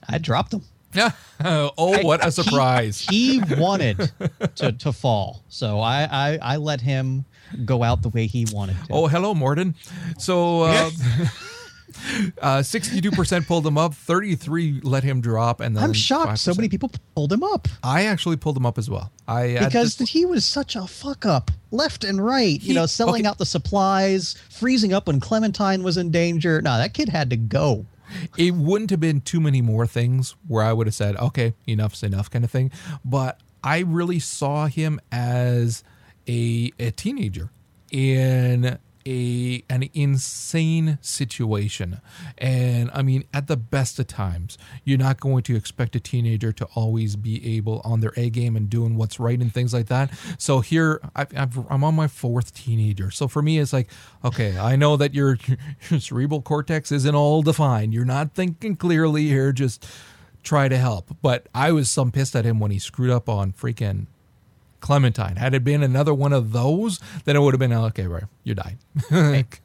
I 0.07 0.17
dropped 0.17 0.53
him. 0.53 0.61
Yeah. 0.93 1.11
oh, 1.43 1.71
what 2.03 2.21
a 2.21 2.25
He- 2.25 2.31
surprise! 2.31 3.05
He, 3.09 3.41
wanted 3.57 4.09
to, 4.55 4.71
to 4.71 4.93
fall, 4.93 5.43
so 5.49 5.79
I, 5.81 6.03
I 6.09 6.39
I 6.41 6.57
let 6.57 6.81
him 6.81 7.25
go 7.65 7.83
out 7.83 8.01
the 8.03 8.09
way 8.09 8.25
he 8.25 8.45
wanted 8.51 8.77
to. 8.85 8.93
Oh, 8.93 9.07
hello, 9.07 9.33
Morden. 9.33 9.75
So, 10.17 10.61
uh, 10.61 10.89
uh, 12.41 12.59
62% 12.59 13.47
pulled 13.47 13.65
him 13.65 13.77
up, 13.77 13.93
33 13.93 14.81
let 14.83 15.03
him 15.03 15.21
drop, 15.21 15.59
and 15.59 15.75
then 15.75 15.83
I'm 15.83 15.93
shocked. 15.93 16.39
So 16.39 16.53
5%. 16.53 16.57
many 16.57 16.69
people 16.69 16.91
pulled 17.15 17.33
him 17.33 17.43
up 17.43 17.67
I 17.83 18.05
actually 18.05 18.37
pulled 18.37 18.57
him 18.57 18.65
up 18.65 18.77
as 18.77 18.89
well. 18.89 19.11
I 19.27 19.57
because 19.59 19.95
this- 19.97 20.09
he 20.09 20.25
was 20.25 20.45
such 20.45 20.75
a 20.75 20.87
fuck 20.87 21.25
up, 21.25 21.51
left 21.71 22.03
and 22.03 22.23
right. 22.23 22.61
He- 22.61 22.69
you 22.69 22.73
know, 22.73 22.85
selling 22.85 23.21
okay. 23.23 23.29
out 23.29 23.37
the 23.37 23.45
supplies, 23.45 24.35
freezing 24.49 24.93
up 24.93 25.07
when 25.07 25.19
Clementine 25.19 25.83
was 25.83 25.97
in 25.97 26.11
danger. 26.11 26.61
No, 26.61 26.77
that 26.77 26.93
kid 26.93 27.09
had 27.09 27.29
to 27.31 27.37
go. 27.37 27.85
it 28.37 28.53
wouldn't 28.53 28.89
have 28.89 29.01
been 29.01 29.19
too 29.19 29.41
many 29.41 29.61
more 29.61 29.85
things 29.85 30.35
where 30.47 30.63
I 30.63 30.71
would 30.71 30.87
have 30.87 30.93
said, 30.95 31.17
okay, 31.17 31.53
enough's 31.67 32.03
enough, 32.03 32.29
kind 32.29 32.45
of 32.45 32.51
thing. 32.51 32.71
But 33.03 33.39
I 33.63 33.79
really 33.79 34.19
saw 34.19 34.67
him 34.67 34.99
as 35.11 35.83
a 36.27 36.71
a 36.79 36.91
teenager 36.91 37.49
in 37.91 38.77
a 39.07 39.63
an 39.73 39.89
insane 39.93 40.97
situation. 41.01 42.01
And 42.37 42.91
I 42.93 43.01
mean, 43.01 43.23
at 43.33 43.47
the 43.47 43.57
best 43.57 43.97
of 43.99 44.07
times, 44.07 44.57
you're 44.83 44.97
not 44.97 45.19
going 45.19 45.43
to 45.43 45.55
expect 45.55 45.95
a 45.95 45.99
teenager 45.99 46.51
to 46.51 46.65
always 46.75 47.15
be 47.15 47.57
able 47.57 47.81
on 47.83 48.01
their 48.01 48.13
A 48.17 48.29
game 48.29 48.55
and 48.55 48.69
doing 48.69 48.97
what's 48.97 49.19
right 49.19 49.39
and 49.39 49.53
things 49.53 49.73
like 49.73 49.87
that. 49.87 50.11
So 50.37 50.59
here, 50.59 51.01
I, 51.15 51.25
I'm 51.35 51.83
on 51.83 51.95
my 51.95 52.07
fourth 52.07 52.53
teenager. 52.53 53.09
So 53.11 53.27
for 53.27 53.41
me, 53.41 53.59
it's 53.59 53.73
like, 53.73 53.89
okay, 54.23 54.57
I 54.57 54.75
know 54.75 54.97
that 54.97 55.13
your, 55.13 55.37
your 55.89 55.99
cerebral 55.99 56.41
cortex 56.41 56.91
isn't 56.91 57.15
all 57.15 57.41
defined. 57.41 57.93
You're 57.93 58.05
not 58.05 58.33
thinking 58.33 58.75
clearly 58.75 59.27
here. 59.27 59.51
Just 59.51 59.87
try 60.43 60.67
to 60.67 60.77
help. 60.77 61.15
But 61.21 61.47
I 61.53 61.71
was 61.71 61.89
some 61.89 62.11
pissed 62.11 62.35
at 62.35 62.45
him 62.45 62.59
when 62.59 62.71
he 62.71 62.79
screwed 62.79 63.09
up 63.09 63.29
on 63.29 63.53
freaking 63.53 64.07
Clementine. 64.87 65.35
Had 65.35 65.53
it 65.53 65.65
been 65.65 65.83
another 65.83 66.13
one 66.13 66.31
of 66.31 66.53
those, 66.53 67.01
then 67.25 67.35
it 67.35 67.39
would 67.39 67.53
have 67.53 67.59
been 67.59 67.73
okay, 67.73 68.07
right? 68.07 68.23
You 68.45 68.55
died. 68.55 68.77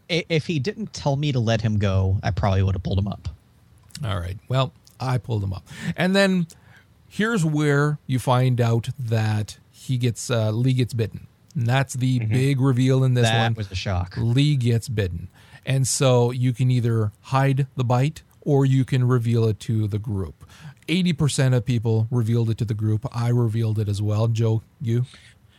If 0.09 0.49
he 0.49 0.59
didn't 0.59 0.93
tell 0.93 1.15
me 1.15 1.31
to 1.31 1.39
let 1.39 1.61
him 1.61 1.79
go, 1.79 2.19
I 2.25 2.33
probably 2.33 2.61
would 2.65 2.75
have 2.75 2.83
pulled 2.83 2.99
him 2.99 3.07
up. 3.07 3.29
All 4.05 4.19
right. 4.19 4.37
Well, 4.49 4.73
I 4.99 5.19
pulled 5.19 5.45
him 5.45 5.53
up, 5.53 5.69
and 5.97 6.17
then 6.17 6.49
here's 7.09 7.45
where 7.45 7.99
you 8.09 8.19
find 8.19 8.61
out 8.61 8.89
that 8.99 9.59
he 9.71 9.97
gets 9.97 10.29
uh, 10.29 10.51
Lee 10.51 10.73
gets 10.73 10.93
bitten. 10.93 11.29
And 11.55 11.69
that's 11.69 11.95
the 11.95 12.19
big 12.19 12.61
reveal 12.61 13.05
in 13.05 13.15
this 13.15 13.29
that 13.29 13.43
one. 13.45 13.55
was 13.55 13.71
a 13.71 13.77
shock. 13.77 14.15
Lee 14.17 14.57
gets 14.57 14.89
bitten, 14.89 15.29
and 15.65 15.87
so 15.87 16.33
you 16.33 16.53
can 16.53 16.69
either 16.69 17.13
hide 17.21 17.69
the 17.77 17.85
bite 17.85 18.23
or 18.41 18.67
you 18.67 18.85
can 18.85 19.07
reveal 19.07 19.45
it 19.45 19.61
to 19.61 19.87
the 19.87 20.01
group. 20.01 20.42
Eighty 20.93 21.15
percent 21.15 21.55
of 21.55 21.65
people 21.65 22.07
revealed 22.11 22.51
it 22.51 22.59
to 22.59 22.67
the 22.67 22.75
group. 22.75 23.07
I 23.17 23.29
revealed 23.31 23.79
it 23.79 23.89
as 23.89 24.03
well. 24.03 24.29
Joe, 24.29 24.61
you? 24.79 25.07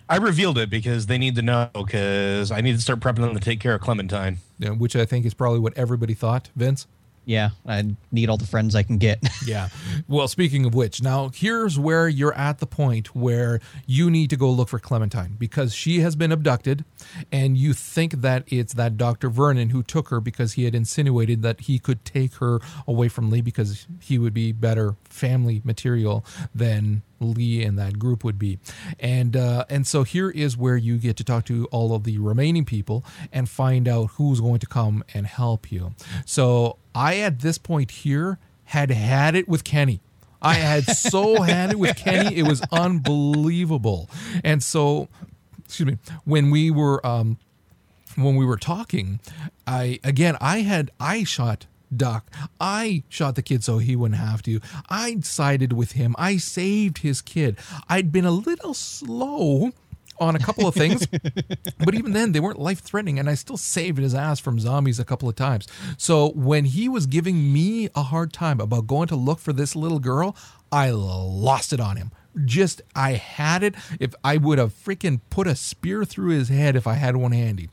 I 0.07 0.17
revealed 0.17 0.59
it 0.59 0.69
because 0.69 1.07
they 1.07 1.17
need 1.17 1.33
to 1.37 1.41
know 1.41 1.71
because 1.73 2.51
I 2.51 2.61
need 2.61 2.75
to 2.75 2.81
start 2.81 2.99
prepping 2.99 3.21
them 3.21 3.33
to 3.33 3.39
take 3.39 3.59
care 3.59 3.73
of 3.73 3.81
Clementine. 3.81 4.37
Yeah, 4.59 4.69
which 4.69 4.95
I 4.95 5.05
think 5.05 5.25
is 5.25 5.33
probably 5.33 5.57
what 5.57 5.75
everybody 5.75 6.13
thought. 6.13 6.49
Vince. 6.55 6.85
Yeah, 7.25 7.51
I 7.65 7.95
need 8.11 8.29
all 8.29 8.37
the 8.37 8.45
friends 8.47 8.75
I 8.75 8.83
can 8.83 8.97
get. 8.97 9.19
Yeah. 9.45 9.69
Well, 10.07 10.29
speaking 10.29 10.65
of 10.65 10.73
which, 10.73 11.01
now 11.01 11.29
here's 11.33 11.77
where 11.77 12.07
you're 12.07 12.33
at 12.33 12.59
the 12.59 12.65
point 12.65 13.13
where 13.13 13.59
you 13.85 14.09
need 14.09 14.29
to 14.29 14.37
go 14.37 14.49
look 14.49 14.69
for 14.69 14.79
Clementine 14.79 15.35
because 15.37 15.73
she 15.75 15.99
has 15.99 16.15
been 16.15 16.31
abducted 16.31 16.85
and 17.29 17.57
you 17.57 17.73
think 17.73 18.21
that 18.21 18.45
it's 18.47 18.73
that 18.75 18.95
Dr. 18.97 19.29
Vernon 19.29 19.71
who 19.71 19.83
took 19.83 20.09
her 20.09 20.21
because 20.21 20.53
he 20.53 20.63
had 20.63 20.75
insinuated 20.75 21.41
that 21.41 21.61
he 21.61 21.77
could 21.77 22.05
take 22.05 22.35
her 22.35 22.61
away 22.87 23.09
from 23.09 23.29
Lee 23.29 23.41
because 23.41 23.85
he 23.99 24.17
would 24.17 24.33
be 24.33 24.53
better 24.53 24.95
family 25.09 25.61
material 25.65 26.23
than 26.55 27.01
Lee 27.19 27.63
and 27.63 27.77
that 27.77 27.99
group 27.99 28.23
would 28.23 28.39
be. 28.39 28.59
And 28.99 29.35
uh, 29.35 29.65
and 29.69 29.85
so 29.85 30.03
here 30.03 30.29
is 30.29 30.55
where 30.55 30.77
you 30.77 30.97
get 30.97 31.17
to 31.17 31.23
talk 31.23 31.45
to 31.45 31.65
all 31.65 31.93
of 31.93 32.03
the 32.03 32.17
remaining 32.17 32.65
people 32.65 33.03
and 33.31 33.49
find 33.49 33.87
out 33.87 34.11
who's 34.11 34.39
going 34.39 34.59
to 34.59 34.67
come 34.67 35.03
and 35.13 35.27
help 35.27 35.71
you. 35.71 35.93
So 36.25 36.77
I 36.95 37.17
at 37.17 37.39
this 37.39 37.57
point 37.57 37.91
here 37.91 38.39
had 38.65 38.91
had 38.91 39.35
it 39.35 39.47
with 39.47 39.63
Kenny. 39.63 40.01
I 40.41 40.55
had 40.55 40.85
so 40.85 41.41
had 41.43 41.71
it 41.71 41.79
with 41.79 41.95
Kenny, 41.95 42.35
it 42.35 42.47
was 42.47 42.61
unbelievable. 42.71 44.09
And 44.43 44.61
so, 44.61 45.07
excuse 45.63 45.87
me, 45.87 45.97
when 46.25 46.51
we 46.51 46.69
were 46.69 47.05
um, 47.05 47.37
when 48.15 48.35
we 48.35 48.45
were 48.45 48.57
talking, 48.57 49.19
I 49.65 49.99
again 50.03 50.37
I 50.41 50.59
had 50.59 50.91
I 50.99 51.23
shot 51.23 51.65
Duck. 51.95 52.31
I 52.59 53.03
shot 53.09 53.35
the 53.35 53.41
kid 53.41 53.63
so 53.63 53.77
he 53.77 53.95
wouldn't 53.95 54.19
have 54.19 54.41
to. 54.43 54.59
I 54.89 55.19
sided 55.21 55.73
with 55.73 55.93
him. 55.93 56.15
I 56.17 56.37
saved 56.37 56.99
his 56.99 57.21
kid. 57.21 57.57
I'd 57.87 58.11
been 58.11 58.25
a 58.25 58.31
little 58.31 58.73
slow 58.73 59.71
on 60.19 60.35
a 60.35 60.39
couple 60.39 60.67
of 60.67 60.73
things, 60.73 61.05
but 61.79 61.95
even 61.95 62.13
then 62.13 62.31
they 62.31 62.39
weren't 62.39 62.59
life 62.59 62.79
threatening, 62.79 63.19
and 63.19 63.29
I 63.29 63.35
still 63.35 63.57
saved 63.57 63.97
his 63.97 64.13
ass 64.15 64.39
from 64.39 64.59
zombies 64.59 64.99
a 64.99 65.05
couple 65.05 65.27
of 65.29 65.35
times. 65.35 65.67
So 65.97 66.29
when 66.31 66.65
he 66.65 66.87
was 66.89 67.05
giving 67.05 67.51
me 67.51 67.89
a 67.95 68.03
hard 68.03 68.33
time 68.33 68.59
about 68.59 68.87
going 68.87 69.07
to 69.09 69.15
look 69.15 69.39
for 69.39 69.53
this 69.53 69.75
little 69.75 69.99
girl, 69.99 70.35
I 70.71 70.91
lost 70.91 71.73
it 71.73 71.79
on 71.79 71.97
him 71.97 72.11
just 72.45 72.81
I 72.95 73.13
had 73.13 73.63
it. 73.63 73.75
If 73.99 74.13
I 74.23 74.37
would 74.37 74.57
have 74.57 74.73
freaking 74.73 75.21
put 75.29 75.47
a 75.47 75.55
spear 75.55 76.05
through 76.05 76.31
his 76.31 76.49
head 76.49 76.75
if 76.75 76.87
I 76.87 76.93
had 76.93 77.15
one 77.15 77.31
handy, 77.31 77.69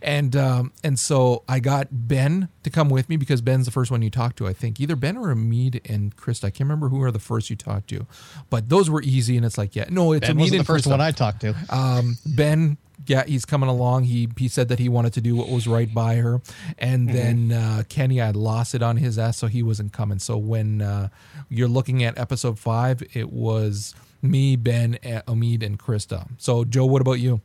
and 0.00 0.34
um, 0.36 0.72
and 0.82 0.98
so 0.98 1.44
I 1.48 1.60
got 1.60 1.88
Ben 1.90 2.48
to 2.62 2.70
come 2.70 2.88
with 2.88 3.08
me 3.08 3.16
because 3.16 3.40
Ben's 3.40 3.66
the 3.66 3.72
first 3.72 3.90
one 3.90 4.02
you 4.02 4.10
talked 4.10 4.36
to. 4.38 4.46
I 4.46 4.52
think 4.52 4.80
either 4.80 4.96
Ben 4.96 5.16
or 5.16 5.34
Omid 5.34 5.80
and 5.90 6.16
Krista. 6.16 6.44
I 6.44 6.50
can't 6.50 6.60
remember 6.60 6.88
who 6.88 7.02
are 7.02 7.10
the 7.10 7.18
first 7.18 7.50
you 7.50 7.56
talked 7.56 7.88
to, 7.88 8.06
but 8.50 8.68
those 8.68 8.90
were 8.90 9.02
easy. 9.02 9.36
And 9.36 9.46
it's 9.46 9.58
like, 9.58 9.74
yeah, 9.76 9.86
no, 9.90 10.12
it's 10.12 10.26
Ben 10.26 10.36
Omid 10.36 10.40
wasn't 10.40 10.58
the 10.58 10.64
first 10.64 10.84
Krista. 10.86 10.90
one 10.90 11.00
I 11.00 11.10
talked 11.10 11.40
to. 11.42 11.54
Um, 11.70 12.16
ben 12.26 12.76
Yeah, 13.12 13.24
he's 13.26 13.44
coming 13.44 13.68
along. 13.68 14.04
He 14.04 14.28
he 14.38 14.48
said 14.48 14.68
that 14.68 14.78
he 14.78 14.88
wanted 14.88 15.12
to 15.12 15.20
do 15.20 15.36
what 15.36 15.48
was 15.50 15.66
right 15.68 15.92
by 15.92 16.16
her, 16.16 16.40
and 16.78 17.10
then 17.10 17.52
uh, 17.52 17.82
Kenny 17.90 18.16
had 18.16 18.36
lost 18.36 18.74
it 18.74 18.82
on 18.82 18.96
his 18.96 19.18
ass, 19.18 19.36
so 19.36 19.48
he 19.48 19.62
wasn't 19.62 19.92
coming. 19.92 20.18
So 20.18 20.38
when 20.38 20.80
uh, 20.80 21.08
you're 21.50 21.68
looking 21.68 22.02
at 22.02 22.16
episode 22.16 22.58
five, 22.58 23.02
it 23.12 23.30
was 23.30 23.94
me, 24.22 24.56
Ben, 24.56 24.98
uh, 25.04 25.20
Omid, 25.28 25.62
and 25.62 25.78
Krista. 25.78 26.26
So 26.38 26.64
Joe, 26.64 26.86
what 26.86 27.02
about 27.02 27.20
you? 27.20 27.42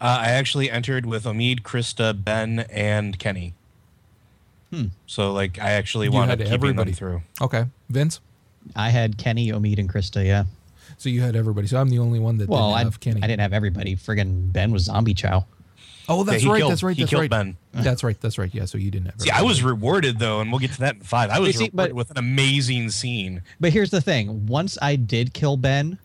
Uh, 0.00 0.18
I 0.26 0.28
actually 0.30 0.70
entered 0.70 1.04
with 1.04 1.24
Omid, 1.24 1.60
Krista, 1.60 2.14
Ben, 2.14 2.60
and 2.70 3.18
Kenny. 3.18 3.52
Hmm. 4.72 4.86
So 5.06 5.30
like 5.32 5.58
I 5.60 5.72
actually 5.72 6.06
You 6.06 6.12
wanted 6.12 6.38
had 6.38 6.48
keeping 6.48 6.54
everybody. 6.54 6.92
them 6.92 6.96
through. 6.96 7.22
Okay, 7.42 7.64
Vince. 7.90 8.20
I 8.74 8.88
had 8.90 9.18
Kenny, 9.18 9.52
Omid, 9.52 9.78
and 9.78 9.92
Krista. 9.92 10.24
Yeah. 10.24 10.44
So 10.98 11.08
you 11.08 11.20
had 11.20 11.36
everybody. 11.36 11.66
So 11.66 11.78
I'm 11.80 11.88
the 11.90 11.98
only 11.98 12.18
one 12.18 12.38
that 12.38 12.48
Well, 12.48 12.68
didn't 12.70 12.76
I, 12.78 12.84
have 12.84 13.00
Kenny. 13.00 13.22
I 13.22 13.26
didn't 13.26 13.40
have 13.40 13.52
everybody. 13.52 13.96
Friggin' 13.96 14.52
Ben 14.52 14.70
was 14.72 14.84
zombie 14.84 15.14
chow. 15.14 15.44
Oh, 16.08 16.22
that's 16.24 16.42
he 16.42 16.48
right. 16.48 16.58
killed- 16.58 16.70
that's 16.70 16.82
right. 16.84 16.96
he 16.96 17.02
That's 17.02 17.10
killed 17.10 17.20
right. 17.22 17.30
Ben. 17.30 17.56
That's 17.82 18.02
right. 18.04 18.18
That's 18.20 18.38
right. 18.38 18.54
Yeah. 18.54 18.64
So 18.64 18.78
you 18.78 18.90
didn't 18.90 19.06
have. 19.10 19.20
See, 19.20 19.30
I 19.30 19.42
was 19.42 19.62
rewarded 19.62 20.18
though, 20.18 20.40
and 20.40 20.50
we'll 20.50 20.60
get 20.60 20.72
to 20.72 20.78
that 20.80 20.94
in 20.94 21.00
five. 21.02 21.28
I 21.30 21.40
was 21.40 21.56
see, 21.56 21.64
rewarded 21.64 21.76
but- 21.76 21.92
with 21.92 22.10
an 22.12 22.16
amazing 22.18 22.90
scene. 22.90 23.42
But 23.60 23.72
here's 23.72 23.90
the 23.90 24.00
thing: 24.00 24.46
once 24.46 24.78
I 24.80 24.96
did 24.96 25.34
kill 25.34 25.56
Ben, 25.56 25.98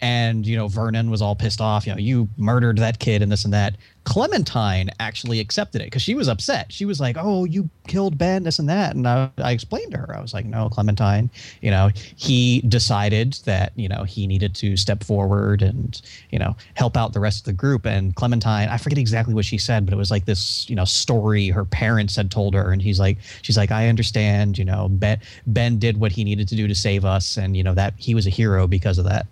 and 0.00 0.46
you 0.46 0.56
know 0.56 0.68
Vernon 0.68 1.10
was 1.10 1.22
all 1.22 1.34
pissed 1.34 1.60
off. 1.60 1.86
You 1.86 1.92
know, 1.92 1.98
you 1.98 2.28
murdered 2.36 2.78
that 2.78 2.98
kid 2.98 3.22
and 3.22 3.30
this 3.30 3.44
and 3.44 3.54
that. 3.54 3.76
Clementine 4.04 4.90
actually 5.00 5.40
accepted 5.40 5.80
it 5.80 5.86
because 5.86 6.02
she 6.02 6.14
was 6.14 6.28
upset. 6.28 6.70
She 6.70 6.84
was 6.84 7.00
like, 7.00 7.16
"Oh, 7.18 7.44
you 7.44 7.70
killed 7.86 8.18
Ben, 8.18 8.42
this 8.42 8.58
and 8.58 8.68
that." 8.68 8.94
And 8.94 9.08
I, 9.08 9.30
I 9.38 9.52
explained 9.52 9.92
to 9.92 9.98
her, 9.98 10.14
I 10.14 10.20
was 10.20 10.34
like, 10.34 10.44
"No, 10.44 10.68
Clementine. 10.68 11.30
You 11.62 11.70
know, 11.70 11.90
he 11.94 12.60
decided 12.62 13.38
that 13.44 13.72
you 13.76 13.88
know 13.88 14.04
he 14.04 14.26
needed 14.26 14.54
to 14.56 14.76
step 14.76 15.02
forward 15.02 15.62
and 15.62 16.00
you 16.30 16.38
know 16.38 16.54
help 16.74 16.98
out 16.98 17.14
the 17.14 17.20
rest 17.20 17.40
of 17.40 17.44
the 17.44 17.54
group." 17.54 17.86
And 17.86 18.14
Clementine, 18.14 18.68
I 18.68 18.76
forget 18.76 18.98
exactly 18.98 19.32
what 19.32 19.46
she 19.46 19.56
said, 19.56 19.86
but 19.86 19.94
it 19.94 19.98
was 19.98 20.10
like 20.10 20.26
this 20.26 20.68
you 20.68 20.76
know 20.76 20.84
story 20.84 21.48
her 21.48 21.64
parents 21.64 22.14
had 22.14 22.30
told 22.30 22.54
her, 22.54 22.72
and 22.72 22.82
he's 22.82 23.00
like, 23.00 23.16
she's 23.40 23.56
like, 23.56 23.70
"I 23.70 23.88
understand. 23.88 24.58
You 24.58 24.66
know, 24.66 24.88
Ben 24.90 25.18
Ben 25.46 25.78
did 25.78 25.96
what 25.96 26.12
he 26.12 26.24
needed 26.24 26.48
to 26.48 26.56
do 26.56 26.68
to 26.68 26.74
save 26.74 27.06
us, 27.06 27.38
and 27.38 27.56
you 27.56 27.62
know 27.62 27.74
that 27.74 27.94
he 27.96 28.14
was 28.14 28.26
a 28.26 28.30
hero 28.30 28.66
because 28.66 28.98
of 28.98 29.06
that." 29.06 29.26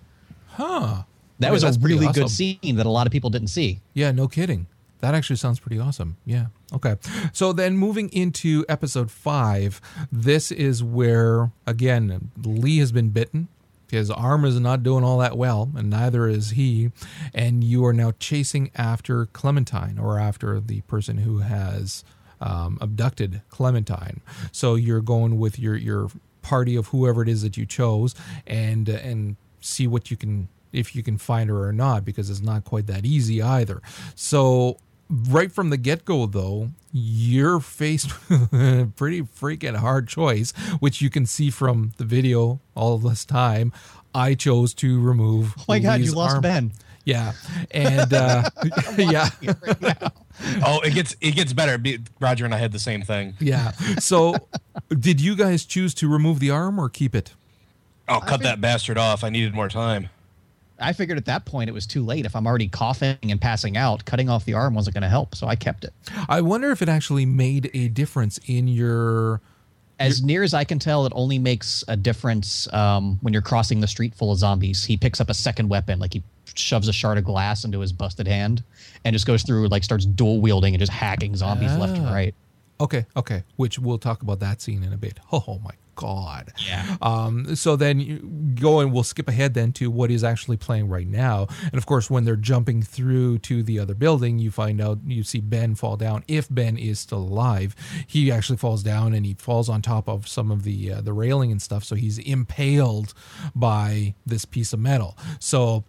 Huh. 0.53 1.03
That 1.39 1.53
was 1.53 1.65
a 1.65 1.73
really 1.81 2.07
awesome. 2.07 2.23
good 2.23 2.31
scene 2.31 2.77
that 2.77 2.87
a 2.87 2.91
lot 2.91 3.07
of 3.07 3.13
people 3.13 3.31
didn't 3.31 3.49
see. 3.49 3.81
Yeah, 3.95 4.13
no 4.13 4.29
kidding. 4.29 4.67
That 5.01 5.15
actually 5.17 5.37
sounds 5.37 5.59
pretty 5.59 5.81
awesome. 5.81 6.17
Yeah. 6.25 6.47
Okay. 6.73 6.97
So 7.33 7.53
then 7.53 7.77
moving 7.77 8.09
into 8.11 8.65
episode 8.69 9.11
five, 9.11 9.81
this 10.13 10.53
is 10.53 10.85
where, 10.85 11.51
again, 11.67 12.31
Lee 12.41 12.79
has 12.79 12.93
been 12.93 13.09
bitten. 13.09 13.49
His 13.91 14.11
arm 14.11 14.45
is 14.45 14.59
not 14.61 14.83
doing 14.85 15.05
all 15.05 15.19
that 15.19 15.37
well, 15.37 15.71
and 15.77 15.91
neither 15.91 16.29
is 16.29 16.51
he. 16.51 16.93
And 17.35 17.65
you 17.65 17.85
are 17.85 17.93
now 17.93 18.13
chasing 18.21 18.71
after 18.77 19.27
Clementine 19.27 19.99
or 19.99 20.19
after 20.19 20.61
the 20.61 20.83
person 20.83 21.19
who 21.19 21.39
has 21.39 22.05
um, 22.41 22.79
abducted 22.81 23.43
Clementine. 23.51 24.21
So 24.53 24.77
you're 24.77 25.03
going 25.03 25.39
with 25.39 25.59
your, 25.59 25.77
your 25.77 26.09
party 26.43 26.77
of 26.77 26.87
whoever 26.89 27.23
it 27.23 27.29
is 27.29 27.43
that 27.43 27.57
you 27.57 27.67
chose 27.67 28.15
and, 28.47 28.89
and 28.89 29.37
see 29.65 29.87
what 29.87 30.11
you 30.11 30.17
can 30.17 30.49
if 30.73 30.97
you 30.97 31.03
can 31.03 31.19
find 31.19 31.51
her 31.51 31.69
or 31.69 31.73
not 31.73 32.05
because 32.05 32.31
it's 32.31 32.41
not 32.41 32.65
quite 32.65 32.87
that 32.87 33.05
easy 33.05 33.43
either. 33.43 33.83
So 34.15 34.79
right 35.11 35.53
from 35.53 35.71
the 35.71 35.77
get-go 35.77 36.27
though, 36.27 36.71
you're 36.93 37.61
faced 37.61 38.11
with 38.31 38.53
a 38.53 38.91
pretty 38.97 39.23
freaking 39.23 39.77
hard 39.77 40.09
choice, 40.09 40.53
which 40.81 41.01
you 41.01 41.11
can 41.11 41.27
see 41.27 41.51
from 41.51 41.93
the 41.99 42.05
video 42.05 42.61
all 42.75 42.99
this 42.99 43.25
time. 43.25 43.73
I 44.15 44.35
chose 44.35 44.75
to 44.75 45.01
remove 45.01 45.55
Oh 45.59 45.65
my 45.69 45.79
God, 45.79 46.01
you 46.01 46.13
lost 46.13 46.35
arm. 46.37 46.43
Ben. 46.43 46.73
Yeah. 47.05 47.33
And 47.71 48.13
uh 48.13 48.45
yeah. 48.97 49.29
Oh, 50.65 50.81
it 50.81 50.95
gets 50.95 51.17
it 51.21 51.35
gets 51.35 51.53
better. 51.53 51.83
Roger 52.21 52.45
and 52.45 52.55
I 52.55 52.59
had 52.59 52.73
the 52.73 52.79
same 52.79 53.03
thing. 53.03 53.35
Yeah. 53.41 53.73
So 53.99 54.35
did 54.89 55.21
you 55.21 55.35
guys 55.35 55.65
choose 55.65 55.95
to 55.95 56.09
remove 56.09 56.41
the 56.41 56.51
arm 56.51 56.79
or 56.79 56.89
keep 56.89 57.15
it? 57.15 57.35
Oh, 58.09 58.21
cut 58.21 58.43
that 58.43 58.61
bastard 58.61 58.99
off. 58.99 59.25
I 59.25 59.31
needed 59.31 59.55
more 59.55 59.69
time. 59.69 60.09
I 60.79 60.93
figured 60.93 61.17
at 61.19 61.27
that 61.27 61.45
point 61.45 61.69
it 61.71 61.73
was 61.73 61.87
too 61.87 62.05
late. 62.05 62.27
If 62.27 62.35
I'm 62.35 62.47
already 62.47 62.67
coughing 62.69 63.17
and 63.23 63.41
passing 63.41 63.77
out, 63.77 64.05
cutting 64.05 64.29
off 64.29 64.45
the 64.45 64.55
arm 64.55 64.75
wasn't 64.75 64.95
going 64.95 65.03
to 65.03 65.09
help, 65.09 65.35
so 65.37 65.47
I 65.47 65.55
kept 65.55 65.85
it. 65.85 65.93
I 66.29 66.41
wonder 66.41 66.71
if 66.73 66.83
it 66.83 66.89
actually 66.89 67.25
made 67.25 67.71
a 67.73 67.87
difference 67.89 68.41
in 68.47 68.67
your 68.67 69.41
As 70.01 70.23
near 70.25 70.43
as 70.43 70.55
I 70.55 70.65
can 70.65 70.81
tell, 70.81 71.07
it 71.07 71.13
only 71.15 71.39
makes 71.39 71.85
a 71.87 71.97
difference 71.97 72.73
um, 72.73 73.19
when 73.23 73.33
you're 73.33 73.43
crossing 73.43 73.79
the 73.81 73.87
street 73.87 74.13
full 74.15 74.33
of 74.33 74.39
zombies. 74.39 74.85
He 74.85 74.97
picks 74.97 75.21
up 75.21 75.31
a 75.31 75.35
second 75.35 75.69
weapon, 75.69 76.01
like 76.01 76.15
he 76.15 76.23
shoves 76.55 76.89
a 76.89 76.93
shard 76.93 77.17
of 77.17 77.25
glass 77.25 77.65
into 77.65 77.79
his 77.79 77.93
busted 77.93 78.27
hand, 78.27 78.65
and 79.05 79.15
just 79.15 79.27
goes 79.27 79.45
through, 79.45 79.69
like 79.69 79.85
starts 79.85 80.05
dual 80.05 80.41
wielding 80.41 80.75
and 80.75 80.81
just 80.81 80.91
hacking 80.93 81.37
zombies 81.37 81.73
left 81.77 81.97
and 81.97 82.09
Ah. 82.09 82.13
right. 82.13 82.35
Okay, 82.81 83.07
okay. 83.17 83.45
Which 83.55 83.79
we'll 83.79 83.99
talk 83.99 84.23
about 84.23 84.41
that 84.41 84.61
scene 84.61 84.83
in 84.83 84.93
a 84.93 84.97
bit. 84.97 85.21
Oh 85.33 85.61
my 85.63 85.71
god. 85.95 86.53
Yeah. 86.67 86.97
Um, 87.03 87.55
so 87.57 87.77
then 87.77 88.01
you 88.01 88.19
go 88.61 88.81
and 88.81 88.93
we'll 88.93 89.03
skip 89.03 89.29
ahead 89.29 89.55
then 89.55 89.73
to 89.73 89.91
what 89.91 90.11
is 90.11 90.25
actually 90.25 90.57
playing 90.57 90.89
right 90.89 91.07
now. 91.07 91.47
And 91.65 91.75
of 91.75 91.87
course, 91.87 92.11
when 92.11 92.25
they're 92.25 92.37
jumping 92.37 92.83
through 92.83 93.39
to 93.41 93.63
the 93.63 93.79
other 93.79 93.95
building, 93.95 94.39
you 94.39 94.51
find 94.51 94.81
out 94.81 94.99
you 95.07 95.23
see 95.23 95.41
Ben 95.41 95.75
fall 95.75 95.97
down. 95.97 96.25
If 96.29 96.49
Ben 96.49 96.77
is 96.77 96.99
still 96.99 97.19
alive, 97.19 97.75
he 98.07 98.31
actually 98.31 98.59
falls 98.59 98.83
down 98.83 99.15
and 99.15 99.27
he 99.27 99.35
falls 99.35 99.69
on 99.69 99.83
top 99.83 100.09
of 100.09 100.29
some 100.29 100.51
of 100.51 100.63
the 100.65 100.93
uh, 100.93 101.01
the 101.01 101.13
railing 101.13 101.51
and 101.53 101.61
stuff. 101.61 101.85
So 101.85 101.95
he's 101.95 102.19
impaled 102.19 103.15
by 103.55 104.15
this 104.27 104.45
piece 104.45 104.73
of 104.73 104.81
metal. 104.81 105.17
So. 105.39 105.85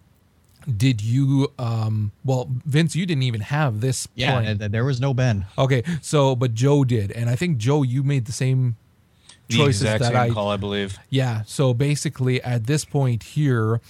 Did 0.78 1.02
you 1.02 1.52
um 1.60 2.14
well 2.24 2.50
Vince 2.66 2.96
you 2.96 3.06
didn't 3.06 3.24
even 3.24 3.42
have 3.42 3.82
this 3.82 4.08
Yeah, 4.16 4.54
th- 4.54 4.72
there 4.72 4.86
was 4.86 5.02
no 5.02 5.14
Ben. 5.14 5.46
Okay, 5.58 5.84
so 6.02 6.38
but 6.38 6.54
Joe 6.54 6.86
did, 6.86 7.12
and 7.12 7.30
I 7.30 7.36
think 7.36 7.58
Joe, 7.58 7.84
you 7.84 8.02
made 8.02 8.28
the 8.28 8.32
same 8.32 8.78
The 9.54 9.66
choices 9.66 9.82
exact 9.82 10.00
that 10.02 10.08
same 10.08 10.18
I. 10.18 10.30
call, 10.30 10.50
I 10.50 10.58
believe. 10.58 10.98
Yeah. 11.10 11.44
So 11.46 11.74
basically, 11.74 12.42
at 12.42 12.68
this 12.68 12.86
point 12.86 13.24
here, 13.24 13.82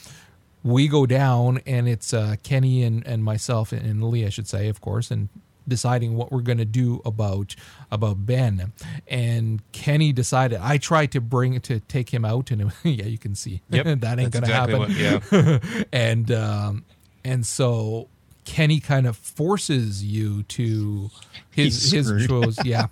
we 0.64 0.88
go 0.88 1.06
down, 1.06 1.60
and 1.66 1.88
it's 1.88 2.14
uh, 2.14 2.36
Kenny 2.44 2.84
and 2.84 3.06
and 3.06 3.24
myself 3.24 3.72
and 3.72 4.04
Lee, 4.04 4.26
I 4.26 4.30
should 4.30 4.48
say, 4.48 4.70
of 4.70 4.82
course, 4.82 5.12
and 5.12 5.30
deciding 5.68 6.16
what 6.16 6.32
we're 6.32 6.42
going 6.42 6.58
to 6.58 6.66
do 6.66 7.02
about 7.06 7.56
about 7.92 8.26
Ben. 8.26 8.74
And 9.08 9.62
Kenny 9.72 10.12
decided. 10.12 10.60
I 10.62 10.78
tried 10.78 11.12
to 11.14 11.22
bring 11.22 11.60
to 11.62 11.80
take 11.82 12.14
him 12.14 12.26
out, 12.26 12.52
and 12.52 12.62
it, 12.62 12.68
yeah, 12.84 13.06
you 13.06 13.18
can 13.18 13.36
see 13.36 13.62
Yep, 13.70 13.86
that 14.02 14.20
ain't 14.20 14.32
going 14.32 14.44
to 14.44 14.50
exactly 14.50 14.52
happen 14.52 14.80
What, 14.80 14.90
yeah. 15.64 15.84
and 15.92 16.32
um, 16.32 16.86
and 17.24 17.46
so 17.46 18.10
Kenny 18.46 18.80
kind 18.80 19.08
of 19.08 19.18
forces 19.18 20.04
you 20.04 20.44
to 20.44 21.10
his 21.52 21.92
his 21.92 22.28
choice. 22.28 22.58
Yeah. 22.64 22.88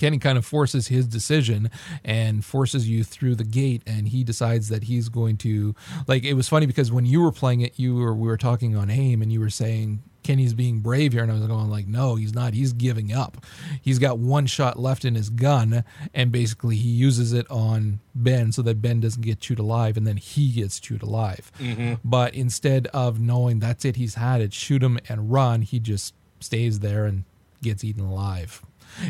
Kenny 0.00 0.18
kind 0.18 0.38
of 0.38 0.46
forces 0.46 0.88
his 0.88 1.06
decision 1.06 1.70
and 2.02 2.42
forces 2.42 2.88
you 2.88 3.04
through 3.04 3.34
the 3.34 3.44
gate, 3.44 3.82
and 3.86 4.08
he 4.08 4.24
decides 4.24 4.70
that 4.70 4.84
he's 4.84 5.10
going 5.10 5.36
to 5.36 5.74
like. 6.08 6.24
It 6.24 6.32
was 6.32 6.48
funny 6.48 6.64
because 6.64 6.90
when 6.90 7.04
you 7.04 7.20
were 7.20 7.30
playing 7.30 7.60
it, 7.60 7.78
you 7.78 7.96
were 7.96 8.14
we 8.14 8.26
were 8.26 8.38
talking 8.38 8.74
on 8.74 8.88
aim, 8.88 9.20
and 9.20 9.30
you 9.30 9.40
were 9.40 9.50
saying 9.50 10.02
Kenny's 10.22 10.54
being 10.54 10.80
brave 10.80 11.12
here, 11.12 11.22
and 11.22 11.30
I 11.30 11.34
was 11.34 11.46
going 11.46 11.68
like, 11.68 11.86
no, 11.86 12.14
he's 12.14 12.34
not. 12.34 12.54
He's 12.54 12.72
giving 12.72 13.12
up. 13.12 13.44
He's 13.82 13.98
got 13.98 14.18
one 14.18 14.46
shot 14.46 14.78
left 14.78 15.04
in 15.04 15.16
his 15.16 15.28
gun, 15.28 15.84
and 16.14 16.32
basically 16.32 16.76
he 16.76 16.88
uses 16.88 17.34
it 17.34 17.46
on 17.50 18.00
Ben 18.14 18.52
so 18.52 18.62
that 18.62 18.80
Ben 18.80 19.00
doesn't 19.00 19.20
get 19.20 19.40
chewed 19.40 19.58
alive, 19.58 19.98
and 19.98 20.06
then 20.06 20.16
he 20.16 20.50
gets 20.50 20.80
chewed 20.80 21.02
alive. 21.02 21.52
Mm-hmm. 21.58 21.94
But 22.02 22.34
instead 22.34 22.86
of 22.94 23.20
knowing 23.20 23.58
that's 23.58 23.84
it, 23.84 23.96
he's 23.96 24.14
had 24.14 24.40
it, 24.40 24.54
shoot 24.54 24.82
him 24.82 24.98
and 25.10 25.30
run, 25.30 25.60
he 25.60 25.78
just 25.78 26.14
stays 26.40 26.80
there 26.80 27.04
and 27.04 27.24
gets 27.62 27.84
eaten 27.84 28.02
alive. 28.02 28.62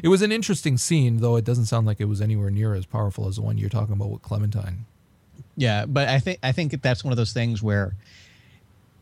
It 0.03 0.09
was 0.09 0.23
an 0.23 0.33
interesting 0.33 0.77
scene, 0.79 1.19
though 1.19 1.37
it 1.37 1.45
doesn't 1.45 1.67
sound 1.67 1.87
like 1.87 2.01
it 2.01 2.07
was 2.07 2.21
anywhere 2.21 2.51
near 2.51 2.75
as 2.75 2.87
powerful 2.87 3.29
as 3.29 3.37
the 3.37 3.43
one 3.43 3.59
you're 3.59 3.69
talking 3.71 3.95
about 3.95 4.11
with 4.11 4.23
Clementine. 4.23 4.85
Yeah, 5.57 5.87
but 5.87 6.09
I 6.09 6.19
think 6.21 6.39
I 6.43 6.53
think 6.53 6.81
that's 6.83 7.05
one 7.05 7.13
of 7.13 7.17
those 7.17 7.33
things 7.33 7.63
where 7.63 7.95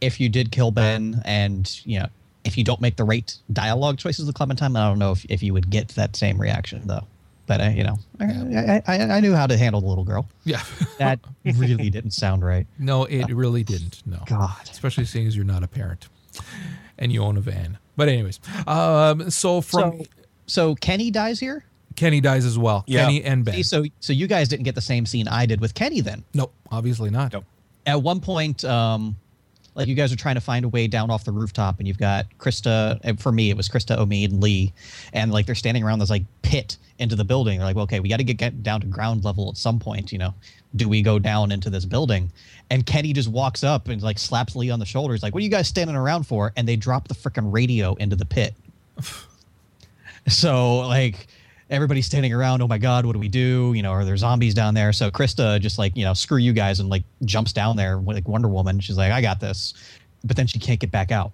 if 0.00 0.20
you 0.20 0.28
did 0.28 0.50
kill 0.50 0.70
Ben 0.70 1.22
and 1.24 1.80
you 1.84 2.00
know 2.00 2.06
if 2.44 2.56
you 2.56 2.64
don't 2.64 2.80
make 2.80 2.96
the 2.96 3.04
right 3.04 3.34
dialogue 3.52 3.98
choices 3.98 4.26
with 4.26 4.34
Clementine, 4.34 4.74
I 4.76 4.88
don't 4.88 4.98
know 4.98 5.12
if, 5.12 5.24
if 5.28 5.42
you 5.42 5.52
would 5.52 5.70
get 5.70 5.88
that 5.90 6.16
same 6.16 6.40
reaction 6.40 6.82
though. 6.86 7.04
But 7.46 7.62
I, 7.62 7.70
you 7.70 7.82
know, 7.82 7.98
I, 8.20 8.82
I, 8.86 8.98
I 8.98 9.20
knew 9.20 9.34
how 9.34 9.46
to 9.46 9.56
handle 9.56 9.80
the 9.80 9.86
little 9.86 10.04
girl. 10.04 10.28
Yeah. 10.44 10.62
That 10.98 11.20
really 11.44 11.90
didn't 11.90 12.10
sound 12.10 12.44
right. 12.44 12.66
no, 12.78 13.04
it 13.04 13.28
really 13.32 13.62
didn't. 13.62 14.02
No. 14.04 14.18
God. 14.26 14.68
Especially 14.68 15.04
seeing 15.04 15.28
as 15.28 15.36
you're 15.36 15.44
not 15.46 15.62
a 15.62 15.68
parent 15.68 16.08
and 16.98 17.12
you 17.12 17.22
own 17.22 17.36
a 17.36 17.40
van. 17.40 17.78
But, 17.96 18.08
anyways, 18.08 18.40
um, 18.66 19.30
so 19.30 19.60
from 19.60 20.00
So, 20.00 20.04
so 20.48 20.74
Kenny 20.74 21.10
dies 21.10 21.38
here. 21.38 21.64
Kenny 21.94 22.20
dies 22.20 22.44
as 22.44 22.58
well. 22.58 22.84
Yeah. 22.86 23.04
Kenny 23.04 23.22
and 23.24 23.44
Ben. 23.44 23.54
See, 23.54 23.62
so 23.62 23.84
so 24.00 24.12
you 24.12 24.26
guys 24.26 24.48
didn't 24.48 24.64
get 24.64 24.74
the 24.74 24.80
same 24.80 25.04
scene 25.04 25.28
I 25.28 25.46
did 25.46 25.60
with 25.60 25.74
Kenny 25.74 26.00
then. 26.00 26.24
nope, 26.34 26.54
obviously 26.70 27.10
not. 27.10 27.32
Nope. 27.32 27.44
At 27.86 28.02
one 28.02 28.20
point, 28.20 28.64
um, 28.64 29.16
like 29.74 29.88
you 29.88 29.94
guys 29.94 30.12
are 30.12 30.16
trying 30.16 30.34
to 30.34 30.40
find 30.40 30.64
a 30.64 30.68
way 30.68 30.86
down 30.86 31.10
off 31.10 31.24
the 31.24 31.32
rooftop, 31.32 31.78
and 31.78 31.88
you've 31.88 31.98
got 31.98 32.26
Krista. 32.38 33.00
And 33.02 33.20
for 33.20 33.32
me, 33.32 33.50
it 33.50 33.56
was 33.56 33.68
Krista, 33.68 33.96
Omid, 33.98 34.26
and 34.26 34.42
Lee, 34.42 34.72
and 35.12 35.32
like 35.32 35.46
they're 35.46 35.54
standing 35.54 35.82
around 35.82 35.98
this 35.98 36.10
like 36.10 36.24
pit 36.42 36.76
into 36.98 37.16
the 37.16 37.24
building. 37.24 37.58
They're 37.58 37.66
like, 37.66 37.76
well, 37.76 37.84
okay, 37.84 38.00
we 38.00 38.08
got 38.08 38.18
to 38.18 38.24
get, 38.24 38.36
get 38.36 38.62
down 38.62 38.80
to 38.80 38.86
ground 38.86 39.24
level 39.24 39.48
at 39.48 39.56
some 39.56 39.78
point. 39.78 40.12
You 40.12 40.18
know, 40.18 40.34
do 40.76 40.88
we 40.88 41.02
go 41.02 41.18
down 41.18 41.50
into 41.52 41.70
this 41.70 41.84
building? 41.84 42.30
And 42.70 42.84
Kenny 42.84 43.12
just 43.12 43.28
walks 43.28 43.64
up 43.64 43.88
and 43.88 44.02
like 44.02 44.18
slaps 44.18 44.54
Lee 44.54 44.70
on 44.70 44.78
the 44.78 44.86
shoulder. 44.86 45.14
He's 45.14 45.22
like, 45.22 45.34
"What 45.34 45.40
are 45.40 45.44
you 45.44 45.50
guys 45.50 45.68
standing 45.68 45.96
around 45.96 46.24
for?" 46.24 46.52
And 46.56 46.68
they 46.68 46.76
drop 46.76 47.08
the 47.08 47.14
freaking 47.14 47.52
radio 47.52 47.94
into 47.94 48.14
the 48.14 48.26
pit. 48.26 48.54
so 50.28 50.78
like 50.80 51.26
everybody's 51.70 52.06
standing 52.06 52.32
around. 52.32 52.62
Oh 52.62 52.68
my 52.68 52.78
god, 52.78 53.04
what 53.06 53.12
do 53.12 53.18
we 53.18 53.28
do? 53.28 53.72
You 53.74 53.82
know, 53.82 53.92
are 53.92 54.04
there 54.04 54.16
zombies 54.16 54.54
down 54.54 54.74
there? 54.74 54.92
So 54.92 55.10
Krista 55.10 55.60
just 55.60 55.78
like 55.78 55.96
you 55.96 56.04
know, 56.04 56.14
screw 56.14 56.38
you 56.38 56.52
guys, 56.52 56.80
and 56.80 56.88
like 56.88 57.04
jumps 57.24 57.52
down 57.52 57.76
there 57.76 57.96
like 57.98 58.26
Wonder 58.28 58.48
Woman. 58.48 58.80
She's 58.80 58.96
like, 58.96 59.12
I 59.12 59.20
got 59.20 59.40
this, 59.40 59.74
but 60.24 60.36
then 60.36 60.46
she 60.46 60.58
can't 60.58 60.80
get 60.80 60.90
back 60.90 61.10
out, 61.10 61.32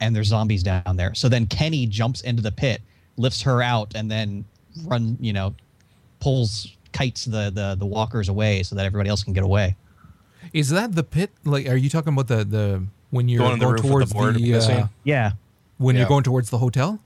and 0.00 0.14
there's 0.14 0.28
zombies 0.28 0.62
down 0.62 0.96
there. 0.96 1.14
So 1.14 1.28
then 1.28 1.46
Kenny 1.46 1.86
jumps 1.86 2.22
into 2.22 2.42
the 2.42 2.52
pit, 2.52 2.80
lifts 3.16 3.42
her 3.42 3.62
out, 3.62 3.92
and 3.94 4.10
then 4.10 4.44
run. 4.84 5.16
You 5.20 5.32
know, 5.32 5.54
pulls 6.20 6.74
kites 6.92 7.24
the 7.26 7.50
the 7.54 7.76
the 7.78 7.86
walkers 7.86 8.28
away 8.28 8.62
so 8.62 8.74
that 8.74 8.84
everybody 8.86 9.10
else 9.10 9.22
can 9.22 9.32
get 9.32 9.44
away. 9.44 9.76
Is 10.52 10.70
that 10.70 10.94
the 10.94 11.02
pit? 11.04 11.30
Like, 11.44 11.68
are 11.68 11.76
you 11.76 11.90
talking 11.90 12.12
about 12.12 12.28
the 12.28 12.44
the 12.44 12.84
when 13.10 13.28
you're 13.28 13.38
Going 13.38 13.58
going, 13.58 13.70
on 13.70 13.76
the 13.76 13.82
roof 13.82 14.06
the 14.08 14.14
towards 14.14 14.38
the, 14.40 14.54
uh, 14.82 14.86
Yeah, 15.04 15.32
when 15.78 15.94
Yeah. 15.94 16.00
you're 16.00 16.08
going 16.08 16.24
towards 16.24 16.50
the 16.50 16.58
hotel? 16.58 17.00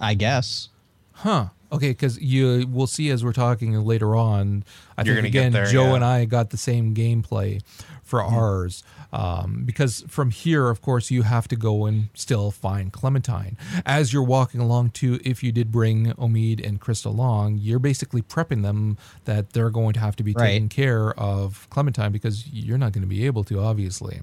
I 0.00 0.14
guess. 0.14 0.68
Huh. 1.12 1.46
Okay, 1.72 1.88
because 1.90 2.20
you 2.20 2.66
will 2.70 2.86
see 2.86 3.10
as 3.10 3.24
we're 3.24 3.32
talking 3.32 3.74
later 3.84 4.14
on. 4.14 4.64
I 4.96 5.02
You're 5.02 5.16
think 5.16 5.26
again, 5.26 5.52
there, 5.52 5.66
Joe 5.66 5.86
yeah. 5.88 5.94
and 5.96 6.04
I 6.04 6.24
got 6.24 6.50
the 6.50 6.56
same 6.56 6.94
gameplay 6.94 7.60
for 8.04 8.22
ours. 8.22 8.84
Um, 9.12 9.64
because 9.64 10.04
from 10.06 10.30
here, 10.30 10.68
of 10.68 10.80
course, 10.80 11.10
you 11.10 11.22
have 11.22 11.48
to 11.48 11.56
go 11.56 11.86
and 11.86 12.08
still 12.14 12.52
find 12.52 12.92
Clementine. 12.92 13.56
As 13.84 14.12
you're 14.12 14.22
walking 14.22 14.60
along, 14.60 14.90
too, 14.90 15.18
if 15.24 15.42
you 15.42 15.50
did 15.50 15.72
bring 15.72 16.12
Omid 16.12 16.64
and 16.64 16.80
Chris 16.80 17.04
along, 17.04 17.58
you're 17.58 17.78
basically 17.80 18.22
prepping 18.22 18.62
them 18.62 18.96
that 19.24 19.50
they're 19.52 19.70
going 19.70 19.94
to 19.94 20.00
have 20.00 20.14
to 20.16 20.22
be 20.22 20.32
Right. 20.34 20.50
taking 20.52 20.68
care 20.68 21.18
of 21.18 21.66
Clementine 21.70 22.12
because 22.12 22.46
you're 22.48 22.78
not 22.78 22.92
going 22.92 23.02
to 23.02 23.08
be 23.08 23.26
able 23.26 23.42
to, 23.44 23.58
obviously. 23.58 24.20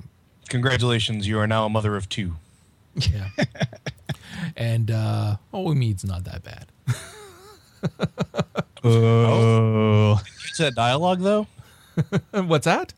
Congratulations, 0.47 1.27
you 1.27 1.39
are 1.39 1.47
now 1.47 1.65
a 1.65 1.69
mother 1.69 1.97
of 1.97 2.07
two. 2.07 2.35
Yeah. 2.95 3.27
and 4.55 4.91
uh, 4.91 5.37
oh, 5.53 5.65
Omid's 5.67 6.03
not 6.05 6.23
that 6.25 6.43
bad. 6.43 6.67
Oh, 8.83 10.21
did 10.25 10.43
Catch 10.47 10.57
that 10.57 10.75
dialogue 10.75 11.21
though? 11.21 11.47
What's 12.31 12.65
that? 12.65 12.93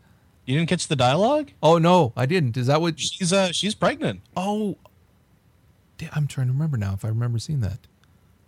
You 0.46 0.58
didn't 0.58 0.70
catch 0.70 0.88
the 0.88 0.96
dialogue? 0.96 1.52
Oh 1.64 1.78
no, 1.78 2.14
I 2.16 2.26
didn't. 2.26 2.56
Is 2.58 2.68
that 2.68 2.82
what? 2.82 3.00
She's 3.00 3.34
uh 3.34 3.52
she's 3.52 3.74
pregnant. 3.76 4.22
Oh, 4.38 4.78
I'm 6.14 6.28
trying 6.28 6.48
to 6.48 6.54
remember 6.54 6.78
now 6.78 6.94
if 6.94 7.04
I 7.04 7.08
remember 7.10 7.40
seeing 7.40 7.62
that. 7.62 7.80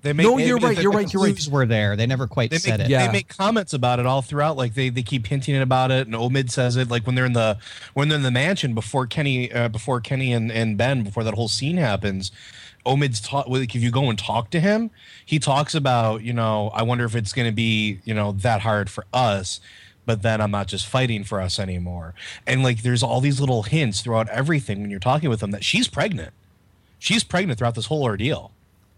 They 0.03 0.13
make 0.13 0.25
No, 0.27 0.37
they- 0.37 0.45
you're 0.47 0.59
they- 0.59 0.65
right, 0.67 0.75
they- 0.75 0.81
you're 0.83 0.91
right, 0.91 1.11
you're 1.11 1.23
right. 1.23 1.33
clues 1.35 1.49
were 1.49 1.65
there. 1.65 1.95
They 1.95 2.05
never 2.05 2.27
quite 2.27 2.51
They 2.51 2.59
said 2.59 2.79
make, 2.79 2.87
it. 2.87 2.91
Yeah. 2.91 3.07
they 3.07 3.11
make 3.13 3.29
comments 3.29 3.73
about 3.73 3.99
it 3.99 4.05
all 4.05 4.21
throughout. 4.21 4.55
Like 4.55 4.75
they, 4.75 4.89
they 4.89 5.01
keep 5.01 5.25
hinting 5.25 5.59
about 5.59 5.89
it, 5.91 6.05
and 6.05 6.15
Omid 6.15 6.51
says 6.51 6.75
it. 6.77 6.89
Like 6.89 7.05
when 7.07 7.15
they're 7.15 7.25
in 7.25 7.33
the 7.33 7.57
when 7.95 8.07
they're 8.09 8.17
in 8.17 8.23
the 8.23 8.29
mansion 8.31 8.75
before 8.75 9.07
Kenny 9.07 9.51
uh, 9.51 9.67
before 9.69 9.99
Kenny 9.99 10.31
and, 10.33 10.51
and 10.51 10.77
Ben 10.77 11.03
before 11.03 11.23
that 11.23 11.33
whole 11.33 11.47
scene 11.47 11.77
happens. 11.77 12.31
Omid's 12.87 13.19
taught 13.21 13.49
like 13.49 13.75
if 13.75 13.81
you 13.83 13.91
go 13.91 14.09
and 14.09 14.17
talk 14.17 14.49
to 14.51 14.59
him, 14.59 14.89
he 15.25 15.39
talks 15.39 15.75
about 15.75 16.23
you 16.23 16.33
know 16.33 16.69
I 16.73 16.83
wonder 16.83 17.05
if 17.05 17.15
it's 17.15 17.33
going 17.33 17.47
to 17.47 17.55
be 17.55 17.99
you 18.05 18.13
know 18.13 18.31
that 18.31 18.61
hard 18.61 18.89
for 18.89 19.05
us, 19.13 19.59
but 20.05 20.21
then 20.21 20.41
I'm 20.41 20.51
not 20.51 20.67
just 20.67 20.85
fighting 20.87 21.23
for 21.23 21.41
us 21.41 21.59
anymore. 21.59 22.13
And 22.45 22.63
like 22.63 22.81
there's 22.83 23.03
all 23.03 23.21
these 23.21 23.39
little 23.39 23.63
hints 23.63 24.01
throughout 24.01 24.29
everything 24.29 24.81
when 24.81 24.89
you're 24.89 24.99
talking 24.99 25.29
with 25.29 25.43
him 25.43 25.51
that 25.51 25.63
she's 25.63 25.87
pregnant. 25.87 26.33
She's 26.99 27.23
pregnant 27.23 27.59
throughout 27.59 27.75
this 27.75 27.85
whole 27.87 28.03
ordeal. 28.03 28.51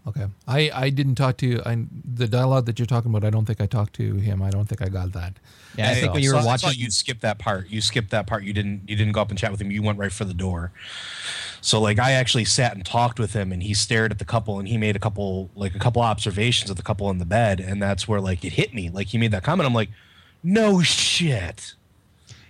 Okay, 0.06 0.26
I 0.48 0.70
I 0.74 0.88
didn't 0.90 1.16
talk 1.16 1.36
to 1.38 1.46
you. 1.46 1.60
I 1.66 1.84
the 2.04 2.26
dialogue 2.26 2.64
that 2.66 2.78
you're 2.78 2.86
talking 2.86 3.10
about. 3.10 3.22
I 3.22 3.28
don't 3.30 3.44
think 3.44 3.60
I 3.60 3.66
talked 3.66 3.92
to 3.96 4.14
him. 4.14 4.40
I 4.40 4.48
don't 4.48 4.66
think 4.66 4.80
I 4.80 4.88
got 4.88 5.12
that. 5.12 5.34
Yeah, 5.76 5.90
I 5.90 5.94
Hey, 5.94 6.00
think 6.00 6.14
when 6.14 6.22
you 6.22 6.30
were 6.30 6.40
so 6.40 6.48
I 6.48 6.56
saw 6.56 6.68
watching, 6.68 6.80
you 6.80 6.90
skipped 6.90 7.20
that 7.20 7.38
part. 7.38 7.68
You 7.68 7.82
skipped 7.82 8.10
that 8.10 8.26
part. 8.26 8.42
You 8.44 8.54
didn't. 8.54 8.88
You 8.88 8.96
didn't 8.96 9.12
go 9.12 9.20
up 9.20 9.28
and 9.28 9.38
chat 9.38 9.50
with 9.52 9.60
him. 9.60 9.70
You 9.70 9.82
went 9.82 9.98
right 9.98 10.10
for 10.10 10.24
the 10.24 10.32
door. 10.34 10.72
So 11.60 11.80
like, 11.80 11.98
I 11.98 12.12
actually 12.12 12.44
sat 12.44 12.74
and 12.74 12.84
talked 12.84 13.18
with 13.18 13.32
him, 13.32 13.52
and 13.52 13.62
he 13.62 13.74
stared 13.74 14.12
at 14.12 14.18
the 14.18 14.24
couple, 14.24 14.58
and 14.58 14.68
he 14.68 14.78
made 14.78 14.96
a 14.96 14.98
couple 14.98 15.50
like 15.54 15.74
a 15.74 15.78
couple 15.78 16.02
observations 16.02 16.70
of 16.70 16.76
the 16.76 16.82
couple 16.82 17.10
in 17.10 17.18
the 17.18 17.24
bed, 17.24 17.60
and 17.60 17.82
that's 17.82 18.08
where 18.08 18.20
like 18.20 18.44
it 18.44 18.52
hit 18.52 18.74
me. 18.74 18.90
Like 18.90 19.08
he 19.08 19.18
made 19.18 19.32
that 19.32 19.42
comment. 19.42 19.66
I'm 19.66 19.74
like, 19.74 19.90
no 20.42 20.82
shit. 20.82 21.74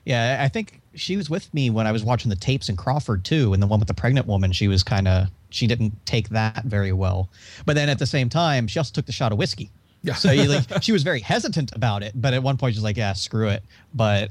yeah, 0.04 0.38
I 0.40 0.48
think 0.48 0.80
she 0.94 1.16
was 1.16 1.30
with 1.30 1.52
me 1.54 1.70
when 1.70 1.86
I 1.86 1.92
was 1.92 2.04
watching 2.04 2.30
the 2.30 2.36
tapes 2.36 2.68
in 2.68 2.76
Crawford 2.76 3.24
too, 3.24 3.52
and 3.52 3.62
the 3.62 3.66
one 3.66 3.78
with 3.78 3.88
the 3.88 3.94
pregnant 3.94 4.26
woman. 4.26 4.52
She 4.52 4.68
was 4.68 4.82
kind 4.82 5.08
of 5.08 5.28
she 5.50 5.66
didn't 5.66 5.94
take 6.06 6.28
that 6.30 6.64
very 6.64 6.92
well, 6.92 7.28
but 7.66 7.74
then 7.74 7.88
at 7.88 7.98
the 7.98 8.06
same 8.06 8.28
time, 8.28 8.66
she 8.66 8.78
also 8.78 8.92
took 8.92 9.06
the 9.06 9.12
shot 9.12 9.32
of 9.32 9.38
whiskey. 9.38 9.70
Yeah. 10.02 10.14
So 10.14 10.30
you 10.30 10.48
like 10.48 10.64
she 10.82 10.92
was 10.92 11.02
very 11.02 11.20
hesitant 11.20 11.74
about 11.74 12.02
it, 12.02 12.12
but 12.14 12.34
at 12.34 12.42
one 12.42 12.56
point 12.56 12.74
she's 12.74 12.84
like, 12.84 12.96
"Yeah, 12.96 13.12
screw 13.12 13.48
it." 13.48 13.62
But 13.94 14.30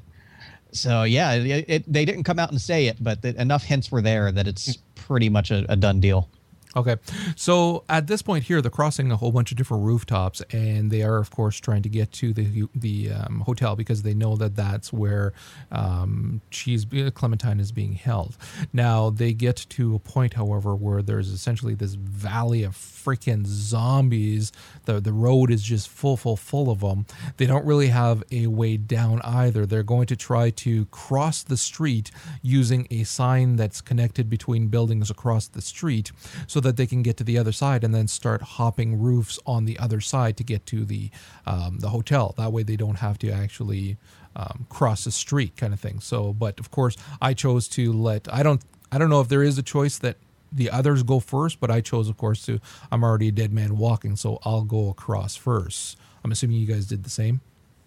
so 0.71 1.03
yeah, 1.03 1.33
it, 1.33 1.65
it, 1.67 1.91
they 1.91 2.05
didn't 2.05 2.23
come 2.23 2.39
out 2.39 2.51
and 2.51 2.59
say 2.59 2.87
it, 2.87 2.97
but 3.01 3.21
the, 3.21 3.39
enough 3.39 3.63
hints 3.63 3.91
were 3.91 4.01
there 4.01 4.31
that 4.31 4.47
it's 4.47 4.77
pretty 4.95 5.29
much 5.29 5.51
a, 5.51 5.65
a 5.69 5.75
done 5.75 5.99
deal. 5.99 6.29
Okay, 6.75 6.97
so 7.35 7.83
at 7.89 8.05
this 8.05 8.21
point 8.21 8.43
here, 8.43 8.61
they're 8.61 8.69
crossing 8.69 9.11
a 9.11 9.17
whole 9.17 9.31
bunch 9.31 9.49
of 9.49 9.57
different 9.57 9.83
rooftops, 9.85 10.41
and 10.51 10.91
they 10.91 11.01
are, 11.01 11.17
of 11.17 11.31
course, 11.31 11.59
trying 11.59 11.81
to 11.81 11.89
get 11.89 12.11
to 12.13 12.31
the 12.31 12.67
the 12.75 13.11
um, 13.11 13.39
hotel 13.39 13.75
because 13.75 14.03
they 14.03 14.13
know 14.13 14.35
that 14.35 14.55
that's 14.55 14.93
where 14.93 15.33
um, 15.71 16.41
she's 16.51 16.85
Clementine 16.85 17.59
is 17.59 17.71
being 17.71 17.93
held. 17.93 18.37
Now 18.71 19.09
they 19.09 19.33
get 19.33 19.65
to 19.69 19.95
a 19.95 19.99
point, 19.99 20.35
however, 20.35 20.75
where 20.75 21.01
there's 21.01 21.29
essentially 21.29 21.73
this 21.73 21.95
valley 21.95 22.61
of 22.61 22.75
freaking 22.75 23.47
zombies. 23.47 24.51
The 24.93 25.09
The 25.09 25.13
road 25.13 25.49
is 25.49 25.63
just 25.63 25.89
full, 25.89 26.17
full, 26.17 26.37
full 26.37 26.69
of 26.69 26.81
them. 26.81 27.05
They 27.37 27.47
don't 27.47 27.65
really 27.65 27.87
have 27.87 28.23
a 28.31 28.45
way 28.45 28.77
down 28.77 29.21
either. 29.23 29.65
They're 29.65 29.81
going 29.81 30.05
to 30.05 30.15
try 30.15 30.51
to 30.51 30.85
cross 30.85 31.41
the 31.43 31.57
street 31.57 32.11
using 32.43 32.87
a 32.91 33.03
sign 33.05 33.55
that's 33.55 33.81
connected 33.81 34.29
between 34.29 34.67
buildings 34.67 35.09
across 35.09 35.47
the 35.47 35.61
street, 35.61 36.11
so 36.47 36.59
that 36.59 36.77
they 36.77 36.85
can 36.85 37.01
get 37.01 37.17
to 37.17 37.23
the 37.23 37.39
other 37.39 37.51
side 37.51 37.83
and 37.83 37.93
then 37.93 38.07
start 38.07 38.41
hopping 38.41 38.99
roofs 38.99 39.39
on 39.45 39.65
the 39.65 39.79
other 39.79 39.99
side 39.99 40.37
to 40.37 40.43
get 40.43 40.65
to 40.67 40.85
the 40.85 41.09
um, 41.45 41.79
the 41.79 41.89
hotel. 41.89 42.35
That 42.37 42.53
way, 42.53 42.63
they 42.63 42.77
don't 42.77 42.99
have 42.99 43.17
to 43.19 43.31
actually 43.31 43.97
um, 44.35 44.67
cross 44.69 45.05
the 45.05 45.11
street, 45.11 45.57
kind 45.57 45.73
of 45.73 45.79
thing. 45.79 46.01
So, 46.01 46.33
but 46.33 46.59
of 46.59 46.69
course, 46.69 46.95
I 47.19 47.33
chose 47.33 47.67
to 47.69 47.91
let. 47.91 48.31
I 48.31 48.43
don't. 48.43 48.61
I 48.91 48.97
don't 48.99 49.09
know 49.09 49.21
if 49.21 49.27
there 49.27 49.43
is 49.43 49.57
a 49.57 49.63
choice 49.63 49.97
that 49.99 50.17
the 50.51 50.69
others 50.69 51.03
go 51.03 51.19
first, 51.19 51.59
but 51.59 51.69
I 51.71 51.81
chose, 51.81 52.09
of 52.09 52.17
course, 52.17 52.45
to. 52.45 52.59
I'm 52.91 53.03
already 53.03 53.27
a 53.29 53.31
dead 53.31 53.51
man 53.53 53.77
walking, 53.77 54.15
so 54.15 54.39
I'll 54.43 54.63
go 54.63 54.89
across 54.89 55.35
first. 55.35 55.97
I'm 56.23 56.31
assuming 56.31 56.57
you 56.57 56.67
guys 56.67 56.85
did 56.85 57.03
the 57.03 57.09
same. 57.09 57.41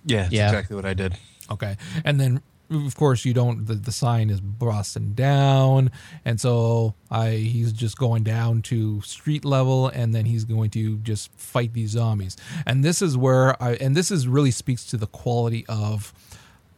Yeah, 0.04 0.22
that's 0.22 0.32
Yeah. 0.32 0.46
exactly 0.48 0.76
what 0.76 0.84
I 0.84 0.94
did. 0.94 1.16
Okay. 1.50 1.76
And 2.04 2.20
then 2.20 2.42
of 2.70 2.96
course 2.96 3.26
you 3.26 3.34
don't 3.34 3.66
the, 3.66 3.74
the 3.74 3.92
sign 3.92 4.30
is 4.30 4.40
busting 4.40 5.12
down 5.12 5.90
and 6.24 6.40
so 6.40 6.94
I 7.10 7.32
he's 7.32 7.70
just 7.70 7.98
going 7.98 8.22
down 8.22 8.62
to 8.62 9.02
street 9.02 9.44
level 9.44 9.88
and 9.88 10.14
then 10.14 10.24
he's 10.24 10.46
going 10.46 10.70
to 10.70 10.96
just 10.98 11.30
fight 11.34 11.74
these 11.74 11.90
zombies. 11.90 12.34
And 12.64 12.82
this 12.82 13.02
is 13.02 13.14
where 13.14 13.62
I 13.62 13.74
and 13.74 13.94
this 13.94 14.10
is 14.10 14.26
really 14.26 14.52
speaks 14.52 14.86
to 14.86 14.96
the 14.96 15.06
quality 15.06 15.66
of 15.68 16.14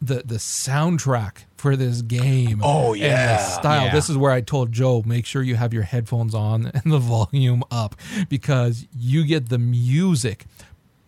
the 0.01 0.23
the 0.25 0.35
soundtrack 0.35 1.45
for 1.57 1.75
this 1.75 2.01
game. 2.01 2.61
Oh, 2.63 2.93
and 2.93 3.01
the 3.01 3.07
yeah. 3.07 3.37
style. 3.37 3.85
Yeah. 3.85 3.91
This 3.93 4.09
is 4.09 4.17
where 4.17 4.31
I 4.31 4.41
told 4.41 4.71
Joe 4.71 5.03
make 5.05 5.25
sure 5.25 5.41
you 5.41 5.55
have 5.55 5.73
your 5.73 5.83
headphones 5.83 6.35
on 6.35 6.67
and 6.73 6.91
the 6.91 6.99
volume 6.99 7.63
up 7.71 7.95
because 8.29 8.87
you 8.95 9.25
get 9.25 9.49
the 9.49 9.57
music 9.57 10.45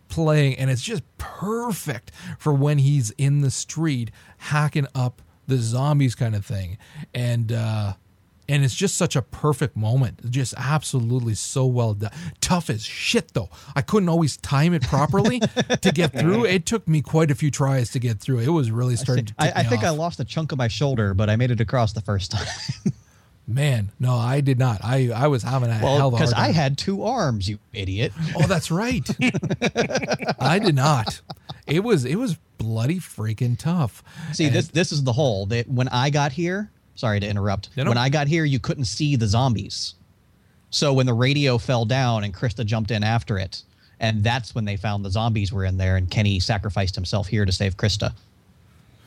playing 0.09 0.55
and 0.55 0.69
it's 0.69 0.81
just 0.81 1.03
perfect 1.17 2.11
for 2.39 2.53
when 2.53 2.77
he's 2.77 3.11
in 3.11 3.41
the 3.41 3.51
street 3.51 4.09
hacking 4.37 4.87
up 4.95 5.21
the 5.47 5.57
zombies 5.57 6.15
kind 6.15 6.33
of 6.33 6.45
thing 6.45 6.77
and 7.13 7.51
uh 7.51 7.93
and 8.49 8.63
it's 8.63 8.75
just 8.75 8.95
such 8.95 9.15
a 9.15 9.21
perfect 9.21 9.75
moment 9.75 10.29
just 10.29 10.53
absolutely 10.57 11.33
so 11.35 11.65
well 11.65 11.93
done 11.93 12.11
tough 12.41 12.69
as 12.69 12.83
shit 12.85 13.33
though 13.33 13.49
i 13.75 13.81
couldn't 13.81 14.09
always 14.09 14.37
time 14.37 14.73
it 14.73 14.81
properly 14.83 15.39
to 15.81 15.91
get 15.91 16.17
through 16.17 16.45
it 16.45 16.65
took 16.65 16.87
me 16.87 17.01
quite 17.01 17.29
a 17.31 17.35
few 17.35 17.51
tries 17.51 17.89
to 17.91 17.99
get 17.99 18.19
through 18.19 18.39
it 18.39 18.47
was 18.49 18.71
really 18.71 18.95
starting 18.95 19.25
to 19.25 19.33
I, 19.37 19.51
I 19.55 19.63
me 19.63 19.69
think 19.69 19.83
I 19.83 19.89
lost 19.89 20.19
a 20.19 20.25
chunk 20.25 20.51
of 20.51 20.57
my 20.57 20.67
shoulder, 20.67 21.13
but 21.13 21.29
I 21.29 21.35
made 21.35 21.51
it 21.51 21.59
across 21.61 21.93
the 21.93 22.01
first 22.01 22.31
time. 22.31 22.47
man 23.49 23.91
no 23.97 24.13
i 24.13 24.41
did 24.41 24.59
not 24.59 24.83
i 24.83 25.09
i 25.15 25.25
was 25.27 25.41
having 25.41 25.69
a 25.69 25.73
hell 25.73 26.07
of 26.07 26.13
a 26.13 26.17
because 26.17 26.33
I 26.33 26.51
had 26.51 26.77
two 26.77 27.03
arms, 27.03 27.47
you 27.47 27.59
idiot. 27.71 28.11
Oh, 28.35 28.45
that's 28.45 28.69
right. 28.71 29.07
I 30.39 30.59
did 30.59 30.75
not. 30.75 31.21
It 31.65 31.83
was 31.83 32.03
it 32.03 32.15
was 32.15 32.35
bloody 32.57 32.99
freaking 32.99 33.57
tough. 33.57 34.03
See, 34.33 34.45
And- 34.45 34.55
this 34.55 34.67
this 34.67 34.91
is 34.91 35.03
the 35.03 35.13
hole 35.13 35.45
that 35.47 35.69
when 35.69 35.87
I 35.89 36.09
got 36.09 36.33
here. 36.33 36.71
Sorry 36.97 37.19
to 37.19 37.27
interrupt. 37.27 37.69
No, 37.77 37.83
no. 37.83 37.91
When 37.91 37.97
I 37.97 38.09
got 38.09 38.27
here, 38.27 38.43
you 38.43 38.59
couldn't 38.59 38.85
see 38.85 39.15
the 39.15 39.27
zombies. 39.27 39.93
So 40.71 40.91
when 40.91 41.05
the 41.05 41.13
radio 41.13 41.57
fell 41.57 41.85
down 41.85 42.23
and 42.23 42.33
Krista 42.33 42.65
jumped 42.65 42.91
in 42.91 43.03
after 43.03 43.37
it, 43.37 43.63
and 43.99 44.23
that's 44.23 44.53
when 44.53 44.65
they 44.65 44.77
found 44.77 45.05
the 45.05 45.11
zombies 45.11 45.53
were 45.53 45.63
in 45.63 45.77
there, 45.77 45.95
and 45.95 46.09
Kenny 46.09 46.39
sacrificed 46.39 46.95
himself 46.95 47.27
here 47.27 47.45
to 47.45 47.51
save 47.51 47.77
Krista. 47.77 48.13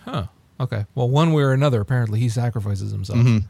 Huh. 0.04 0.26
Okay. 0.60 0.86
Well, 0.94 1.08
one 1.08 1.32
way 1.32 1.42
or 1.42 1.52
another, 1.52 1.80
apparently 1.80 2.20
he 2.20 2.28
sacrifices 2.28 2.92
himself. 2.92 3.18
Mm-hmm. 3.18 3.46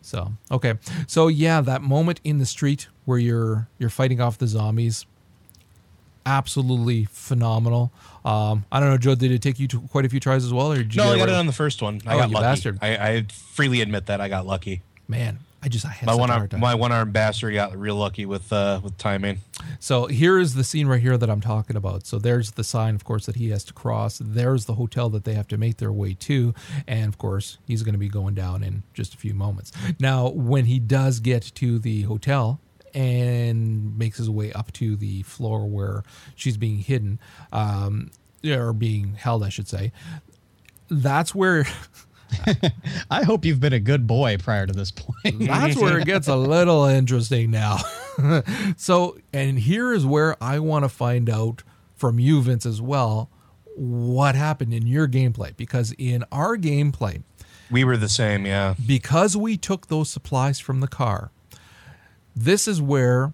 So 0.00 0.32
okay. 0.52 0.74
So 1.08 1.26
yeah, 1.26 1.60
that 1.62 1.82
moment 1.82 2.20
in 2.22 2.38
the 2.38 2.46
street 2.46 2.86
where 3.04 3.18
you're 3.18 3.68
you're 3.78 3.90
fighting 3.90 4.20
off 4.20 4.38
the 4.38 4.46
zombies, 4.46 5.06
absolutely 6.26 7.04
phenomenal. 7.06 7.92
Um, 8.24 8.64
I 8.72 8.80
don't 8.80 8.90
know, 8.90 8.98
Joe. 8.98 9.14
Did 9.14 9.30
it 9.32 9.40
take 9.40 9.58
you 9.60 9.68
to 9.68 9.80
quite 9.80 10.04
a 10.04 10.08
few 10.08 10.20
tries 10.20 10.44
as 10.44 10.52
well, 10.52 10.72
or 10.72 10.76
did 10.76 10.94
you 10.94 10.98
No, 11.00 11.04
get 11.04 11.14
I 11.14 11.16
got 11.18 11.22
right- 11.28 11.32
it 11.34 11.38
on 11.38 11.46
the 11.46 11.52
first 11.52 11.80
one. 11.80 12.00
I 12.06 12.14
Oh, 12.14 12.18
got 12.18 12.30
lucky. 12.30 12.42
bastard. 12.44 12.78
I, 12.82 12.96
I 12.96 13.22
freely 13.32 13.80
admit 13.80 14.06
that 14.06 14.20
I 14.20 14.28
got 14.28 14.44
lucky. 14.46 14.82
Man, 15.08 15.38
I 15.62 15.68
just 15.68 15.86
I 15.86 15.90
had 15.90 16.06
My 16.06 16.14
one 16.16 16.30
arm, 16.30 16.48
my 16.58 16.74
one 16.74 16.90
arm 16.90 17.12
bastard 17.12 17.54
got 17.54 17.76
real 17.76 17.94
lucky 17.94 18.26
with 18.26 18.52
uh, 18.52 18.80
with 18.82 18.98
timing. 18.98 19.38
So 19.78 20.06
here 20.06 20.38
is 20.38 20.54
the 20.54 20.64
scene 20.64 20.88
right 20.88 21.00
here 21.00 21.16
that 21.16 21.30
I'm 21.30 21.40
talking 21.40 21.76
about. 21.76 22.06
So 22.06 22.18
there's 22.18 22.52
the 22.52 22.64
sign, 22.64 22.94
of 22.96 23.04
course, 23.04 23.26
that 23.26 23.36
he 23.36 23.50
has 23.50 23.62
to 23.64 23.72
cross. 23.72 24.20
There's 24.22 24.64
the 24.64 24.74
hotel 24.74 25.08
that 25.10 25.22
they 25.24 25.34
have 25.34 25.46
to 25.48 25.56
make 25.56 25.76
their 25.76 25.92
way 25.92 26.14
to. 26.14 26.54
And 26.88 27.06
of 27.08 27.18
course, 27.18 27.58
he's 27.66 27.84
going 27.84 27.94
to 27.94 27.98
be 27.98 28.08
going 28.08 28.34
down 28.34 28.64
in 28.64 28.82
just 28.94 29.14
a 29.14 29.16
few 29.16 29.32
moments. 29.34 29.70
Now, 30.00 30.28
when 30.28 30.64
he 30.66 30.80
does 30.80 31.20
get 31.20 31.42
to 31.56 31.78
the 31.78 32.02
hotel 32.02 32.60
and 32.96 33.96
makes 33.98 34.16
his 34.16 34.30
way 34.30 34.52
up 34.54 34.72
to 34.72 34.96
the 34.96 35.22
floor 35.22 35.66
where 35.68 36.02
she's 36.34 36.56
being 36.56 36.78
hidden, 36.78 37.20
um, 37.52 38.10
or 38.44 38.72
being 38.72 39.14
held, 39.14 39.44
I 39.44 39.50
should 39.50 39.68
say, 39.68 39.92
that's 40.90 41.34
where. 41.34 41.66
I 43.10 43.22
hope 43.22 43.44
you've 43.44 43.60
been 43.60 43.72
a 43.72 43.78
good 43.78 44.06
boy 44.06 44.36
prior 44.38 44.66
to 44.66 44.72
this 44.72 44.90
point. 44.90 45.38
That's 45.46 45.76
where 45.76 46.00
it 46.00 46.06
gets 46.06 46.26
a 46.26 46.34
little 46.34 46.84
interesting 46.84 47.52
now. 47.52 47.78
so, 48.76 49.16
and 49.32 49.56
here 49.56 49.92
is 49.92 50.04
where 50.04 50.36
I 50.42 50.58
want 50.58 50.84
to 50.84 50.88
find 50.88 51.30
out 51.30 51.62
from 51.94 52.18
you, 52.18 52.42
Vince, 52.42 52.66
as 52.66 52.82
well, 52.82 53.30
what 53.76 54.34
happened 54.34 54.74
in 54.74 54.88
your 54.88 55.06
gameplay. 55.06 55.56
Because 55.56 55.94
in 55.98 56.24
our 56.32 56.56
gameplay, 56.56 57.22
We 57.70 57.84
were 57.84 57.96
the 57.96 58.08
same, 58.08 58.44
yeah. 58.44 58.74
because 58.84 59.36
we 59.36 59.56
took 59.56 59.86
those 59.86 60.10
supplies 60.10 60.58
from 60.58 60.80
the 60.80 60.88
car, 60.88 61.30
this 62.36 62.68
is 62.68 62.80
where 62.82 63.32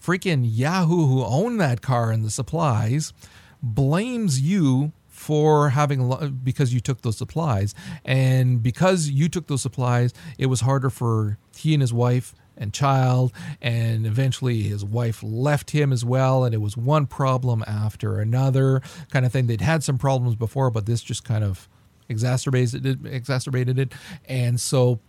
freaking 0.00 0.42
Yahoo, 0.44 1.06
who 1.06 1.24
owned 1.24 1.58
that 1.60 1.80
car 1.80 2.10
and 2.10 2.24
the 2.24 2.30
supplies, 2.30 3.14
blames 3.62 4.40
you 4.40 4.92
for 5.08 5.70
having 5.70 6.38
because 6.44 6.74
you 6.74 6.80
took 6.80 7.00
those 7.00 7.16
supplies. 7.16 7.74
And 8.04 8.62
because 8.62 9.08
you 9.08 9.28
took 9.30 9.46
those 9.46 9.62
supplies 9.62 10.12
it 10.36 10.46
was 10.46 10.60
harder 10.60 10.90
for 10.90 11.38
he 11.56 11.72
and 11.72 11.80
his 11.80 11.92
wife 11.92 12.34
and 12.56 12.72
child 12.72 13.32
and 13.62 14.06
eventually 14.06 14.62
his 14.62 14.84
wife 14.84 15.22
left 15.22 15.70
him 15.70 15.92
as 15.92 16.04
well 16.04 16.44
and 16.44 16.54
it 16.54 16.58
was 16.58 16.76
one 16.76 17.06
problem 17.06 17.64
after 17.66 18.20
another 18.20 18.82
kind 19.10 19.24
of 19.24 19.32
thing. 19.32 19.46
They'd 19.46 19.62
had 19.62 19.82
some 19.82 19.96
problems 19.96 20.36
before 20.36 20.70
but 20.70 20.84
this 20.84 21.02
just 21.02 21.24
kind 21.24 21.42
of 21.42 21.68
exacerbated 22.08 22.84
it 22.84 22.98
exacerbated 23.06 23.78
it. 23.78 23.92
And 24.26 24.60
so 24.60 25.00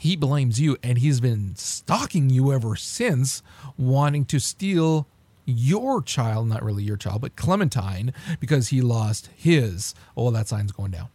he 0.00 0.16
blames 0.16 0.60
you 0.60 0.76
and 0.82 0.98
he's 0.98 1.20
been 1.20 1.54
stalking 1.56 2.30
you 2.30 2.52
ever 2.52 2.76
since 2.76 3.42
wanting 3.76 4.24
to 4.24 4.38
steal 4.38 5.06
your 5.44 6.02
child 6.02 6.46
not 6.48 6.62
really 6.62 6.82
your 6.82 6.96
child 6.96 7.20
but 7.22 7.34
clementine 7.36 8.12
because 8.40 8.68
he 8.68 8.80
lost 8.82 9.30
his 9.34 9.94
oh 10.16 10.30
that 10.30 10.46
sign's 10.48 10.72
going 10.72 10.90
down 10.90 11.08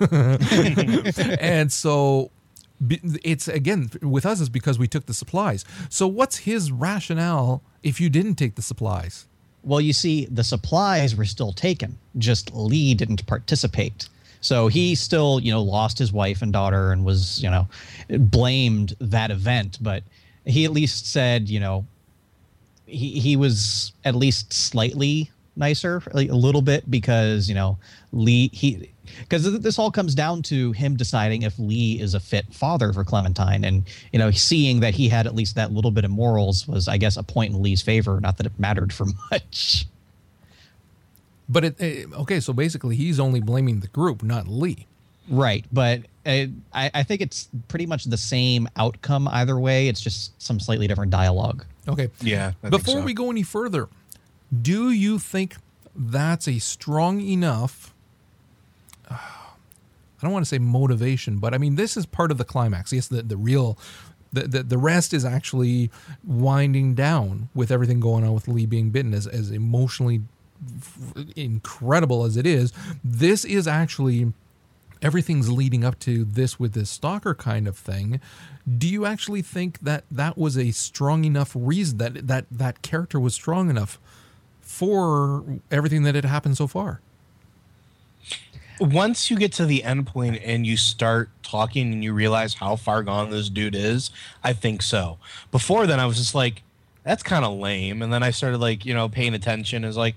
and 1.40 1.72
so 1.72 2.30
it's 3.24 3.48
again 3.48 3.88
with 4.02 4.26
us 4.26 4.40
is 4.40 4.48
because 4.48 4.78
we 4.78 4.88
took 4.88 5.06
the 5.06 5.14
supplies 5.14 5.64
so 5.88 6.06
what's 6.06 6.38
his 6.38 6.72
rationale 6.72 7.62
if 7.82 8.00
you 8.00 8.10
didn't 8.10 8.34
take 8.34 8.54
the 8.56 8.62
supplies 8.62 9.26
Well, 9.62 9.80
you 9.80 9.92
see, 9.92 10.26
the 10.26 10.44
supplies 10.44 11.16
were 11.16 11.24
still 11.24 11.52
taken. 11.52 11.98
Just 12.18 12.54
Lee 12.54 12.94
didn't 12.94 13.26
participate. 13.26 14.08
So 14.40 14.68
he 14.68 14.94
still, 14.94 15.40
you 15.40 15.50
know, 15.50 15.62
lost 15.62 15.98
his 15.98 16.12
wife 16.12 16.42
and 16.42 16.52
daughter 16.52 16.92
and 16.92 17.04
was, 17.04 17.42
you 17.42 17.50
know, 17.50 17.68
blamed 18.08 18.94
that 19.00 19.30
event. 19.30 19.78
But 19.80 20.02
he 20.44 20.64
at 20.64 20.72
least 20.72 21.10
said, 21.10 21.48
you 21.48 21.60
know, 21.60 21.86
he 22.86 23.18
he 23.18 23.36
was 23.36 23.92
at 24.04 24.14
least 24.14 24.52
slightly 24.52 25.30
nicer, 25.56 26.02
like 26.12 26.30
a 26.30 26.36
little 26.36 26.62
bit, 26.62 26.88
because 26.90 27.48
you 27.48 27.54
know 27.54 27.78
Lee 28.12 28.48
he 28.52 28.90
because 29.20 29.60
this 29.60 29.78
all 29.78 29.90
comes 29.90 30.14
down 30.14 30.42
to 30.42 30.72
him 30.72 30.96
deciding 30.96 31.42
if 31.42 31.58
Lee 31.58 32.00
is 32.00 32.14
a 32.14 32.20
fit 32.20 32.52
father 32.52 32.92
for 32.92 33.04
Clementine, 33.04 33.64
and 33.64 33.84
you 34.12 34.18
know 34.18 34.30
seeing 34.30 34.80
that 34.80 34.94
he 34.94 35.08
had 35.08 35.26
at 35.26 35.34
least 35.34 35.54
that 35.56 35.72
little 35.72 35.90
bit 35.90 36.04
of 36.04 36.10
morals 36.10 36.66
was, 36.68 36.88
I 36.88 36.96
guess, 36.96 37.16
a 37.16 37.22
point 37.22 37.54
in 37.54 37.62
Lee's 37.62 37.82
favor. 37.82 38.20
Not 38.20 38.36
that 38.38 38.46
it 38.46 38.58
mattered 38.58 38.92
for 38.92 39.06
much. 39.30 39.86
But 41.48 41.64
it, 41.64 41.76
eh, 41.80 42.04
okay 42.14 42.40
so 42.40 42.52
basically 42.52 42.96
he's 42.96 43.20
only 43.20 43.40
blaming 43.40 43.80
the 43.80 43.88
group 43.88 44.22
not 44.22 44.48
lee 44.48 44.86
Right, 45.28 45.64
but 45.72 46.02
uh, 46.24 46.46
I, 46.72 46.90
I 46.94 47.02
think 47.02 47.20
it's 47.20 47.48
pretty 47.68 47.86
much 47.86 48.04
the 48.04 48.16
same 48.16 48.68
outcome 48.76 49.28
either 49.28 49.58
way. 49.58 49.88
It's 49.88 50.00
just 50.00 50.40
some 50.40 50.60
slightly 50.60 50.86
different 50.86 51.10
dialogue. 51.10 51.64
okay 51.88 52.10
Yeah. 52.20 52.52
I 52.62 52.68
think 52.68 52.82
Before 52.82 53.00
so. 53.00 53.04
we 53.04 53.12
go 53.12 53.30
any 53.30 53.42
further, 53.42 53.88
do 54.62 54.90
you 54.90 55.18
think 55.18 55.56
that's 55.94 56.46
a 56.46 56.58
strong 56.58 57.20
enough? 57.20 57.92
I 59.10 59.18
don't 60.22 60.32
want 60.32 60.44
to 60.44 60.48
say 60.48 60.58
motivation, 60.58 61.38
but 61.38 61.52
I 61.54 61.58
mean 61.58 61.74
this 61.74 61.96
is 61.96 62.06
part 62.06 62.30
of 62.30 62.38
the 62.38 62.44
climax. 62.44 62.92
Yes, 62.92 63.08
the 63.08 63.22
the 63.22 63.36
real, 63.36 63.76
the 64.32 64.42
the, 64.42 64.62
the 64.62 64.78
rest 64.78 65.12
is 65.12 65.24
actually 65.24 65.90
winding 66.24 66.94
down 66.94 67.48
with 67.54 67.70
everything 67.70 68.00
going 68.00 68.24
on 68.24 68.32
with 68.32 68.48
Lee 68.48 68.64
being 68.66 68.90
bitten, 68.90 69.12
as 69.12 69.26
as 69.26 69.50
emotionally 69.50 70.16
f- 70.16 70.22
incredible 71.34 72.24
as 72.24 72.36
it 72.36 72.46
is. 72.46 72.72
This 73.04 73.44
is 73.44 73.66
actually 73.66 74.32
everything's 75.02 75.50
leading 75.50 75.84
up 75.84 75.98
to 76.00 76.24
this 76.24 76.58
with 76.58 76.72
this 76.72 76.88
stalker 76.88 77.34
kind 77.34 77.68
of 77.68 77.76
thing 77.76 78.18
do 78.78 78.88
you 78.88 79.04
actually 79.04 79.42
think 79.42 79.78
that 79.80 80.04
that 80.10 80.38
was 80.38 80.56
a 80.56 80.70
strong 80.70 81.26
enough 81.26 81.52
reason 81.54 81.98
that 81.98 82.26
that 82.26 82.46
that 82.50 82.80
character 82.80 83.20
was 83.20 83.34
strong 83.34 83.68
enough 83.68 84.00
for 84.62 85.44
everything 85.70 86.02
that 86.02 86.14
had 86.14 86.24
happened 86.24 86.56
so 86.56 86.66
far 86.66 87.00
once 88.80 89.30
you 89.30 89.36
get 89.36 89.52
to 89.52 89.66
the 89.66 89.84
end 89.84 90.06
point 90.06 90.40
and 90.42 90.66
you 90.66 90.76
start 90.76 91.30
talking 91.42 91.92
and 91.92 92.04
you 92.04 92.12
realize 92.12 92.54
how 92.54 92.76
far 92.76 93.02
gone 93.02 93.30
this 93.30 93.48
dude 93.48 93.74
is, 93.74 94.10
I 94.44 94.52
think 94.52 94.82
so. 94.82 95.18
Before 95.50 95.86
then, 95.86 96.00
I 96.00 96.06
was 96.06 96.18
just 96.18 96.34
like, 96.34 96.62
that's 97.02 97.22
kind 97.22 97.44
of 97.44 97.56
lame. 97.58 98.02
And 98.02 98.12
then 98.12 98.22
I 98.22 98.30
started 98.30 98.58
like, 98.58 98.84
you 98.84 98.92
know, 98.92 99.08
paying 99.08 99.34
attention. 99.34 99.84
Is 99.84 99.96
like, 99.96 100.16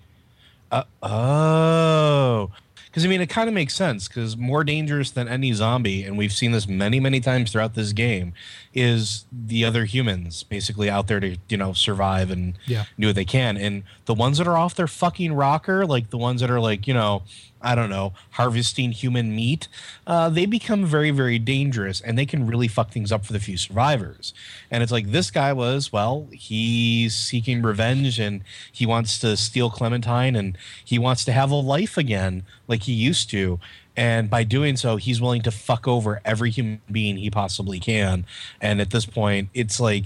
uh, 0.72 0.84
oh, 1.01 2.51
because 2.88 3.05
I 3.05 3.07
mean, 3.07 3.22
it 3.22 3.30
kind 3.30 3.47
of 3.47 3.53
makes 3.53 3.76
sense. 3.76 4.07
Because 4.07 4.36
more 4.36 4.63
dangerous 4.63 5.11
than 5.11 5.28
any 5.28 5.53
zombie, 5.53 6.03
and 6.03 6.17
we've 6.17 6.34
seen 6.34 6.51
this 6.51 6.67
many, 6.67 6.99
many 6.99 7.20
times 7.20 7.51
throughout 7.51 7.76
this 7.76 7.93
game, 7.93 8.34
is 8.74 9.26
the 9.32 9.65
other 9.65 9.86
humans 9.86 10.43
basically 10.43 10.89
out 10.89 11.07
there 11.07 11.20
to 11.20 11.38
you 11.49 11.57
know 11.57 11.74
survive 11.74 12.30
and 12.30 12.53
Yeah. 12.67 12.86
do 12.99 13.07
what 13.07 13.15
they 13.15 13.26
can. 13.26 13.57
And 13.57 13.84
the 14.05 14.13
ones 14.13 14.38
that 14.38 14.47
are 14.47 14.57
off 14.57 14.76
their 14.76 14.88
fucking 14.88 15.34
rocker, 15.34 15.86
like 15.86 16.09
the 16.11 16.17
ones 16.17 16.41
that 16.41 16.51
are 16.51 16.59
like, 16.59 16.88
you 16.88 16.93
know, 16.93 17.24
I 17.61 17.76
don't 17.76 17.89
know, 17.89 18.13
harvesting 18.32 18.91
human 18.93 19.36
meat, 19.36 19.67
uh, 20.07 20.30
they 20.30 20.45
become 20.45 20.86
very, 20.86 21.11
very 21.11 21.38
dangerous 21.39 21.99
and 21.99 22.17
they 22.17 22.26
can 22.26 22.47
really 22.47 22.67
fuck 22.70 22.91
things 22.91 23.11
up 23.11 23.26
for 23.26 23.34
the 23.34 23.39
few 23.39 23.57
survivors. 23.57 24.34
And 24.72 24.82
it's 24.82 24.91
like 24.93 25.11
this 25.11 25.30
guy 25.30 25.51
was, 25.51 25.91
well, 25.91 26.28
he's 26.32 27.15
seeking 27.15 27.61
revenge 27.61 28.17
and 28.20 28.43
he 28.72 28.86
wants 28.86 29.20
to 29.20 29.36
steal 29.36 29.70
Clementine 29.70 30.36
and 30.36 30.57
he 30.86 30.97
wants 30.97 31.26
to 31.26 31.32
have 31.34 31.51
a 31.51 31.55
life 31.55 31.97
again 31.97 32.43
like 32.67 32.84
he 32.84 32.93
used 32.93 33.30
to. 33.32 33.59
And 33.99 34.29
by 34.29 34.45
doing 34.45 34.77
so, 34.77 34.95
he's 34.95 35.19
willing 35.19 35.41
to 35.41 35.51
fuck 35.51 35.85
over 35.85 36.21
every 36.23 36.51
human 36.51 36.79
being 36.89 37.17
he 37.17 37.29
possibly 37.29 37.81
can. 37.81 38.25
And 38.61 38.79
at 38.79 38.91
this 38.91 39.05
point, 39.05 39.49
it's 39.53 39.77
like, 39.77 40.05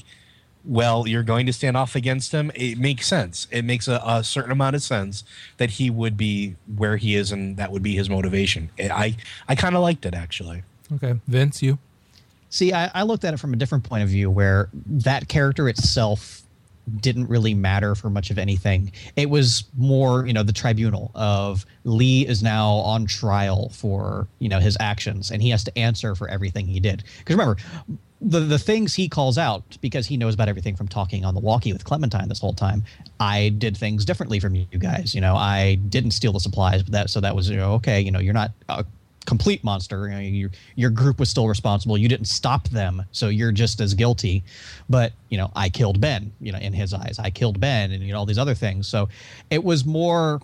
well, 0.66 1.08
you're 1.08 1.22
going 1.22 1.46
to 1.46 1.54
stand 1.54 1.78
off 1.78 1.96
against 1.96 2.32
him. 2.32 2.52
It 2.56 2.80
makes 2.80 3.06
sense. 3.06 3.46
It 3.52 3.64
makes 3.64 3.88
a, 3.88 4.02
a 4.04 4.24
certain 4.24 4.52
amount 4.52 4.76
of 4.76 4.82
sense 4.82 5.24
that 5.58 5.70
he 5.70 5.92
would 5.92 6.18
be 6.18 6.56
where 6.76 6.98
he 6.98 7.14
is, 7.14 7.32
and 7.32 7.56
that 7.58 7.72
would 7.72 7.84
be 7.84 7.94
his 7.94 8.10
motivation. 8.10 8.72
I 8.80 9.16
I 9.48 9.54
kind 9.54 9.76
of 9.76 9.84
liked 9.84 10.08
it 10.08 10.16
actually. 10.16 10.64
okay 10.92 11.20
vince 11.28 11.62
you 11.62 11.78
See, 12.50 12.72
I, 12.72 12.92
I 12.94 13.02
looked 13.02 13.26
at 13.26 13.34
it 13.34 13.38
from 13.38 13.52
a 13.54 13.56
different 13.56 13.84
point 13.84 14.04
of 14.04 14.10
view 14.10 14.30
where 14.30 14.70
that 14.86 15.28
character 15.28 15.68
itself 15.68 16.43
didn't 16.98 17.28
really 17.28 17.54
matter 17.54 17.96
for 17.96 18.10
much 18.10 18.30
of 18.30 18.38
anything. 18.38 18.92
It 19.16 19.30
was 19.30 19.64
more, 19.78 20.26
you 20.26 20.34
know, 20.34 20.44
the 20.44 20.54
tribunal 20.54 21.12
of 21.16 21.66
Lee 21.84 22.28
is 22.28 22.44
now 22.44 22.70
on 22.70 23.06
trial 23.06 23.70
for, 23.70 24.28
you 24.40 24.50
know, 24.50 24.60
his 24.60 24.78
actions 24.80 25.32
and 25.32 25.42
he 25.42 25.50
has 25.50 25.64
to 25.64 25.78
answer 25.78 26.16
for 26.16 26.28
everything 26.28 26.68
he 26.68 26.80
did. 26.80 27.04
Because 27.20 27.36
remember, 27.36 27.58
the 28.24 28.40
the 28.40 28.60
things 28.60 28.94
he 28.94 29.10
calls 29.10 29.38
out 29.38 29.78
because 29.82 30.08
he 30.08 30.18
knows 30.18 30.34
about 30.34 30.48
everything 30.48 30.76
from 30.76 30.88
talking 30.88 31.26
on 31.26 31.34
the 31.34 31.42
walkie 31.42 31.74
with 31.74 31.84
Clementine 31.84 32.30
this 32.30 32.40
whole 32.40 32.54
time. 32.54 32.84
I 33.20 33.50
did 33.50 33.76
things 33.76 34.06
differently 34.06 34.40
from 34.40 34.56
you 34.56 34.66
guys. 34.80 35.14
You 35.14 35.22
know, 35.22 35.36
I 35.36 35.76
didn't 35.76 36.12
steal 36.12 36.32
the 36.32 36.40
supplies, 36.40 36.84
but 36.84 36.94
that 36.94 37.10
so 37.10 37.20
that 37.20 37.36
was 37.36 37.50
you 37.50 37.58
know 37.58 37.74
okay. 37.74 38.00
You 38.00 38.12
know, 38.12 38.20
you're 38.20 38.34
not 38.34 38.52
a 38.70 38.86
complete 39.26 39.64
monster. 39.64 40.08
You 40.08 40.14
know, 40.14 40.20
your 40.20 40.52
your 40.76 40.90
group 40.90 41.20
was 41.20 41.30
still 41.30 41.48
responsible. 41.48 41.98
You 41.98 42.10
didn't 42.10 42.28
stop 42.28 42.68
them, 42.70 43.04
so 43.12 43.30
you're 43.30 43.52
just 43.52 43.82
as 43.82 43.94
guilty. 43.94 44.44
But 44.90 45.14
you 45.30 45.38
know, 45.38 45.52
I 45.56 45.70
killed 45.70 46.00
Ben. 46.00 46.32
You 46.40 46.52
know, 46.52 46.60
in 46.60 46.74
his 46.74 46.94
eyes, 46.94 47.20
I 47.20 47.30
killed 47.30 47.60
Ben, 47.60 47.92
and 47.92 48.04
you 48.04 48.14
know 48.14 48.20
all 48.20 48.26
these 48.26 48.38
other 48.38 48.56
things. 48.56 48.88
So 48.88 49.10
it 49.50 49.64
was 49.64 49.86
more 49.86 50.42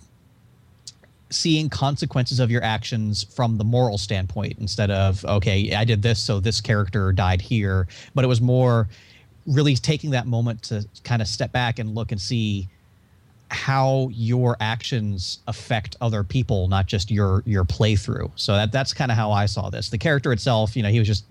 seeing 1.31 1.69
consequences 1.69 2.39
of 2.39 2.49
your 2.49 2.63
actions 2.63 3.23
from 3.23 3.57
the 3.57 3.63
moral 3.63 3.99
standpoint 3.99 4.57
instead 4.59 4.89
of 4.89 5.23
okay 5.25 5.75
i 5.75 5.83
did 5.83 6.01
this 6.01 6.19
so 6.19 6.39
this 6.39 6.59
character 6.59 7.11
died 7.11 7.39
here 7.39 7.87
but 8.15 8.25
it 8.25 8.27
was 8.27 8.41
more 8.41 8.89
really 9.45 9.75
taking 9.75 10.09
that 10.09 10.25
moment 10.25 10.63
to 10.63 10.83
kind 11.03 11.21
of 11.21 11.27
step 11.27 11.51
back 11.51 11.77
and 11.77 11.93
look 11.93 12.11
and 12.11 12.19
see 12.19 12.67
how 13.51 14.09
your 14.11 14.55
actions 14.59 15.39
affect 15.47 15.95
other 16.01 16.23
people 16.23 16.67
not 16.67 16.85
just 16.85 17.09
your 17.09 17.41
your 17.45 17.65
playthrough. 17.65 18.31
So 18.35 18.53
that 18.53 18.71
that's 18.71 18.93
kind 18.93 19.11
of 19.11 19.17
how 19.17 19.31
i 19.31 19.45
saw 19.45 19.69
this. 19.69 19.89
The 19.89 19.97
character 19.97 20.31
itself 20.31 20.75
you 20.75 20.83
know 20.83 20.89
he 20.89 20.99
was 20.99 21.07
just 21.07 21.25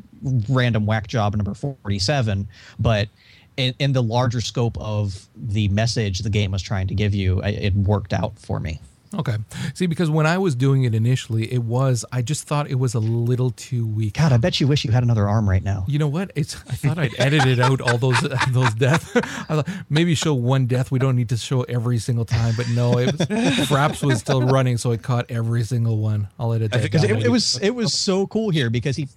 random 0.49 0.85
whack 0.85 1.07
job 1.07 1.37
number 1.37 1.55
47 1.55 2.49
but 2.81 3.09
in, 3.57 3.75
in 3.79 3.93
the 3.93 4.03
larger 4.03 4.41
scope 4.41 4.77
of 4.79 5.29
the 5.37 5.69
message 5.69 6.21
the 6.21 6.31
game 6.31 6.51
was 6.51 6.63
trying 6.63 6.89
to 6.89 6.95
give 6.95 7.15
you 7.15 7.41
it 7.43 7.73
worked 7.75 8.13
out 8.13 8.37
for 8.39 8.59
me 8.59 8.81
Okay. 9.15 9.37
See, 9.75 9.87
because 9.87 10.11
when 10.11 10.27
I 10.27 10.39
was 10.39 10.55
doing 10.55 10.85
it 10.85 10.95
initially, 10.95 11.53
it 11.53 11.63
was 11.63 12.05
I 12.13 12.23
just 12.23 12.47
thought 12.47 12.69
it 12.69 12.75
was 12.79 12.95
a 12.95 13.01
little 13.01 13.51
too 13.51 13.87
weak. 13.87 14.15
God, 14.15 14.33
I 14.33 14.37
bet 14.37 14.61
you 14.61 14.67
wish 14.67 14.85
you 14.85 14.91
had 14.91 15.03
another 15.03 15.27
arm 15.27 15.49
right 15.49 15.63
now. 15.63 15.85
You 15.89 15.99
know 15.99 16.09
what? 16.09 16.31
It's 16.35 16.57
I 16.69 16.75
thought 16.75 16.99
I'd 16.99 17.19
edited 17.19 17.61
out 17.61 17.81
all 17.81 17.99
those 17.99 18.21
those 18.51 18.75
deaths. 18.75 19.11
I 19.17 19.21
thought 19.63 19.69
maybe 19.89 20.15
show 20.15 20.35
one 20.35 20.67
death. 20.67 20.91
We 20.91 20.99
don't 20.99 21.17
need 21.17 21.31
to 21.31 21.37
show 21.37 21.63
every 21.63 21.99
single 21.99 22.25
time. 22.25 22.55
But 22.57 22.69
no, 22.71 22.99
it 22.99 23.13
was 23.13 23.27
Fraps 23.69 24.03
was 24.03 24.19
still 24.19 24.43
running, 24.43 24.77
so 24.77 24.93
it 24.93 25.03
caught 25.03 25.31
every 25.31 25.65
single 25.65 25.99
one. 25.99 26.29
I'll 26.39 26.53
edit 26.53 26.73
that. 26.73 26.83
Because 26.83 27.05
it, 27.05 27.25
it 27.25 27.31
was 27.31 27.59
it 27.59 27.71
was 27.71 27.95
so 27.95 28.27
cool 28.27 28.51
here 28.51 28.71
because 28.71 28.97
he 28.97 29.09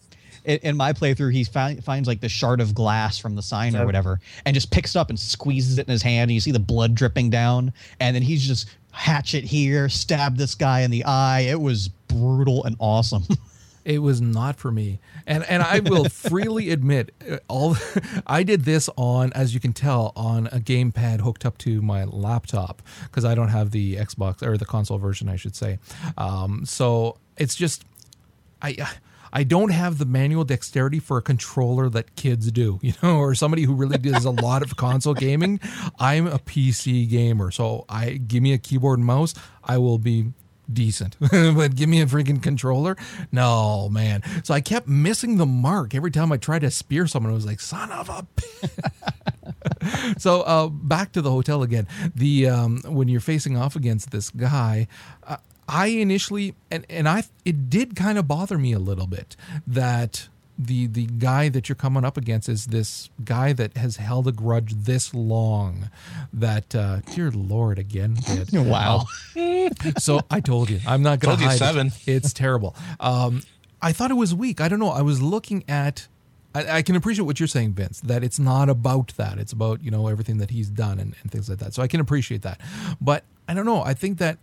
in 0.44 0.76
my 0.76 0.92
playthrough, 0.92 1.32
he 1.32 1.44
fi- 1.44 1.76
finds 1.76 2.08
like 2.08 2.20
the 2.20 2.30
shard 2.30 2.62
of 2.62 2.74
glass 2.74 3.18
from 3.20 3.36
the 3.36 3.42
sign 3.42 3.76
or 3.76 3.86
whatever, 3.86 4.20
and 4.46 4.54
just 4.56 4.72
picks 4.72 4.96
it 4.96 5.00
up 5.00 5.10
and 5.10 5.20
squeezes 5.20 5.78
it 5.78 5.88
in 5.88 5.92
his 5.92 6.02
hand. 6.02 6.30
And 6.30 6.32
you 6.32 6.40
see 6.40 6.52
the 6.52 6.60
blood 6.60 6.96
dripping 6.96 7.30
down, 7.30 7.74
and 8.00 8.16
then 8.16 8.24
he's 8.24 8.46
just 8.48 8.70
hatchet 8.92 9.44
here, 9.44 9.90
stab 9.90 10.38
this 10.38 10.56
guy 10.56 10.82
in 10.82 10.92
the 10.92 11.04
eye. 11.06 11.42
It 11.42 11.60
was 11.60 11.88
brutal 11.88 12.64
and 12.64 12.76
awesome. 12.80 13.24
it 13.86 14.00
was 14.00 14.22
not 14.22 14.58
for 14.58 14.72
me 14.72 15.00
and 15.26 15.44
and 15.46 15.64
i 15.64 15.80
will 15.80 16.06
freely 16.10 16.70
admit 16.70 17.14
uh, 17.30 17.38
all 17.48 17.76
i 18.28 18.44
did 18.44 18.64
this 18.64 18.90
on 18.96 19.34
as 19.34 19.54
you 19.54 19.60
can 19.60 19.74
tell 19.74 20.14
on 20.16 20.48
a 20.48 20.60
gamepad 20.60 21.22
hooked 21.22 21.46
up 21.46 21.58
to 21.58 21.82
my 21.82 22.04
laptop 22.04 22.82
because 23.06 23.26
i 23.26 23.34
don't 23.34 23.48
have 23.48 23.72
the 23.72 23.96
xbox 23.96 24.44
or 24.44 24.58
the 24.58 24.66
console 24.66 25.00
version 25.00 25.28
i 25.28 25.36
should 25.36 25.56
say 25.56 25.80
um, 26.18 26.64
so 26.66 27.18
it's 27.38 27.56
just 27.56 27.84
i 28.62 28.76
I 29.34 29.44
don't 29.44 29.70
have 29.70 29.98
the 29.98 30.06
manual 30.06 30.44
dexterity 30.44 31.00
for 31.00 31.18
a 31.18 31.22
controller 31.22 31.90
that 31.90 32.16
kids 32.16 32.52
do, 32.52 32.80
you 32.84 32.94
know, 33.02 33.18
or 33.18 33.36
somebody 33.36 33.64
who 33.64 33.74
really 33.74 33.98
does 33.98 34.26
a 34.26 34.32
lot 34.32 34.62
of 34.62 34.76
console 34.76 35.14
gaming. 35.14 35.60
I'm 36.00 36.28
a 36.28 36.40
PC 36.40 37.10
gamer, 37.10 37.52
so 37.52 37.86
I 37.90 38.12
give 38.12 38.44
me 38.44 38.54
a 38.54 38.58
keyboard 38.58 39.00
and 39.00 39.06
mouse, 39.06 39.34
I 39.64 39.78
will 39.78 39.98
be 39.98 40.34
decent. 40.72 41.18
but 41.32 41.76
give 41.76 41.90
me 41.90 42.02
a 42.02 42.06
freaking 42.06 42.42
controller. 42.42 42.96
No, 43.32 43.90
man. 43.90 44.24
So 44.44 44.54
I 44.54 44.62
kept 44.62 44.88
missing 44.88 45.38
the 45.38 45.46
mark 45.46 45.94
every 45.96 46.12
time 46.12 46.32
I 46.32 46.38
tried 46.38 46.60
to 46.60 46.72
spear 46.72 47.08
someone. 47.08 47.32
I 47.32 47.36
was 47.36 47.46
like, 47.46 47.60
son 47.60 47.92
of 47.92 48.10
a. 48.10 48.26
so 50.18 50.42
uh, 50.42 50.68
back 50.68 51.12
to 51.14 51.22
the 51.22 51.32
hotel 51.32 51.64
again. 51.64 51.88
The 52.16 52.48
um, 52.48 52.82
when 52.86 53.08
you're 53.08 53.20
facing 53.22 53.58
off 53.58 53.76
against 53.76 54.12
this 54.12 54.30
guy, 54.30 54.88
uh, 55.26 55.38
I 55.68 55.88
initially 55.88 56.56
and 56.70 56.86
and 56.90 57.08
I 57.08 57.24
it 57.46 57.70
did 57.70 57.96
kind 57.96 58.18
of 58.18 58.28
bother 58.28 58.58
me 58.58 58.74
a 58.74 58.80
little 58.80 59.08
bit 59.08 59.36
that 59.66 60.28
the 60.58 60.88
the 60.88 61.06
guy 61.06 61.50
that 61.50 61.70
you're 61.70 61.76
coming 61.76 62.06
up 62.06 62.18
against 62.18 62.48
is 62.48 62.68
this 62.68 63.10
guy 63.24 63.54
that 63.54 63.76
has 63.78 63.98
held 63.98 64.28
a 64.28 64.32
grudge 64.32 64.74
this 64.74 65.14
long 65.14 65.90
that 66.32 66.76
uh 66.76 67.00
dear 67.14 67.32
lord 67.32 67.80
again 67.80 68.14
did. 68.14 68.50
wow 68.54 69.06
so 69.98 70.22
i 70.30 70.40
told 70.40 70.70
you 70.70 70.80
i'm 70.86 71.02
not 71.02 71.20
gonna 71.20 71.36
told 71.36 71.48
hide 71.48 71.54
you 71.54 71.58
seven 71.58 71.88
it. 71.88 72.08
it's 72.08 72.34
terrible 72.34 72.76
um 73.00 73.42
i 73.82 73.92
thought 73.92 74.12
it 74.12 74.16
was 74.16 74.36
weak 74.36 74.62
i 74.62 74.68
don't 74.68 74.80
know 74.80 74.90
i 74.90 75.02
was 75.02 75.22
looking 75.22 75.64
at 75.68 76.08
I, 76.54 76.78
I, 76.78 76.82
can 76.82 76.98
appreciate 76.98 77.24
what 77.24 77.40
you're 77.40 77.48
saying, 77.48 77.76
Vince, 77.76 78.02
that 78.02 78.26
it's 78.26 78.38
not 78.38 78.68
about 78.68 79.14
that. 79.16 79.38
It's 79.38 79.54
about, 79.54 79.82
you 79.82 79.90
know, 79.90 80.08
everything 80.08 80.40
that 80.40 80.50
he's 80.50 80.70
done 80.70 81.00
and, 81.00 81.16
and 81.22 81.32
things 81.32 81.50
like 81.50 81.60
that. 81.60 81.74
So 81.74 81.82
I 81.82 81.88
can 81.88 82.02
appreciate 82.02 82.42
that. 82.42 82.60
But 83.00 83.24
I 83.48 83.54
don't 83.54 83.66
know. 83.66 83.82
I 83.82 83.94
think 83.94 84.18
that 84.18 84.38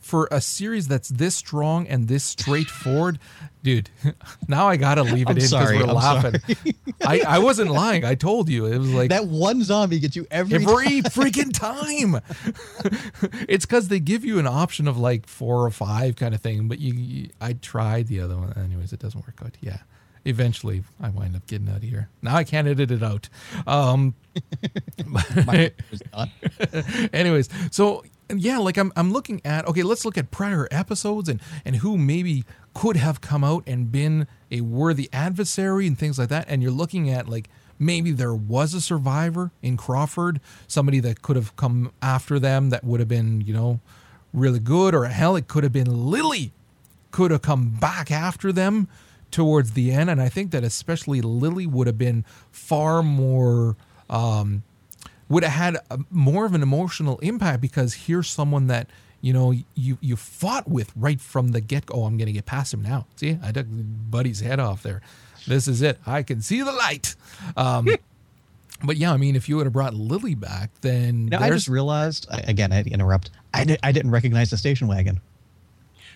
for 0.00 0.28
a 0.30 0.40
series 0.40 0.88
that's 0.88 1.08
this 1.08 1.36
strong 1.36 1.86
and 1.86 2.08
this 2.08 2.24
straightforward, 2.24 3.18
dude. 3.62 3.90
Now 4.46 4.68
I 4.68 4.76
gotta 4.76 5.02
leave 5.02 5.28
it 5.28 5.30
I'm 5.30 5.36
in 5.36 5.42
because 5.44 5.52
we're 5.52 5.82
I'm 5.82 5.94
laughing. 5.94 6.40
I, 7.04 7.20
I 7.26 7.38
wasn't 7.38 7.70
lying. 7.70 8.04
I 8.04 8.14
told 8.14 8.48
you 8.48 8.64
it 8.64 8.78
was 8.78 8.92
like 8.94 9.10
that 9.10 9.26
one 9.26 9.62
zombie 9.62 9.98
gets 9.98 10.16
you 10.16 10.26
every 10.30 10.54
every 10.56 11.02
time. 11.02 11.02
freaking 11.12 11.52
time. 11.52 12.22
it's 13.48 13.66
because 13.66 13.88
they 13.88 14.00
give 14.00 14.24
you 14.24 14.38
an 14.38 14.46
option 14.46 14.88
of 14.88 14.96
like 14.96 15.26
four 15.26 15.64
or 15.64 15.70
five 15.70 16.16
kind 16.16 16.34
of 16.34 16.40
thing, 16.40 16.66
but 16.68 16.78
you, 16.78 16.94
you 16.94 17.30
I 17.40 17.52
tried 17.54 18.06
the 18.06 18.20
other 18.20 18.36
one. 18.36 18.54
Anyways, 18.56 18.92
it 18.92 19.00
doesn't 19.00 19.24
work 19.26 19.40
out. 19.44 19.56
Yeah 19.60 19.78
eventually 20.24 20.82
I 21.00 21.08
wind 21.08 21.34
up 21.36 21.46
getting 21.46 21.68
out 21.68 21.76
of 21.76 21.82
here. 21.82 22.10
Now 22.20 22.36
I 22.36 22.44
can't 22.44 22.68
edit 22.68 22.90
it 22.90 23.02
out. 23.02 23.28
Um, 23.66 24.14
anyways, 27.12 27.48
so 27.70 28.04
yeah, 28.36 28.58
like 28.58 28.76
I'm 28.76 28.92
I'm 28.96 29.12
looking 29.12 29.40
at 29.44 29.66
okay, 29.66 29.82
let's 29.82 30.04
look 30.04 30.18
at 30.18 30.30
prior 30.30 30.68
episodes 30.70 31.28
and 31.28 31.40
and 31.64 31.76
who 31.76 31.96
maybe 31.96 32.44
could 32.74 32.96
have 32.96 33.20
come 33.20 33.42
out 33.42 33.64
and 33.66 33.90
been 33.90 34.26
a 34.50 34.60
worthy 34.60 35.08
adversary 35.12 35.86
and 35.86 35.98
things 35.98 36.18
like 36.18 36.28
that. 36.28 36.46
And 36.48 36.62
you're 36.62 36.72
looking 36.72 37.10
at 37.10 37.28
like 37.28 37.48
maybe 37.78 38.12
there 38.12 38.34
was 38.34 38.74
a 38.74 38.80
survivor 38.80 39.52
in 39.62 39.76
Crawford, 39.76 40.40
somebody 40.66 41.00
that 41.00 41.22
could 41.22 41.36
have 41.36 41.56
come 41.56 41.92
after 42.02 42.38
them 42.38 42.70
that 42.70 42.84
would 42.84 43.00
have 43.00 43.08
been, 43.08 43.40
you 43.40 43.54
know, 43.54 43.80
really 44.32 44.58
good, 44.60 44.94
or 44.94 45.06
hell, 45.06 45.36
it 45.36 45.48
could 45.48 45.64
have 45.64 45.72
been 45.72 46.10
Lilly 46.10 46.52
could 47.10 47.30
have 47.30 47.42
come 47.42 47.70
back 47.70 48.10
after 48.10 48.52
them 48.52 48.88
towards 49.30 49.72
the 49.72 49.90
end. 49.92 50.10
And 50.10 50.20
I 50.20 50.28
think 50.28 50.50
that 50.50 50.64
especially 50.64 51.20
Lilly 51.20 51.66
would 51.66 51.86
have 51.86 51.98
been 51.98 52.24
far 52.50 53.02
more 53.02 53.76
um, 54.10 54.62
would 55.28 55.42
have 55.42 55.52
had 55.52 55.76
a, 55.90 55.98
more 56.10 56.44
of 56.46 56.54
an 56.54 56.62
emotional 56.62 57.18
impact 57.18 57.60
because 57.60 57.94
here's 57.94 58.28
someone 58.28 58.66
that 58.68 58.88
you 59.20 59.32
know 59.32 59.52
you 59.74 59.98
you 60.00 60.16
fought 60.16 60.68
with 60.68 60.92
right 60.96 61.20
from 61.20 61.48
the 61.48 61.60
get 61.60 61.86
go. 61.86 62.02
Oh, 62.02 62.04
I'm 62.04 62.16
going 62.16 62.26
to 62.26 62.32
get 62.32 62.46
past 62.46 62.72
him 62.72 62.82
now. 62.82 63.06
See, 63.16 63.38
I 63.42 63.52
took 63.52 63.66
Buddy's 63.68 64.40
head 64.40 64.60
off 64.60 64.82
there. 64.82 65.02
This 65.46 65.68
is 65.68 65.82
it. 65.82 65.98
I 66.06 66.22
can 66.22 66.40
see 66.40 66.62
the 66.62 66.72
light. 66.72 67.16
Um, 67.56 67.88
but 68.84 68.96
yeah, 68.96 69.12
I 69.12 69.16
mean, 69.16 69.34
if 69.36 69.48
you 69.48 69.56
would 69.56 69.66
have 69.66 69.72
brought 69.72 69.94
Lilly 69.94 70.34
back, 70.34 70.70
then 70.82 71.24
you 71.24 71.30
know, 71.30 71.38
I 71.38 71.50
just 71.50 71.68
realized 71.68 72.26
again. 72.30 72.72
I 72.72 72.76
had 72.76 72.84
to 72.84 72.90
interrupt. 72.90 73.30
I 73.52 73.64
did, 73.64 73.80
I 73.82 73.92
didn't 73.92 74.10
recognize 74.10 74.50
the 74.50 74.56
station 74.56 74.88
wagon. 74.88 75.20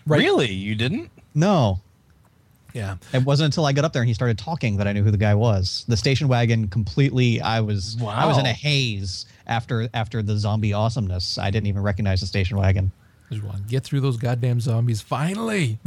Right. 0.07 0.19
Really, 0.19 0.51
you 0.53 0.75
didn't? 0.75 1.11
No, 1.35 1.81
yeah. 2.73 2.97
It 3.13 3.25
wasn't 3.25 3.47
until 3.47 3.67
I 3.67 3.73
got 3.73 3.85
up 3.85 3.93
there 3.93 4.03
and 4.03 4.09
he 4.09 4.15
started 4.15 4.39
talking 4.39 4.77
that 4.79 4.87
I 4.87 4.93
knew 4.93 5.03
who 5.03 5.11
the 5.11 5.17
guy 5.17 5.35
was. 5.35 5.85
The 5.89 5.97
station 5.97 6.29
wagon 6.29 6.69
completely 6.69 7.41
I 7.41 7.61
was 7.61 7.97
wow. 8.01 8.11
I 8.11 8.27
was 8.27 8.39
in 8.39 8.47
a 8.47 8.53
haze 8.53 9.27
after 9.47 9.89
after 9.95 10.23
the 10.23 10.37
zombie 10.37 10.73
awesomeness. 10.73 11.39
I 11.39 11.51
didn't 11.51 11.67
even 11.67 11.83
recognize 11.83 12.21
the 12.21 12.27
station 12.27 12.57
wagon. 12.57 12.93
Get 13.67 13.83
through 13.83 14.01
those 14.01 14.19
goddamn 14.19 14.61
zombies 14.61 15.01
finally. 15.01 15.79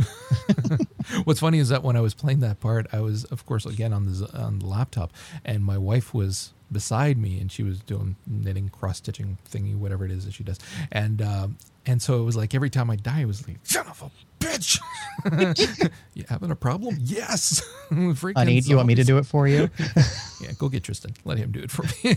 What's 1.23 1.39
funny 1.39 1.59
is 1.59 1.69
that 1.69 1.83
when 1.83 1.95
I 1.95 2.01
was 2.01 2.15
playing 2.15 2.39
that 2.39 2.59
part, 2.59 2.87
I 2.91 3.01
was 3.01 3.25
of 3.25 3.45
course 3.45 3.65
again 3.65 3.93
on 3.93 4.05
the 4.05 4.29
on 4.37 4.59
the 4.59 4.65
laptop 4.65 5.11
and 5.43 5.63
my 5.63 5.77
wife 5.77 6.13
was 6.13 6.53
beside 6.71 7.17
me 7.17 7.39
and 7.39 7.51
she 7.51 7.61
was 7.63 7.79
doing 7.79 8.15
knitting 8.25 8.69
cross 8.69 8.97
stitching 8.97 9.37
thingy 9.47 9.75
whatever 9.75 10.03
it 10.03 10.11
is 10.11 10.25
that 10.25 10.33
she 10.33 10.43
does 10.43 10.59
and 10.91 11.21
uh, 11.21 11.47
and 11.85 12.01
so 12.01 12.21
it 12.21 12.23
was 12.23 12.35
like 12.35 12.53
every 12.55 12.69
time 12.69 12.89
I 12.89 12.95
die 12.95 13.21
it 13.21 13.25
was 13.25 13.47
like 13.47 13.57
son 13.63 13.87
of 13.87 14.01
a 14.01 14.11
bitch. 14.43 14.79
you 16.13 16.25
having 16.27 16.51
a 16.51 16.55
problem? 16.55 16.97
Yes. 16.99 17.63
I 18.35 18.43
need. 18.45 18.65
You 18.65 18.75
want 18.77 18.87
me 18.87 18.95
to 18.95 19.03
do 19.03 19.17
it 19.17 19.25
for 19.25 19.47
you? 19.47 19.69
yeah, 20.41 20.51
go 20.57 20.69
get 20.69 20.83
Tristan. 20.83 21.13
Let 21.23 21.37
him 21.37 21.51
do 21.51 21.59
it 21.59 21.71
for 21.71 21.83
me. 21.83 22.15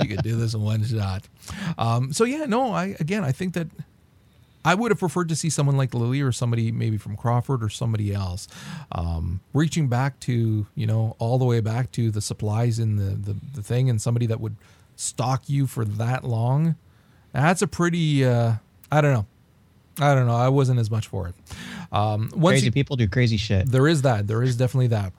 you 0.00 0.16
could 0.16 0.22
do 0.22 0.36
this 0.36 0.54
in 0.54 0.62
one 0.62 0.84
shot. 0.84 1.28
Um, 1.76 2.12
so 2.12 2.24
yeah, 2.24 2.44
no. 2.46 2.72
I 2.72 2.96
again, 3.00 3.24
I 3.24 3.32
think 3.32 3.54
that 3.54 3.68
I 4.64 4.74
would 4.74 4.90
have 4.90 4.98
preferred 4.98 5.28
to 5.30 5.36
see 5.36 5.50
someone 5.50 5.76
like 5.76 5.94
Lilly 5.94 6.20
or 6.20 6.32
somebody 6.32 6.72
maybe 6.72 6.98
from 6.98 7.16
Crawford 7.16 7.62
or 7.62 7.68
somebody 7.68 8.12
else, 8.12 8.48
um, 8.92 9.40
reaching 9.54 9.88
back 9.88 10.20
to 10.20 10.66
you 10.74 10.86
know 10.86 11.16
all 11.18 11.38
the 11.38 11.44
way 11.44 11.60
back 11.60 11.90
to 11.92 12.10
the 12.10 12.20
supplies 12.20 12.78
in 12.78 12.96
the, 12.96 13.32
the 13.32 13.36
the 13.54 13.62
thing 13.62 13.88
and 13.88 14.00
somebody 14.00 14.26
that 14.26 14.40
would 14.40 14.56
stalk 14.96 15.48
you 15.48 15.66
for 15.66 15.84
that 15.84 16.24
long. 16.24 16.76
That's 17.42 17.62
a 17.62 17.66
pretty. 17.66 18.24
Uh, 18.24 18.54
I 18.90 19.00
don't 19.00 19.12
know. 19.12 19.26
I 20.00 20.14
don't 20.14 20.26
know. 20.26 20.36
I 20.36 20.48
wasn't 20.48 20.78
as 20.78 20.90
much 20.90 21.08
for 21.08 21.28
it. 21.28 21.34
Um, 21.92 22.28
crazy 22.30 22.66
you, 22.66 22.72
people 22.72 22.96
do 22.96 23.08
crazy 23.08 23.36
shit. 23.36 23.70
There 23.70 23.88
is 23.88 24.02
that. 24.02 24.26
There 24.26 24.42
is 24.42 24.56
definitely 24.56 24.88
that. 24.88 25.12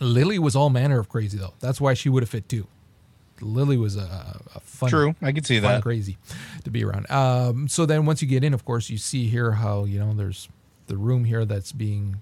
Lilly 0.00 0.38
was 0.38 0.56
all 0.56 0.70
manner 0.70 0.98
of 0.98 1.08
crazy 1.08 1.36
though. 1.36 1.54
That's 1.60 1.80
why 1.80 1.94
she 1.94 2.08
would 2.08 2.22
have 2.22 2.30
fit 2.30 2.48
too. 2.48 2.66
Lilly 3.40 3.76
was 3.76 3.96
a, 3.96 4.40
a 4.54 4.60
fun. 4.60 4.90
True, 4.90 5.14
I 5.22 5.32
can 5.32 5.44
see 5.44 5.58
that. 5.58 5.82
Crazy 5.82 6.18
to 6.64 6.70
be 6.70 6.84
around. 6.84 7.10
Um, 7.10 7.68
so 7.68 7.86
then 7.86 8.06
once 8.06 8.20
you 8.22 8.28
get 8.28 8.44
in, 8.44 8.54
of 8.54 8.64
course, 8.64 8.90
you 8.90 8.98
see 8.98 9.28
here 9.28 9.52
how 9.52 9.84
you 9.84 9.98
know 9.98 10.12
there's 10.12 10.48
the 10.86 10.96
room 10.96 11.24
here 11.24 11.44
that's 11.44 11.72
being 11.72 12.20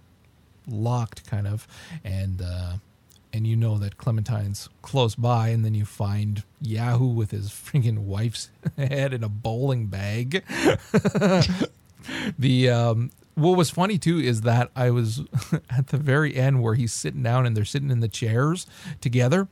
locked, 0.68 1.28
kind 1.28 1.46
of, 1.46 1.66
and 2.04 2.40
uh, 2.42 2.74
and 3.38 3.46
you 3.46 3.54
know 3.54 3.78
that 3.78 3.96
Clementine's 3.98 4.68
close 4.82 5.14
by, 5.14 5.50
and 5.50 5.64
then 5.64 5.72
you 5.72 5.84
find 5.84 6.42
Yahoo 6.60 7.06
with 7.06 7.30
his 7.30 7.50
freaking 7.50 8.00
wife's 8.00 8.50
head 8.76 9.14
in 9.14 9.22
a 9.22 9.28
bowling 9.28 9.86
bag. 9.86 10.42
the 12.36 12.68
um, 12.68 13.12
what 13.36 13.56
was 13.56 13.70
funny 13.70 13.96
too 13.96 14.18
is 14.18 14.40
that 14.40 14.72
I 14.74 14.90
was 14.90 15.22
at 15.70 15.86
the 15.86 15.98
very 15.98 16.34
end 16.34 16.64
where 16.64 16.74
he's 16.74 16.92
sitting 16.92 17.22
down 17.22 17.46
and 17.46 17.56
they're 17.56 17.64
sitting 17.64 17.92
in 17.92 18.00
the 18.00 18.08
chairs 18.08 18.66
together, 19.00 19.46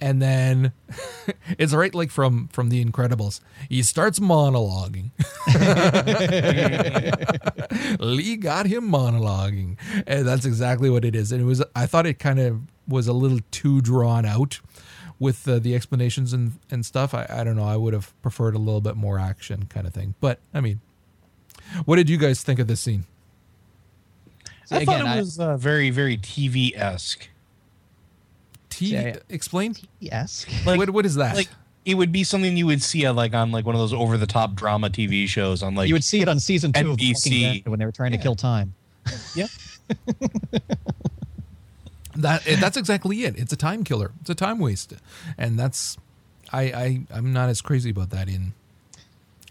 and 0.00 0.20
then 0.22 0.72
it's 1.58 1.72
right 1.72 1.94
like 1.94 2.10
from 2.10 2.48
from 2.48 2.68
The 2.70 2.84
Incredibles. 2.84 3.40
He 3.68 3.82
starts 3.82 4.18
monologuing. 4.18 5.10
Lee 8.00 8.36
got 8.36 8.66
him 8.66 8.90
monologuing, 8.90 9.76
and 10.06 10.26
that's 10.26 10.44
exactly 10.44 10.90
what 10.90 11.04
it 11.04 11.14
is. 11.14 11.32
And 11.32 11.40
it 11.40 11.44
was 11.44 11.62
I 11.74 11.86
thought 11.86 12.06
it 12.06 12.18
kind 12.18 12.38
of 12.38 12.60
was 12.88 13.06
a 13.06 13.12
little 13.12 13.40
too 13.50 13.80
drawn 13.80 14.24
out 14.26 14.60
with 15.18 15.46
uh, 15.46 15.58
the 15.58 15.74
explanations 15.74 16.32
and 16.32 16.52
and 16.70 16.84
stuff. 16.84 17.14
I, 17.14 17.26
I 17.28 17.44
don't 17.44 17.56
know. 17.56 17.64
I 17.64 17.76
would 17.76 17.94
have 17.94 18.12
preferred 18.22 18.54
a 18.54 18.58
little 18.58 18.80
bit 18.80 18.96
more 18.96 19.18
action 19.18 19.66
kind 19.66 19.86
of 19.86 19.94
thing. 19.94 20.14
But 20.20 20.40
I 20.54 20.60
mean, 20.60 20.80
what 21.84 21.96
did 21.96 22.08
you 22.08 22.16
guys 22.16 22.42
think 22.42 22.58
of 22.58 22.66
this 22.66 22.80
scene? 22.80 23.04
I 24.72 24.82
Again, 24.82 24.86
thought 24.86 25.00
it 25.00 25.06
I- 25.08 25.20
was 25.20 25.40
uh, 25.40 25.56
very, 25.56 25.90
very 25.90 26.16
TV 26.16 26.72
esque. 26.76 27.28
T 28.80 28.92
Yeah, 28.92 29.06
yeah. 29.06 29.16
explain. 29.28 29.76
Yes. 29.98 30.46
Like, 30.64 30.78
what 30.78 30.90
what 30.90 31.06
is 31.06 31.16
that? 31.16 31.36
like 31.36 31.48
it 31.84 31.94
would 31.94 32.12
be 32.12 32.24
something 32.24 32.56
you 32.56 32.66
would 32.66 32.82
see 32.82 33.08
like 33.10 33.34
on 33.34 33.52
like 33.52 33.64
one 33.66 33.74
of 33.74 33.80
those 33.80 33.92
over 33.92 34.16
the 34.16 34.26
top 34.26 34.54
drama 34.54 34.90
TV 34.90 35.26
shows 35.26 35.62
on 35.62 35.74
like 35.74 35.88
you 35.88 35.94
would 35.94 36.04
see 36.04 36.20
it 36.20 36.28
on 36.28 36.40
season 36.40 36.72
two 36.72 36.90
of 36.90 36.96
NBC. 36.96 37.46
Walking 37.46 37.70
when 37.70 37.78
they 37.78 37.86
were 37.86 37.92
trying 37.92 38.12
to 38.12 38.18
kill 38.18 38.34
time. 38.34 38.74
yeah. 39.34 39.46
that 42.16 42.46
eh, 42.46 42.56
that's 42.60 42.76
exactly 42.76 43.24
it. 43.24 43.38
It's 43.38 43.52
a 43.52 43.56
time 43.56 43.84
killer. 43.84 44.12
It's 44.20 44.30
a 44.30 44.34
time 44.34 44.58
waste, 44.58 44.94
and 45.38 45.58
that's 45.58 45.96
I 46.52 46.62
I 46.62 47.00
I'm 47.12 47.32
not 47.32 47.48
as 47.48 47.60
crazy 47.60 47.90
about 47.90 48.10
that 48.10 48.28
in 48.28 48.52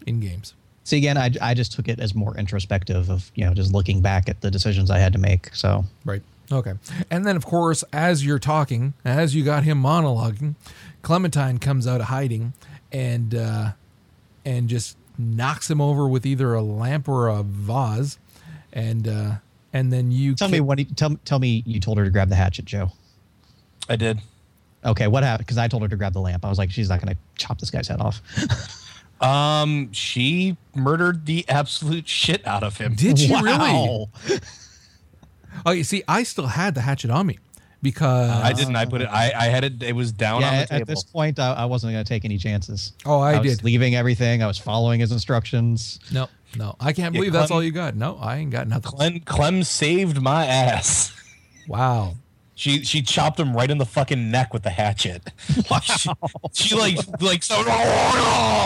in 0.06 0.20
games. 0.20 0.54
See, 0.84 0.96
again, 0.96 1.16
I, 1.18 1.30
I 1.40 1.54
just 1.54 1.72
took 1.72 1.88
it 1.88 2.00
as 2.00 2.14
more 2.14 2.36
introspective 2.36 3.10
of 3.10 3.30
you 3.34 3.44
know 3.44 3.54
just 3.54 3.72
looking 3.72 4.00
back 4.00 4.28
at 4.28 4.40
the 4.40 4.50
decisions 4.50 4.90
I 4.90 4.98
had 4.98 5.12
to 5.12 5.18
make. 5.18 5.54
So 5.54 5.84
Right. 6.04 6.22
Okay. 6.52 6.72
And 7.10 7.24
then, 7.24 7.36
of 7.36 7.46
course, 7.46 7.84
as 7.92 8.24
you're 8.24 8.38
talking, 8.38 8.94
as 9.04 9.34
you 9.34 9.44
got 9.44 9.62
him 9.62 9.82
monologuing, 9.82 10.56
Clementine 11.02 11.58
comes 11.58 11.86
out 11.86 12.00
of 12.00 12.08
hiding 12.08 12.54
and 12.90 13.34
uh, 13.34 13.72
and 14.44 14.68
just 14.68 14.96
knocks 15.16 15.70
him 15.70 15.80
over 15.80 16.08
with 16.08 16.26
either 16.26 16.54
a 16.54 16.62
lamp 16.62 17.08
or 17.08 17.28
a 17.28 17.42
vase, 17.42 18.18
and 18.72 19.06
uh, 19.06 19.32
and 19.72 19.92
then 19.92 20.10
you 20.10 20.34
tell 20.34 20.48
ki- 20.48 20.54
me 20.54 20.60
what 20.60 20.78
he, 20.78 20.84
tell 20.86 21.16
tell 21.24 21.38
me 21.38 21.62
you 21.66 21.78
told 21.78 21.98
her 21.98 22.04
to 22.04 22.10
grab 22.10 22.28
the 22.28 22.36
hatchet, 22.36 22.64
Joe. 22.64 22.90
I 23.88 23.96
did. 23.96 24.20
Okay, 24.84 25.06
what 25.06 25.22
happened? 25.22 25.46
Because 25.46 25.58
I 25.58 25.68
told 25.68 25.82
her 25.82 25.88
to 25.88 25.96
grab 25.96 26.14
the 26.14 26.20
lamp. 26.20 26.44
I 26.44 26.48
was 26.48 26.58
like, 26.58 26.70
she's 26.70 26.88
not 26.88 27.02
going 27.02 27.14
to 27.14 27.20
chop 27.36 27.60
this 27.60 27.70
guy's 27.70 27.88
head 27.88 28.00
off. 28.00 28.22
Um, 29.20 29.92
she 29.92 30.56
murdered 30.74 31.26
the 31.26 31.46
absolute 31.46 32.08
shit 32.08 32.46
out 32.46 32.62
of 32.62 32.78
him. 32.78 32.94
Did 32.94 33.18
she 33.18 33.34
really? 33.34 34.06
Wow. 35.54 35.62
Oh, 35.66 35.70
you 35.72 35.84
see, 35.84 36.02
I 36.08 36.22
still 36.22 36.46
had 36.46 36.74
the 36.74 36.80
hatchet 36.80 37.10
on 37.10 37.26
me 37.26 37.38
because 37.82 38.30
I 38.30 38.52
didn't. 38.52 38.76
I 38.76 38.84
put 38.86 39.00
it. 39.02 39.08
I, 39.08 39.32
I 39.36 39.44
had 39.46 39.64
it. 39.64 39.82
It 39.82 39.94
was 39.94 40.12
down 40.12 40.42
on 40.44 40.52
the 40.52 40.58
at, 40.60 40.68
table. 40.68 40.80
at 40.82 40.86
this 40.86 41.02
point, 41.02 41.38
I, 41.38 41.52
I 41.54 41.64
wasn't 41.66 41.92
going 41.92 42.04
to 42.04 42.08
take 42.08 42.24
any 42.24 42.38
chances. 42.38 42.92
Oh, 43.04 43.20
I 43.20 43.38
was 43.38 43.56
did. 43.58 43.64
leaving 43.64 43.94
everything. 43.94 44.42
I 44.42 44.46
was 44.46 44.58
following 44.58 45.00
his 45.00 45.12
instructions. 45.12 46.00
no, 46.12 46.28
no, 46.56 46.76
I 46.80 46.92
can't 46.92 47.14
Yeah, 47.14 47.20
believe 47.20 47.32
that's 47.32 47.50
all 47.50 47.62
you 47.62 47.72
got. 47.72 47.94
No, 47.96 48.16
I 48.20 48.36
ain't 48.36 48.50
got 48.50 48.68
nothing. 48.68 48.90
Clem, 48.90 49.20
Clem 49.20 49.62
saved 49.62 50.20
my 50.20 50.46
ass. 50.46 51.16
Wow. 51.68 52.14
She 52.56 52.82
she 52.82 53.00
chopped 53.00 53.38
him 53.38 53.54
right 53.56 53.70
in 53.70 53.78
the 53.78 53.86
fucking 53.86 54.30
neck 54.30 54.52
with 54.52 54.64
the 54.64 54.70
hatchet. 54.70 55.30
She, 55.84 56.10
she 56.52 56.74
like 56.74 56.96
like 57.20 57.42
so 57.44 57.60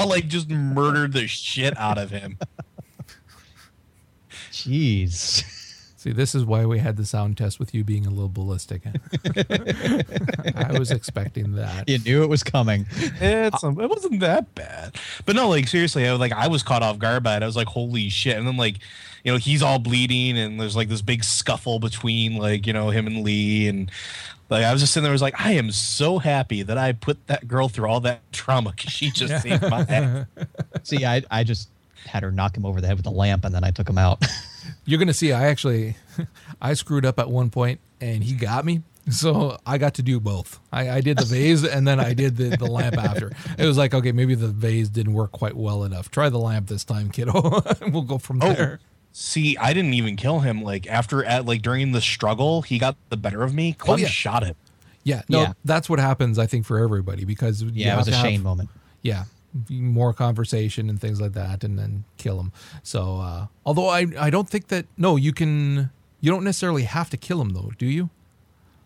like 0.08 0.26
just 0.26 0.48
murdered 0.48 1.12
the 1.12 1.26
shit 1.28 1.76
out 1.76 1.98
of 1.98 2.10
him. 2.10 2.38
Jeez. 4.50 5.44
See, 6.04 6.12
this 6.12 6.34
is 6.34 6.44
why 6.44 6.66
we 6.66 6.80
had 6.80 6.98
the 6.98 7.06
sound 7.06 7.38
test 7.38 7.58
with 7.58 7.72
you 7.72 7.82
being 7.82 8.04
a 8.04 8.10
little 8.10 8.28
ballistic. 8.28 8.82
I 10.54 10.78
was 10.78 10.90
expecting 10.90 11.54
that. 11.54 11.88
You 11.88 11.98
knew 11.98 12.22
it 12.22 12.28
was 12.28 12.42
coming. 12.42 12.84
It's 12.92 13.64
um, 13.64 13.80
it 13.80 13.88
wasn't 13.88 14.20
that 14.20 14.54
bad, 14.54 14.96
but 15.24 15.34
no, 15.34 15.48
like 15.48 15.66
seriously, 15.66 16.06
I 16.06 16.10
was 16.10 16.20
like 16.20 16.32
I 16.32 16.48
was 16.48 16.62
caught 16.62 16.82
off 16.82 16.98
guard 16.98 17.22
by 17.22 17.38
it. 17.38 17.42
I 17.42 17.46
was 17.46 17.56
like, 17.56 17.68
holy 17.68 18.10
shit! 18.10 18.36
And 18.36 18.46
then 18.46 18.58
like, 18.58 18.80
you 19.24 19.32
know, 19.32 19.38
he's 19.38 19.62
all 19.62 19.78
bleeding, 19.78 20.36
and 20.36 20.60
there's 20.60 20.76
like 20.76 20.90
this 20.90 21.00
big 21.00 21.24
scuffle 21.24 21.78
between 21.78 22.36
like 22.36 22.66
you 22.66 22.74
know 22.74 22.90
him 22.90 23.06
and 23.06 23.24
Lee, 23.24 23.66
and 23.66 23.90
like 24.50 24.62
I 24.62 24.74
was 24.74 24.82
just 24.82 24.92
sitting 24.92 25.04
there, 25.04 25.12
I 25.12 25.14
was 25.14 25.22
like, 25.22 25.40
I 25.40 25.52
am 25.52 25.70
so 25.70 26.18
happy 26.18 26.62
that 26.64 26.76
I 26.76 26.92
put 26.92 27.28
that 27.28 27.48
girl 27.48 27.70
through 27.70 27.88
all 27.88 28.00
that 28.00 28.30
trauma 28.30 28.72
because 28.72 28.92
she 28.92 29.10
just 29.10 29.42
saved 29.42 29.62
my 29.70 29.80
ass. 29.88 30.26
See, 30.82 31.06
I, 31.06 31.22
I 31.30 31.44
just 31.44 31.70
had 32.04 32.24
her 32.24 32.30
knock 32.30 32.58
him 32.58 32.66
over 32.66 32.82
the 32.82 32.88
head 32.88 32.98
with 32.98 33.06
a 33.06 33.10
lamp, 33.10 33.46
and 33.46 33.54
then 33.54 33.64
I 33.64 33.70
took 33.70 33.88
him 33.88 33.96
out. 33.96 34.22
You're 34.84 34.98
gonna 34.98 35.14
see. 35.14 35.32
I 35.32 35.46
actually, 35.46 35.96
I 36.60 36.74
screwed 36.74 37.04
up 37.06 37.18
at 37.18 37.30
one 37.30 37.50
point, 37.50 37.80
and 38.00 38.22
he 38.24 38.34
got 38.34 38.64
me. 38.64 38.82
So 39.10 39.58
I 39.66 39.76
got 39.76 39.94
to 39.94 40.02
do 40.02 40.18
both. 40.18 40.60
I, 40.72 40.88
I 40.88 41.00
did 41.02 41.18
the 41.18 41.26
vase, 41.26 41.62
and 41.70 41.86
then 41.86 42.00
I 42.00 42.14
did 42.14 42.36
the, 42.38 42.56
the 42.56 42.64
lamp 42.66 42.96
after. 42.96 43.32
It 43.58 43.66
was 43.66 43.76
like, 43.76 43.92
okay, 43.92 44.12
maybe 44.12 44.34
the 44.34 44.48
vase 44.48 44.88
didn't 44.88 45.12
work 45.12 45.30
quite 45.32 45.54
well 45.56 45.84
enough. 45.84 46.10
Try 46.10 46.30
the 46.30 46.38
lamp 46.38 46.68
this 46.68 46.84
time, 46.84 47.10
kiddo. 47.10 47.62
we'll 47.88 48.00
go 48.02 48.16
from 48.16 48.40
Oh, 48.42 48.52
there. 48.54 48.80
see, 49.12 49.58
I 49.58 49.74
didn't 49.74 49.92
even 49.92 50.16
kill 50.16 50.40
him. 50.40 50.62
Like 50.62 50.86
after 50.86 51.22
at 51.24 51.44
like 51.44 51.60
during 51.60 51.92
the 51.92 52.00
struggle, 52.00 52.62
he 52.62 52.78
got 52.78 52.96
the 53.10 53.18
better 53.18 53.42
of 53.42 53.52
me. 53.54 53.76
Oh, 53.80 53.84
Clem 53.84 53.98
yeah. 54.00 54.06
shot 54.06 54.42
him. 54.42 54.54
Yeah, 55.02 55.20
no, 55.28 55.42
Yeah. 55.42 55.52
that's 55.66 55.90
what 55.90 55.98
happens. 55.98 56.38
I 56.38 56.46
think 56.46 56.64
for 56.64 56.78
everybody 56.78 57.26
because 57.26 57.62
yeah, 57.62 57.92
it 57.94 57.98
was 57.98 58.08
a 58.08 58.12
to 58.12 58.16
have- 58.16 58.26
Shane 58.26 58.42
moment. 58.42 58.70
yeah 59.02 59.24
more 59.70 60.12
conversation 60.12 60.90
and 60.90 61.00
things 61.00 61.20
like 61.20 61.32
that 61.32 61.62
and 61.62 61.78
then 61.78 62.04
kill 62.16 62.40
him 62.40 62.50
so 62.82 63.18
uh 63.20 63.46
although 63.64 63.88
i 63.88 64.04
i 64.18 64.28
don't 64.28 64.48
think 64.48 64.66
that 64.68 64.84
no 64.96 65.14
you 65.16 65.32
can 65.32 65.90
you 66.20 66.30
don't 66.30 66.42
necessarily 66.42 66.82
have 66.82 67.08
to 67.08 67.16
kill 67.16 67.40
him 67.40 67.50
though 67.50 67.70
do 67.78 67.86
you 67.86 68.10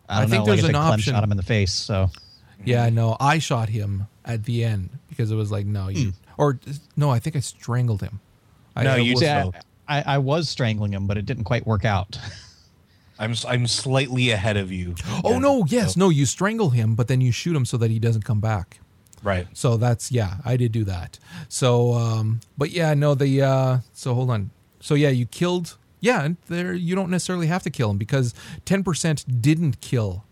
I, 0.07 0.17
I 0.17 0.21
don't 0.21 0.29
think 0.29 0.45
know, 0.45 0.45
there's 0.53 0.63
like 0.63 0.75
I 0.75 0.77
an 0.77 0.83
Clem 0.85 0.93
option. 0.99 1.13
shot 1.13 1.23
him 1.23 1.31
in 1.31 1.37
the 1.37 1.43
face. 1.43 1.73
So 1.73 2.09
yeah 2.65 2.89
no 2.89 3.17
i 3.19 3.39
shot 3.39 3.69
him 3.69 4.07
at 4.25 4.43
the 4.43 4.63
end 4.63 4.89
because 5.09 5.31
it 5.31 5.35
was 5.35 5.51
like 5.51 5.65
no 5.65 5.87
you 5.87 6.13
or 6.37 6.59
no 6.95 7.09
i 7.09 7.17
think 7.19 7.35
i 7.35 7.39
strangled 7.39 8.01
him 8.01 8.19
I, 8.75 8.83
No, 8.83 8.93
I 8.93 8.97
you 8.97 9.13
was- 9.13 9.21
See, 9.21 9.27
I, 9.27 9.51
I, 9.87 10.03
I 10.05 10.17
was 10.19 10.47
strangling 10.47 10.93
him, 10.93 11.07
but 11.07 11.17
it 11.17 11.25
didn't 11.25 11.45
quite 11.45 11.65
work 11.65 11.83
out. 11.83 12.19
I'm 13.19 13.31
s- 13.31 13.43
I'm 13.43 13.65
slightly 13.67 14.29
ahead 14.29 14.55
of 14.55 14.71
you. 14.71 14.93
oh 15.23 15.31
Yeah. 15.31 15.39
no 15.39 15.65
yes 15.67 15.97
no 15.97 16.09
you 16.09 16.25
strangle 16.27 16.69
him 16.69 16.93
but 16.95 17.07
then 17.07 17.19
you 17.21 17.31
shoot 17.31 17.55
him 17.55 17.65
so 17.65 17.75
that 17.77 17.89
he 17.91 17.97
doesn't 17.99 18.23
come 18.23 18.39
back 18.39 18.79
Right. 19.23 19.47
So 19.53 19.77
that's 19.77 20.11
yeah, 20.11 20.35
I 20.45 20.57
did 20.57 20.71
do 20.71 20.83
that. 20.85 21.19
So 21.47 21.93
um 21.93 22.41
but 22.57 22.71
yeah, 22.71 22.93
no 22.93 23.15
the 23.15 23.41
uh 23.41 23.77
so 23.93 24.13
hold 24.13 24.29
on. 24.29 24.51
So 24.79 24.95
yeah, 24.95 25.09
you 25.09 25.25
killed 25.25 25.77
yeah, 26.01 26.23
and 26.23 26.37
there 26.47 26.73
you 26.73 26.95
don't 26.95 27.09
necessarily 27.09 27.47
have 27.47 27.63
to 27.63 27.69
kill 27.69 27.89
him 27.91 27.97
because 27.97 28.33
10% 28.65 29.41
didn't 29.41 29.81
kill 29.81 30.23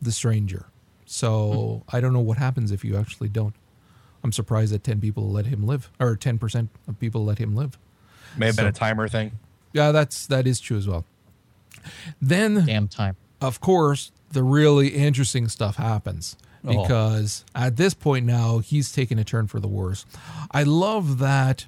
the 0.00 0.10
stranger. 0.12 0.66
So 1.06 1.84
I 1.90 2.00
don't 2.00 2.12
know 2.12 2.20
what 2.20 2.38
happens 2.38 2.72
if 2.72 2.84
you 2.84 2.96
actually 2.96 3.28
don't. 3.28 3.54
I'm 4.24 4.32
surprised 4.32 4.72
that 4.72 4.82
10 4.84 5.00
people 5.00 5.30
let 5.30 5.46
him 5.46 5.66
live 5.66 5.90
or 6.00 6.16
10% 6.16 6.68
of 6.88 6.98
people 6.98 7.24
let 7.24 7.38
him 7.38 7.54
live. 7.54 7.78
May 8.36 8.46
have 8.46 8.56
been 8.56 8.66
a 8.66 8.72
timer 8.72 9.08
thing. 9.08 9.32
Yeah, 9.72 9.92
that's 9.92 10.26
that 10.26 10.46
is 10.46 10.60
true 10.60 10.76
as 10.76 10.88
well. 10.88 11.04
Then 12.20 12.66
Damn 12.66 12.88
time. 12.88 13.16
of 13.40 13.60
course, 13.60 14.12
the 14.30 14.42
really 14.42 14.88
interesting 14.88 15.48
stuff 15.48 15.76
happens 15.76 16.36
Oh. 16.64 16.82
because 16.82 17.44
at 17.54 17.76
this 17.76 17.94
point 17.94 18.24
now 18.24 18.58
he's 18.58 18.92
taking 18.92 19.18
a 19.18 19.24
turn 19.24 19.48
for 19.48 19.60
the 19.60 19.68
worse. 19.68 20.06
I 20.50 20.62
love 20.62 21.18
that 21.18 21.66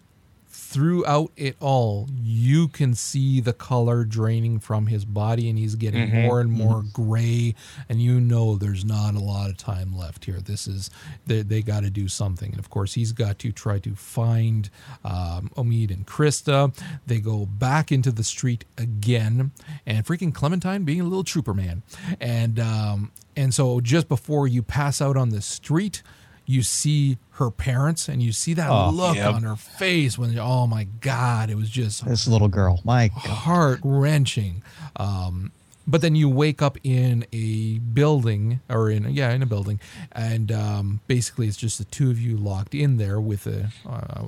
throughout 0.74 1.30
it 1.36 1.54
all, 1.60 2.08
you 2.20 2.66
can 2.66 2.94
see 2.94 3.40
the 3.40 3.52
color 3.52 4.04
draining 4.04 4.58
from 4.58 4.88
his 4.88 5.04
body 5.04 5.48
and 5.48 5.56
he's 5.56 5.76
getting 5.76 6.10
more 6.22 6.40
and 6.40 6.50
more 6.50 6.82
gray. 6.92 7.54
And 7.88 8.02
you 8.02 8.18
know 8.20 8.56
there's 8.56 8.84
not 8.84 9.14
a 9.14 9.20
lot 9.20 9.50
of 9.50 9.56
time 9.56 9.96
left 9.96 10.24
here. 10.24 10.40
This 10.40 10.66
is, 10.66 10.90
they, 11.26 11.42
they 11.42 11.62
got 11.62 11.84
to 11.84 11.90
do 11.90 12.08
something. 12.08 12.50
And 12.50 12.58
of 12.58 12.70
course, 12.70 12.94
he's 12.94 13.12
got 13.12 13.38
to 13.40 13.52
try 13.52 13.78
to 13.78 13.94
find 13.94 14.68
um, 15.04 15.50
Omid 15.56 15.92
and 15.92 16.06
Krista. 16.08 16.76
They 17.06 17.20
go 17.20 17.46
back 17.46 17.92
into 17.92 18.10
the 18.10 18.24
street 18.24 18.64
again. 18.76 19.52
And 19.86 20.04
freaking 20.04 20.34
Clementine 20.34 20.82
being 20.82 21.00
a 21.00 21.04
little 21.04 21.24
trooper 21.24 21.54
man. 21.54 21.82
And, 22.20 22.58
um, 22.58 23.12
and 23.36 23.52
so 23.54 23.80
just 23.80 24.08
before 24.08 24.46
you 24.48 24.62
pass 24.62 25.00
out 25.02 25.16
on 25.16 25.30
the 25.30 25.40
street, 25.42 26.02
you 26.46 26.62
see 26.62 27.18
her 27.32 27.50
parents 27.50 28.08
and 28.08 28.22
you 28.22 28.32
see 28.32 28.54
that 28.54 28.68
Oh, 28.70 28.90
look 28.90 29.16
yep. 29.16 29.34
on 29.34 29.42
her 29.44 29.56
face 29.56 30.18
when 30.18 30.38
oh 30.38 30.66
my 30.66 30.84
god 31.00 31.48
it 31.50 31.56
was 31.56 31.70
just 31.70 32.04
This 32.06 32.28
little 32.28 32.48
girl. 32.48 32.80
My 32.84 33.08
heart 33.14 33.80
wrenching 33.82 34.62
um 34.96 35.50
but 35.86 36.00
then 36.00 36.14
you 36.14 36.28
wake 36.28 36.62
up 36.62 36.78
in 36.84 37.26
a 37.32 37.78
building 37.78 38.60
or 38.70 38.90
in 38.90 39.04
yeah 39.10 39.30
in 39.32 39.42
a 39.42 39.46
building 39.46 39.80
and 40.12 40.52
um 40.52 41.00
basically 41.06 41.46
it's 41.48 41.56
just 41.56 41.78
the 41.78 41.84
two 41.84 42.10
of 42.10 42.20
you 42.20 42.36
locked 42.36 42.74
in 42.74 42.96
there 42.98 43.20
with 43.20 43.46
a 43.46 43.70
uh, 43.88 44.26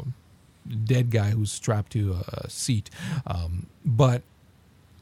dead 0.84 1.11
guy 1.11 1.30
who's 1.30 1.52
strapped 1.52 1.92
to 1.92 2.16
a 2.28 2.48
seat 2.50 2.90
um 3.26 3.66
but 3.84 4.22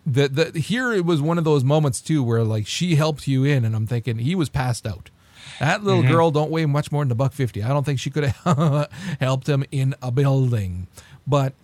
the, 0.07 0.29
the 0.29 0.61
here 0.61 0.93
it 0.93 1.05
was 1.05 1.21
one 1.21 1.39
of 1.39 1.45
those 1.45 1.65
moments 1.65 2.01
too 2.01 2.23
where 2.23 2.45
like 2.45 2.67
she 2.67 2.97
helped 2.97 3.27
you 3.27 3.45
in 3.45 3.65
and 3.65 3.75
i'm 3.75 3.87
thinking 3.87 4.19
he 4.19 4.35
was 4.35 4.49
passed 4.49 4.87
out 4.87 5.11
that 5.61 5.85
little 5.85 6.03
mm-hmm. 6.03 6.13
girl 6.13 6.31
don't 6.31 6.51
weigh 6.51 6.67
much 6.67 6.93
more 6.93 7.05
than 7.05 7.13
a 7.13 7.15
buck 7.15 7.33
50 7.33 7.63
i 7.63 7.69
don't 7.69 7.85
think 7.85 7.99
she 7.99 8.11
could 8.11 8.25
have 8.25 8.91
helped 9.21 9.49
him 9.49 9.65
in 9.71 9.95
a 10.03 10.11
building 10.11 10.87
but 11.27 11.55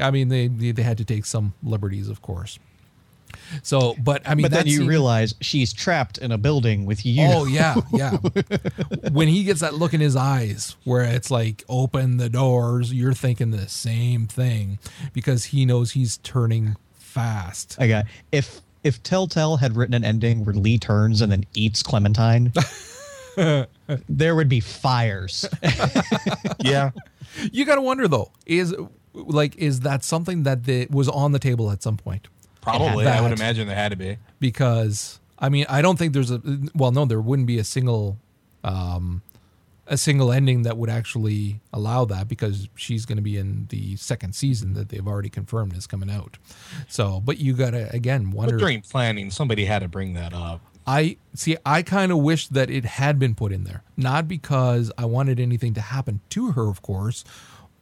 I 0.00 0.10
mean, 0.10 0.28
they 0.28 0.46
they 0.48 0.72
they 0.72 0.82
had 0.82 0.98
to 0.98 1.04
take 1.04 1.24
some 1.26 1.54
liberties, 1.62 2.08
of 2.08 2.22
course. 2.22 2.58
So, 3.62 3.94
but 3.98 4.22
I 4.28 4.34
mean, 4.34 4.42
but 4.42 4.52
then 4.52 4.66
you 4.66 4.78
scene- 4.78 4.86
realize 4.86 5.34
she's 5.40 5.72
trapped 5.72 6.18
in 6.18 6.32
a 6.32 6.38
building 6.38 6.86
with 6.86 7.04
you. 7.04 7.26
Oh 7.28 7.44
yeah, 7.44 7.76
yeah. 7.92 8.16
when 9.10 9.28
he 9.28 9.44
gets 9.44 9.60
that 9.60 9.74
look 9.74 9.94
in 9.94 10.00
his 10.00 10.16
eyes, 10.16 10.76
where 10.84 11.02
it's 11.02 11.30
like 11.30 11.64
open 11.68 12.18
the 12.18 12.28
doors, 12.28 12.92
you're 12.92 13.14
thinking 13.14 13.50
the 13.50 13.68
same 13.68 14.26
thing 14.26 14.78
because 15.12 15.46
he 15.46 15.66
knows 15.66 15.92
he's 15.92 16.18
turning 16.18 16.76
fast. 17.12 17.76
I 17.78 17.88
got 17.88 18.06
if 18.32 18.60
if 18.82 19.02
Telltale 19.02 19.56
had 19.58 19.76
written 19.76 19.94
an 19.94 20.04
ending 20.04 20.44
where 20.44 20.54
Lee 20.54 20.78
turns 20.78 21.20
and 21.20 21.30
then 21.30 21.44
eats 21.54 21.82
Clementine, 21.82 22.52
there 24.08 24.34
would 24.34 24.48
be 24.48 24.60
fires. 24.60 25.44
Yeah. 26.64 26.90
You 27.50 27.64
got 27.64 27.74
to 27.76 27.80
wonder 27.80 28.06
though, 28.08 28.30
is 28.46 28.74
like 29.14 29.56
is 29.56 29.80
that 29.80 30.04
something 30.04 30.44
that 30.44 30.64
the, 30.64 30.86
was 30.90 31.08
on 31.08 31.32
the 31.32 31.38
table 31.38 31.70
at 31.70 31.82
some 31.82 31.96
point? 31.96 32.28
Probably. 32.60 33.06
I 33.06 33.20
would 33.20 33.32
imagine 33.32 33.66
there 33.66 33.76
had 33.76 33.90
to 33.90 33.96
be. 33.96 34.16
because 34.38 35.18
I 35.38 35.48
mean 35.48 35.66
I 35.68 35.82
don't 35.82 35.98
think 35.98 36.12
there's 36.12 36.30
a 36.30 36.40
well 36.74 36.92
no 36.92 37.04
there 37.04 37.20
wouldn't 37.20 37.46
be 37.46 37.58
a 37.58 37.64
single 37.64 38.16
um 38.64 39.22
a 39.92 39.98
single 39.98 40.32
ending 40.32 40.62
that 40.62 40.78
would 40.78 40.88
actually 40.88 41.60
allow 41.70 42.06
that 42.06 42.26
because 42.26 42.66
she's 42.74 43.04
going 43.04 43.16
to 43.16 43.22
be 43.22 43.36
in 43.36 43.66
the 43.68 43.94
second 43.96 44.34
season 44.34 44.72
that 44.72 44.88
they've 44.88 45.06
already 45.06 45.28
confirmed 45.28 45.76
is 45.76 45.86
coming 45.86 46.10
out. 46.10 46.38
So, 46.88 47.20
but 47.20 47.36
you 47.38 47.52
got 47.52 47.72
to 47.72 47.94
again 47.94 48.30
wonder 48.30 48.54
But 48.54 48.58
during 48.60 48.80
planning, 48.80 49.30
somebody 49.30 49.66
had 49.66 49.80
to 49.80 49.88
bring 49.88 50.14
that 50.14 50.32
up. 50.32 50.62
I 50.86 51.18
see 51.34 51.58
I 51.66 51.82
kind 51.82 52.10
of 52.10 52.18
wish 52.18 52.48
that 52.48 52.70
it 52.70 52.86
had 52.86 53.18
been 53.18 53.34
put 53.34 53.52
in 53.52 53.64
there. 53.64 53.82
Not 53.94 54.26
because 54.26 54.90
I 54.96 55.04
wanted 55.04 55.38
anything 55.38 55.74
to 55.74 55.82
happen 55.82 56.20
to 56.30 56.52
her 56.52 56.68
of 56.68 56.80
course, 56.80 57.22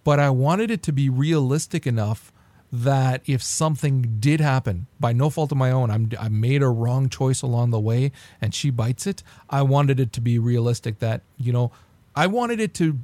but 0.03 0.19
I 0.19 0.31
wanted 0.31 0.73
it 0.73 0.83
to 0.83 0.93
be 0.93 1.09
realistic 1.09 1.87
enough 1.87 2.33
that 2.73 3.23
if 3.27 3.41
something 3.41 4.17
did 4.19 4.41
happen 4.41 4.89
by 4.99 5.13
no 5.13 5.31
fault 5.31 5.53
of 5.53 5.59
my 5.59 5.71
own, 5.71 5.93
I'm 5.93 6.11
I 6.19 6.29
made 6.29 6.61
a 6.61 6.69
wrong 6.69 7.09
choice 7.09 7.41
along 7.41 7.71
the 7.71 7.81
way 7.81 8.11
and 8.41 8.53
she 8.53 8.71
bites 8.71 9.07
it, 9.07 9.23
I 9.49 9.63
wanted 9.63 10.01
it 10.01 10.13
to 10.15 10.21
be 10.21 10.41
realistic 10.41 10.99
that, 10.99 11.23
you 11.39 11.53
know, 11.53 11.71
I 12.15 12.27
wanted 12.27 12.61
it 12.61 12.75
to 12.75 12.99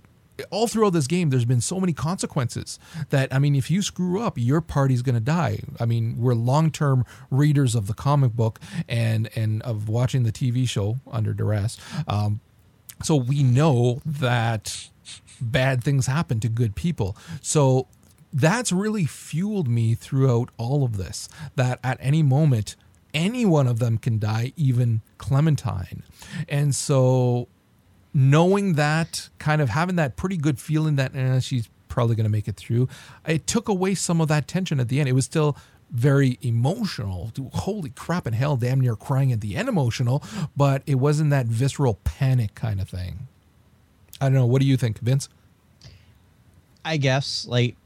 all 0.50 0.66
throughout 0.66 0.92
this 0.92 1.06
game 1.06 1.30
there's 1.30 1.44
been 1.44 1.60
so 1.60 1.80
many 1.80 1.92
consequences 1.92 2.78
that 3.08 3.32
i 3.32 3.38
mean 3.38 3.54
if 3.54 3.70
you 3.70 3.80
screw 3.80 4.20
up 4.20 4.36
your 4.36 4.60
party's 4.60 5.02
going 5.02 5.14
to 5.14 5.20
die. 5.20 5.60
I 5.80 5.86
mean 5.86 6.16
we're 6.18 6.34
long-term 6.34 7.04
readers 7.30 7.74
of 7.74 7.86
the 7.86 7.94
comic 7.94 8.32
book 8.32 8.60
and 8.88 9.28
and 9.34 9.62
of 9.62 9.88
watching 9.88 10.24
the 10.24 10.32
tv 10.32 10.68
show 10.68 10.96
under 11.10 11.32
duress. 11.32 11.78
Um, 12.06 12.40
so 13.02 13.16
we 13.16 13.42
know 13.42 14.00
that 14.04 14.88
bad 15.40 15.84
things 15.84 16.06
happen 16.06 16.40
to 16.40 16.48
good 16.48 16.74
people. 16.74 17.16
So 17.42 17.88
that's 18.32 18.72
really 18.72 19.04
fueled 19.04 19.68
me 19.68 19.94
throughout 19.94 20.50
all 20.56 20.82
of 20.84 20.96
this 20.96 21.28
that 21.56 21.78
at 21.84 21.98
any 22.00 22.22
moment 22.22 22.76
any 23.14 23.46
one 23.46 23.66
of 23.66 23.78
them 23.78 23.96
can 23.96 24.18
die 24.18 24.52
even 24.56 25.00
clementine. 25.16 26.02
And 26.48 26.74
so 26.74 27.48
knowing 28.16 28.72
that, 28.72 29.28
kind 29.38 29.60
of 29.60 29.68
having 29.68 29.96
that 29.96 30.16
pretty 30.16 30.38
good 30.38 30.58
feeling 30.58 30.96
that 30.96 31.14
eh, 31.14 31.38
she's 31.38 31.68
probably 31.88 32.16
going 32.16 32.24
to 32.24 32.30
make 32.30 32.48
it 32.48 32.56
through, 32.56 32.88
it 33.26 33.46
took 33.46 33.68
away 33.68 33.94
some 33.94 34.22
of 34.22 34.28
that 34.28 34.48
tension 34.48 34.80
at 34.80 34.88
the 34.88 34.98
end. 34.98 35.08
It 35.08 35.12
was 35.12 35.26
still 35.26 35.54
very 35.90 36.38
emotional. 36.40 37.30
Holy 37.52 37.90
crap 37.90 38.24
and 38.24 38.34
hell, 38.34 38.56
damn 38.56 38.80
near 38.80 38.96
crying 38.96 39.32
at 39.32 39.42
the 39.42 39.54
end 39.54 39.68
emotional, 39.68 40.24
but 40.56 40.82
it 40.86 40.94
wasn't 40.94 41.28
that 41.30 41.44
visceral 41.46 41.98
panic 42.04 42.54
kind 42.54 42.80
of 42.80 42.88
thing. 42.88 43.28
I 44.18 44.24
don't 44.24 44.34
know. 44.34 44.46
What 44.46 44.62
do 44.62 44.66
you 44.66 44.78
think, 44.78 44.98
Vince? 45.00 45.28
I 46.86 46.96
guess 46.96 47.46
like 47.46 47.76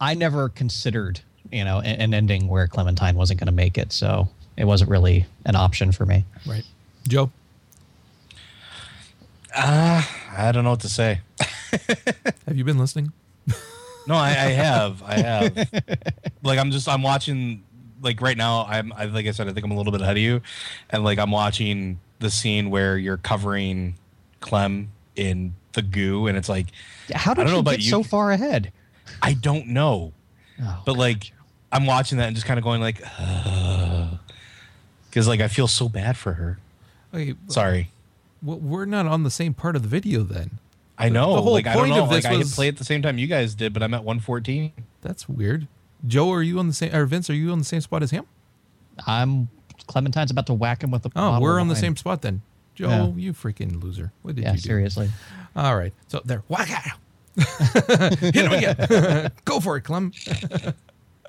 I 0.00 0.14
never 0.14 0.48
considered 0.48 1.20
you 1.50 1.64
know 1.64 1.78
an, 1.78 2.00
an 2.00 2.14
ending 2.14 2.46
where 2.46 2.68
Clementine 2.68 3.16
wasn't 3.16 3.40
going 3.40 3.46
to 3.46 3.52
make 3.52 3.76
it, 3.76 3.92
so 3.92 4.28
it 4.56 4.64
wasn't 4.64 4.90
really 4.90 5.26
an 5.44 5.56
option 5.56 5.90
for 5.90 6.06
me. 6.06 6.24
Right. 6.46 6.64
Joe? 7.08 7.32
Ah, 9.54 10.08
I 10.36 10.52
don't 10.52 10.64
know 10.64 10.70
what 10.70 10.80
to 10.80 10.88
say. 10.88 11.20
Have 12.46 12.56
you 12.56 12.64
been 12.64 12.78
listening? 12.78 13.12
No, 14.04 14.16
I, 14.16 14.30
I 14.30 14.32
have. 14.50 15.00
I 15.04 15.14
have. 15.20 15.54
like 16.42 16.58
I'm 16.58 16.72
just 16.72 16.88
I'm 16.88 17.02
watching 17.04 17.62
like 18.02 18.20
right 18.20 18.36
now 18.36 18.64
I'm 18.68 18.92
I 18.94 19.04
like 19.04 19.26
I 19.28 19.30
said 19.30 19.46
I 19.48 19.52
think 19.52 19.64
I'm 19.64 19.70
a 19.70 19.76
little 19.76 19.92
bit 19.92 20.00
ahead 20.00 20.16
of 20.16 20.22
you, 20.22 20.40
and 20.90 21.04
like 21.04 21.20
I'm 21.20 21.30
watching 21.30 22.00
the 22.18 22.28
scene 22.28 22.70
where 22.70 22.98
you're 22.98 23.16
covering 23.18 23.94
Clem 24.40 24.90
in 25.14 25.54
the 25.74 25.82
goo, 25.82 26.26
and 26.26 26.36
it's 26.36 26.48
like 26.48 26.66
How 27.14 27.30
I 27.30 27.34
did 27.34 27.42
don't 27.42 27.46
know 27.50 27.52
you 27.54 27.60
about 27.60 27.70
get 27.72 27.82
you. 27.84 27.90
so 27.90 28.02
far 28.02 28.32
ahead? 28.32 28.72
I 29.22 29.34
don't 29.34 29.68
know, 29.68 30.12
Oh, 30.60 30.82
but 30.84 30.96
like 30.98 31.30
I'm 31.70 31.86
watching 31.86 32.18
that 32.18 32.26
and 32.26 32.34
just 32.34 32.44
kind 32.48 32.58
of 32.58 32.64
going 32.64 32.80
like, 32.80 32.98
because 35.08 35.28
like 35.28 35.40
I 35.40 35.46
feel 35.46 35.68
so 35.68 35.88
bad 35.88 36.16
for 36.16 36.32
her. 36.32 36.58
Okay, 37.14 37.34
Sorry. 37.46 37.88
Well, 38.42 38.58
we're 38.58 38.84
not 38.84 39.06
on 39.06 39.22
the 39.22 39.30
same 39.30 39.54
part 39.54 39.76
of 39.76 39.82
the 39.82 39.88
video 39.88 40.22
then. 40.22 40.58
I 40.98 41.08
know. 41.08 41.34
the 41.34 41.42
whole 41.42 41.52
like 41.52 41.66
I 41.66 41.72
don't 41.74 41.84
point 41.84 41.96
know. 41.96 42.04
of 42.04 42.10
this 42.10 42.24
like 42.24 42.32
I 42.34 42.36
was- 42.36 42.48
hit 42.50 42.54
play 42.54 42.68
at 42.68 42.76
the 42.76 42.84
same 42.84 43.02
time 43.02 43.18
you 43.18 43.26
guys 43.26 43.54
did, 43.54 43.72
but 43.72 43.82
I'm 43.82 43.94
at 43.94 44.04
114. 44.04 44.72
That's 45.00 45.28
weird. 45.28 45.66
Joe, 46.06 46.30
are 46.32 46.42
you 46.42 46.58
on 46.58 46.66
the 46.68 46.72
same, 46.74 46.94
or 46.94 47.04
Vince, 47.06 47.30
are 47.30 47.34
you 47.34 47.50
on 47.52 47.58
the 47.58 47.64
same 47.64 47.80
spot 47.80 48.02
as 48.02 48.10
him? 48.10 48.24
I'm 49.06 49.48
Clementine's 49.86 50.30
about 50.30 50.46
to 50.46 50.54
whack 50.54 50.82
him 50.82 50.90
with 50.90 51.02
the. 51.02 51.10
Oh, 51.16 51.40
we're 51.40 51.58
on 51.60 51.68
the 51.68 51.76
same 51.76 51.96
spot 51.96 52.22
then. 52.22 52.42
Joe, 52.74 52.88
Yeah. 52.88 53.06
you 53.16 53.32
freaking 53.32 53.82
loser. 53.82 54.12
What 54.22 54.34
did 54.36 54.42
Yeah, 54.44 54.52
you 54.52 54.58
do? 54.58 54.62
seriously. 54.62 55.10
All 55.56 55.76
right. 55.76 55.92
So 56.08 56.20
there. 56.24 56.42
Whack 56.48 56.70
out. 56.70 56.98
Hit 58.18 58.34
him 58.34 58.52
again. 58.52 59.30
Go 59.44 59.60
for 59.60 59.76
it, 59.76 59.82
Clem. 59.82 60.12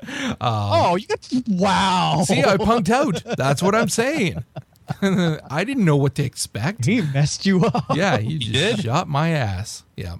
Um, 0.05 0.35
oh, 0.41 0.95
you 0.97 1.07
got 1.07 1.19
wow. 1.47 2.23
See, 2.27 2.41
I 2.43 2.57
punked 2.57 2.89
out. 2.89 3.23
That's 3.37 3.63
what 3.63 3.73
I'm 3.73 3.87
saying. 3.87 4.43
I 5.01 5.63
didn't 5.63 5.85
know 5.85 5.95
what 5.95 6.15
to 6.15 6.23
expect. 6.23 6.85
he 6.85 7.01
messed 7.01 7.45
you 7.45 7.65
up. 7.65 7.85
Yeah, 7.95 8.19
you 8.19 8.39
just 8.39 8.53
did? 8.77 8.85
shot 8.85 9.07
my 9.07 9.29
ass. 9.29 9.83
Yeah. 9.95 10.17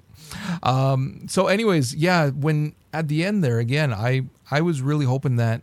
Um, 0.61 1.25
so, 1.27 1.47
anyways, 1.47 1.95
yeah, 1.95 2.29
when 2.29 2.75
at 2.91 3.07
the 3.07 3.25
end 3.25 3.43
there 3.43 3.59
again, 3.59 3.93
I 3.93 4.23
I 4.49 4.61
was 4.61 4.81
really 4.81 5.05
hoping 5.05 5.35
that 5.37 5.61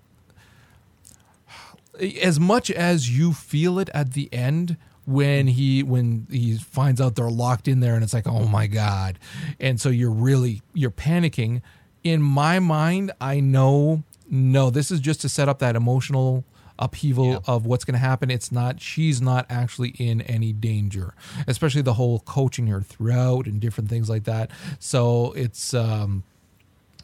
as 2.23 2.41
much 2.41 2.71
as 2.71 3.17
you 3.17 3.33
feel 3.33 3.79
it 3.79 3.91
at 3.93 4.13
the 4.13 4.29
end 4.33 4.77
when 5.07 5.49
he 5.49 5.83
when 5.83 6.27
he 6.31 6.57
finds 6.57 7.01
out 7.01 7.15
they're 7.17 7.31
locked 7.31 7.67
in 7.67 7.81
there 7.81 7.95
and 7.95 8.05
it's 8.05 8.15
like 8.15 8.29
oh 8.29 8.47
my 8.47 8.67
god 8.67 9.18
and 9.59 9.81
so 9.81 9.89
you're 9.89 10.11
really 10.11 10.63
you're 10.72 10.91
panicking 10.91 11.61
in 12.05 12.22
my 12.22 12.59
mind 12.59 13.11
i 13.21 13.41
know 13.41 14.03
no 14.29 14.71
this 14.71 14.91
is 14.91 15.01
just 15.01 15.21
to 15.21 15.29
set 15.29 15.49
up 15.49 15.59
that 15.59 15.75
emotional 15.75 16.45
upheaval 16.81 17.27
Yeah. 17.27 17.39
of 17.47 17.67
what's 17.67 17.85
going 17.85 17.93
to 17.95 17.99
happen 18.01 18.31
it's 18.31 18.51
not 18.51 18.81
she's 18.81 19.21
not 19.23 19.47
actually 19.49 19.91
in 19.99 20.21
any 20.23 20.53
danger 20.53 21.15
especially 21.47 21.83
the 21.83 21.95
whole 21.95 22.21
coaching 22.21 22.67
her 22.69 22.81
throughout 22.81 23.47
and 23.47 23.61
different 23.61 23.89
things 23.91 24.09
like 24.09 24.25
that 24.25 24.51
so 24.79 25.33
it's 25.33 25.75
um 25.75 26.23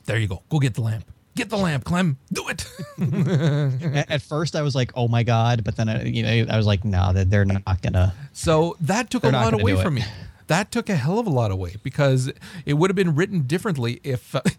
there 0.06 0.18
you 0.18 0.26
go 0.26 0.42
go 0.48 0.58
get 0.58 0.74
the 0.74 0.80
lamp 0.80 1.04
get 1.34 1.50
the 1.50 1.56
lamp 1.56 1.84
clem 1.84 2.16
do 2.32 2.48
it 2.48 2.66
At, 2.98 4.10
at 4.10 4.22
first, 4.22 4.56
I 4.56 4.62
was 4.62 4.74
like, 4.74 4.90
"Oh 4.96 5.06
my 5.06 5.22
god," 5.22 5.62
but 5.64 5.76
then 5.76 5.88
I, 5.88 6.04
you 6.04 6.22
know, 6.22 6.52
I 6.52 6.56
was 6.56 6.66
like, 6.66 6.82
"No, 6.84 7.12
that 7.12 7.28
they're 7.30 7.44
not 7.44 7.82
gonna." 7.82 8.14
So 8.32 8.76
that 8.80 9.10
took 9.10 9.22
a 9.24 9.28
lot 9.28 9.52
away 9.52 9.76
from 9.80 9.94
me. 9.94 10.04
That 10.46 10.70
took 10.70 10.88
a 10.88 10.96
hell 10.96 11.18
of 11.18 11.26
a 11.26 11.30
lot 11.30 11.50
away 11.50 11.76
because 11.82 12.32
it 12.64 12.74
would 12.74 12.88
have 12.88 12.96
been 12.96 13.14
written 13.14 13.42
differently 13.42 14.00
if. 14.02 14.34
Uh, 14.34 14.40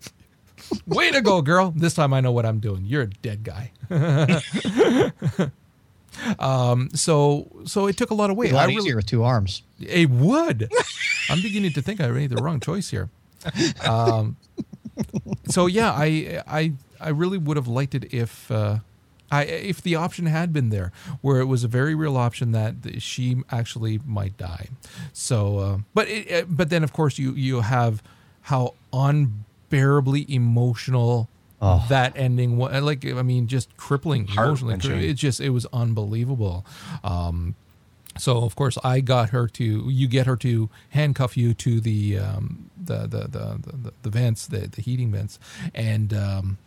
way 0.86 1.12
to 1.12 1.22
go, 1.22 1.42
girl! 1.42 1.74
This 1.76 1.94
time 1.94 2.14
I 2.14 2.22
know 2.22 2.32
what 2.32 2.46
I'm 2.46 2.60
doing. 2.60 2.86
You're 2.86 3.04
a 3.04 3.08
dead 3.08 3.44
guy. 3.44 3.72
um. 6.40 6.90
So 6.94 7.48
so 7.66 7.88
it 7.88 7.98
took 7.98 8.10
a 8.12 8.14
lot 8.14 8.30
away. 8.30 8.50
A 8.50 8.54
lot 8.54 8.64
I 8.64 8.66
really- 8.68 8.78
easier 8.78 8.96
with 8.96 9.06
two 9.06 9.24
arms. 9.24 9.64
it 9.80 10.10
would. 10.10 10.70
I'm 11.30 11.42
beginning 11.42 11.74
to 11.74 11.82
think 11.82 12.00
I 12.02 12.08
made 12.10 12.30
the 12.32 12.42
wrong 12.42 12.60
choice 12.60 12.90
here. 12.90 13.10
Um, 13.86 14.38
so 15.48 15.68
yeah, 15.68 15.92
I 15.92 16.42
I 16.48 16.74
I 17.00 17.10
really 17.10 17.38
would 17.38 17.58
have 17.58 17.68
liked 17.68 17.94
it 17.96 18.14
if 18.14 18.50
uh, 18.50 18.80
I 19.32 19.44
if 19.44 19.82
the 19.82 19.96
option 19.96 20.26
had 20.26 20.52
been 20.54 20.70
there, 20.70 20.92
where 21.22 21.40
it 21.40 21.46
was 21.46 21.64
a 21.64 21.68
very 21.68 21.94
real 21.94 22.18
option 22.18 22.52
that 22.54 22.76
she 23.02 23.44
actually 23.52 24.00
might 24.06 24.38
die. 24.38 24.70
So, 25.14 25.58
uh, 25.60 25.78
but 25.94 26.08
it, 26.10 26.46
but 26.50 26.70
then 26.70 26.84
of 26.84 26.94
course 26.94 27.18
you 27.20 27.34
you 27.34 27.62
have 27.62 28.02
how 28.44 28.74
unbearably 29.72 30.26
emotional. 30.34 31.30
Oh. 31.60 31.84
That 31.90 32.14
ending, 32.16 32.58
wa- 32.58 32.68
like 32.80 33.04
I 33.06 33.24
mean, 33.24 33.48
just 33.48 33.76
crippling 33.78 34.28
emotionally. 34.30 35.10
It 35.10 35.16
just 35.16 35.42
it 35.42 35.50
was 35.50 35.66
unbelievable. 35.74 36.64
Um, 37.04 37.56
so 38.20 38.44
of 38.44 38.56
course 38.56 38.78
I 38.84 39.00
got 39.00 39.30
her 39.30 39.48
to 39.48 39.90
you 39.90 40.08
get 40.08 40.28
her 40.28 40.36
to 40.38 40.70
handcuff 40.90 41.36
you 41.38 41.54
to 41.56 41.80
the 41.82 42.18
um, 42.20 42.70
the, 42.84 43.00
the, 43.08 43.20
the 43.28 43.60
the 43.82 43.94
the 44.04 44.10
vents 44.10 44.46
the 44.48 44.68
the 44.68 44.82
heating 44.82 45.12
vents 45.12 45.40
and 45.74 46.14
um, 46.14 46.58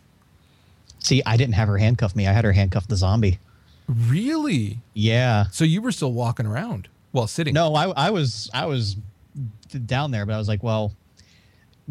See, 0.99 1.21
I 1.25 1.35
didn't 1.35 1.55
have 1.55 1.67
her 1.67 1.77
handcuff 1.77 2.15
me. 2.15 2.27
I 2.27 2.31
had 2.31 2.43
her 2.45 2.51
handcuff 2.51 2.87
the 2.87 2.95
zombie. 2.95 3.39
really 3.87 4.79
Yeah. 4.93 5.45
so 5.51 5.63
you 5.65 5.81
were 5.81 5.91
still 5.91 6.13
walking 6.13 6.45
around 6.45 6.87
well 7.11 7.27
sitting 7.27 7.53
No, 7.53 7.75
I, 7.75 7.89
I 7.89 8.09
was 8.11 8.49
I 8.53 8.65
was 8.65 8.95
down 9.85 10.11
there, 10.11 10.25
but 10.25 10.33
I 10.35 10.37
was 10.37 10.47
like, 10.49 10.63
well, 10.63 10.93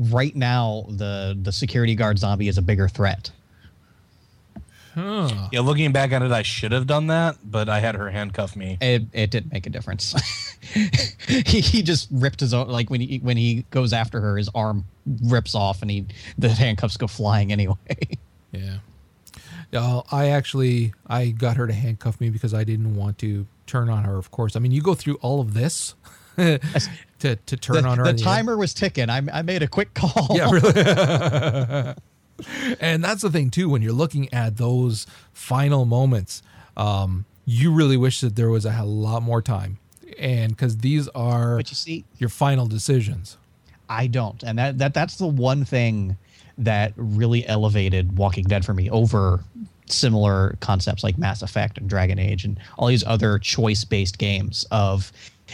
right 0.00 0.34
now 0.34 0.86
the 0.88 1.38
the 1.40 1.52
security 1.52 1.94
guard 1.94 2.18
zombie 2.18 2.48
is 2.48 2.58
a 2.58 2.62
bigger 2.62 2.88
threat. 2.88 3.30
Huh. 4.94 5.48
Yeah, 5.52 5.60
looking 5.60 5.92
back 5.92 6.10
at 6.10 6.20
it, 6.22 6.32
I 6.32 6.42
should 6.42 6.72
have 6.72 6.86
done 6.86 7.06
that, 7.08 7.36
but 7.44 7.68
I 7.68 7.78
had 7.78 7.94
her 7.94 8.10
handcuff 8.10 8.56
me. 8.56 8.76
It, 8.80 9.04
it 9.12 9.30
didn't 9.30 9.52
make 9.52 9.66
a 9.66 9.70
difference. 9.70 10.14
he, 11.28 11.60
he 11.60 11.82
just 11.82 12.08
ripped 12.10 12.40
his 12.40 12.52
own 12.52 12.68
like 12.68 12.90
when 12.90 13.00
he 13.00 13.18
when 13.18 13.36
he 13.36 13.64
goes 13.70 13.92
after 13.92 14.20
her, 14.20 14.36
his 14.36 14.48
arm 14.54 14.84
rips 15.24 15.54
off 15.54 15.82
and 15.82 15.90
he 15.90 16.06
the 16.38 16.48
handcuffs 16.48 16.96
go 16.96 17.06
flying 17.06 17.52
anyway. 17.52 17.76
Yeah. 18.52 18.78
Uh, 19.72 20.02
I 20.10 20.30
actually 20.30 20.92
I 21.06 21.28
got 21.28 21.56
her 21.56 21.68
to 21.68 21.72
handcuff 21.72 22.20
me 22.20 22.30
because 22.30 22.52
I 22.52 22.64
didn't 22.64 22.96
want 22.96 23.18
to 23.18 23.46
turn 23.68 23.88
on 23.88 24.02
her. 24.02 24.16
Of 24.16 24.32
course, 24.32 24.56
I 24.56 24.58
mean 24.58 24.72
you 24.72 24.82
go 24.82 24.96
through 24.96 25.14
all 25.22 25.40
of 25.40 25.54
this 25.54 25.94
to 27.20 27.36
to 27.36 27.56
turn 27.56 27.82
the, 27.82 27.88
on 27.88 27.98
her. 27.98 28.04
the 28.04 28.14
timer 28.14 28.56
was 28.56 28.74
ticking. 28.74 29.08
I, 29.08 29.22
I 29.32 29.42
made 29.42 29.62
a 29.62 29.68
quick 29.68 29.94
call. 29.94 30.28
Yeah, 30.30 30.50
really. 30.52 31.94
and 32.80 33.02
that's 33.04 33.22
the 33.22 33.30
thing 33.30 33.50
too. 33.50 33.68
When 33.68 33.82
you're 33.82 33.92
looking 33.92 34.32
at 34.34 34.56
those 34.56 35.06
final 35.32 35.84
moments, 35.84 36.42
um, 36.76 37.24
you 37.44 37.72
really 37.72 37.96
wish 37.96 38.20
that 38.20 38.36
there 38.36 38.50
was 38.50 38.64
a 38.64 38.82
lot 38.82 39.22
more 39.22 39.42
time, 39.42 39.78
and 40.18 40.50
because 40.50 40.78
these 40.78 41.08
are 41.08 41.56
But 41.56 41.70
you 41.70 41.76
see, 41.76 42.04
your 42.18 42.30
final 42.30 42.66
decisions. 42.66 43.36
I 43.88 44.06
don't, 44.06 44.42
and 44.42 44.58
that 44.58 44.78
that 44.78 44.94
that's 44.94 45.16
the 45.16 45.26
one 45.26 45.64
thing 45.64 46.16
that 46.58 46.92
really 46.96 47.46
elevated 47.46 48.18
Walking 48.18 48.44
Dead 48.44 48.64
for 48.64 48.74
me 48.74 48.90
over 48.90 49.42
similar 49.86 50.56
concepts 50.60 51.02
like 51.02 51.18
Mass 51.18 51.42
Effect 51.42 51.78
and 51.78 51.88
Dragon 51.88 52.18
Age 52.18 52.44
and 52.44 52.58
all 52.78 52.86
these 52.86 53.04
other 53.04 53.38
choice-based 53.38 54.18
games. 54.18 54.64
Of 54.70 55.10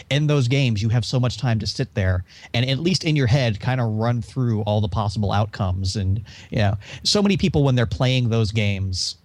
in 0.09 0.27
those 0.27 0.47
games, 0.47 0.81
you 0.81 0.89
have 0.89 1.05
so 1.05 1.19
much 1.19 1.37
time 1.37 1.59
to 1.59 1.67
sit 1.67 1.93
there 1.93 2.23
and 2.53 2.69
at 2.69 2.79
least 2.79 3.03
in 3.03 3.15
your 3.15 3.27
head, 3.27 3.59
kind 3.59 3.79
of 3.81 3.87
run 3.95 4.21
through 4.21 4.61
all 4.61 4.81
the 4.81 4.87
possible 4.87 5.31
outcomes. 5.31 5.95
And 5.95 6.23
you 6.49 6.59
know, 6.59 6.75
so 7.03 7.21
many 7.21 7.37
people 7.37 7.63
when 7.63 7.75
they're 7.75 7.85
playing 7.85 8.29
those 8.29 8.51
games 8.51 9.15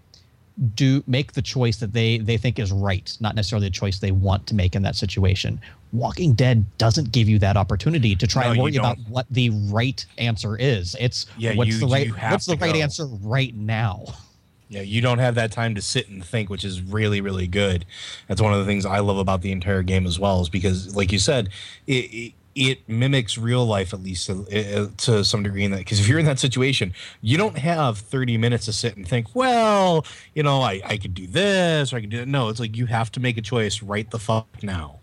do 0.74 1.02
make 1.06 1.32
the 1.32 1.40
choice 1.42 1.78
that 1.78 1.92
they 1.94 2.18
they 2.18 2.36
think 2.36 2.58
is 2.58 2.70
right, 2.70 3.16
not 3.20 3.34
necessarily 3.34 3.68
the 3.68 3.72
choice 3.72 3.98
they 3.98 4.12
want 4.12 4.46
to 4.46 4.54
make 4.54 4.74
in 4.76 4.82
that 4.82 4.96
situation. 4.96 5.60
Walking 5.92 6.34
Dead 6.34 6.64
doesn't 6.78 7.10
give 7.12 7.28
you 7.28 7.38
that 7.38 7.56
opportunity 7.56 8.14
to 8.16 8.26
try 8.26 8.44
No, 8.44 8.50
and 8.52 8.60
worry 8.62 8.76
about 8.76 8.98
what 9.08 9.26
the 9.30 9.50
right 9.70 10.04
answer 10.18 10.56
is. 10.56 10.94
It's 11.00 11.26
Yeah, 11.38 11.54
what's 11.54 11.70
you- 11.70 11.78
the 11.80 11.86
right 11.86 12.08
what's 12.30 12.46
the 12.46 12.56
to 12.56 12.62
right 12.64 12.76
answer 12.76 13.06
right 13.06 13.54
now. 13.54 14.04
Yeah, 14.72 14.80
you 14.80 15.02
don't 15.02 15.18
have 15.18 15.34
that 15.34 15.52
time 15.52 15.74
to 15.74 15.82
sit 15.82 16.08
and 16.08 16.24
think, 16.24 16.48
which 16.48 16.64
is 16.64 16.80
really, 16.80 17.20
really 17.20 17.46
good. 17.46 17.84
That's 18.26 18.40
one 18.40 18.54
of 18.54 18.58
the 18.58 18.64
things 18.64 18.86
I 18.86 19.00
love 19.00 19.18
about 19.18 19.42
the 19.42 19.52
entire 19.52 19.82
game 19.82 20.06
as 20.06 20.18
well, 20.18 20.40
is 20.40 20.48
because, 20.48 20.96
like 20.96 21.12
you 21.12 21.18
said, 21.18 21.50
it 21.86 21.92
it, 21.92 22.32
it 22.54 22.88
mimics 22.88 23.36
real 23.36 23.66
life 23.66 23.92
at 23.92 24.02
least 24.02 24.28
to, 24.28 24.46
uh, 24.50 24.88
to 24.96 25.24
some 25.26 25.42
degree. 25.42 25.64
In 25.64 25.72
that, 25.72 25.80
because 25.80 26.00
if 26.00 26.08
you're 26.08 26.18
in 26.18 26.24
that 26.24 26.38
situation, 26.38 26.94
you 27.20 27.36
don't 27.36 27.58
have 27.58 27.98
30 27.98 28.38
minutes 28.38 28.64
to 28.64 28.72
sit 28.72 28.96
and 28.96 29.06
think, 29.06 29.26
well, 29.34 30.06
you 30.34 30.42
know, 30.42 30.62
I 30.62 30.80
I 30.82 30.96
could 30.96 31.12
do 31.12 31.26
this 31.26 31.92
or 31.92 31.98
I 31.98 32.00
could 32.00 32.10
do 32.10 32.18
that. 32.20 32.28
No, 32.28 32.48
it's 32.48 32.58
like 32.58 32.74
you 32.74 32.86
have 32.86 33.12
to 33.12 33.20
make 33.20 33.36
a 33.36 33.42
choice 33.42 33.82
right 33.82 34.10
the 34.10 34.18
fuck 34.18 34.62
now, 34.62 35.00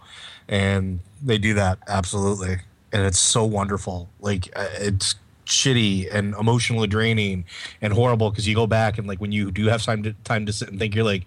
and 0.48 1.00
they 1.22 1.38
do 1.38 1.54
that 1.54 1.78
absolutely, 1.88 2.58
and 2.92 3.04
it's 3.04 3.20
so 3.20 3.46
wonderful. 3.46 4.10
Like 4.20 4.50
uh, 4.56 4.66
it's 4.80 5.14
shitty 5.50 6.08
and 6.14 6.34
emotionally 6.36 6.88
draining 6.88 7.46
and 7.82 7.94
horrible 7.94 8.30
because 8.30 8.48
you 8.48 8.56
go 8.56 8.68
back 8.68 8.98
and 8.98 9.08
like 9.08 9.20
when 9.20 9.32
you 9.32 9.52
do 9.52 9.66
have 9.68 9.84
time 9.84 10.04
to 10.04 10.14
time 10.24 10.46
to 10.46 10.54
sit 10.54 10.70
and 10.70 10.80
think 10.80 10.96
you're 10.96 11.04
like 11.04 11.26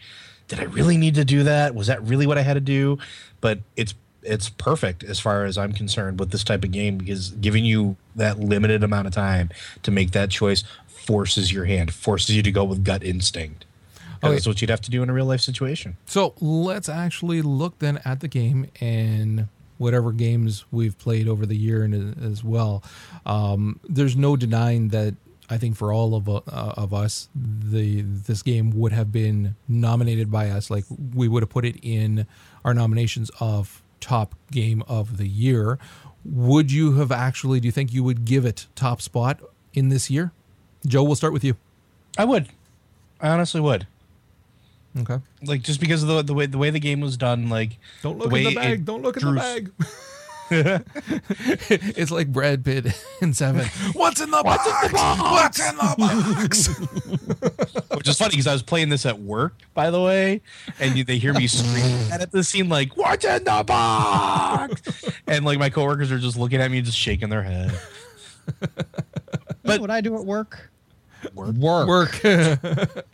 did 0.49 0.61
i 0.61 0.65
really 0.65 0.97
need 0.97 1.15
to 1.15 1.25
do 1.25 1.45
that? 1.45 1.75
Was 1.75 1.87
that 1.87 2.03
really 2.03 2.27
what 2.27 2.39
i 2.39 2.43
had 2.43 2.55
to 2.55 2.61
do? 2.61 2.99
But 3.41 3.61
it's 3.77 3.95
it's 4.23 4.49
perfect 4.51 5.03
as 5.03 5.19
far 5.19 5.45
as 5.45 5.59
i'm 5.59 5.73
concerned 5.73 6.21
with 6.21 6.31
this 6.31 6.45
type 6.45 6.63
of 6.63 6.71
game 6.71 6.97
because 6.97 7.31
giving 7.31 7.65
you 7.65 7.97
that 8.15 8.39
limited 8.39 8.85
amount 8.85 9.09
of 9.09 9.13
time 9.13 9.51
to 9.83 9.91
make 9.91 10.13
that 10.13 10.31
choice 10.31 10.63
forces 10.87 11.53
your 11.53 11.65
hand 11.65 11.93
forces 11.93 12.37
you 12.37 12.43
to 12.43 12.53
go 12.53 12.63
with 12.63 12.85
gut 12.85 13.03
instinct. 13.03 13.65
Okay. 14.23 14.35
that's 14.35 14.47
what 14.47 14.61
you'd 14.61 14.71
have 14.71 14.81
to 14.83 14.91
do 14.91 15.03
in 15.03 15.11
a 15.11 15.13
real 15.13 15.27
life 15.27 15.41
situation. 15.41 15.97
So 16.07 16.35
let's 16.41 16.89
actually 16.89 17.43
look 17.43 17.81
then 17.81 18.01
at 18.05 18.21
the 18.21 18.29
game 18.29 18.69
and 18.81 19.49
whatever 19.83 20.13
games 20.13 20.65
we've 20.71 20.97
played 20.97 21.29
over 21.29 21.45
the 21.45 21.57
year 21.57 21.83
and 21.83 22.23
as 22.25 22.43
well. 22.45 22.83
Um, 23.27 23.81
there's 23.89 24.17
no 24.17 24.37
denying 24.37 24.89
that 24.89 25.15
I 25.51 25.59
think 25.59 25.77
for 25.77 25.93
all 25.93 26.15
of 26.15 26.29
uh, 26.29 26.41
of 26.49 26.95
us, 26.95 27.29
the 27.35 28.03
this 28.03 28.43
game 28.43 28.71
would 28.71 28.93
have 28.93 29.13
been 29.13 29.57
nominated 29.69 30.31
by 30.31 30.49
us. 30.49 30.71
Like 30.71 30.85
we 31.15 31.29
would 31.29 31.43
have 31.43 31.51
put 31.51 31.65
it 31.65 31.77
in 31.83 32.27
our 32.65 32.73
nominations 32.73 33.31
of 33.41 33.83
top 34.01 34.35
game 34.51 34.83
of 34.89 35.19
the 35.19 35.29
year. 35.29 35.79
Would 36.25 36.71
you 36.73 36.93
have 36.93 37.13
actually? 37.13 37.61
Do 37.61 37.67
you 37.67 37.73
think 37.73 37.93
you 37.93 38.05
would 38.05 38.25
give 38.25 38.47
it 38.47 38.67
top 38.75 39.03
spot 39.03 39.41
in 39.75 39.89
this 39.89 40.11
year? 40.11 40.33
Joe, 40.87 41.03
we'll 41.03 41.17
start 41.17 41.33
with 41.33 41.45
you. 41.45 41.57
i 42.19 42.25
would 42.25 42.49
i 43.21 43.29
honestly 43.29 43.61
would 43.61 43.87
Okay. 44.99 45.19
like 45.45 45.63
just 45.63 45.81
because 45.81 46.03
of 46.03 46.09
the, 46.09 46.23
the 46.23 46.35
way 46.35 46.47
the 46.47 46.59
way 46.59 46.69
the 46.71 46.81
game 46.81 47.01
was 47.01 47.17
done 47.17 47.49
like 47.49 47.79
Don't 48.03 48.19
look 48.19 48.31
way 48.31 48.45
in 48.45 48.51
the 48.51 48.55
bag. 48.55 48.85
Don't 48.85 49.03
look 49.03 49.17
in 49.17 49.27
the 49.27 49.35
bag. 49.35 49.73
it's 50.53 52.11
like 52.11 52.31
Brad 52.31 52.63
Pitt 52.63 52.87
in 53.23 53.33
Seven. 53.33 53.65
What's 53.95 54.21
in 54.21 54.31
the 54.31 54.43
box? 54.43 54.93
What's 54.93 55.61
in 55.61 55.77
the 55.77 55.95
box? 55.97 57.89
Which 57.97 58.07
is 58.07 58.19
funny 58.19 58.33
because 58.33 58.47
I 58.47 58.53
was 58.53 58.63
playing 58.63 58.91
this 58.91 59.07
at 59.07 59.19
work, 59.19 59.55
by 59.73 59.91
the 59.91 60.01
way, 60.01 60.43
and 60.79 60.95
they 61.07 61.17
hear 61.17 61.33
me 61.33 61.47
screaming 61.47 62.13
at 62.13 62.31
the 62.33 62.45
scene 62.45 62.69
like 62.69 62.95
"What's 62.99 63.25
in 63.25 63.45
the 63.45 63.65
box?" 63.67 65.05
and 65.27 65.47
like 65.47 65.59
my 65.59 65.71
coworkers 65.71 66.13
are 66.13 66.19
just 66.19 66.37
looking 66.37 66.61
at 66.61 66.71
me, 66.71 66.83
just 66.83 66.99
shaking 66.99 67.31
their 67.31 67.43
head. 67.43 67.73
But 69.63 69.81
what 69.81 69.91
I 69.91 70.03
do 70.03 70.15
at 70.17 70.25
work? 70.27 70.71
Work. 71.35 71.57
Work. 71.57 71.89
Work. 72.23 73.05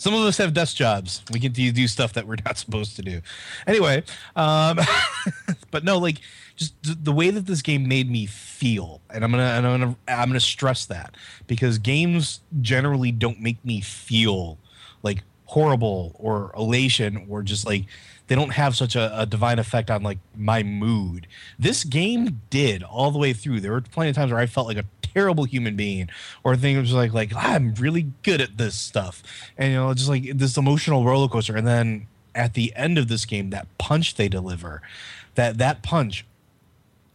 Some 0.00 0.14
of 0.14 0.22
us 0.22 0.38
have 0.38 0.54
desk 0.54 0.76
jobs. 0.76 1.22
We 1.30 1.40
get 1.40 1.54
to 1.54 1.72
do 1.72 1.86
stuff 1.86 2.14
that 2.14 2.26
we're 2.26 2.38
not 2.46 2.56
supposed 2.64 2.96
to 2.96 3.02
do. 3.02 3.20
Anyway, 3.66 4.02
um, 4.34 4.80
but 5.70 5.84
no, 5.84 5.98
like 5.98 6.20
just 6.56 6.72
the 6.82 7.12
way 7.12 7.28
that 7.28 7.44
this 7.44 7.60
game 7.60 7.86
made 7.86 8.10
me 8.10 8.24
feel, 8.24 9.02
and 9.10 9.22
I'm 9.22 9.30
gonna, 9.30 9.42
and 9.42 9.66
I'm 9.66 9.80
gonna, 9.80 9.96
I'm 10.08 10.28
gonna 10.30 10.40
stress 10.40 10.86
that 10.86 11.16
because 11.46 11.76
games 11.76 12.40
generally 12.62 13.12
don't 13.12 13.40
make 13.42 13.62
me 13.62 13.82
feel 13.82 14.56
like 15.02 15.22
horrible 15.44 16.16
or 16.18 16.50
elation 16.56 17.26
or 17.28 17.42
just 17.42 17.66
like 17.66 17.84
they 18.30 18.36
don't 18.36 18.52
have 18.52 18.76
such 18.76 18.94
a, 18.94 19.22
a 19.22 19.26
divine 19.26 19.58
effect 19.58 19.90
on 19.90 20.04
like 20.04 20.18
my 20.36 20.62
mood. 20.62 21.26
This 21.58 21.82
game 21.82 22.40
did 22.48 22.84
all 22.84 23.10
the 23.10 23.18
way 23.18 23.32
through. 23.32 23.58
There 23.58 23.72
were 23.72 23.80
plenty 23.80 24.10
of 24.10 24.14
times 24.14 24.30
where 24.30 24.40
I 24.40 24.46
felt 24.46 24.68
like 24.68 24.76
a 24.76 24.84
terrible 25.02 25.42
human 25.42 25.74
being 25.74 26.08
or 26.44 26.54
things 26.54 26.92
like 26.92 27.12
like 27.12 27.32
I'm 27.34 27.74
really 27.74 28.12
good 28.22 28.40
at 28.40 28.56
this 28.56 28.76
stuff. 28.76 29.24
And 29.58 29.72
you 29.72 29.78
know, 29.78 29.92
just 29.94 30.08
like 30.08 30.38
this 30.38 30.56
emotional 30.56 31.04
roller 31.04 31.26
coaster. 31.26 31.56
And 31.56 31.66
then 31.66 32.06
at 32.32 32.54
the 32.54 32.72
end 32.76 32.98
of 32.98 33.08
this 33.08 33.24
game, 33.24 33.50
that 33.50 33.66
punch 33.78 34.14
they 34.14 34.28
deliver, 34.28 34.80
that 35.34 35.58
that 35.58 35.82
punch, 35.82 36.24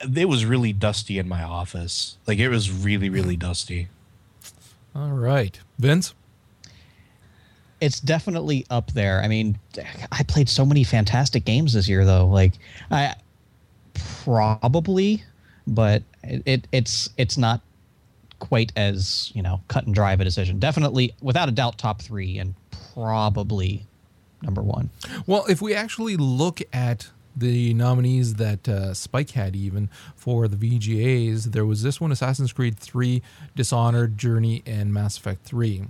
it 0.02 0.28
was 0.28 0.44
really 0.44 0.74
dusty 0.74 1.18
in 1.18 1.30
my 1.30 1.44
office. 1.44 2.18
Like 2.28 2.40
it 2.40 2.50
was 2.50 2.70
really, 2.70 3.08
really 3.08 3.38
dusty. 3.38 3.88
All 4.94 5.12
right, 5.12 5.58
Vince. 5.80 6.14
It's 7.86 8.00
definitely 8.00 8.66
up 8.72 8.92
there. 8.94 9.22
I 9.22 9.28
mean, 9.28 9.60
I 10.12 10.24
played 10.24 10.50
so 10.50 10.66
many 10.66 10.84
fantastic 10.84 11.46
games 11.46 11.74
this 11.74 11.88
year, 11.88 12.04
though. 12.04 12.26
Like, 12.26 12.54
I 12.90 13.14
probably, 14.24 15.24
but 15.68 16.02
it, 16.24 16.42
it 16.48 16.68
it's 16.72 17.12
it's 17.16 17.38
not 17.38 17.62
quite 18.40 18.72
as 18.76 19.32
you 19.36 19.44
know 19.44 19.62
cut 19.68 19.86
and 19.86 19.94
dry 19.94 20.14
of 20.14 20.20
a 20.20 20.24
decision. 20.24 20.58
Definitely, 20.58 21.14
without 21.22 21.48
a 21.48 21.52
doubt, 21.52 21.78
top 21.78 22.02
three, 22.02 22.40
and 22.40 22.56
probably 22.96 23.86
number 24.42 24.64
one. 24.64 24.90
Well, 25.28 25.46
if 25.48 25.62
we 25.62 25.76
actually 25.76 26.18
look 26.18 26.62
at 26.74 27.12
the 27.36 27.74
nominees 27.74 28.36
that 28.36 28.68
uh, 28.70 28.94
Spike 28.94 29.32
had, 29.32 29.56
even 29.56 29.90
for 30.16 30.48
the 30.48 30.56
VGAs, 30.56 31.46
there 31.52 31.66
was 31.66 31.84
this 31.84 32.00
one 32.00 32.12
Assassin's 32.12 32.54
Creed 32.54 32.80
3, 32.80 33.22
Dishonored, 33.56 34.18
Journey, 34.18 34.64
and 34.66 34.94
Mass 34.94 35.18
Effect 35.18 35.44
3. 35.46 35.84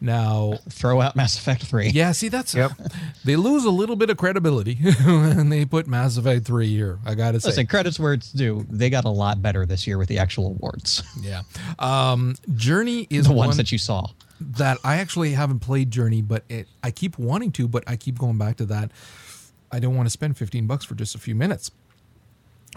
Now, 0.00 0.58
Throw 0.70 1.00
out 1.00 1.16
Mass 1.16 1.36
Effect 1.38 1.64
three. 1.64 1.88
yeah, 1.88 2.12
see, 2.12 2.28
that's. 2.28 2.54
Yep. 2.54 2.72
They 3.24 3.34
lose 3.36 3.64
a 3.64 3.70
little 3.70 3.96
bit 3.96 4.08
of 4.10 4.16
credibility 4.18 4.74
when 5.04 5.48
they 5.48 5.64
put 5.64 5.86
Mass 5.88 6.16
Effect 6.16 6.46
3 6.46 6.68
here, 6.68 6.98
I 7.04 7.14
gotta 7.14 7.40
say. 7.40 7.48
Listen, 7.48 7.66
credits 7.66 7.98
where 7.98 8.12
it's 8.12 8.30
due. 8.32 8.64
They 8.70 8.88
got 8.90 9.04
a 9.04 9.10
lot 9.10 9.42
better 9.42 9.66
this 9.66 9.86
year 9.86 9.98
with 9.98 10.08
the 10.08 10.18
actual 10.18 10.46
awards, 10.48 11.02
Yeah. 11.22 11.42
Um, 11.78 12.34
Journey 12.54 13.06
is 13.10 13.26
the 13.26 13.32
one 13.32 13.48
ones 13.48 13.56
that 13.56 13.72
you 13.72 13.78
saw. 13.78 14.06
that 14.40 14.78
I 14.84 14.96
actually 14.98 15.32
haven't 15.32 15.60
played 15.60 15.90
Journey, 15.90 16.22
but 16.22 16.44
it 16.48 16.68
I 16.82 16.90
keep 16.92 17.18
wanting 17.18 17.50
to, 17.52 17.66
but 17.68 17.82
I 17.86 17.96
keep 17.96 18.18
going 18.18 18.38
back 18.38 18.56
to 18.58 18.66
that. 18.66 18.90
I 19.76 19.80
don't 19.80 19.94
want 19.94 20.06
to 20.06 20.10
spend 20.10 20.36
15 20.38 20.66
bucks 20.66 20.84
for 20.84 20.94
just 20.94 21.14
a 21.14 21.18
few 21.18 21.34
minutes. 21.34 21.70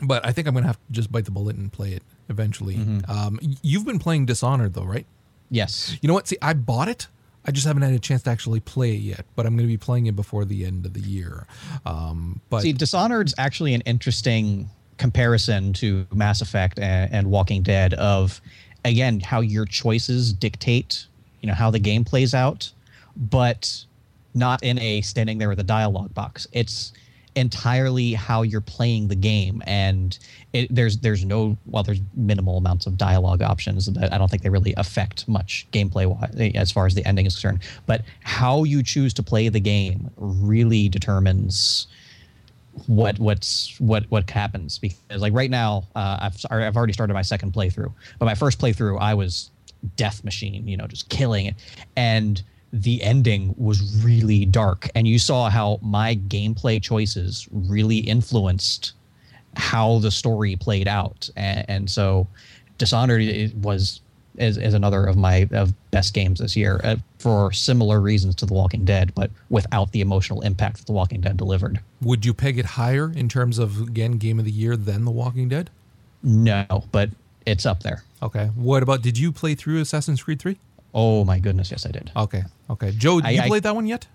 But 0.01 0.25
I 0.25 0.31
think 0.31 0.47
I'm 0.47 0.53
going 0.53 0.63
to 0.63 0.67
have 0.67 0.77
to 0.77 0.91
just 0.91 1.11
bite 1.11 1.25
the 1.25 1.31
bullet 1.31 1.55
and 1.55 1.71
play 1.71 1.93
it 1.93 2.03
eventually. 2.29 2.75
Um, 3.07 3.39
you've 3.61 3.85
been 3.85 3.99
playing 3.99 4.25
Dishonored 4.25 4.73
though, 4.73 4.83
right? 4.83 5.05
Yes. 5.49 5.97
You 6.01 6.07
know 6.07 6.13
what? 6.13 6.27
See, 6.27 6.37
I 6.41 6.53
bought 6.53 6.87
it. 6.87 7.07
I 7.45 7.51
just 7.51 7.65
haven't 7.65 7.81
had 7.83 7.93
a 7.93 7.99
chance 7.99 8.21
to 8.23 8.29
actually 8.29 8.59
play 8.59 8.91
it 8.95 9.01
yet, 9.01 9.25
but 9.35 9.45
I'm 9.45 9.55
going 9.55 9.67
to 9.67 9.71
be 9.71 9.77
playing 9.77 10.05
it 10.07 10.15
before 10.15 10.45
the 10.45 10.65
end 10.65 10.85
of 10.85 10.93
the 10.93 10.99
year. 11.01 11.47
Um, 11.85 12.41
but 12.49 12.61
See, 12.61 12.73
Dishonored's 12.73 13.33
actually 13.37 13.73
an 13.73 13.81
interesting 13.81 14.69
comparison 14.97 15.73
to 15.73 16.05
Mass 16.13 16.41
Effect 16.41 16.77
and, 16.79 17.11
and 17.13 17.31
Walking 17.31 17.63
Dead 17.63 17.93
of 17.95 18.41
again 18.85 19.19
how 19.21 19.39
your 19.41 19.65
choices 19.65 20.31
dictate, 20.33 21.07
you 21.41 21.47
know, 21.47 21.55
how 21.55 21.71
the 21.71 21.79
game 21.79 22.03
plays 22.05 22.33
out. 22.33 22.71
but 23.15 23.83
not 24.33 24.63
in 24.63 24.79
a 24.79 25.01
standing 25.01 25.37
there 25.37 25.49
with 25.49 25.59
a 25.59 25.63
dialogue 25.63 26.13
box. 26.13 26.47
It's 26.51 26.93
entirely 27.35 28.13
how 28.13 28.41
you're 28.41 28.61
playing 28.61 29.07
the 29.07 29.15
game. 29.15 29.61
And 29.65 30.17
it, 30.53 30.73
there's 30.73 30.97
there's 30.97 31.23
no 31.25 31.57
well 31.67 31.83
there's 31.83 32.01
minimal 32.15 32.57
amounts 32.57 32.85
of 32.85 32.97
dialogue 32.97 33.41
options 33.41 33.85
that 33.85 34.13
I 34.13 34.17
don't 34.17 34.29
think 34.29 34.43
they 34.43 34.49
really 34.49 34.73
affect 34.77 35.27
much 35.27 35.67
gameplay 35.71 36.55
as 36.55 36.71
far 36.71 36.85
as 36.85 36.95
the 36.95 37.05
ending 37.05 37.25
is 37.25 37.35
concerned. 37.35 37.59
But 37.85 38.03
how 38.21 38.63
you 38.63 38.83
choose 38.83 39.13
to 39.15 39.23
play 39.23 39.49
the 39.49 39.59
game 39.59 40.09
really 40.17 40.89
determines 40.89 41.87
what 42.87 43.19
what's 43.19 43.79
what 43.79 44.05
what 44.09 44.29
happens. 44.29 44.79
Because 44.79 45.21
like 45.21 45.33
right 45.33 45.51
now 45.51 45.85
uh, 45.95 46.17
I've 46.21 46.45
I've 46.49 46.75
already 46.75 46.93
started 46.93 47.13
my 47.13 47.21
second 47.21 47.53
playthrough. 47.53 47.93
But 48.17 48.25
my 48.25 48.35
first 48.35 48.59
playthrough 48.59 48.99
I 48.99 49.13
was 49.13 49.51
death 49.95 50.25
machine 50.25 50.67
you 50.67 50.75
know 50.75 50.87
just 50.87 51.09
killing 51.09 51.45
it. 51.45 51.55
And 51.95 52.41
the 52.71 53.01
ending 53.01 53.55
was 53.57 54.03
really 54.03 54.45
dark 54.45 54.89
and 54.93 55.07
you 55.07 55.17
saw 55.17 55.49
how 55.49 55.79
my 55.81 56.15
gameplay 56.15 56.81
choices 56.81 57.47
really 57.51 57.97
influenced 57.97 58.93
how 59.55 59.99
the 59.99 60.11
story 60.11 60.55
played 60.55 60.87
out. 60.87 61.29
And, 61.35 61.65
and 61.67 61.89
so 61.89 62.27
dishonored 62.77 63.53
was 63.63 64.01
is, 64.37 64.57
is 64.57 64.73
another 64.73 65.05
of 65.05 65.17
my 65.17 65.47
of 65.51 65.73
best 65.91 66.13
games 66.13 66.39
this 66.39 66.55
year 66.55 66.79
uh, 66.83 66.95
for 67.17 67.51
similar 67.51 67.99
reasons 67.99 68.35
to 68.35 68.45
the 68.45 68.53
walking 68.53 68.85
dead 68.85 69.13
but 69.13 69.29
without 69.49 69.91
the 69.91 69.99
emotional 69.99 70.41
impact 70.41 70.77
that 70.77 70.85
the 70.85 70.93
walking 70.93 71.19
dead 71.19 71.35
delivered. 71.35 71.79
Would 72.01 72.25
you 72.25 72.33
peg 72.33 72.57
it 72.57 72.65
higher 72.65 73.11
in 73.13 73.27
terms 73.27 73.59
of 73.59 73.81
again 73.81 74.13
game 74.13 74.39
of 74.39 74.45
the 74.45 74.51
year 74.51 74.77
than 74.77 75.03
the 75.03 75.11
walking 75.11 75.49
dead? 75.49 75.69
No 76.23 76.85
but 76.91 77.09
it's 77.45 77.65
up 77.65 77.83
there. 77.83 78.03
Okay. 78.21 78.45
What 78.55 78.83
about 78.83 79.01
did 79.01 79.17
you 79.17 79.31
play 79.31 79.55
through 79.55 79.81
assassin's 79.81 80.23
creed 80.23 80.39
3 80.39 80.57
Oh 80.93 81.23
my 81.23 81.39
goodness, 81.39 81.71
yes, 81.71 81.85
I 81.85 81.91
did. 81.91 82.11
Okay, 82.15 82.43
okay. 82.69 82.91
Joe, 82.91 83.21
I, 83.23 83.31
you 83.31 83.41
I, 83.41 83.47
played 83.47 83.63
that 83.63 83.75
one 83.75 83.87
yet? 83.87 84.07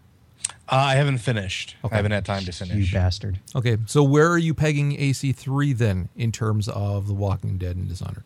Uh, 0.68 0.76
I 0.76 0.94
haven't 0.94 1.18
finished. 1.18 1.76
Okay. 1.84 1.94
I 1.94 1.96
haven't 1.96 2.12
had 2.12 2.24
time 2.24 2.44
to 2.44 2.52
finish. 2.52 2.74
You 2.74 2.92
bastard. 2.92 3.38
Okay, 3.54 3.76
so 3.86 4.02
where 4.02 4.30
are 4.30 4.38
you 4.38 4.54
pegging 4.54 4.96
AC3 4.96 5.76
then 5.76 6.08
in 6.16 6.32
terms 6.32 6.68
of 6.68 7.06
The 7.06 7.14
Walking 7.14 7.58
Dead 7.58 7.76
and 7.76 7.88
Dishonored? 7.88 8.24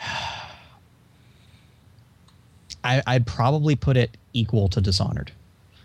I, 2.84 3.02
I'd 3.06 3.26
probably 3.26 3.76
put 3.76 3.96
it 3.96 4.16
equal 4.32 4.68
to 4.68 4.80
Dishonored. 4.80 5.32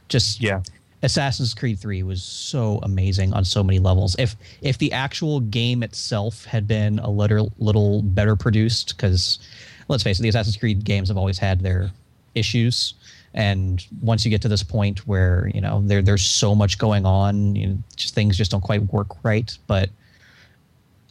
Just 0.08 0.41
yeah. 0.41 0.62
Assassin's 1.02 1.54
Creed 1.54 1.80
3 1.80 2.04
was 2.04 2.24
so 2.24 2.80
amazing 2.84 3.34
on 3.34 3.44
so 3.44 3.64
many 3.64 3.80
levels. 3.80 4.16
If 4.18 4.38
if 4.62 4.78
the 4.78 4.94
actual 4.94 5.41
game 5.41 5.84
itself 5.84 6.45
had 6.45 6.68
been 6.68 7.00
a 7.00 7.10
little 7.10 7.52
little 7.60 8.02
better 8.02 8.38
produced, 8.38 8.95
because 8.95 9.40
let's 9.88 10.04
face 10.04 10.20
it, 10.20 10.24
the 10.24 10.30
Assassin's 10.30 10.58
Creed 10.58 10.84
games 10.84 11.10
have 11.10 11.18
always 11.18 11.38
had 11.38 11.62
their 11.62 11.92
issues. 12.36 12.94
And 13.34 13.86
once 14.02 14.24
you 14.24 14.30
get 14.30 14.42
to 14.44 14.48
this 14.48 14.64
point 14.64 15.08
where 15.08 15.50
you 15.54 15.62
know 15.62 15.82
there 15.84 16.02
there's 16.02 16.24
so 16.24 16.54
much 16.54 16.78
going 16.78 17.06
on, 17.06 17.56
you 17.56 17.68
know, 17.68 17.78
just 17.96 18.14
things 18.14 18.38
just 18.38 18.52
don't 18.52 18.62
quite 18.62 18.82
work 18.94 19.24
right. 19.24 19.58
But 19.68 19.90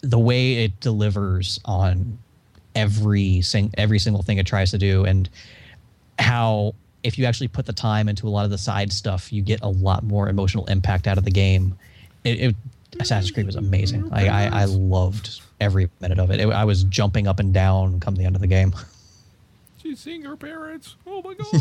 the 0.03 0.19
way 0.19 0.65
it 0.65 0.78
delivers 0.81 1.59
on 1.65 2.19
every 2.74 3.40
sing 3.43 3.70
every 3.77 3.99
single 3.99 4.23
thing 4.23 4.39
it 4.39 4.47
tries 4.47 4.70
to 4.70 4.78
do, 4.78 5.05
and 5.05 5.28
how 6.19 6.74
if 7.03 7.19
you 7.19 7.24
actually 7.24 7.49
put 7.49 7.66
the 7.66 7.73
time 7.73 8.09
into 8.09 8.28
a 8.28 8.31
lot 8.31 8.44
of 8.44 8.51
the 8.51 8.59
side 8.59 8.93
stuff, 8.93 9.32
you 9.32 9.43
get 9.43 9.61
a 9.62 9.69
lot 9.69 10.05
more 10.05 10.28
emotional 10.28 10.65
impact 10.66 11.09
out 11.09 11.19
of 11.19 11.24
the 11.24 11.31
game. 11.31 11.77
It, 12.24 12.40
it 12.40 12.57
Assassin's 13.01 13.31
Creed 13.31 13.47
was 13.47 13.57
amazing. 13.57 14.09
I, 14.12 14.28
I, 14.28 14.61
I 14.62 14.65
loved 14.66 15.40
every 15.62 15.89
minute 16.01 16.18
of 16.18 16.30
it. 16.30 16.40
it. 16.40 16.48
I 16.48 16.64
was 16.64 16.84
jumping 16.84 17.26
up 17.26 17.40
and 17.40 17.55
down 17.55 18.01
come 18.01 18.16
the 18.16 18.24
end 18.24 18.36
of 18.36 18.40
the 18.40 18.47
game. 18.47 18.74
She's 19.82 19.98
seeing 19.98 20.22
her 20.22 20.36
parents. 20.36 20.97
Oh 21.06 21.22
my 21.22 21.34
god! 21.34 21.52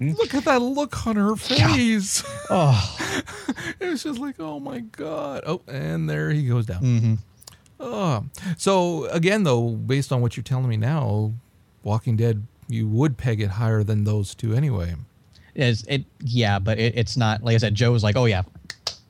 look 0.18 0.34
at 0.34 0.44
that 0.44 0.60
look 0.60 1.06
on 1.06 1.14
her 1.14 1.36
face. 1.36 2.24
Oh, 2.50 2.98
it 3.80 3.86
was 3.86 4.02
just 4.02 4.18
like, 4.18 4.40
oh 4.40 4.58
my 4.58 4.80
god. 4.80 5.44
Oh, 5.46 5.62
and 5.68 6.10
there 6.10 6.30
he 6.30 6.46
goes 6.46 6.66
down. 6.66 6.82
Mm-hmm. 6.82 7.14
Oh, 7.78 8.24
so 8.56 9.06
again, 9.06 9.44
though, 9.44 9.70
based 9.70 10.12
on 10.12 10.22
what 10.22 10.36
you're 10.36 10.42
telling 10.44 10.68
me 10.68 10.76
now, 10.76 11.32
Walking 11.84 12.16
Dead, 12.16 12.44
you 12.68 12.88
would 12.88 13.16
peg 13.16 13.40
it 13.40 13.50
higher 13.50 13.84
than 13.84 14.02
those 14.04 14.34
two 14.34 14.54
anyway. 14.54 14.94
Is 15.54 15.84
it? 15.88 16.04
Yeah, 16.20 16.58
but 16.58 16.78
it, 16.78 16.96
it's 16.96 17.16
not. 17.16 17.42
Like 17.44 17.54
I 17.54 17.58
said, 17.58 17.74
Joe 17.74 17.92
was 17.92 18.02
like, 18.02 18.16
"Oh 18.16 18.24
yeah, 18.24 18.42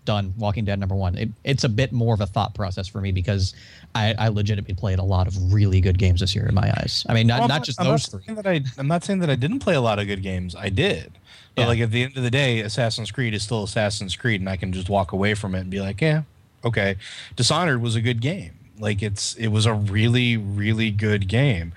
done 0.04 0.34
Walking 0.36 0.64
Dead 0.64 0.78
number 0.78 0.94
one. 0.94 1.16
It, 1.16 1.30
it's 1.44 1.64
a 1.64 1.68
bit 1.68 1.92
more 1.92 2.14
of 2.14 2.20
a 2.20 2.26
thought 2.26 2.54
process 2.54 2.88
for 2.88 3.00
me 3.00 3.12
because 3.12 3.54
I, 3.94 4.14
I, 4.18 4.28
legitimately 4.28 4.74
played 4.74 4.98
a 4.98 5.04
lot 5.04 5.26
of 5.26 5.52
really 5.52 5.80
good 5.80 5.98
games 5.98 6.20
this 6.20 6.34
year 6.34 6.46
in 6.46 6.54
my 6.54 6.72
eyes. 6.78 7.06
I 7.08 7.14
mean, 7.14 7.26
not, 7.26 7.40
well, 7.40 7.48
not, 7.48 7.64
just 7.64 7.80
I'm 7.80 7.86
those 7.86 8.12
not 8.12 8.22
three. 8.24 8.34
That 8.34 8.46
I, 8.46 8.60
I'm 8.78 8.88
not 8.88 9.04
saying 9.04 9.20
that 9.20 9.30
I 9.30 9.36
didn't 9.36 9.60
play 9.60 9.74
a 9.74 9.80
lot 9.80 9.98
of 9.98 10.06
good 10.06 10.22
games. 10.22 10.56
I 10.56 10.68
did. 10.68 11.12
But 11.54 11.62
yeah. 11.62 11.68
like 11.68 11.80
at 11.80 11.90
the 11.90 12.02
end 12.04 12.16
of 12.16 12.22
the 12.22 12.30
day, 12.30 12.60
Assassin's 12.60 13.10
Creed 13.10 13.34
is 13.34 13.42
still 13.42 13.64
Assassin's 13.64 14.16
Creed, 14.16 14.40
and 14.40 14.48
I 14.48 14.56
can 14.56 14.72
just 14.72 14.88
walk 14.88 15.12
away 15.12 15.34
from 15.34 15.54
it 15.54 15.60
and 15.60 15.70
be 15.70 15.80
like, 15.80 16.00
yeah, 16.00 16.22
okay. 16.64 16.96
Dishonored 17.36 17.82
was 17.82 17.94
a 17.94 18.00
good 18.00 18.20
game. 18.20 18.52
Like 18.78 19.02
it's 19.02 19.34
it 19.36 19.48
was 19.48 19.66
a 19.66 19.74
really 19.74 20.36
really 20.36 20.90
good 20.90 21.28
game 21.28 21.72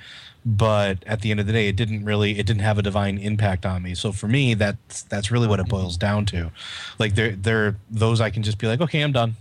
but 0.45 1.03
at 1.07 1.21
the 1.21 1.31
end 1.31 1.39
of 1.39 1.47
the 1.47 1.53
day 1.53 1.67
it 1.67 1.75
didn't 1.75 2.05
really 2.05 2.37
it 2.37 2.45
didn't 2.45 2.61
have 2.61 2.77
a 2.77 2.83
divine 2.83 3.17
impact 3.17 3.65
on 3.65 3.81
me. 3.81 3.95
So 3.95 4.11
for 4.11 4.27
me 4.27 4.53
that's 4.53 5.01
that's 5.03 5.31
really 5.31 5.47
what 5.47 5.59
it 5.59 5.67
boils 5.67 5.97
down 5.97 6.25
to. 6.27 6.51
Like 6.99 7.15
there 7.15 7.31
there 7.31 7.77
those 7.89 8.21
i 8.21 8.29
can 8.29 8.43
just 8.43 8.59
be 8.59 8.67
like 8.67 8.79
okay 8.79 9.01
i'm 9.01 9.11
done 9.11 9.35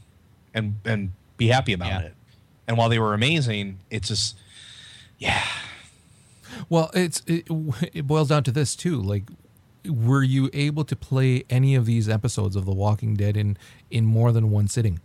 and 0.55 0.77
and 0.85 1.13
be 1.37 1.49
happy 1.49 1.75
about 1.75 1.89
yeah. 1.89 2.01
it. 2.01 2.15
And 2.67 2.79
while 2.79 2.89
they 2.89 2.99
were 2.99 3.13
amazing 3.13 3.81
it's 3.91 4.09
just 4.09 4.37
yeah. 5.19 5.45
Well 6.71 6.91
it's 6.95 7.21
it, 7.27 7.47
it 7.93 8.07
boils 8.07 8.29
down 8.29 8.43
to 8.45 8.53
this 8.53 8.75
too 8.75 9.01
like 9.01 9.25
were 9.87 10.23
you 10.23 10.49
able 10.55 10.85
to 10.85 10.97
play 10.97 11.45
any 11.51 11.75
of 11.75 11.85
these 11.85 12.09
episodes 12.09 12.57
of 12.57 12.65
the 12.65 12.73
walking 12.73 13.15
dead 13.15 13.37
in 13.37 13.59
in 13.91 14.07
more 14.07 14.33
than 14.33 14.51
one 14.51 14.69
sitting? 14.69 15.01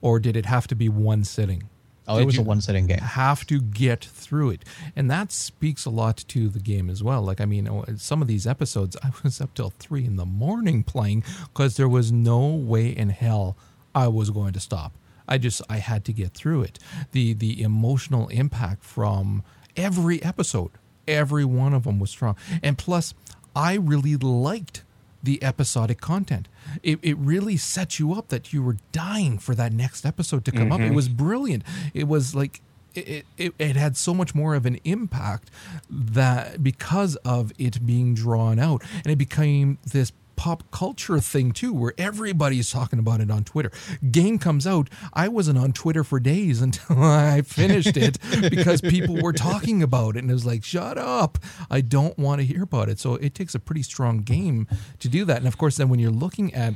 Or 0.00 0.20
did 0.20 0.36
it 0.36 0.46
have 0.46 0.68
to 0.68 0.76
be 0.76 0.88
one 0.88 1.24
sitting 1.24 1.64
Oh, 2.06 2.18
it 2.18 2.24
was 2.24 2.36
a 2.36 2.42
one 2.42 2.60
sitting 2.60 2.86
game. 2.86 2.98
I 3.00 3.06
have 3.06 3.46
to 3.46 3.60
get 3.60 4.04
through 4.04 4.50
it, 4.50 4.64
and 4.94 5.10
that 5.10 5.32
speaks 5.32 5.84
a 5.86 5.90
lot 5.90 6.18
to 6.28 6.48
the 6.48 6.58
game 6.58 6.90
as 6.90 7.02
well. 7.02 7.22
Like 7.22 7.40
I 7.40 7.46
mean, 7.46 7.68
oh, 7.68 7.84
some 7.96 8.20
of 8.20 8.28
these 8.28 8.46
episodes, 8.46 8.96
I 9.02 9.10
was 9.22 9.40
up 9.40 9.54
till 9.54 9.70
three 9.70 10.04
in 10.04 10.16
the 10.16 10.26
morning 10.26 10.82
playing 10.82 11.24
because 11.52 11.76
there 11.76 11.88
was 11.88 12.12
no 12.12 12.46
way 12.46 12.88
in 12.88 13.08
hell 13.10 13.56
I 13.94 14.08
was 14.08 14.30
going 14.30 14.52
to 14.52 14.60
stop. 14.60 14.92
I 15.26 15.38
just 15.38 15.62
I 15.70 15.78
had 15.78 16.04
to 16.04 16.12
get 16.12 16.32
through 16.32 16.62
it. 16.62 16.78
The 17.12 17.32
the 17.32 17.62
emotional 17.62 18.28
impact 18.28 18.84
from 18.84 19.42
every 19.76 20.22
episode, 20.22 20.72
every 21.08 21.44
one 21.44 21.72
of 21.72 21.84
them 21.84 21.98
was 21.98 22.10
strong, 22.10 22.36
and 22.62 22.76
plus 22.76 23.14
I 23.56 23.74
really 23.74 24.16
liked 24.16 24.82
the 25.24 25.42
episodic 25.42 26.00
content. 26.00 26.48
It, 26.82 26.98
it 27.02 27.16
really 27.18 27.56
set 27.56 27.98
you 27.98 28.12
up 28.12 28.28
that 28.28 28.52
you 28.52 28.62
were 28.62 28.76
dying 28.92 29.38
for 29.38 29.54
that 29.54 29.72
next 29.72 30.04
episode 30.04 30.44
to 30.44 30.52
come 30.52 30.64
mm-hmm. 30.64 30.72
up. 30.72 30.80
It 30.80 30.84
mm-hmm. 30.84 30.94
was 30.94 31.08
brilliant. 31.08 31.64
It 31.92 32.08
was 32.08 32.34
like 32.34 32.60
it, 32.94 33.26
it, 33.36 33.54
it 33.58 33.76
had 33.76 33.96
so 33.96 34.14
much 34.14 34.34
more 34.34 34.54
of 34.54 34.66
an 34.66 34.78
impact 34.84 35.50
that 35.90 36.62
because 36.62 37.16
of 37.16 37.52
it 37.58 37.84
being 37.84 38.14
drawn 38.14 38.58
out 38.58 38.82
and 39.02 39.06
it 39.06 39.16
became 39.16 39.78
this 39.92 40.12
pop 40.36 40.70
culture 40.70 41.18
thing 41.20 41.52
too, 41.52 41.72
where 41.72 41.94
everybody's 41.98 42.70
talking 42.70 42.98
about 42.98 43.20
it 43.20 43.30
on 43.30 43.44
Twitter. 43.44 43.70
Game 44.10 44.38
comes 44.38 44.66
out, 44.66 44.88
I 45.12 45.28
wasn't 45.28 45.58
on 45.58 45.72
Twitter 45.72 46.04
for 46.04 46.20
days 46.20 46.60
until 46.66 47.02
I 47.02 47.42
finished 47.42 47.96
it 47.96 48.18
because 48.50 48.80
people 48.80 49.16
were 49.22 49.32
talking 49.32 49.82
about 49.82 50.16
it, 50.16 50.20
and 50.20 50.30
it 50.30 50.34
was 50.34 50.46
like, 50.46 50.64
shut 50.64 50.98
up, 50.98 51.38
I 51.70 51.80
don't 51.80 52.18
want 52.18 52.40
to 52.40 52.46
hear 52.46 52.62
about 52.62 52.88
it. 52.88 52.98
So 52.98 53.14
it 53.16 53.34
takes 53.34 53.54
a 53.54 53.60
pretty 53.60 53.82
strong 53.82 54.18
game 54.18 54.66
to 55.00 55.08
do 55.08 55.24
that, 55.24 55.38
and 55.38 55.46
of 55.46 55.58
course, 55.58 55.76
then 55.76 55.88
when 55.88 56.00
you're 56.00 56.10
looking 56.10 56.54
at 56.54 56.74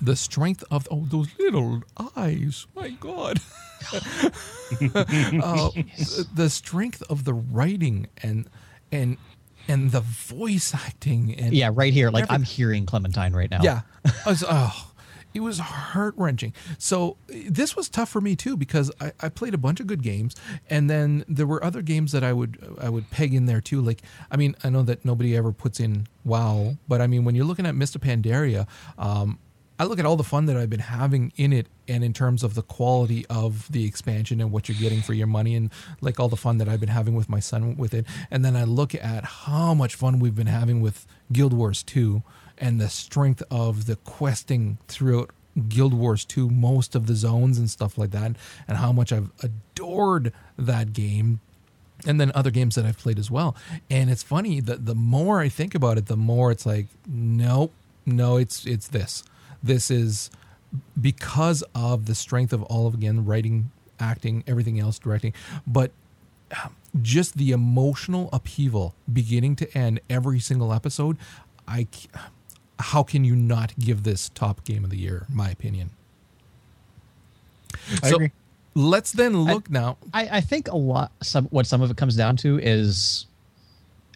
the 0.00 0.16
strength 0.16 0.64
of 0.70 0.88
oh 0.90 1.06
those 1.08 1.28
little 1.38 1.82
eyes, 2.16 2.66
my 2.74 2.90
God. 2.90 3.40
uh, 3.92 5.70
the 6.34 6.48
strength 6.48 7.02
of 7.08 7.24
the 7.24 7.34
writing 7.34 8.08
and 8.22 8.48
and 8.90 9.18
and 9.68 9.92
the 9.92 10.00
voice 10.00 10.74
acting 10.74 11.34
and 11.34 11.54
yeah, 11.54 11.70
right 11.72 11.92
here, 11.92 12.10
like 12.10 12.24
every, 12.24 12.34
I'm 12.34 12.42
hearing 12.42 12.86
Clementine 12.86 13.32
right 13.32 13.50
now. 13.50 13.62
Yeah, 13.62 13.82
was, 14.26 14.44
oh, 14.46 14.92
it 15.34 15.40
was 15.40 15.58
heart 15.58 16.14
wrenching. 16.16 16.54
So 16.78 17.16
this 17.28 17.74
was 17.74 17.88
tough 17.88 18.08
for 18.08 18.20
me 18.20 18.36
too 18.36 18.56
because 18.56 18.90
I, 19.00 19.12
I, 19.20 19.28
played 19.28 19.52
a 19.52 19.58
bunch 19.58 19.80
of 19.80 19.86
good 19.88 20.02
games, 20.02 20.36
and 20.70 20.88
then 20.88 21.24
there 21.28 21.46
were 21.46 21.62
other 21.62 21.82
games 21.82 22.12
that 22.12 22.22
I 22.22 22.32
would 22.32 22.76
I 22.80 22.88
would 22.88 23.10
peg 23.10 23.34
in 23.34 23.46
there 23.46 23.60
too. 23.60 23.80
Like 23.80 24.02
I 24.30 24.36
mean, 24.36 24.54
I 24.62 24.70
know 24.70 24.82
that 24.82 25.04
nobody 25.04 25.36
ever 25.36 25.52
puts 25.52 25.80
in 25.80 26.06
WoW, 26.24 26.76
but 26.86 27.00
I 27.00 27.08
mean 27.08 27.24
when 27.24 27.34
you're 27.34 27.44
looking 27.44 27.66
at 27.66 27.74
Mists 27.74 27.96
of 27.96 28.02
Pandaria, 28.02 28.66
um, 28.96 29.38
I 29.78 29.84
look 29.84 29.98
at 29.98 30.06
all 30.06 30.16
the 30.16 30.22
fun 30.22 30.46
that 30.46 30.56
I've 30.56 30.70
been 30.70 30.80
having 30.80 31.32
in 31.36 31.52
it 31.52 31.66
and 31.88 32.04
in 32.04 32.12
terms 32.12 32.44
of 32.44 32.54
the 32.54 32.62
quality 32.62 33.26
of 33.28 33.70
the 33.72 33.84
expansion 33.84 34.40
and 34.40 34.52
what 34.52 34.68
you're 34.68 34.78
getting 34.78 35.02
for 35.02 35.14
your 35.14 35.26
money 35.26 35.56
and 35.56 35.70
like 36.00 36.20
all 36.20 36.28
the 36.28 36.36
fun 36.36 36.58
that 36.58 36.68
I've 36.68 36.80
been 36.80 36.88
having 36.88 37.14
with 37.14 37.28
my 37.28 37.40
son 37.40 37.76
with 37.76 37.92
it. 37.92 38.06
And 38.30 38.44
then 38.44 38.54
I 38.54 38.64
look 38.64 38.94
at 38.94 39.24
how 39.24 39.74
much 39.74 39.96
fun 39.96 40.20
we've 40.20 40.36
been 40.36 40.46
having 40.46 40.80
with 40.80 41.06
Guild 41.32 41.52
Wars 41.52 41.82
2 41.82 42.22
and 42.58 42.80
the 42.80 42.88
strength 42.88 43.42
of 43.50 43.86
the 43.86 43.96
questing 43.96 44.78
throughout 44.86 45.30
Guild 45.68 45.92
Wars 45.94 46.24
2, 46.24 46.50
most 46.50 46.94
of 46.94 47.06
the 47.06 47.14
zones 47.14 47.58
and 47.58 47.68
stuff 47.68 47.98
like 47.98 48.10
that, 48.12 48.36
and 48.68 48.78
how 48.78 48.92
much 48.92 49.12
I've 49.12 49.30
adored 49.42 50.32
that 50.56 50.92
game 50.92 51.40
and 52.06 52.20
then 52.20 52.30
other 52.34 52.50
games 52.50 52.74
that 52.74 52.84
I've 52.84 52.98
played 52.98 53.18
as 53.18 53.30
well. 53.30 53.56
And 53.90 54.10
it's 54.10 54.22
funny 54.22 54.60
that 54.60 54.86
the 54.86 54.94
more 54.94 55.40
I 55.40 55.48
think 55.48 55.74
about 55.74 55.98
it, 55.98 56.06
the 56.06 56.16
more 56.16 56.50
it's 56.50 56.66
like, 56.66 56.86
nope, 57.06 57.72
no, 58.06 58.36
it's 58.36 58.66
it's 58.66 58.88
this. 58.88 59.24
This 59.64 59.90
is 59.90 60.30
because 61.00 61.64
of 61.74 62.04
the 62.04 62.14
strength 62.14 62.52
of 62.52 62.62
all 62.64 62.86
of 62.86 62.94
again 62.94 63.24
writing, 63.24 63.70
acting, 63.98 64.44
everything 64.46 64.78
else, 64.78 64.98
directing, 64.98 65.32
but 65.66 65.90
um, 66.62 66.76
just 67.00 67.36
the 67.38 67.50
emotional 67.50 68.28
upheaval 68.32 68.94
beginning 69.10 69.56
to 69.56 69.76
end 69.78 70.00
every 70.10 70.38
single 70.38 70.72
episode. 70.72 71.16
I 71.66 71.86
how 72.78 73.02
can 73.02 73.24
you 73.24 73.34
not 73.34 73.72
give 73.78 74.02
this 74.02 74.28
top 74.30 74.64
game 74.64 74.84
of 74.84 74.90
the 74.90 74.98
year? 74.98 75.26
My 75.28 75.50
opinion. 75.50 75.90
I 78.02 78.10
so 78.10 78.16
agree. 78.16 78.32
let's 78.74 79.12
then 79.12 79.36
look 79.36 79.70
now. 79.70 79.96
I, 80.12 80.28
I 80.32 80.40
think 80.40 80.68
a 80.68 80.76
lot 80.76 81.12
some 81.22 81.46
what 81.46 81.66
some 81.66 81.80
of 81.80 81.90
it 81.90 81.96
comes 81.96 82.16
down 82.16 82.36
to 82.38 82.58
is 82.58 83.26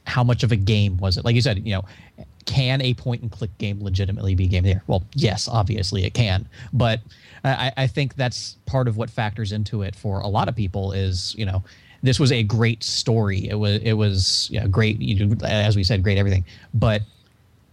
how 0.09 0.25
much 0.25 0.43
of 0.43 0.51
a 0.51 0.57
game 0.57 0.97
was 0.97 1.17
it? 1.17 1.25
Like 1.25 1.35
you 1.35 1.43
said, 1.43 1.65
you 1.67 1.73
know, 1.73 1.85
can 2.47 2.81
a 2.81 2.95
point 2.95 3.23
and 3.23 3.31
click 3.31 3.57
game 3.59 3.83
legitimately 3.83 4.35
be 4.35 4.47
game 4.47 4.61
of 4.61 4.65
the 4.65 4.71
year? 4.71 4.83
Well, 4.87 5.05
yes, 5.13 5.49
obviously 5.49 6.05
it 6.05 6.15
can. 6.15 6.49
But 6.73 7.01
I, 7.45 7.73
I 7.77 7.87
think 7.87 8.15
that's 8.17 8.57
part 8.65 8.89
of 8.89 8.97
what 8.97 9.11
factors 9.11 9.53
into 9.53 9.83
it 9.83 9.95
for 9.95 10.21
a 10.21 10.29
lot 10.29 10.49
of 10.49 10.57
people 10.57 10.93
is, 10.93 11.35
you 11.37 11.45
know, 11.45 11.63
this 12.03 12.19
was 12.19 12.33
a 12.33 12.43
great 12.43 12.83
story. 12.83 13.49
It 13.49 13.57
was 13.57 13.81
it 13.83 13.93
was 13.93 14.51
great, 14.71 15.01
you 15.01 15.27
know, 15.27 15.37
as 15.45 15.77
we 15.77 15.85
said, 15.85 16.03
great 16.03 16.17
everything. 16.17 16.45
But 16.73 17.03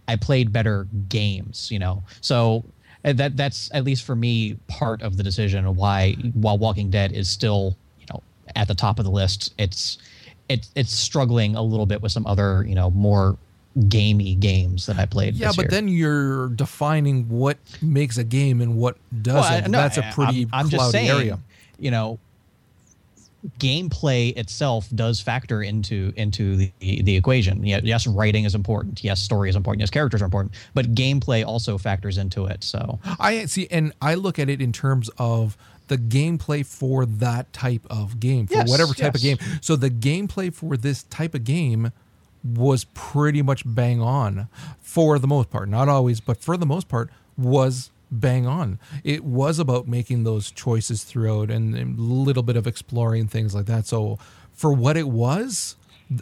I 0.08 0.16
played 0.16 0.52
better 0.52 0.86
games, 1.08 1.70
you 1.70 1.78
know. 1.78 2.02
So 2.20 2.64
uh, 3.04 3.12
that 3.14 3.36
that's 3.36 3.70
at 3.72 3.84
least 3.84 4.04
for 4.04 4.16
me 4.16 4.58
part 4.66 5.00
of 5.00 5.16
the 5.16 5.22
decision 5.22 5.74
why 5.76 6.14
while 6.34 6.58
Walking 6.58 6.90
Dead 6.90 7.12
is 7.12 7.28
still 7.28 7.76
you 8.00 8.06
know 8.10 8.22
at 8.56 8.68
the 8.68 8.74
top 8.74 8.98
of 8.98 9.04
the 9.04 9.10
list, 9.10 9.54
it's 9.58 9.98
it's 10.48 10.70
it's 10.74 10.92
struggling 10.92 11.56
a 11.56 11.62
little 11.62 11.86
bit 11.86 12.02
with 12.02 12.12
some 12.12 12.26
other 12.26 12.64
you 12.66 12.74
know 12.74 12.90
more 12.90 13.36
gamey 13.88 14.34
games 14.34 14.86
that 14.86 14.98
I 14.98 15.06
played. 15.06 15.34
Yeah, 15.34 15.52
but 15.54 15.64
year. 15.64 15.68
then 15.68 15.88
you're 15.88 16.48
defining 16.48 17.28
what 17.28 17.58
makes 17.82 18.16
a 18.16 18.24
game 18.24 18.60
and 18.60 18.76
what 18.76 18.96
doesn't. 19.22 19.40
Well, 19.40 19.64
I- 19.64 19.66
no, 19.66 19.78
That's 19.78 19.98
a 19.98 20.10
pretty 20.14 20.42
I'm, 20.44 20.50
I'm 20.52 20.68
cloudy 20.68 20.76
just 20.76 20.90
saying, 20.92 21.10
area. 21.10 21.38
You 21.78 21.90
know, 21.90 22.18
gameplay 23.58 24.36
itself 24.36 24.88
does 24.94 25.20
factor 25.20 25.62
into 25.62 26.12
into 26.16 26.56
the, 26.56 26.72
the 26.80 27.16
equation. 27.16 27.64
Yeah, 27.64 27.80
yes, 27.82 28.06
writing 28.06 28.44
is 28.44 28.54
important. 28.54 29.04
Yes, 29.04 29.20
story 29.20 29.50
is 29.50 29.56
important. 29.56 29.80
Yes, 29.80 29.90
characters 29.90 30.22
are 30.22 30.26
important. 30.26 30.54
But 30.74 30.94
gameplay 30.94 31.44
also 31.44 31.78
factors 31.78 32.18
into 32.18 32.46
it. 32.46 32.64
So 32.64 32.98
I 33.20 33.46
see, 33.46 33.68
and 33.70 33.92
I 34.00 34.14
look 34.14 34.38
at 34.38 34.48
it 34.48 34.60
in 34.60 34.72
terms 34.72 35.10
of 35.18 35.56
the 35.88 35.98
gameplay 35.98 36.64
for 36.64 37.06
that 37.06 37.52
type 37.52 37.86
of 37.88 38.20
game, 38.20 38.46
for 38.46 38.54
Yes, 38.54 38.70
whatever 38.70 38.94
type 38.94 39.14
of 39.14 39.20
game. 39.20 39.38
So 39.60 39.76
the 39.76 39.90
gameplay 39.90 40.52
for 40.52 40.76
this 40.76 41.04
type 41.04 41.34
of 41.34 41.44
game 41.44 41.92
was 42.44 42.84
pretty 42.94 43.42
much 43.42 43.62
bang 43.64 44.00
on 44.00 44.48
for 44.80 45.18
the 45.18 45.26
most 45.26 45.50
part. 45.50 45.68
Not 45.68 45.88
always, 45.88 46.20
but 46.20 46.40
for 46.40 46.56
the 46.56 46.66
most 46.66 46.88
part, 46.88 47.10
was 47.36 47.90
bang 48.10 48.46
on. 48.46 48.78
It 49.04 49.24
was 49.24 49.58
about 49.58 49.88
making 49.88 50.24
those 50.24 50.50
choices 50.50 51.04
throughout 51.04 51.50
and 51.50 51.74
a 51.74 52.00
little 52.00 52.42
bit 52.42 52.56
of 52.56 52.66
exploring 52.66 53.28
things 53.28 53.54
like 53.54 53.66
that. 53.66 53.86
So 53.86 54.18
for 54.52 54.72
what 54.72 54.96
it 54.96 55.08
was, 55.08 55.76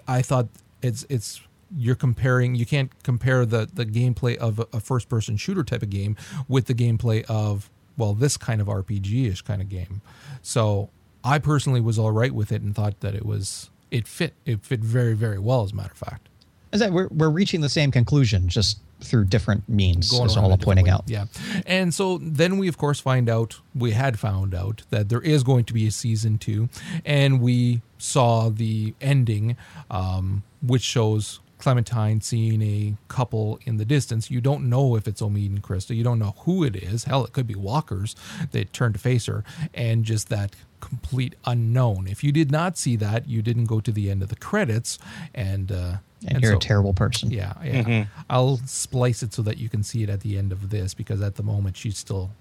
I 0.09 0.23
thought 0.23 0.49
it's 0.82 1.05
it's 1.09 1.41
you're 1.77 1.95
comparing 1.95 2.55
you 2.55 2.66
can't 2.66 2.91
compare 3.03 3.45
the 3.45 3.69
the 3.73 3.85
gameplay 3.85 4.36
of 4.36 4.65
a 4.73 4.81
first 4.81 5.09
person 5.09 5.36
shooter 5.36 5.65
type 5.65 5.82
of 5.82 5.91
game 5.91 6.16
with 6.49 6.66
the 6.66 6.74
gameplay 6.74 7.24
of 7.24 7.70
well 7.96 8.14
this 8.14 8.36
kind 8.36 8.60
of 8.60 8.66
RPG-ish 8.66 9.42
kind 9.42 9.60
of 9.62 9.68
game. 9.68 10.00
So 10.42 10.90
I 11.22 11.38
personally 11.38 11.80
was 11.80 11.98
all 11.98 12.12
right 12.12 12.32
with 12.32 12.52
it 12.52 12.62
and 12.62 12.74
thought 12.74 13.00
that 13.00 13.14
it 13.14 13.24
was 13.24 13.70
it 13.90 14.06
fit 14.08 14.34
it 14.44 14.64
fit 14.64 14.80
very 14.80 15.14
very 15.14 15.38
well 15.38 15.62
as 15.62 15.72
a 15.72 15.74
matter 15.76 15.92
of 15.92 15.98
fact. 15.98 16.28
is 16.72 16.80
that 16.80 16.92
we're 16.92 17.08
we're 17.08 17.30
reaching 17.30 17.60
the 17.60 17.68
same 17.68 17.90
conclusion 17.90 18.48
just 18.48 18.78
through 19.00 19.24
different 19.26 19.68
means. 19.68 20.10
going 20.10 20.26
Is 20.26 20.36
all 20.36 20.52
I'm 20.52 20.58
pointing 20.58 20.86
way. 20.86 20.90
out. 20.90 21.04
Yeah. 21.06 21.26
And 21.66 21.92
so 21.92 22.18
then 22.18 22.58
we, 22.58 22.68
of 22.68 22.78
course, 22.78 23.00
find 23.00 23.28
out, 23.28 23.60
we 23.74 23.90
had 23.90 24.18
found 24.18 24.54
out 24.54 24.82
that 24.90 25.08
there 25.10 25.20
is 25.20 25.42
going 25.42 25.64
to 25.66 25.74
be 25.74 25.86
a 25.86 25.90
season 25.90 26.38
two. 26.38 26.68
And 27.04 27.40
we 27.40 27.82
saw 27.98 28.48
the 28.48 28.94
ending, 29.00 29.56
um, 29.90 30.42
which 30.62 30.82
shows 30.82 31.40
Clementine 31.65 32.20
seeing 32.20 32.61
a 32.61 32.95
couple 33.09 33.59
in 33.65 33.78
the 33.78 33.86
distance. 33.86 34.31
You 34.31 34.43
don't 34.43 34.69
know 34.69 34.97
if 34.97 35.09
it's 35.09 35.23
Omid 35.23 35.47
and 35.47 35.62
Krista. 35.62 35.97
You 35.97 36.05
don't 36.05 36.19
know 36.19 36.35
who 36.41 36.62
it 36.62 36.77
is. 36.77 37.05
Hell, 37.05 37.24
it 37.24 37.32
could 37.32 37.47
be 37.47 37.55
walkers 37.55 38.15
that 38.51 38.74
turn 38.74 38.93
to 38.93 38.99
face 38.99 39.24
her. 39.24 39.45
And 39.73 40.05
just 40.05 40.28
that 40.28 40.55
complete 40.81 41.35
unknown. 41.47 42.07
If 42.07 42.23
you 42.23 42.32
did 42.32 42.51
not 42.53 42.77
see 42.77 42.97
that, 42.97 43.27
you 43.31 43.41
didn't 43.41 43.65
go 43.65 43.81
to 43.81 43.91
the 43.91 44.11
end 44.11 44.23
of 44.23 44.28
the 44.28 44.36
credits. 44.36 44.99
And, 45.35 45.73
uh, 45.73 45.97
And, 46.27 46.43
you're 46.43 46.53
so- 46.53 46.57
a 46.59 46.61
terrible 46.61 46.93
person. 46.93 47.31
yeah, 47.31 47.55
yeah. 47.65 48.07
I'll 48.28 48.59
splice 48.66 49.23
it 49.23 49.32
so 49.32 49.41
that 49.41 49.57
you 49.57 49.70
can 49.70 49.82
see 49.82 50.03
it 50.03 50.11
at 50.11 50.20
the 50.20 50.36
end 50.36 50.53
of 50.53 50.69
this 50.69 50.93
because 50.93 51.23
at 51.23 51.36
the 51.36 51.43
moment 51.43 51.78
she's 51.78 51.97
still 51.97 52.32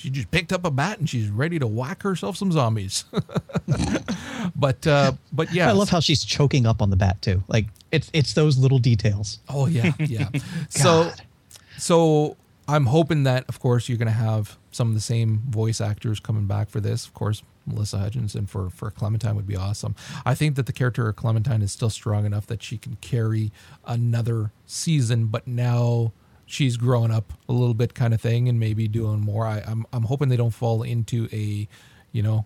she 0.00 0.08
just 0.08 0.30
picked 0.30 0.50
up 0.50 0.64
a 0.64 0.70
bat 0.70 0.98
and 0.98 1.08
she's 1.08 1.28
ready 1.28 1.58
to 1.58 1.66
whack 1.66 2.02
herself 2.02 2.34
some 2.34 2.50
zombies. 2.50 3.04
but 4.56 4.86
uh 4.86 5.12
but 5.30 5.52
yeah. 5.52 5.68
I 5.68 5.72
love 5.72 5.90
how 5.90 6.00
she's 6.00 6.24
choking 6.24 6.64
up 6.64 6.80
on 6.80 6.88
the 6.88 6.96
bat 6.96 7.20
too. 7.20 7.44
Like 7.48 7.66
it's 7.92 8.08
it's 8.14 8.32
those 8.32 8.56
little 8.56 8.78
details. 8.78 9.40
Oh 9.50 9.66
yeah, 9.66 9.92
yeah. 9.98 10.30
so 10.70 11.10
so 11.76 12.38
I'm 12.66 12.86
hoping 12.86 13.24
that 13.24 13.44
of 13.50 13.60
course 13.60 13.90
you're 13.90 13.98
going 13.98 14.08
to 14.08 14.12
have 14.12 14.56
some 14.70 14.88
of 14.88 14.94
the 14.94 15.02
same 15.02 15.42
voice 15.50 15.82
actors 15.82 16.18
coming 16.18 16.46
back 16.46 16.70
for 16.70 16.80
this. 16.80 17.04
Of 17.04 17.12
course, 17.12 17.42
Melissa 17.66 17.98
Hutchinson 17.98 18.46
for 18.46 18.70
for 18.70 18.90
Clementine 18.90 19.36
would 19.36 19.46
be 19.46 19.56
awesome. 19.56 19.94
I 20.24 20.34
think 20.34 20.56
that 20.56 20.64
the 20.64 20.72
character 20.72 21.06
of 21.10 21.16
Clementine 21.16 21.60
is 21.60 21.72
still 21.72 21.90
strong 21.90 22.24
enough 22.24 22.46
that 22.46 22.62
she 22.62 22.78
can 22.78 22.96
carry 23.02 23.52
another 23.84 24.50
season, 24.64 25.26
but 25.26 25.46
now 25.46 26.12
she's 26.50 26.76
growing 26.76 27.10
up 27.10 27.32
a 27.48 27.52
little 27.52 27.74
bit 27.74 27.94
kind 27.94 28.12
of 28.12 28.20
thing 28.20 28.48
and 28.48 28.58
maybe 28.58 28.88
doing 28.88 29.20
more. 29.20 29.46
I, 29.46 29.62
I'm 29.66 29.86
I'm 29.92 30.02
hoping 30.02 30.28
they 30.28 30.36
don't 30.36 30.50
fall 30.50 30.82
into 30.82 31.28
a, 31.32 31.68
you 32.12 32.22
know, 32.22 32.44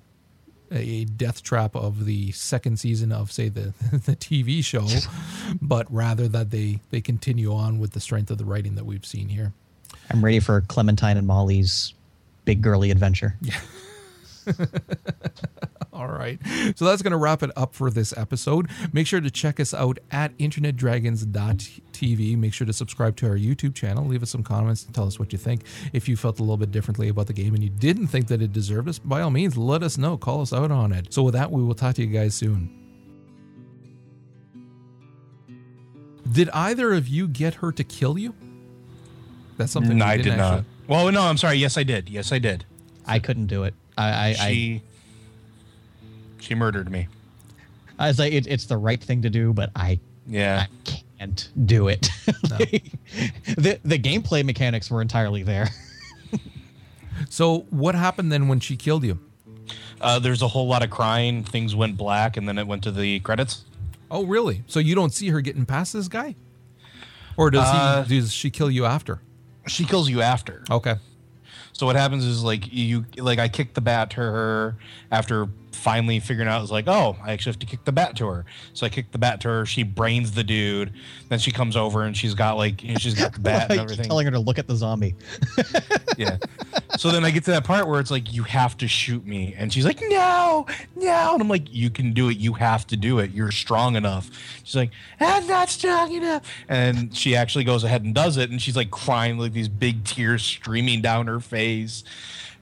a 0.70 1.04
death 1.06 1.42
trap 1.42 1.74
of 1.74 2.04
the 2.04 2.32
second 2.32 2.78
season 2.78 3.12
of 3.12 3.32
say 3.32 3.48
the 3.48 3.72
the 3.92 4.16
TV 4.16 4.64
show, 4.64 4.86
but 5.62 5.92
rather 5.92 6.28
that 6.28 6.50
they 6.50 6.80
they 6.90 7.00
continue 7.00 7.52
on 7.52 7.78
with 7.78 7.92
the 7.92 8.00
strength 8.00 8.30
of 8.30 8.38
the 8.38 8.44
writing 8.44 8.74
that 8.74 8.84
we've 8.84 9.06
seen 9.06 9.28
here. 9.28 9.52
I'm 10.10 10.24
ready 10.24 10.40
for 10.40 10.60
Clementine 10.62 11.16
and 11.16 11.26
Molly's 11.26 11.94
big 12.44 12.60
girly 12.60 12.90
adventure. 12.90 13.36
All 15.94 16.08
right. 16.08 16.40
So 16.74 16.84
that's 16.84 17.02
going 17.02 17.12
to 17.12 17.16
wrap 17.16 17.42
it 17.44 17.50
up 17.56 17.72
for 17.74 17.88
this 17.88 18.12
episode. 18.16 18.68
Make 18.92 19.06
sure 19.06 19.20
to 19.20 19.30
check 19.30 19.60
us 19.60 19.72
out 19.72 19.98
at 20.10 20.36
internetdragons.tv. 20.38 22.36
Make 22.36 22.52
sure 22.52 22.66
to 22.66 22.72
subscribe 22.72 23.14
to 23.18 23.28
our 23.28 23.36
YouTube 23.36 23.76
channel. 23.76 24.04
Leave 24.04 24.22
us 24.24 24.30
some 24.30 24.42
comments 24.42 24.84
and 24.84 24.92
tell 24.94 25.06
us 25.06 25.20
what 25.20 25.32
you 25.32 25.38
think. 25.38 25.62
If 25.92 26.08
you 26.08 26.16
felt 26.16 26.40
a 26.40 26.42
little 26.42 26.56
bit 26.56 26.72
differently 26.72 27.08
about 27.08 27.28
the 27.28 27.32
game 27.32 27.54
and 27.54 27.62
you 27.62 27.70
didn't 27.70 28.08
think 28.08 28.26
that 28.26 28.42
it 28.42 28.52
deserved 28.52 28.88
us, 28.88 28.98
by 28.98 29.20
all 29.20 29.30
means, 29.30 29.56
let 29.56 29.84
us 29.84 29.96
know. 29.96 30.16
Call 30.16 30.40
us 30.40 30.52
out 30.52 30.72
on 30.72 30.92
it. 30.92 31.14
So 31.14 31.22
with 31.22 31.34
that, 31.34 31.52
we 31.52 31.62
will 31.62 31.74
talk 31.76 31.94
to 31.94 32.02
you 32.04 32.08
guys 32.12 32.34
soon. 32.34 32.80
Did 36.32 36.48
either 36.50 36.92
of 36.92 37.06
you 37.06 37.28
get 37.28 37.54
her 37.54 37.70
to 37.72 37.84
kill 37.84 38.18
you? 38.18 38.34
That's 39.58 39.70
something 39.70 39.96
No, 39.98 40.04
we 40.06 40.10
I 40.10 40.16
didn't 40.16 40.32
did 40.32 40.38
not. 40.38 40.52
actually- 40.58 40.66
Well, 40.88 41.12
no, 41.12 41.22
I'm 41.22 41.36
sorry. 41.36 41.58
Yes, 41.58 41.78
I 41.78 41.84
did. 41.84 42.08
Yes, 42.08 42.32
I 42.32 42.38
did. 42.40 42.64
I 43.06 43.20
couldn't 43.20 43.46
do 43.46 43.62
it. 43.64 43.74
I 43.96 44.08
I, 44.08 44.36
I, 44.40 44.82
She 46.44 46.48
she 46.48 46.54
murdered 46.54 46.90
me. 46.90 47.08
I 47.98 48.08
was 48.08 48.18
like, 48.18 48.32
it, 48.32 48.46
it's 48.46 48.66
the 48.66 48.76
right 48.76 49.02
thing 49.02 49.22
to 49.22 49.30
do, 49.30 49.52
but 49.52 49.70
I 49.76 49.98
Yeah. 50.26 50.66
I 50.66 50.90
can't 51.18 51.48
do 51.66 51.88
it. 51.88 52.10
the 52.26 53.78
the 53.84 53.98
gameplay 53.98 54.44
mechanics 54.44 54.90
were 54.90 55.00
entirely 55.02 55.42
there. 55.42 55.70
So 57.30 57.60
what 57.70 57.94
happened 57.94 58.32
then 58.32 58.48
when 58.48 58.58
she 58.60 58.76
killed 58.76 59.04
you? 59.04 59.18
Uh, 60.00 60.18
there's 60.18 60.42
a 60.42 60.48
whole 60.48 60.66
lot 60.66 60.82
of 60.82 60.90
crying. 60.90 61.44
Things 61.44 61.74
went 61.74 61.96
black, 61.96 62.36
and 62.36 62.46
then 62.48 62.58
it 62.58 62.66
went 62.66 62.82
to 62.84 62.90
the 62.90 63.20
credits. 63.20 63.64
Oh, 64.10 64.24
really? 64.24 64.62
So 64.66 64.80
you 64.80 64.94
don't 64.96 65.12
see 65.14 65.28
her 65.28 65.40
getting 65.40 65.64
past 65.64 65.92
this 65.92 66.08
guy, 66.08 66.34
or 67.36 67.50
does 67.52 67.62
Uh, 67.66 68.02
he? 68.02 68.18
Does 68.18 68.32
she 68.32 68.50
kill 68.50 68.68
you 68.70 68.84
after? 68.84 69.20
She 69.68 69.84
kills 69.84 70.10
you 70.10 70.22
after. 70.22 70.64
Okay. 70.70 70.96
So 71.72 71.86
what 71.86 71.94
happens 71.96 72.24
is 72.24 72.42
like 72.42 72.72
you 72.72 73.06
like 73.16 73.38
I 73.38 73.48
kicked 73.48 73.74
the 73.74 73.80
bat 73.80 74.10
to 74.10 74.16
her 74.20 74.76
after 75.10 75.48
finally 75.74 76.20
figuring 76.20 76.48
out 76.48 76.62
it's 76.62 76.70
like 76.70 76.88
oh 76.88 77.16
I 77.22 77.32
actually 77.32 77.50
have 77.50 77.58
to 77.60 77.66
kick 77.66 77.84
the 77.84 77.92
bat 77.92 78.16
to 78.16 78.26
her. 78.26 78.44
So 78.72 78.86
I 78.86 78.88
kick 78.88 79.10
the 79.12 79.18
bat 79.18 79.40
to 79.42 79.48
her. 79.48 79.66
She 79.66 79.82
brains 79.82 80.32
the 80.32 80.44
dude. 80.44 80.92
Then 81.28 81.38
she 81.38 81.50
comes 81.50 81.76
over 81.76 82.02
and 82.02 82.16
she's 82.16 82.34
got 82.34 82.56
like 82.56 82.82
you 82.82 82.92
know, 82.92 82.98
she's 82.98 83.14
got 83.14 83.32
the 83.32 83.40
bat 83.40 83.70
and 83.70 83.80
everything. 83.80 84.06
telling 84.06 84.26
her 84.26 84.32
to 84.32 84.38
look 84.38 84.58
at 84.58 84.66
the 84.66 84.76
zombie. 84.76 85.14
yeah. 86.16 86.38
So 86.96 87.10
then 87.10 87.24
I 87.24 87.30
get 87.30 87.44
to 87.44 87.50
that 87.50 87.64
part 87.64 87.88
where 87.88 88.00
it's 88.00 88.10
like 88.10 88.32
you 88.32 88.44
have 88.44 88.76
to 88.78 88.88
shoot 88.88 89.26
me, 89.26 89.54
and 89.58 89.72
she's 89.72 89.84
like 89.84 90.00
no, 90.08 90.66
no, 90.96 91.32
and 91.32 91.42
I'm 91.42 91.48
like 91.48 91.72
you 91.72 91.90
can 91.90 92.12
do 92.12 92.28
it. 92.28 92.38
You 92.38 92.52
have 92.54 92.86
to 92.88 92.96
do 92.96 93.18
it. 93.18 93.32
You're 93.32 93.50
strong 93.50 93.96
enough. 93.96 94.30
She's 94.62 94.76
like 94.76 94.90
I'm 95.20 95.46
not 95.46 95.68
strong 95.68 96.12
enough, 96.12 96.48
and 96.68 97.14
she 97.16 97.34
actually 97.34 97.64
goes 97.64 97.84
ahead 97.84 98.04
and 98.04 98.14
does 98.14 98.36
it, 98.36 98.50
and 98.50 98.62
she's 98.62 98.76
like 98.76 98.90
crying 98.90 99.38
like 99.38 99.52
these 99.52 99.68
big 99.68 100.04
tears 100.04 100.42
streaming 100.42 101.02
down 101.02 101.26
her 101.26 101.40
face. 101.40 102.04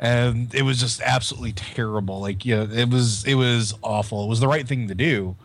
And 0.02 0.52
it 0.52 0.62
was 0.62 0.80
just 0.80 1.00
absolutely 1.00 1.52
terrible. 1.52 2.20
Like, 2.20 2.44
yeah, 2.44 2.66
it 2.68 2.90
was 2.90 3.24
it 3.24 3.36
was 3.36 3.72
awful. 3.82 4.24
It 4.24 4.28
was 4.28 4.40
the 4.40 4.48
right 4.48 4.66
thing 4.66 4.88
to 4.88 4.96
do, 4.96 5.36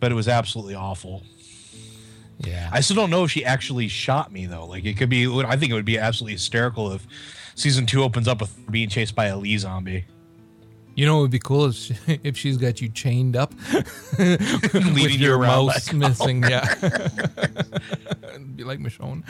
but 0.00 0.12
it 0.12 0.14
was 0.14 0.28
absolutely 0.28 0.74
awful. 0.74 1.22
Yeah. 2.38 2.68
I 2.70 2.80
still 2.80 2.96
don't 2.96 3.08
know 3.08 3.24
if 3.24 3.30
she 3.30 3.42
actually 3.42 3.88
shot 3.88 4.30
me 4.30 4.44
though. 4.44 4.66
Like 4.66 4.84
it 4.84 4.98
could 4.98 5.08
be. 5.08 5.26
I 5.26 5.56
think 5.56 5.70
it 5.70 5.74
would 5.74 5.86
be 5.86 5.96
absolutely 5.96 6.34
hysterical 6.34 6.92
if 6.92 7.06
season 7.54 7.86
two 7.86 8.02
opens 8.02 8.28
up 8.28 8.42
with 8.42 8.70
being 8.70 8.90
chased 8.90 9.14
by 9.14 9.26
a 9.26 9.38
Lee 9.38 9.56
zombie. 9.56 10.04
You 10.94 11.06
know, 11.06 11.18
it 11.18 11.22
would 11.22 11.30
be 11.30 11.38
cool 11.38 11.66
if, 11.66 11.74
she, 11.76 11.96
if 12.22 12.36
she's 12.36 12.58
got 12.58 12.82
you 12.82 12.90
chained 12.90 13.34
up, 13.34 13.54
with 14.18 14.94
Leading 14.94 15.20
your 15.20 15.38
mouse 15.38 15.90
missing. 15.90 16.42
Yeah, 16.42 16.74
be 18.54 18.64
like 18.64 18.78
Michonne. 18.78 19.22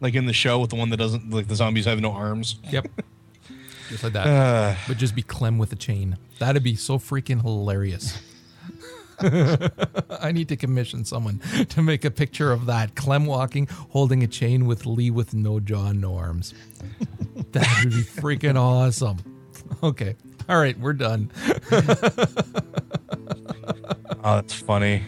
Like 0.00 0.14
in 0.14 0.26
the 0.26 0.32
show 0.32 0.58
with 0.58 0.70
the 0.70 0.76
one 0.76 0.90
that 0.90 0.98
doesn't 0.98 1.30
like 1.30 1.48
the 1.48 1.56
zombies 1.56 1.86
have 1.86 2.00
no 2.00 2.12
arms. 2.12 2.56
Yep, 2.70 2.86
just 3.88 4.04
like 4.04 4.12
that. 4.12 4.26
Uh, 4.26 4.74
but 4.86 4.98
just 4.98 5.14
be 5.14 5.22
Clem 5.22 5.58
with 5.58 5.72
a 5.72 5.76
chain. 5.76 6.18
That'd 6.38 6.62
be 6.62 6.76
so 6.76 6.98
freaking 6.98 7.42
hilarious. 7.42 8.20
I 10.20 10.30
need 10.32 10.48
to 10.48 10.56
commission 10.56 11.06
someone 11.06 11.40
to 11.70 11.80
make 11.80 12.04
a 12.04 12.10
picture 12.10 12.52
of 12.52 12.66
that. 12.66 12.94
Clem 12.94 13.24
walking, 13.24 13.66
holding 13.90 14.22
a 14.22 14.26
chain 14.26 14.66
with 14.66 14.84
Lee 14.84 15.10
with 15.10 15.32
no 15.32 15.58
jaw, 15.60 15.92
no 15.92 16.16
arms. 16.16 16.52
That 17.52 17.84
would 17.84 17.92
be 17.92 18.02
freaking 18.02 18.58
awesome. 18.58 19.18
Okay. 19.82 20.16
All 20.48 20.58
right, 20.58 20.78
we're 20.78 20.92
done. 20.92 21.30
oh, 21.72 21.80
that's 24.22 24.54
funny. 24.54 25.02